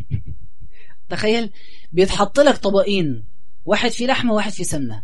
تخيل 1.09 1.49
بيتحط 1.91 2.39
لك 2.39 2.57
طبقين 2.57 3.25
واحد 3.65 3.91
فيه 3.91 4.07
لحمة 4.07 4.33
وواحد 4.33 4.51
فيه 4.51 4.63
سمنة. 4.63 5.03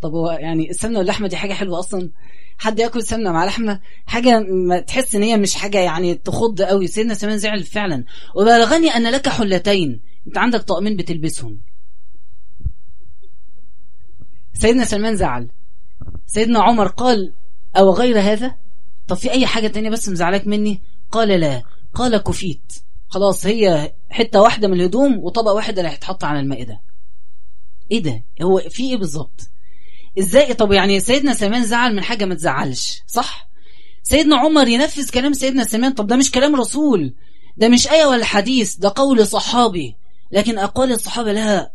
طب 0.00 0.10
هو 0.10 0.30
يعني 0.30 0.70
السمنة 0.70 0.98
واللحمة 0.98 1.28
دي 1.28 1.36
حاجة 1.36 1.52
حلوة 1.52 1.78
أصلا؟ 1.78 2.10
حد 2.58 2.78
ياكل 2.78 3.02
سمنة 3.02 3.32
مع 3.32 3.44
لحمة؟ 3.44 3.80
حاجة 4.06 4.42
تحس 4.86 5.14
إن 5.14 5.22
هي 5.22 5.36
مش 5.36 5.54
حاجة 5.54 5.78
يعني 5.78 6.14
تخض 6.14 6.62
قوي. 6.62 6.86
سيدنا 6.86 7.14
سلمان 7.14 7.38
زعل 7.38 7.62
فعلا. 7.62 8.04
وبلغني 8.34 8.88
أن 8.88 9.10
لك 9.10 9.28
حلتين. 9.28 10.09
انت 10.26 10.38
عندك 10.38 10.62
طقمين 10.62 10.96
بتلبسهم. 10.96 11.60
سيدنا 14.54 14.84
سلمان 14.84 15.16
زعل. 15.16 15.50
سيدنا 16.26 16.62
عمر 16.62 16.86
قال 16.88 17.32
أو 17.76 17.90
غير 17.94 18.20
هذا؟ 18.20 18.56
طب 19.08 19.16
في 19.16 19.30
أي 19.30 19.46
حاجة 19.46 19.68
تانية 19.68 19.90
بس 19.90 20.08
مزعلك 20.08 20.46
مني؟ 20.46 20.82
قال 21.12 21.28
لا. 21.28 21.62
قال 21.94 22.16
كفيت. 22.16 22.72
خلاص 23.08 23.46
هي 23.46 23.92
حتة 24.10 24.40
واحدة 24.40 24.68
من 24.68 24.74
الهدوم 24.74 25.18
وطبق 25.18 25.50
واحد 25.52 25.78
اللي 25.78 25.90
هيتحط 25.90 26.24
على 26.24 26.40
المائدة 26.40 26.80
إيه 27.90 28.02
ده؟ 28.02 28.24
هو 28.42 28.58
في 28.68 28.90
إيه 28.90 28.96
بالظبط؟ 28.96 29.40
إزاي؟ 30.18 30.54
طب 30.54 30.72
يعني 30.72 31.00
سيدنا 31.00 31.34
سلمان 31.34 31.64
زعل 31.64 31.94
من 31.96 32.02
حاجة 32.02 32.24
ما 32.24 32.34
تزعلش 32.34 33.02
صح؟ 33.06 33.48
سيدنا 34.02 34.36
عمر 34.36 34.68
ينفذ 34.68 35.10
كلام 35.10 35.32
سيدنا 35.32 35.64
سلمان 35.64 35.92
طب 35.92 36.06
ده 36.06 36.16
مش 36.16 36.30
كلام 36.30 36.56
رسول 36.56 37.14
ده 37.56 37.68
مش 37.68 37.88
آية 37.88 38.04
ولا 38.06 38.24
حديث 38.24 38.76
ده 38.76 38.92
قول 38.96 39.26
صحابي. 39.26 39.96
لكن 40.32 40.58
أقوال 40.58 40.92
الصحابة 40.92 41.32
لها 41.32 41.70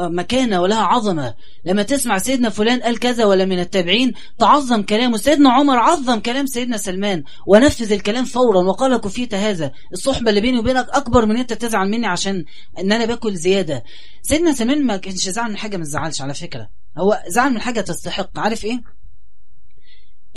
مكانة 0.00 0.60
ولها 0.60 0.82
عظمة. 0.82 1.34
لما 1.64 1.82
تسمع 1.82 2.18
سيدنا 2.18 2.48
فلان 2.48 2.82
قال 2.82 2.98
كذا 2.98 3.24
ولا 3.24 3.44
من 3.44 3.58
التابعين 3.58 4.12
تعظم 4.38 4.82
كلامه. 4.82 5.16
سيدنا 5.16 5.52
عمر 5.52 5.76
عظم 5.76 6.20
كلام 6.20 6.46
سيدنا 6.46 6.76
سلمان 6.76 7.24
ونفذ 7.46 7.92
الكلام 7.92 8.24
فورا 8.24 8.62
وقال 8.62 8.96
كفيت 8.96 9.34
هذا. 9.34 9.72
الصحبة 9.92 10.30
اللي 10.30 10.40
بيني 10.40 10.58
وبينك 10.58 10.86
أكبر 10.90 11.26
من 11.26 11.36
أنت 11.36 11.52
تزعل 11.52 11.90
مني 11.90 12.06
عشان 12.06 12.44
أن 12.78 12.92
أنا 12.92 13.04
باكل 13.04 13.36
زيادة. 13.36 13.84
سيدنا 14.22 14.52
سلمان 14.52 14.86
ما 14.86 14.96
كانش 14.96 15.28
زعل 15.28 15.50
من 15.50 15.56
حاجة 15.56 15.76
ما 15.76 15.84
تزعلش 15.84 16.22
على 16.22 16.34
فكرة. 16.34 16.68
هو 16.98 17.22
زعل 17.28 17.52
من 17.52 17.60
حاجة 17.60 17.80
تستحق. 17.80 18.38
عارف 18.38 18.64
إيه؟ 18.64 18.82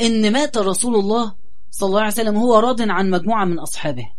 إن 0.02 0.34
مات 0.34 0.58
رسول 0.58 0.96
الله 0.96 1.36
صلى 1.72 1.88
الله 1.88 2.00
عليه 2.00 2.12
وسلم 2.12 2.38
هو 2.38 2.60
راض 2.60 2.82
عن 2.82 3.10
مجموعة 3.10 3.46
من 3.46 3.60
أصحابه. 3.60 4.10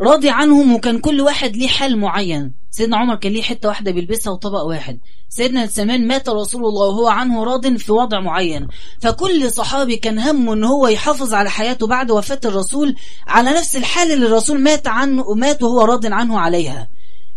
راضي 0.00 0.30
عنهم 0.30 0.74
وكان 0.74 0.98
كل 0.98 1.20
واحد 1.20 1.56
ليه 1.56 1.68
حال 1.68 1.98
معين. 1.98 2.52
سيدنا 2.70 2.96
عمر 2.96 3.16
كان 3.16 3.32
ليه 3.32 3.42
حتة 3.42 3.68
واحدة 3.68 3.90
بيلبسها 3.90 4.32
وطبق 4.32 4.62
واحد. 4.62 4.98
سيدنا 5.28 5.66
سلمان 5.66 6.06
مات 6.06 6.28
رسول 6.28 6.64
الله 6.64 6.88
وهو 6.88 7.08
عنه 7.08 7.44
راض 7.44 7.76
في 7.76 7.92
وضع 7.92 8.20
معين. 8.20 8.68
فكل 9.00 9.50
صحابي 9.52 9.96
كان 9.96 10.18
همه 10.18 10.52
إن 10.52 10.64
هو 10.64 10.88
يحافظ 10.88 11.34
على 11.34 11.50
حياته 11.50 11.86
بعد 11.86 12.10
وفاة 12.10 12.40
الرسول 12.44 12.96
على 13.26 13.50
نفس 13.50 13.76
الحال 13.76 14.12
اللي 14.12 14.26
الرسول 14.26 14.60
مات 14.60 14.88
عنه 14.88 15.22
ومات 15.26 15.62
وهو 15.62 15.84
راض 15.84 16.06
عنه 16.06 16.38
عليها. 16.38 16.88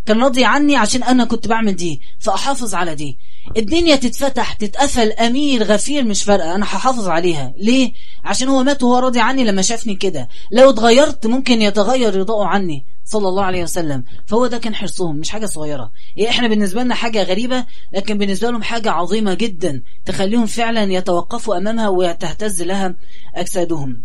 كان 0.06 0.22
راضي 0.22 0.44
عني 0.44 0.76
عشان 0.76 1.02
أنا 1.02 1.24
كنت 1.24 1.48
بعمل 1.48 1.76
دي 1.76 2.00
فأحافظ 2.18 2.74
على 2.74 2.94
دي. 2.94 3.18
الدنيا 3.56 3.96
تتفتح 3.96 4.52
تتقفل 4.52 5.12
أمير 5.12 5.62
غفير 5.62 6.04
مش 6.04 6.22
فارقة 6.22 6.54
أنا 6.54 6.64
هحافظ 6.64 7.08
عليها. 7.08 7.54
ليه؟ 7.56 7.92
عشان 8.24 8.48
هو 8.48 8.62
مات 8.62 8.82
وهو 8.82 8.98
راضي 8.98 9.20
عني 9.20 9.44
لما 9.44 9.62
شافني 9.62 9.94
كده. 9.94 10.28
لو 10.52 10.70
اتغيرت 10.70 11.26
ممكن 11.26 11.62
يتغير 11.62 12.16
رضاؤه 12.16 12.46
عني 12.46 12.86
صلى 13.04 13.28
الله 13.28 13.44
عليه 13.44 13.62
وسلم. 13.62 14.04
فهو 14.26 14.46
ده 14.46 14.58
كان 14.58 14.74
حرصهم 14.74 15.16
مش 15.16 15.30
حاجة 15.30 15.46
صغيرة. 15.46 15.90
يعني 16.16 16.30
إحنا 16.30 16.48
بالنسبة 16.48 16.82
لنا 16.82 16.94
حاجة 16.94 17.22
غريبة 17.22 17.64
لكن 17.92 18.18
بالنسبة 18.18 18.50
لهم 18.50 18.62
حاجة 18.62 18.90
عظيمة 18.90 19.34
جدا. 19.34 19.82
تخليهم 20.04 20.46
فعلا 20.46 20.92
يتوقفوا 20.92 21.56
أمامها 21.56 21.88
وتهتز 21.88 22.62
لها 22.62 22.94
أجسادهم. 23.34 24.04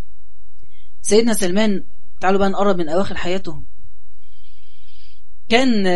سيدنا 1.02 1.34
سلمان 1.34 1.84
تعالوا 2.22 2.40
بقى 2.40 2.50
نقرب 2.50 2.78
من 2.78 2.90
أواخر 2.90 3.16
حياته 3.16 3.69
كان 5.50 5.88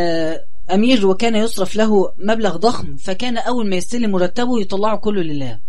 أمير 0.74 1.08
وكان 1.08 1.36
يصرف 1.36 1.76
له 1.76 2.14
مبلغ 2.18 2.58
ضخم 2.58 2.98
فكان 2.98 3.38
أول 3.38 3.70
ما 3.70 3.76
يستلم 3.76 4.12
مرتبه 4.12 4.62
يطلعه 4.62 4.98
كله 4.98 5.22
لله. 5.22 5.60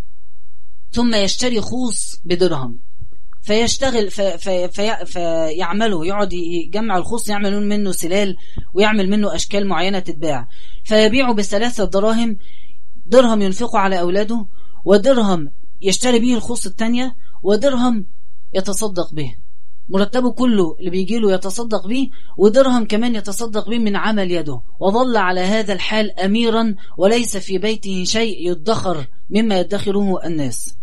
ثم 0.92 1.14
يشتري 1.14 1.60
خوص 1.60 2.20
بدرهم. 2.24 2.78
فيشتغل 3.42 4.10
في 4.10 4.38
في 4.38 4.68
في 4.68 5.06
فيعمله 5.06 6.06
يقعد 6.06 6.32
يجمع 6.32 6.96
الخوص 6.96 7.28
يعمل 7.28 7.66
منه 7.66 7.92
سلال 7.92 8.36
ويعمل 8.74 9.10
منه 9.10 9.34
أشكال 9.34 9.66
معينة 9.66 9.98
تتباع. 9.98 10.48
فيبيعه 10.84 11.34
بثلاثة 11.34 11.84
دراهم 11.84 12.36
درهم 13.06 13.42
ينفقه 13.42 13.78
على 13.78 14.00
أولاده 14.00 14.46
ودرهم 14.84 15.50
يشتري 15.82 16.18
به 16.18 16.34
الخوص 16.34 16.66
الثانية 16.66 17.16
ودرهم 17.42 18.06
يتصدق 18.54 19.14
به. 19.14 19.34
مرتبه 19.88 20.30
كله 20.32 20.76
اللي 20.78 20.90
بيجي 20.90 21.18
له 21.18 21.32
يتصدق 21.32 21.86
به 21.86 22.08
ودرهم 22.36 22.84
كمان 22.84 23.14
يتصدق 23.14 23.68
به 23.68 23.78
من 23.78 23.96
عمل 23.96 24.30
يده. 24.30 24.60
وظل 24.80 25.16
على 25.16 25.40
هذا 25.40 25.72
الحال 25.72 26.20
أميرا 26.20 26.74
وليس 26.98 27.36
في 27.36 27.58
بيته 27.58 28.04
شيء 28.04 28.50
يدخر 28.50 29.06
مما 29.30 29.60
يدخره 29.60 30.26
الناس. 30.26 30.74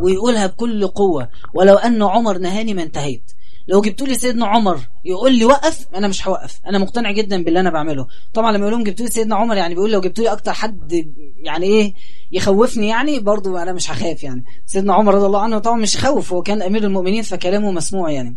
ويقولها 0.00 0.46
بكل 0.46 0.86
قوة 0.86 1.28
ولو 1.54 1.74
أن 1.74 2.02
عمر 2.02 2.38
نهاني 2.38 2.74
ما 2.74 2.82
انتهيت. 2.82 3.32
لو 3.68 3.80
جبتوا 3.80 4.06
لي 4.06 4.14
سيدنا 4.14 4.46
عمر 4.46 4.80
يقول 5.04 5.34
لي 5.38 5.44
وقف 5.44 5.86
أنا 5.94 6.08
مش 6.08 6.28
هوقف. 6.28 6.60
أنا 6.66 6.78
مقتنع 6.78 7.10
جدا 7.10 7.44
باللي 7.44 7.60
أنا 7.60 7.70
بعمله. 7.70 8.06
طبعا 8.34 8.52
لما 8.52 8.60
يقول 8.60 8.72
لهم 8.72 8.84
جبتوا 8.84 9.06
لي 9.06 9.10
سيدنا 9.12 9.36
عمر 9.36 9.56
يعني 9.56 9.74
بيقول 9.74 9.92
لو 9.92 10.00
جبتوا 10.00 10.24
لي 10.24 10.32
أكتر 10.32 10.52
حد 10.52 10.92
يعني 11.36 11.66
إيه 11.66 11.94
يخوفني 12.32 12.88
يعني 12.88 13.20
برضو 13.20 13.56
أنا 13.56 13.72
مش 13.72 13.90
هخاف 13.90 14.22
يعني. 14.22 14.44
سيدنا 14.66 14.94
عمر 14.94 15.14
رضي 15.14 15.26
الله 15.26 15.40
عنه 15.40 15.58
طبعا 15.58 15.76
مش 15.76 15.96
خوف 15.96 16.32
هو 16.32 16.42
كان 16.42 16.62
أمير 16.62 16.84
المؤمنين 16.84 17.22
فكلامه 17.22 17.70
مسموع 17.70 18.10
يعني. 18.10 18.36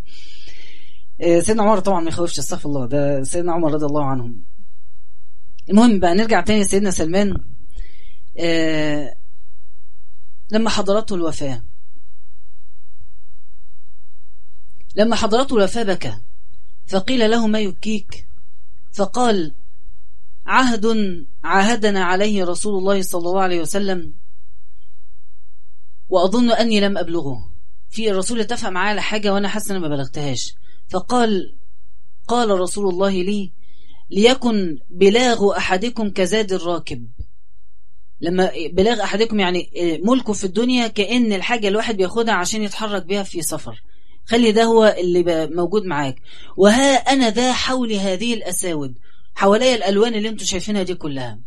سيدنا 1.39 1.63
عمر 1.63 1.79
طبعا 1.79 2.01
ما 2.01 2.09
يخوفش 2.09 2.39
استغفر 2.39 2.69
الله. 2.69 2.85
ده 2.85 3.23
سيدنا 3.23 3.51
عمر 3.51 3.73
رضي 3.73 3.85
الله 3.85 4.05
عنه. 4.05 4.33
المهم 5.69 5.99
بقى 5.99 6.15
نرجع 6.15 6.41
تاني 6.41 6.63
سيدنا 6.63 6.91
سلمان. 6.91 7.37
آه 8.39 9.15
لما 10.51 10.69
حضرته 10.69 11.15
الوفاة. 11.15 11.63
لما 14.95 15.15
حضرته 15.15 15.57
الوفاة 15.57 15.83
بكى 15.83 16.17
فقيل 16.87 17.31
له 17.31 17.47
ما 17.47 17.59
يبكيك؟ 17.59 18.27
فقال 18.93 19.53
عهد 20.45 20.85
عاهدنا 21.43 22.03
عليه 22.03 22.43
رسول 22.45 22.77
الله 22.77 23.01
صلى 23.01 23.29
الله 23.29 23.41
عليه 23.41 23.61
وسلم 23.61 24.13
وأظن 26.09 26.51
أني 26.51 26.79
لم 26.79 26.97
أبلغه. 26.97 27.49
في 27.89 28.11
الرسول 28.11 28.39
اتفق 28.39 28.69
معاه 28.69 28.89
على 28.89 29.01
حاجة 29.01 29.33
وأنا 29.33 29.47
حاسس 29.47 29.71
أنا 29.71 29.79
ما 29.79 29.87
بلغتهاش. 29.87 30.55
فقال 30.89 31.55
قال 32.27 32.49
رسول 32.49 32.89
الله 32.89 33.09
لي 33.09 33.51
ليكن 34.09 34.79
بلاغ 34.89 35.57
أحدكم 35.57 36.09
كزاد 36.09 36.53
الراكب. 36.53 37.07
لما 38.21 38.51
بلاغ 38.71 39.03
أحدكم 39.03 39.39
يعني 39.39 39.69
ملكه 40.03 40.33
في 40.33 40.43
الدنيا 40.43 40.87
كأن 40.87 41.33
الحاجة 41.33 41.67
الواحد 41.67 41.97
بياخدها 41.97 42.33
عشان 42.33 42.61
يتحرك 42.61 43.05
بيها 43.05 43.23
في 43.23 43.41
سفر. 43.41 43.83
خلي 44.25 44.51
ده 44.51 44.63
هو 44.63 44.95
اللي 44.99 45.47
موجود 45.51 45.85
معاك. 45.85 46.21
وها 46.57 46.95
أنا 46.95 47.29
ذا 47.29 47.53
حول 47.53 47.93
هذه 47.93 48.33
الأساود. 48.33 48.97
حواليا 49.35 49.75
الألوان 49.75 50.15
اللي 50.15 50.29
أنتوا 50.29 50.45
شايفينها 50.45 50.83
دي 50.83 50.95
كلها. 50.95 51.39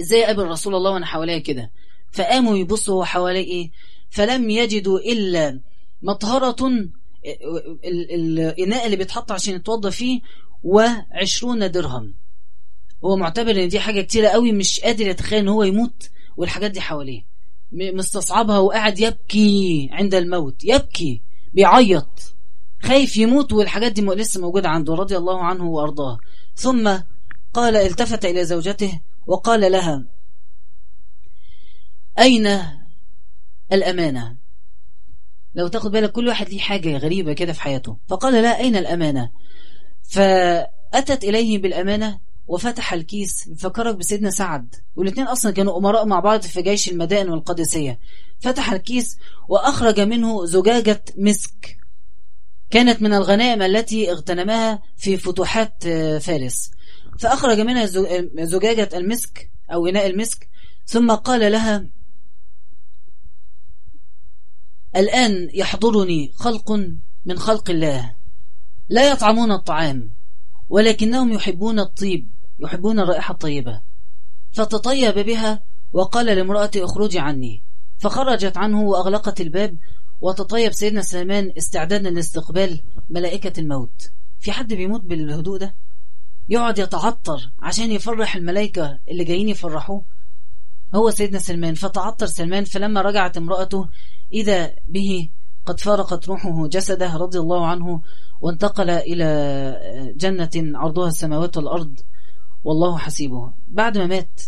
إزاي 0.00 0.24
قابل 0.24 0.46
رسول 0.46 0.74
الله 0.74 0.90
وأنا 0.90 1.06
حواليا 1.06 1.38
كده؟ 1.38 1.70
فقاموا 2.12 2.56
يبصوا 2.56 3.04
حواليه 3.04 3.44
إيه؟ 3.44 3.70
فلم 4.10 4.50
يجدوا 4.50 4.98
إلا 4.98 5.60
مطهرة 6.02 6.70
الإناء 7.84 8.86
اللي 8.86 8.96
بيتحط 8.96 9.32
عشان 9.32 9.54
يتوضى 9.54 9.90
فيه 9.90 10.20
وعشرون 10.62 11.70
درهم. 11.70 12.14
هو 13.04 13.16
معتبر 13.16 13.50
إن 13.50 13.68
دي 13.68 13.80
حاجة 13.80 14.00
كتيرة 14.00 14.28
قوي 14.28 14.52
مش 14.52 14.80
قادر 14.80 15.06
يتخيل 15.06 15.38
إن 15.38 15.48
هو 15.48 15.62
يموت 15.62 16.10
والحاجات 16.36 16.70
دي 16.70 16.80
حواليه. 16.80 17.24
مستصعبها 17.72 18.58
وقاعد 18.58 19.00
يبكي 19.00 19.88
عند 19.92 20.14
الموت. 20.14 20.64
يبكي. 20.64 21.22
بيعيط 21.54 22.34
خايف 22.82 23.16
يموت 23.16 23.52
والحاجات 23.52 23.92
دي 23.92 24.02
لسه 24.02 24.40
موجودة 24.40 24.68
عنده 24.68 24.94
رضي 24.94 25.16
الله 25.16 25.44
عنه 25.44 25.64
وأرضاه. 25.64 26.18
ثم 26.54 26.98
قال 27.54 27.76
التفت 27.76 28.24
إلى 28.24 28.44
زوجته 28.44 29.00
وقال 29.26 29.72
لها 29.72 30.04
أين 32.18 32.60
الأمانة؟ 33.72 34.36
لو 35.54 35.68
تاخد 35.68 35.90
بالك 35.90 36.12
كل 36.12 36.28
واحد 36.28 36.48
ليه 36.48 36.58
حاجة 36.58 36.96
غريبة 36.96 37.32
كده 37.32 37.52
في 37.52 37.62
حياته. 37.62 37.96
فقال 38.08 38.32
لها 38.32 38.58
أين 38.58 38.76
الأمانة؟ 38.76 39.30
فأتت 40.02 41.24
إليه 41.24 41.58
بالأمانة 41.58 42.20
وفتح 42.46 42.92
الكيس. 42.92 43.50
فكرك 43.58 43.96
بسيدنا 43.96 44.30
سعد. 44.30 44.74
والاثنين 44.96 45.26
أصلا 45.26 45.52
كانوا 45.52 45.78
أمراء 45.78 46.06
مع 46.06 46.20
بعض 46.20 46.42
في 46.42 46.62
جيش 46.62 46.88
المدائن 46.88 47.28
والقادسية 47.28 47.98
فتح 48.40 48.72
الكيس 48.72 49.18
وأخرج 49.48 50.00
منه 50.00 50.46
زجاجة 50.46 51.04
مسك. 51.16 51.78
كانت 52.70 53.02
من 53.02 53.14
الغنائم 53.14 53.62
التي 53.62 54.10
اغتنمها 54.10 54.82
في 54.96 55.16
فتوحات 55.16 55.88
فارس. 56.20 56.70
فأخرج 57.18 57.60
منها 57.60 57.86
زجاجة 58.44 58.88
المسك 58.94 59.50
أو 59.72 59.86
إناء 59.86 60.06
المسك. 60.06 60.48
ثم 60.86 61.10
قال 61.10 61.52
لها 61.52 61.86
الآن 64.96 65.48
يحضرني 65.54 66.32
خلق 66.34 66.72
من 67.24 67.38
خلق 67.38 67.70
الله. 67.70 68.14
لا 68.88 69.10
يطعمون 69.10 69.52
الطعام. 69.52 70.10
ولكنهم 70.72 71.32
يحبون 71.32 71.80
الطيب 71.80 72.28
يحبون 72.58 73.00
الرائحة 73.00 73.32
الطيبة. 73.32 73.80
فتطيب 74.52 75.18
بها 75.18 75.62
وقال 75.92 76.26
لامرأتي 76.26 76.84
اخرجي 76.84 77.18
عني. 77.18 77.62
فخرجت 77.98 78.56
عنه 78.56 78.82
وأغلقت 78.82 79.40
الباب. 79.40 79.78
وتطيب 80.20 80.72
سيدنا 80.72 81.02
سلمان 81.02 81.52
استعدادا 81.58 82.10
لاستقبال 82.10 82.80
ملائكة 83.10 83.60
الموت. 83.60 84.10
في 84.40 84.52
حد 84.52 84.74
بيموت 84.74 85.00
بالهدوء 85.00 85.58
ده؟ 85.58 85.74
يقعد 86.48 86.78
يتعطر 86.78 87.50
عشان 87.58 87.92
يفرح 87.92 88.36
الملائكة 88.36 88.98
اللي 89.08 89.24
جايين 89.24 89.48
يفرحوه. 89.48 90.04
هو 90.94 91.10
سيدنا 91.10 91.38
سلمان 91.38 91.74
فتعطر 91.74 92.26
سلمان 92.26 92.64
فلما 92.64 93.02
رجعت 93.02 93.36
امرأته 93.36 93.88
إذا 94.32 94.74
به 94.88 95.28
قد 95.66 95.80
فارقت 95.80 96.28
روحه 96.28 96.66
جسده 96.66 97.16
رضي 97.16 97.38
الله 97.38 97.66
عنه 97.66 98.02
وانتقل 98.40 98.90
إلى 98.90 100.12
جنة 100.16 100.78
عرضها 100.78 101.08
السماوات 101.08 101.56
والأرض 101.56 102.00
والله 102.64 102.98
حسيبه 102.98 103.52
بعد 103.68 103.98
ما 103.98 104.06
مات 104.06 104.40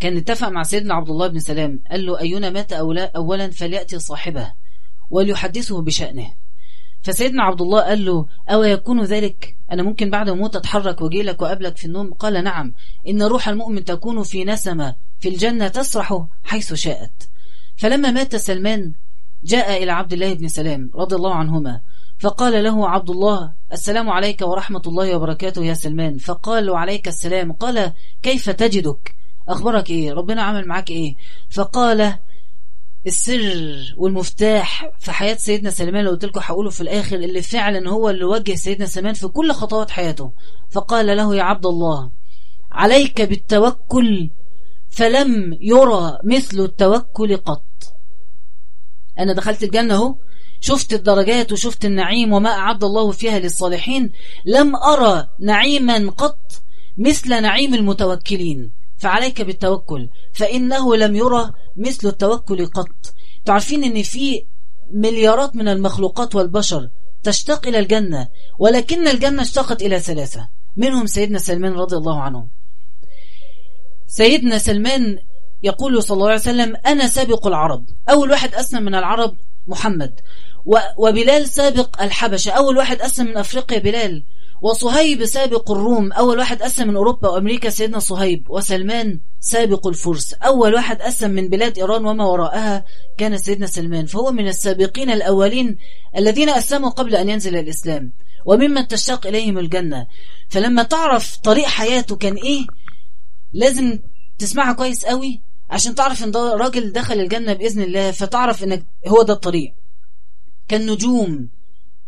كان 0.00 0.16
اتفق 0.16 0.48
مع 0.48 0.62
سيدنا 0.62 0.94
عبد 0.94 1.10
الله 1.10 1.26
بن 1.26 1.38
سلام 1.38 1.82
قال 1.90 2.06
له 2.06 2.20
أينا 2.20 2.50
مات 2.50 2.72
أولا 2.72 3.50
فليأتي 3.50 3.98
صاحبه 3.98 4.52
وليحدثه 5.10 5.82
بشأنه. 5.82 6.34
فسيدنا 7.02 7.42
عبد 7.42 7.60
الله 7.60 7.80
قال 7.80 8.04
له 8.04 8.26
أو 8.48 8.62
يكون 8.62 9.04
ذلك؟ 9.04 9.56
أنا 9.72 9.82
ممكن 9.82 10.10
بعد 10.10 10.30
موت 10.30 10.56
أتحرك 10.56 11.00
وأجي 11.00 11.22
لك 11.22 11.42
وأقابلك 11.42 11.76
في 11.76 11.84
النوم؟ 11.84 12.14
قال 12.14 12.44
نعم. 12.44 12.74
إن 13.08 13.22
روح 13.22 13.48
المؤمن 13.48 13.84
تكون 13.84 14.22
في 14.22 14.44
نسمة 14.44 14.94
في 15.20 15.28
الجنة 15.28 15.68
تسرح 15.68 16.26
حيث 16.44 16.74
شاءت. 16.74 17.28
فلما 17.76 18.10
مات 18.10 18.36
سلمان 18.36 18.92
جاء 19.44 19.82
إلى 19.82 19.92
عبد 19.92 20.12
الله 20.12 20.34
بن 20.34 20.48
سلام 20.48 20.90
رضي 20.94 21.16
الله 21.16 21.34
عنهما 21.34 21.80
فقال 22.18 22.64
له 22.64 22.88
عبد 22.88 23.10
الله 23.10 23.52
السلام 23.72 24.10
عليك 24.10 24.42
ورحمة 24.42 24.82
الله 24.86 25.16
وبركاته 25.16 25.64
يا 25.64 25.74
سلمان. 25.74 26.18
فقال 26.18 26.70
عليك 26.70 27.08
السلام. 27.08 27.52
قال 27.52 27.92
كيف 28.22 28.50
تجدك؟ 28.50 29.14
أخبرك 29.48 29.90
إيه؟ 29.90 30.12
ربنا 30.12 30.42
عمل 30.42 30.68
معك 30.68 30.90
إيه؟ 30.90 31.14
فقال 31.50 32.14
السر 33.06 33.94
والمفتاح 33.96 34.90
في 34.98 35.12
حياة 35.12 35.34
سيدنا 35.34 35.70
سلمان 35.70 36.04
لو 36.04 36.10
قلت 36.10 36.24
لكم 36.24 36.40
هقوله 36.44 36.70
في 36.70 36.80
الآخر 36.80 37.16
اللي 37.16 37.42
فعلا 37.42 37.90
هو 37.90 38.10
اللي 38.10 38.24
وجه 38.24 38.54
سيدنا 38.54 38.86
سلمان 38.86 39.14
في 39.14 39.28
كل 39.28 39.52
خطوات 39.52 39.90
حياته. 39.90 40.32
فقال 40.70 41.06
له 41.16 41.36
يا 41.36 41.42
عبد 41.42 41.66
الله 41.66 42.10
عليك 42.72 43.22
بالتوكل 43.22 44.30
فلم 44.88 45.58
يرى 45.60 46.18
مثل 46.24 46.60
التوكل 46.60 47.36
قط. 47.36 47.64
أنا 49.18 49.32
دخلت 49.32 49.62
الجنة 49.62 49.94
أهو. 49.94 50.14
شفت 50.60 50.92
الدرجات 50.92 51.52
وشفت 51.52 51.84
النعيم 51.84 52.32
وما 52.32 52.50
أعد 52.50 52.84
الله 52.84 53.10
فيها 53.10 53.38
للصالحين. 53.38 54.12
لم 54.44 54.76
أرى 54.76 55.28
نعيما 55.40 56.10
قط 56.10 56.62
مثل 56.98 57.28
نعيم 57.42 57.74
المتوكلين. 57.74 58.72
فعليك 58.98 59.42
بالتوكل. 59.42 60.08
فإنه 60.32 60.96
لم 60.96 61.16
يرى 61.16 61.52
مثل 61.76 62.08
التوكل 62.08 62.66
قط. 62.66 63.14
تعرفين 63.44 63.84
أن 63.84 64.02
في 64.02 64.44
مليارات 64.90 65.56
من 65.56 65.68
المخلوقات 65.68 66.34
والبشر 66.34 66.90
تشتاق 67.22 67.66
إلى 67.66 67.78
الجنة 67.78 68.28
ولكن 68.58 69.08
الجنة 69.08 69.42
اشتاقت 69.42 69.82
إلى 69.82 70.00
ثلاثة. 70.00 70.48
منهم 70.76 71.06
سيدنا 71.06 71.38
سلمان 71.38 71.72
رضي 71.72 71.96
الله 71.96 72.20
عنه. 72.20 72.48
سيدنا 74.06 74.58
سلمان 74.58 75.18
يقول 75.62 76.02
صلى 76.02 76.14
الله 76.14 76.26
عليه 76.26 76.40
وسلم 76.40 76.76
أنا 76.86 77.08
سابق 77.08 77.46
العرب. 77.46 77.84
أول 78.10 78.30
واحد 78.30 78.54
أسلم 78.54 78.82
من 78.82 78.94
العرب 78.94 79.36
محمد. 79.66 80.20
وبلال 80.96 81.48
سابق 81.48 82.02
الحبشة. 82.02 82.50
أول 82.50 82.76
واحد 82.76 83.00
أسلم 83.00 83.26
من 83.26 83.36
أفريقيا 83.36 83.78
بلال. 83.78 84.24
وصهيب 84.62 85.24
سابق 85.24 85.70
الروم. 85.70 86.12
أول 86.12 86.38
واحد 86.38 86.62
أسلم 86.62 86.88
من 86.88 86.96
أوروبا 86.96 87.28
وأمريكا. 87.28 87.70
سيدنا 87.70 87.98
صهيب. 87.98 88.50
وسلمان 88.50 89.20
سابق 89.40 89.86
الفرس. 89.86 90.32
أول 90.32 90.74
واحد 90.74 91.02
أسلم 91.02 91.30
من 91.30 91.48
بلاد 91.48 91.78
إيران 91.78 92.04
وما 92.04 92.24
وراءها 92.24 92.84
كان 93.18 93.38
سيدنا 93.38 93.66
سلمان. 93.66 94.06
فهو 94.06 94.32
من 94.32 94.48
السابقين 94.48 95.10
الأولين 95.10 95.76
الذين 96.16 96.48
أسلموا 96.48 96.90
قبل 96.90 97.16
أن 97.16 97.28
ينزل 97.28 97.56
الإسلام. 97.56 98.12
وممن 98.44 98.88
تشتاق 98.88 99.26
إليهم 99.26 99.58
الجنة. 99.58 100.06
فلما 100.48 100.82
تعرف 100.82 101.36
طريق 101.36 101.66
حياته 101.66 102.16
كان 102.16 102.34
إيه؟ 102.34 102.66
لازم 103.52 103.98
تسمعها 104.38 104.72
كويس 104.72 105.04
قوي. 105.04 105.47
عشان 105.70 105.94
تعرف 105.94 106.24
ان 106.24 106.30
ده 106.30 106.54
راجل 106.54 106.92
دخل 106.92 107.20
الجنة 107.20 107.52
بإذن 107.52 107.82
الله 107.82 108.10
فتعرف 108.10 108.64
إنك 108.64 108.86
هو 109.08 109.22
ده 109.22 109.32
الطريق. 109.32 109.74
كالنجوم 110.68 111.48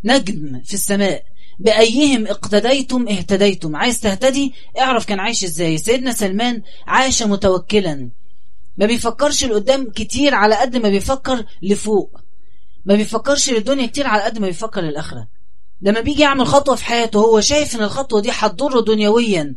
نجم 0.05 0.63
في 0.65 0.75
السماء. 0.75 1.25
بأيهم 1.59 2.27
اقتديتم 2.27 3.09
اهتديتم. 3.09 3.77
عايز 3.77 4.01
تهتدي؟ 4.01 4.53
اعرف 4.79 5.07
كان 5.07 5.21
عايش 5.21 5.45
إزاي. 5.45 5.79
سيدنا 5.79 6.13
سلمان 6.13 6.63
عاش 6.87 7.23
متوكلا. 7.23 8.11
ما 8.77 8.87
بيفكرش 8.87 9.45
لقدام 9.45 9.91
كتير 9.91 10.35
على 10.35 10.55
قد 10.55 10.77
ما 10.77 10.89
بيفكر 10.89 11.45
لفوق. 11.63 12.21
ما 12.85 12.95
بيفكرش 12.95 13.51
للدنيا 13.51 13.87
كتير 13.87 14.07
على 14.07 14.23
قد 14.23 14.39
ما 14.39 14.47
بيفكر 14.47 14.81
للآخرة. 14.81 15.29
لما 15.83 16.01
بيجي 16.01 16.23
يعمل 16.23 16.47
خطوة 16.47 16.75
في 16.75 16.85
حياته 16.85 17.21
هو 17.21 17.41
شايف 17.41 17.77
إن 17.77 17.83
الخطوة 17.83 18.21
دي 18.21 18.31
هتضره 18.33 18.81
دنيويا. 18.81 19.55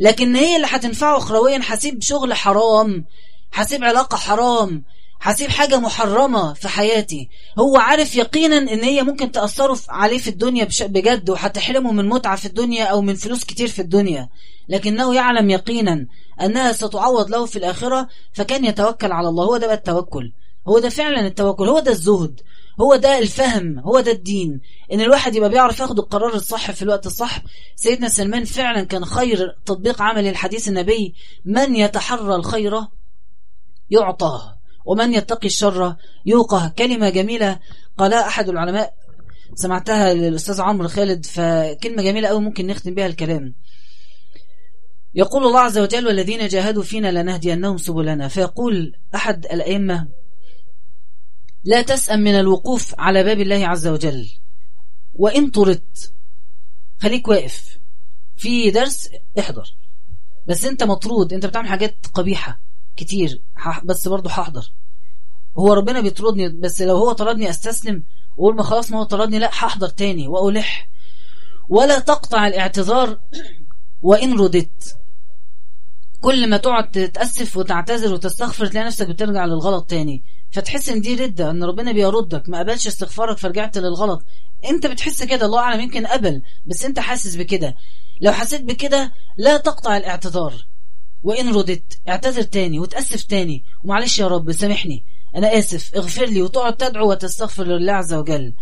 لكن 0.00 0.36
هي 0.36 0.56
اللي 0.56 0.66
هتنفعه 0.70 1.16
اخرويا 1.16 1.60
هسيب 1.62 2.02
شغل 2.02 2.34
حرام. 2.34 3.04
هسيب 3.52 3.84
علاقة 3.84 4.16
حرام 4.16 4.84
هسيب 5.20 5.50
حاجة 5.50 5.78
محرمة 5.78 6.52
في 6.52 6.68
حياتي. 6.68 7.28
هو 7.58 7.76
عارف 7.76 8.16
يقينا 8.16 8.58
إن 8.58 8.82
هي 8.84 9.02
ممكن 9.02 9.32
تأثره 9.32 9.78
عليه 9.88 10.18
في 10.18 10.30
الدنيا 10.30 10.68
بجد 10.80 11.30
وهتحرمه 11.30 11.92
من 11.92 12.08
متعة 12.08 12.36
في 12.36 12.46
الدنيا 12.46 12.84
أو 12.84 13.00
من 13.02 13.14
فلوس 13.14 13.44
كتير 13.44 13.68
في 13.68 13.82
الدنيا. 13.82 14.28
لكنه 14.68 15.14
يعلم 15.14 15.50
يقينا 15.50 16.06
أنها 16.40 16.72
ستعوض 16.72 17.30
له 17.30 17.46
في 17.46 17.56
الآخرة 17.56 18.08
فكان 18.32 18.64
يتوكل 18.64 19.12
على 19.12 19.28
الله. 19.28 19.44
هو 19.44 19.56
ده 19.56 19.66
بقى 19.66 19.76
التوكل. 19.76 20.32
هو 20.68 20.78
ده 20.78 20.88
فعلا 20.88 21.26
التوكل. 21.26 21.68
هو 21.68 21.78
ده 21.78 21.90
الزهد. 21.90 22.40
هو 22.80 22.96
ده 22.96 23.18
الفهم. 23.18 23.78
هو 23.78 24.00
ده 24.00 24.12
الدين. 24.12 24.60
إن 24.92 25.00
الواحد 25.00 25.34
يبقى 25.34 25.48
بيعرف 25.48 25.80
ياخد 25.80 25.98
القرار 25.98 26.34
الصح 26.34 26.70
في 26.70 26.82
الوقت 26.82 27.06
الصح. 27.06 27.38
سيدنا 27.76 28.08
سلمان 28.08 28.44
فعلا 28.44 28.84
كان 28.84 29.04
خير 29.04 29.56
تطبيق 29.66 30.02
عمل 30.02 30.26
الحديث 30.26 30.68
النبي 30.68 31.14
من 31.44 31.76
يتحرى 31.76 32.34
الخير 32.34 32.80
يعطاه 33.90 34.58
ومن 34.84 35.14
يتقي 35.14 35.46
الشر 35.46 35.96
يوقه 36.26 36.68
كلمة 36.78 37.10
جميلة 37.10 37.58
قالها 37.98 38.26
أحد 38.26 38.48
العلماء. 38.48 38.94
سمعتها 39.54 40.14
للأستاذ 40.14 40.60
عمرو 40.60 40.88
خالد 40.88 41.26
فكلمة 41.26 42.02
جميلة 42.02 42.28
أوي 42.28 42.40
ممكن 42.40 42.66
نختم 42.66 42.94
بها 42.94 43.06
الكلام. 43.06 43.54
يقول 45.14 45.46
الله 45.46 45.60
عز 45.60 45.78
وجل 45.78 46.06
والذين 46.06 46.48
جاهدوا 46.48 46.82
فينا 46.82 47.22
لنهدينهم 47.22 47.76
سبلنا 47.76 48.28
فيقول 48.28 48.92
أحد 49.14 49.44
الأئمة 49.46 50.08
لا 51.64 51.82
تسأم 51.82 52.20
من 52.20 52.34
الوقوف 52.34 52.94
على 52.98 53.24
باب 53.24 53.40
الله 53.40 53.66
عز 53.66 53.86
وجل 53.86 54.30
وإن 55.14 55.50
طردت 55.50 56.14
خليك 57.00 57.28
واقف 57.28 57.78
في 58.36 58.70
درس 58.70 59.08
احضر 59.38 59.74
بس 60.48 60.64
أنت 60.64 60.82
مطرود 60.82 61.32
أنت 61.32 61.46
بتعمل 61.46 61.68
حاجات 61.68 62.06
قبيحة 62.14 62.60
كتير. 62.96 63.42
بس 63.84 64.08
برضه 64.08 64.30
هحضر. 64.30 64.72
هو 65.58 65.72
ربنا 65.72 66.00
بيطردني 66.00 66.48
بس 66.48 66.82
لو 66.82 66.96
هو 66.96 67.12
طردني 67.12 67.50
أستسلم 67.50 68.04
واقول 68.36 68.56
ما 68.56 68.62
خلاص 68.62 68.90
ما 68.90 68.98
هو 68.98 69.02
طردني 69.02 69.38
لا 69.38 69.48
هحضر 69.48 69.88
تاني 69.88 70.28
واولح 70.28 70.88
ولا 71.68 71.98
تقطع 71.98 72.46
الاعتذار 72.46 73.18
وإن 74.02 74.38
رددت. 74.38 74.98
كل 76.20 76.50
ما 76.50 76.56
تقعد 76.56 76.90
تتأسف 76.90 77.56
وتعتذر 77.56 78.14
وتستغفر 78.14 78.66
تلاقي 78.66 78.86
نفسك 78.86 79.08
بترجع 79.08 79.44
للغلط 79.44 79.90
تاني. 79.90 80.22
فتحس 80.50 80.88
إن 80.88 81.00
دي 81.00 81.14
ردة 81.14 81.50
إن 81.50 81.64
ربنا 81.64 81.92
بيردك. 81.92 82.48
ما 82.48 82.58
قبلش 82.58 82.86
استغفارك 82.86 83.38
فرجعت 83.38 83.78
للغلط. 83.78 84.24
أنت 84.70 84.86
بتحس 84.86 85.22
كده 85.22 85.46
الله 85.46 85.60
أعلم 85.60 85.80
يمكن 85.80 86.06
قبل 86.06 86.42
بس 86.66 86.84
أنت 86.84 86.98
حاسس 86.98 87.36
بكده. 87.36 87.74
لو 88.20 88.32
حسيت 88.32 88.62
بكده 88.62 89.12
لا 89.36 89.56
تقطع 89.56 89.96
الاعتذار. 89.96 90.71
وإن 91.22 91.54
ردت 91.54 92.00
اعتذر 92.08 92.42
تاني 92.42 92.78
وتأسف 92.78 93.22
تاني. 93.22 93.64
ومعلش 93.84 94.18
يا 94.18 94.28
رب 94.28 94.52
سامحني. 94.52 95.04
أنا 95.36 95.58
آسف. 95.58 95.94
اغفر 95.94 96.24
لي 96.24 96.42
وتقعد 96.42 96.76
تدعو 96.76 97.10
وتستغفر 97.10 97.64
لله 97.64 97.92
عز 97.92 98.14
وجل. 98.14 98.54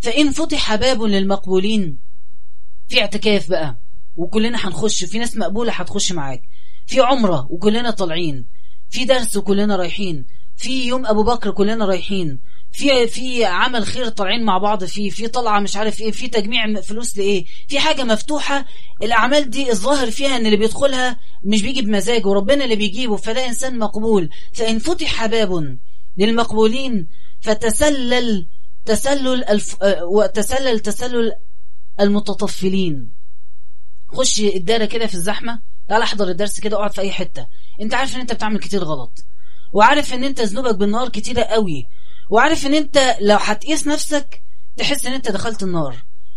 فإن 0.00 0.30
فتح 0.30 0.74
باب 0.74 1.02
للمقبولين 1.02 1.98
في 2.88 3.00
اعتكاف 3.00 3.50
بقى. 3.50 3.78
وكلنا 4.16 4.68
هنخش 4.68 5.04
في 5.04 5.18
ناس 5.18 5.36
مقبولة 5.36 5.72
هتخش 5.72 6.12
معاك. 6.12 6.42
في 6.86 7.00
عمرة 7.00 7.46
وكلنا 7.50 7.90
طالعين. 7.90 8.46
في 8.90 9.04
درس 9.04 9.36
وكلنا 9.36 9.76
رايحين. 9.76 10.26
في 10.58 10.86
يوم 10.86 11.06
أبو 11.06 11.22
بكر 11.22 11.50
كلنا 11.50 11.84
رايحين. 11.84 12.40
في 12.72 13.06
في 13.06 13.44
عمل 13.44 13.84
خير 13.86 14.08
طالعين 14.08 14.44
مع 14.44 14.58
بعض 14.58 14.84
فيه 14.84 15.10
في 15.10 15.28
طلعة 15.28 15.60
مش 15.60 15.76
عارف 15.76 16.00
إيه 16.00 16.10
في 16.10 16.28
تجميع 16.28 16.80
فلوس 16.80 17.18
لإيه 17.18 17.44
في 17.68 17.78
حاجة 17.80 18.04
مفتوحة 18.04 18.64
الأعمال 19.02 19.50
دي 19.50 19.70
الظاهر 19.72 20.10
فيها 20.10 20.36
إن 20.36 20.46
اللي 20.46 20.56
بيدخلها 20.56 21.16
مش 21.44 21.62
بيجي 21.62 21.82
بمزاجه 21.82 22.26
وربنا 22.28 22.64
اللي 22.64 22.76
بيجيبه 22.76 23.16
فده 23.16 23.46
إنسان 23.46 23.78
مقبول. 23.78 24.30
فإن 24.52 24.78
فتح 24.78 25.26
باب 25.26 25.78
للمقبولين 26.16 27.08
فتسلل 27.40 28.46
تسلل 28.84 29.44
الف... 29.44 29.76
وتسلل 30.02 30.80
تسلل 30.80 31.32
المتطفلين. 32.00 33.12
خش 34.08 34.40
الدايرة 34.40 34.84
كده 34.84 35.06
في 35.06 35.14
الزحمة. 35.14 35.60
تعال 35.88 36.02
أحضر 36.02 36.28
الدرس 36.28 36.60
كده 36.60 36.76
اقعد 36.76 36.92
في 36.92 37.00
أي 37.00 37.10
حتة. 37.10 37.46
أنت 37.80 37.94
عارف 37.94 38.14
إن 38.14 38.20
أنت 38.20 38.32
بتعمل 38.32 38.58
كتير 38.58 38.84
غلط. 38.84 39.24
وعارف 39.72 40.14
ان 40.14 40.24
انت 40.24 40.40
ذنوبك 40.40 40.74
بالنهار 40.74 41.08
كتيرة 41.08 41.42
قوي 41.42 41.86
وعارف 42.30 42.66
ان 42.66 42.74
انت 42.74 43.16
لو 43.20 43.36
هتقيس 43.40 43.86
نفسك 43.86 44.42
تحس 44.76 45.06
ان 45.06 45.12
انت 45.12 45.30
دخلت 45.30 45.62
النار 45.62 45.96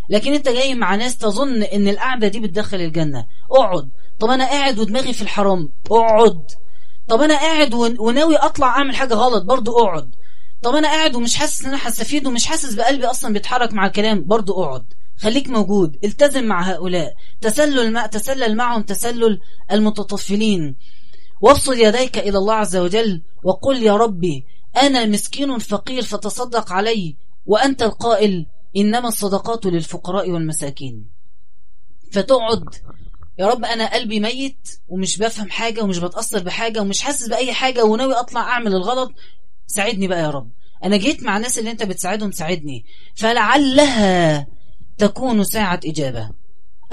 لكن 0.09 0.33
انت 0.33 0.49
جاي 0.49 0.75
مع 0.75 0.95
ناس 0.95 1.17
تظن 1.17 1.63
ان 1.63 1.87
القعدة 1.87 2.27
دي 2.27 2.39
بتدخل 2.39 2.77
الجنة. 2.77 3.25
اقعد. 3.51 3.89
طب 4.19 4.29
أنا 4.29 4.45
قاعد 4.45 4.79
ودماغي 4.79 5.13
في 5.13 5.21
الحرام. 5.21 5.69
اقعد. 5.91 6.43
طب 7.07 7.21
أنا 7.21 7.35
قاعد 7.35 7.73
وناوي 7.73 8.35
اطلع 8.35 8.67
اعمل 8.67 8.95
حاجة 8.95 9.13
غلط 9.13 9.43
برضو 9.43 9.79
اقعد. 9.79 10.15
طب 10.61 10.75
أنا 10.75 10.87
قاعد 10.87 11.15
ومش 11.15 11.35
حاسس 11.35 11.61
ان 11.61 11.67
أنا 11.73 11.87
هستفيد 11.87 12.27
ومش 12.27 12.45
حاسس 12.45 12.73
بقلبي 12.73 13.05
أصلا 13.05 13.33
بيتحرك 13.33 13.73
مع 13.73 13.85
الكلام 13.85 14.23
برضو 14.27 14.63
اقعد. 14.63 14.85
خليك 15.17 15.49
موجود. 15.49 15.97
التزم 16.03 16.43
مع 16.43 16.61
هؤلاء. 16.61 17.13
تسلل 17.41 17.93
مع 17.93 18.05
تسلل 18.05 18.55
معهم 18.57 18.81
تسلل 18.81 19.39
المتطفلين. 19.71 20.75
وابسط 21.41 21.73
يديك 21.73 22.17
إلى 22.17 22.37
الله 22.37 22.53
عز 22.53 22.75
وجل 22.75 23.21
وقل 23.43 23.83
يا 23.83 23.95
ربي 23.97 24.45
أنا 24.81 25.05
مسكين 25.05 25.57
فقير 25.57 26.01
فتصدق 26.01 26.71
علي 26.71 27.15
وأنت 27.45 27.81
القائل 27.83 28.45
إنما 28.77 29.07
الصدقات 29.07 29.65
للفقراء 29.65 30.29
والمساكين. 30.31 31.05
فتقعد 32.11 32.63
يا 33.39 33.47
رب 33.47 33.65
أنا 33.65 33.93
قلبي 33.93 34.19
ميت 34.19 34.69
ومش 34.87 35.17
بفهم 35.17 35.49
حاجة 35.49 35.81
ومش 35.83 35.97
بتأثر 35.99 36.43
بحاجة 36.43 36.81
ومش 36.81 37.01
حاسس 37.01 37.27
بأي 37.27 37.53
حاجة 37.53 37.83
وناوي 37.85 38.13
أطلع 38.13 38.41
أعمل 38.41 38.75
الغلط 38.75 39.11
ساعدني 39.67 40.07
بقى 40.07 40.19
يا 40.21 40.29
رب. 40.29 40.51
أنا 40.83 40.97
جيت 40.97 41.23
مع 41.23 41.37
الناس 41.37 41.59
اللي 41.59 41.71
أنت 41.71 41.83
بتساعدهم 41.83 42.31
ساعدني 42.31 42.85
فلعلها 43.15 44.47
تكون 44.97 45.43
ساعة 45.43 45.79
إجابة 45.85 46.29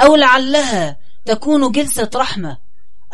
أو 0.01 0.17
لعلها 0.17 0.97
تكون 1.25 1.73
جلسة 1.73 2.11
رحمة 2.15 2.59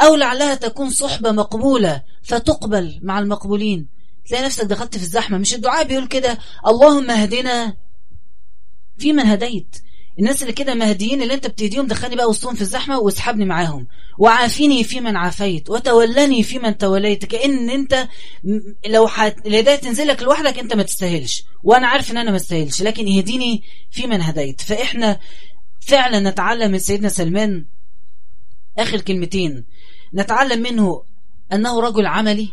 أو 0.00 0.14
لعلها 0.14 0.54
تكون 0.54 0.90
صحبة 0.90 1.32
مقبولة 1.32 2.02
فتقبل 2.22 3.00
مع 3.02 3.18
المقبولين. 3.18 3.88
تلاقي 4.28 4.44
نفسك 4.44 4.64
دخلت 4.64 4.96
في 4.96 5.02
الزحمة. 5.02 5.38
مش 5.38 5.54
الدعاء 5.54 5.84
بيقول 5.84 6.06
كده 6.06 6.38
اللهم 6.66 7.10
اهدنا. 7.10 7.76
في 8.98 9.12
من 9.12 9.26
هديت. 9.26 9.76
الناس 10.18 10.42
اللي 10.42 10.52
كده 10.52 10.74
مهديين 10.74 11.22
اللي 11.22 11.34
انت 11.34 11.46
بتهديهم 11.46 11.86
دخلني 11.86 12.16
بقى 12.16 12.28
وسطهم 12.28 12.54
في 12.54 12.60
الزحمة 12.60 12.98
واسحبني 12.98 13.44
معاهم. 13.44 13.86
وعافيني 14.18 14.84
في 14.84 15.00
من 15.00 15.16
عافيت. 15.16 15.70
وتولني 15.70 16.42
في 16.42 16.58
من 16.58 16.78
توليت. 16.78 17.24
كأن 17.24 17.70
انت 17.70 18.08
لو 18.86 19.06
حت... 19.06 19.46
الهداية 19.46 19.76
تنزل 19.76 20.06
لك 20.06 20.22
لوحدك 20.22 20.58
انت 20.58 20.74
ما 20.74 20.82
تستاهلش. 20.82 21.44
وأنا 21.62 21.86
عارف 21.86 22.10
إن 22.10 22.16
أنا 22.16 22.30
ما 22.30 22.36
استاهلش. 22.36 22.82
لكن 22.82 23.08
اهديني 23.16 23.62
في 23.90 24.06
من 24.06 24.22
هديت. 24.22 24.60
فإحنا 24.60 25.20
فعلا 25.80 26.30
نتعلم 26.30 26.70
من 26.72 26.78
سيدنا 26.78 27.08
سلمان 27.08 27.64
آخر 28.78 29.00
كلمتين. 29.00 29.64
نتعلم 30.14 30.62
منه 30.62 31.02
أنه 31.52 31.80
رجل 31.80 32.06
عملي 32.06 32.48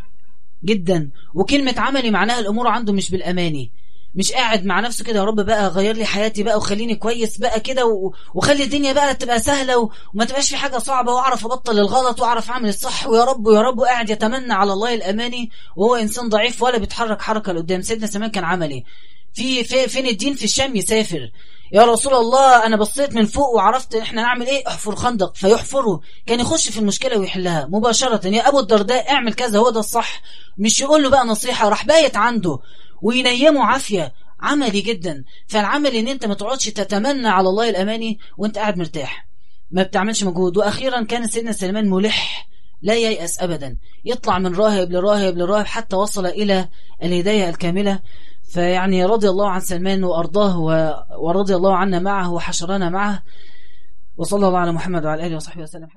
جدا 0.65 1.09
وكلمة 1.33 1.75
عملي 1.77 2.11
معناها 2.11 2.39
الأمور 2.39 2.67
عنده 2.67 2.93
مش 2.93 3.11
بالأماني. 3.11 3.71
مش 4.15 4.31
قاعد 4.31 4.65
مع 4.65 4.79
نفسه 4.79 5.05
كده 5.05 5.19
يا 5.19 5.23
رب 5.23 5.39
بقى 5.45 5.67
غير 5.67 5.95
لي 5.95 6.05
حياتي 6.05 6.43
بقى 6.43 6.57
وخليني 6.57 6.95
كويس 6.95 7.37
بقى 7.37 7.59
كده 7.59 7.85
وخلي 8.33 8.63
الدنيا 8.63 8.93
بقى 8.93 9.15
تبقى 9.15 9.39
سهلة 9.39 9.89
وما 10.13 10.25
تبقاش 10.25 10.49
في 10.49 10.57
حاجة 10.57 10.77
صعبة 10.77 11.11
وأعرف 11.11 11.45
أبطل 11.45 11.79
الغلط 11.79 12.21
وأعرف 12.21 12.49
أعمل 12.51 12.69
الصح. 12.69 13.07
ويا 13.07 13.23
رب 13.23 13.45
ويا 13.45 13.61
رب 13.61 13.79
قاعد 13.81 14.09
يتمنى 14.09 14.53
على 14.53 14.73
الله 14.73 14.93
الأماني 14.93 15.49
وهو 15.75 15.95
إنسان 15.95 16.29
ضعيف 16.29 16.61
ولا 16.63 16.77
بيتحرك 16.77 17.21
حركة 17.21 17.51
لقدام. 17.53 17.81
سيدنا 17.81 18.07
سلمان 18.07 18.29
كان 18.29 18.43
عملي. 18.43 18.83
في, 19.33 19.63
في 19.63 19.87
فين 19.87 20.07
الدين 20.07 20.33
في 20.35 20.43
الشام 20.43 20.75
يسافر؟ 20.75 21.31
يا 21.73 21.83
رسول 21.83 22.13
الله 22.13 22.65
أنا 22.65 22.77
بصيت 22.77 23.13
من 23.15 23.25
فوق 23.25 23.49
وعرفت 23.55 23.95
إحنا 23.95 24.21
نعمل 24.21 24.47
إيه؟ 24.47 24.67
احفر 24.67 24.95
خندق. 24.95 25.35
فيحفره. 25.35 26.01
كان 26.25 26.39
يخش 26.39 26.69
في 26.69 26.79
المشكلة 26.79 27.17
ويحلها. 27.17 27.67
مباشرة 27.69 28.27
يا 28.27 28.49
أبو 28.49 28.59
الدرداء 28.59 29.11
اعمل 29.11 29.33
كذا 29.33 29.59
هو 29.59 29.69
ده 29.69 29.79
الصح. 29.79 30.21
مش 30.57 30.81
يقول 30.81 31.03
له 31.03 31.09
بقى 31.09 31.25
نصيحة 31.25 31.69
راح 31.69 31.85
بايت 31.85 32.17
عنده 32.17 32.59
وينيمه 33.01 33.63
عافية. 33.65 34.13
عملي 34.39 34.81
جدا. 34.81 35.23
فالعمل 35.47 35.95
إن 35.95 36.07
أنت 36.07 36.25
ما 36.25 36.33
تقعدش 36.33 36.65
تتمنى 36.65 37.27
على 37.27 37.49
الله 37.49 37.69
الأماني 37.69 38.19
وأنت 38.37 38.57
قاعد 38.57 38.77
مرتاح. 38.77 39.27
ما 39.71 39.83
بتعملش 39.83 40.23
مجهود. 40.23 40.57
وأخيرا 40.57 41.03
كان 41.03 41.27
سيدنا 41.27 41.51
سليمان 41.51 41.89
ملح. 41.89 42.47
لا 42.81 42.95
ييأس 42.95 43.39
ابدا. 43.39 43.77
يطلع 44.05 44.39
من 44.39 44.55
راهب 44.55 44.91
لراهب 44.91 45.37
لراهب 45.37 45.65
حتى 45.65 45.95
وصل 45.95 46.25
إلى 46.25 46.67
الهداية 47.03 47.49
الكاملة. 47.49 47.99
فيعني 48.53 49.05
رضي 49.05 49.29
الله 49.29 49.49
عن 49.49 49.59
سلمان 49.59 50.03
وأرضاه 50.03 50.59
ورضي 51.19 51.55
الله 51.55 51.75
عنا 51.75 51.99
معه 51.99 52.31
وحشرنا 52.33 52.89
معه. 52.89 53.23
وصلى 54.17 54.47
الله 54.47 54.59
على 54.59 54.71
محمد 54.71 55.05
وعلى 55.05 55.27
آله 55.27 55.35
وصحبه 55.35 55.63
وسلم. 55.63 55.87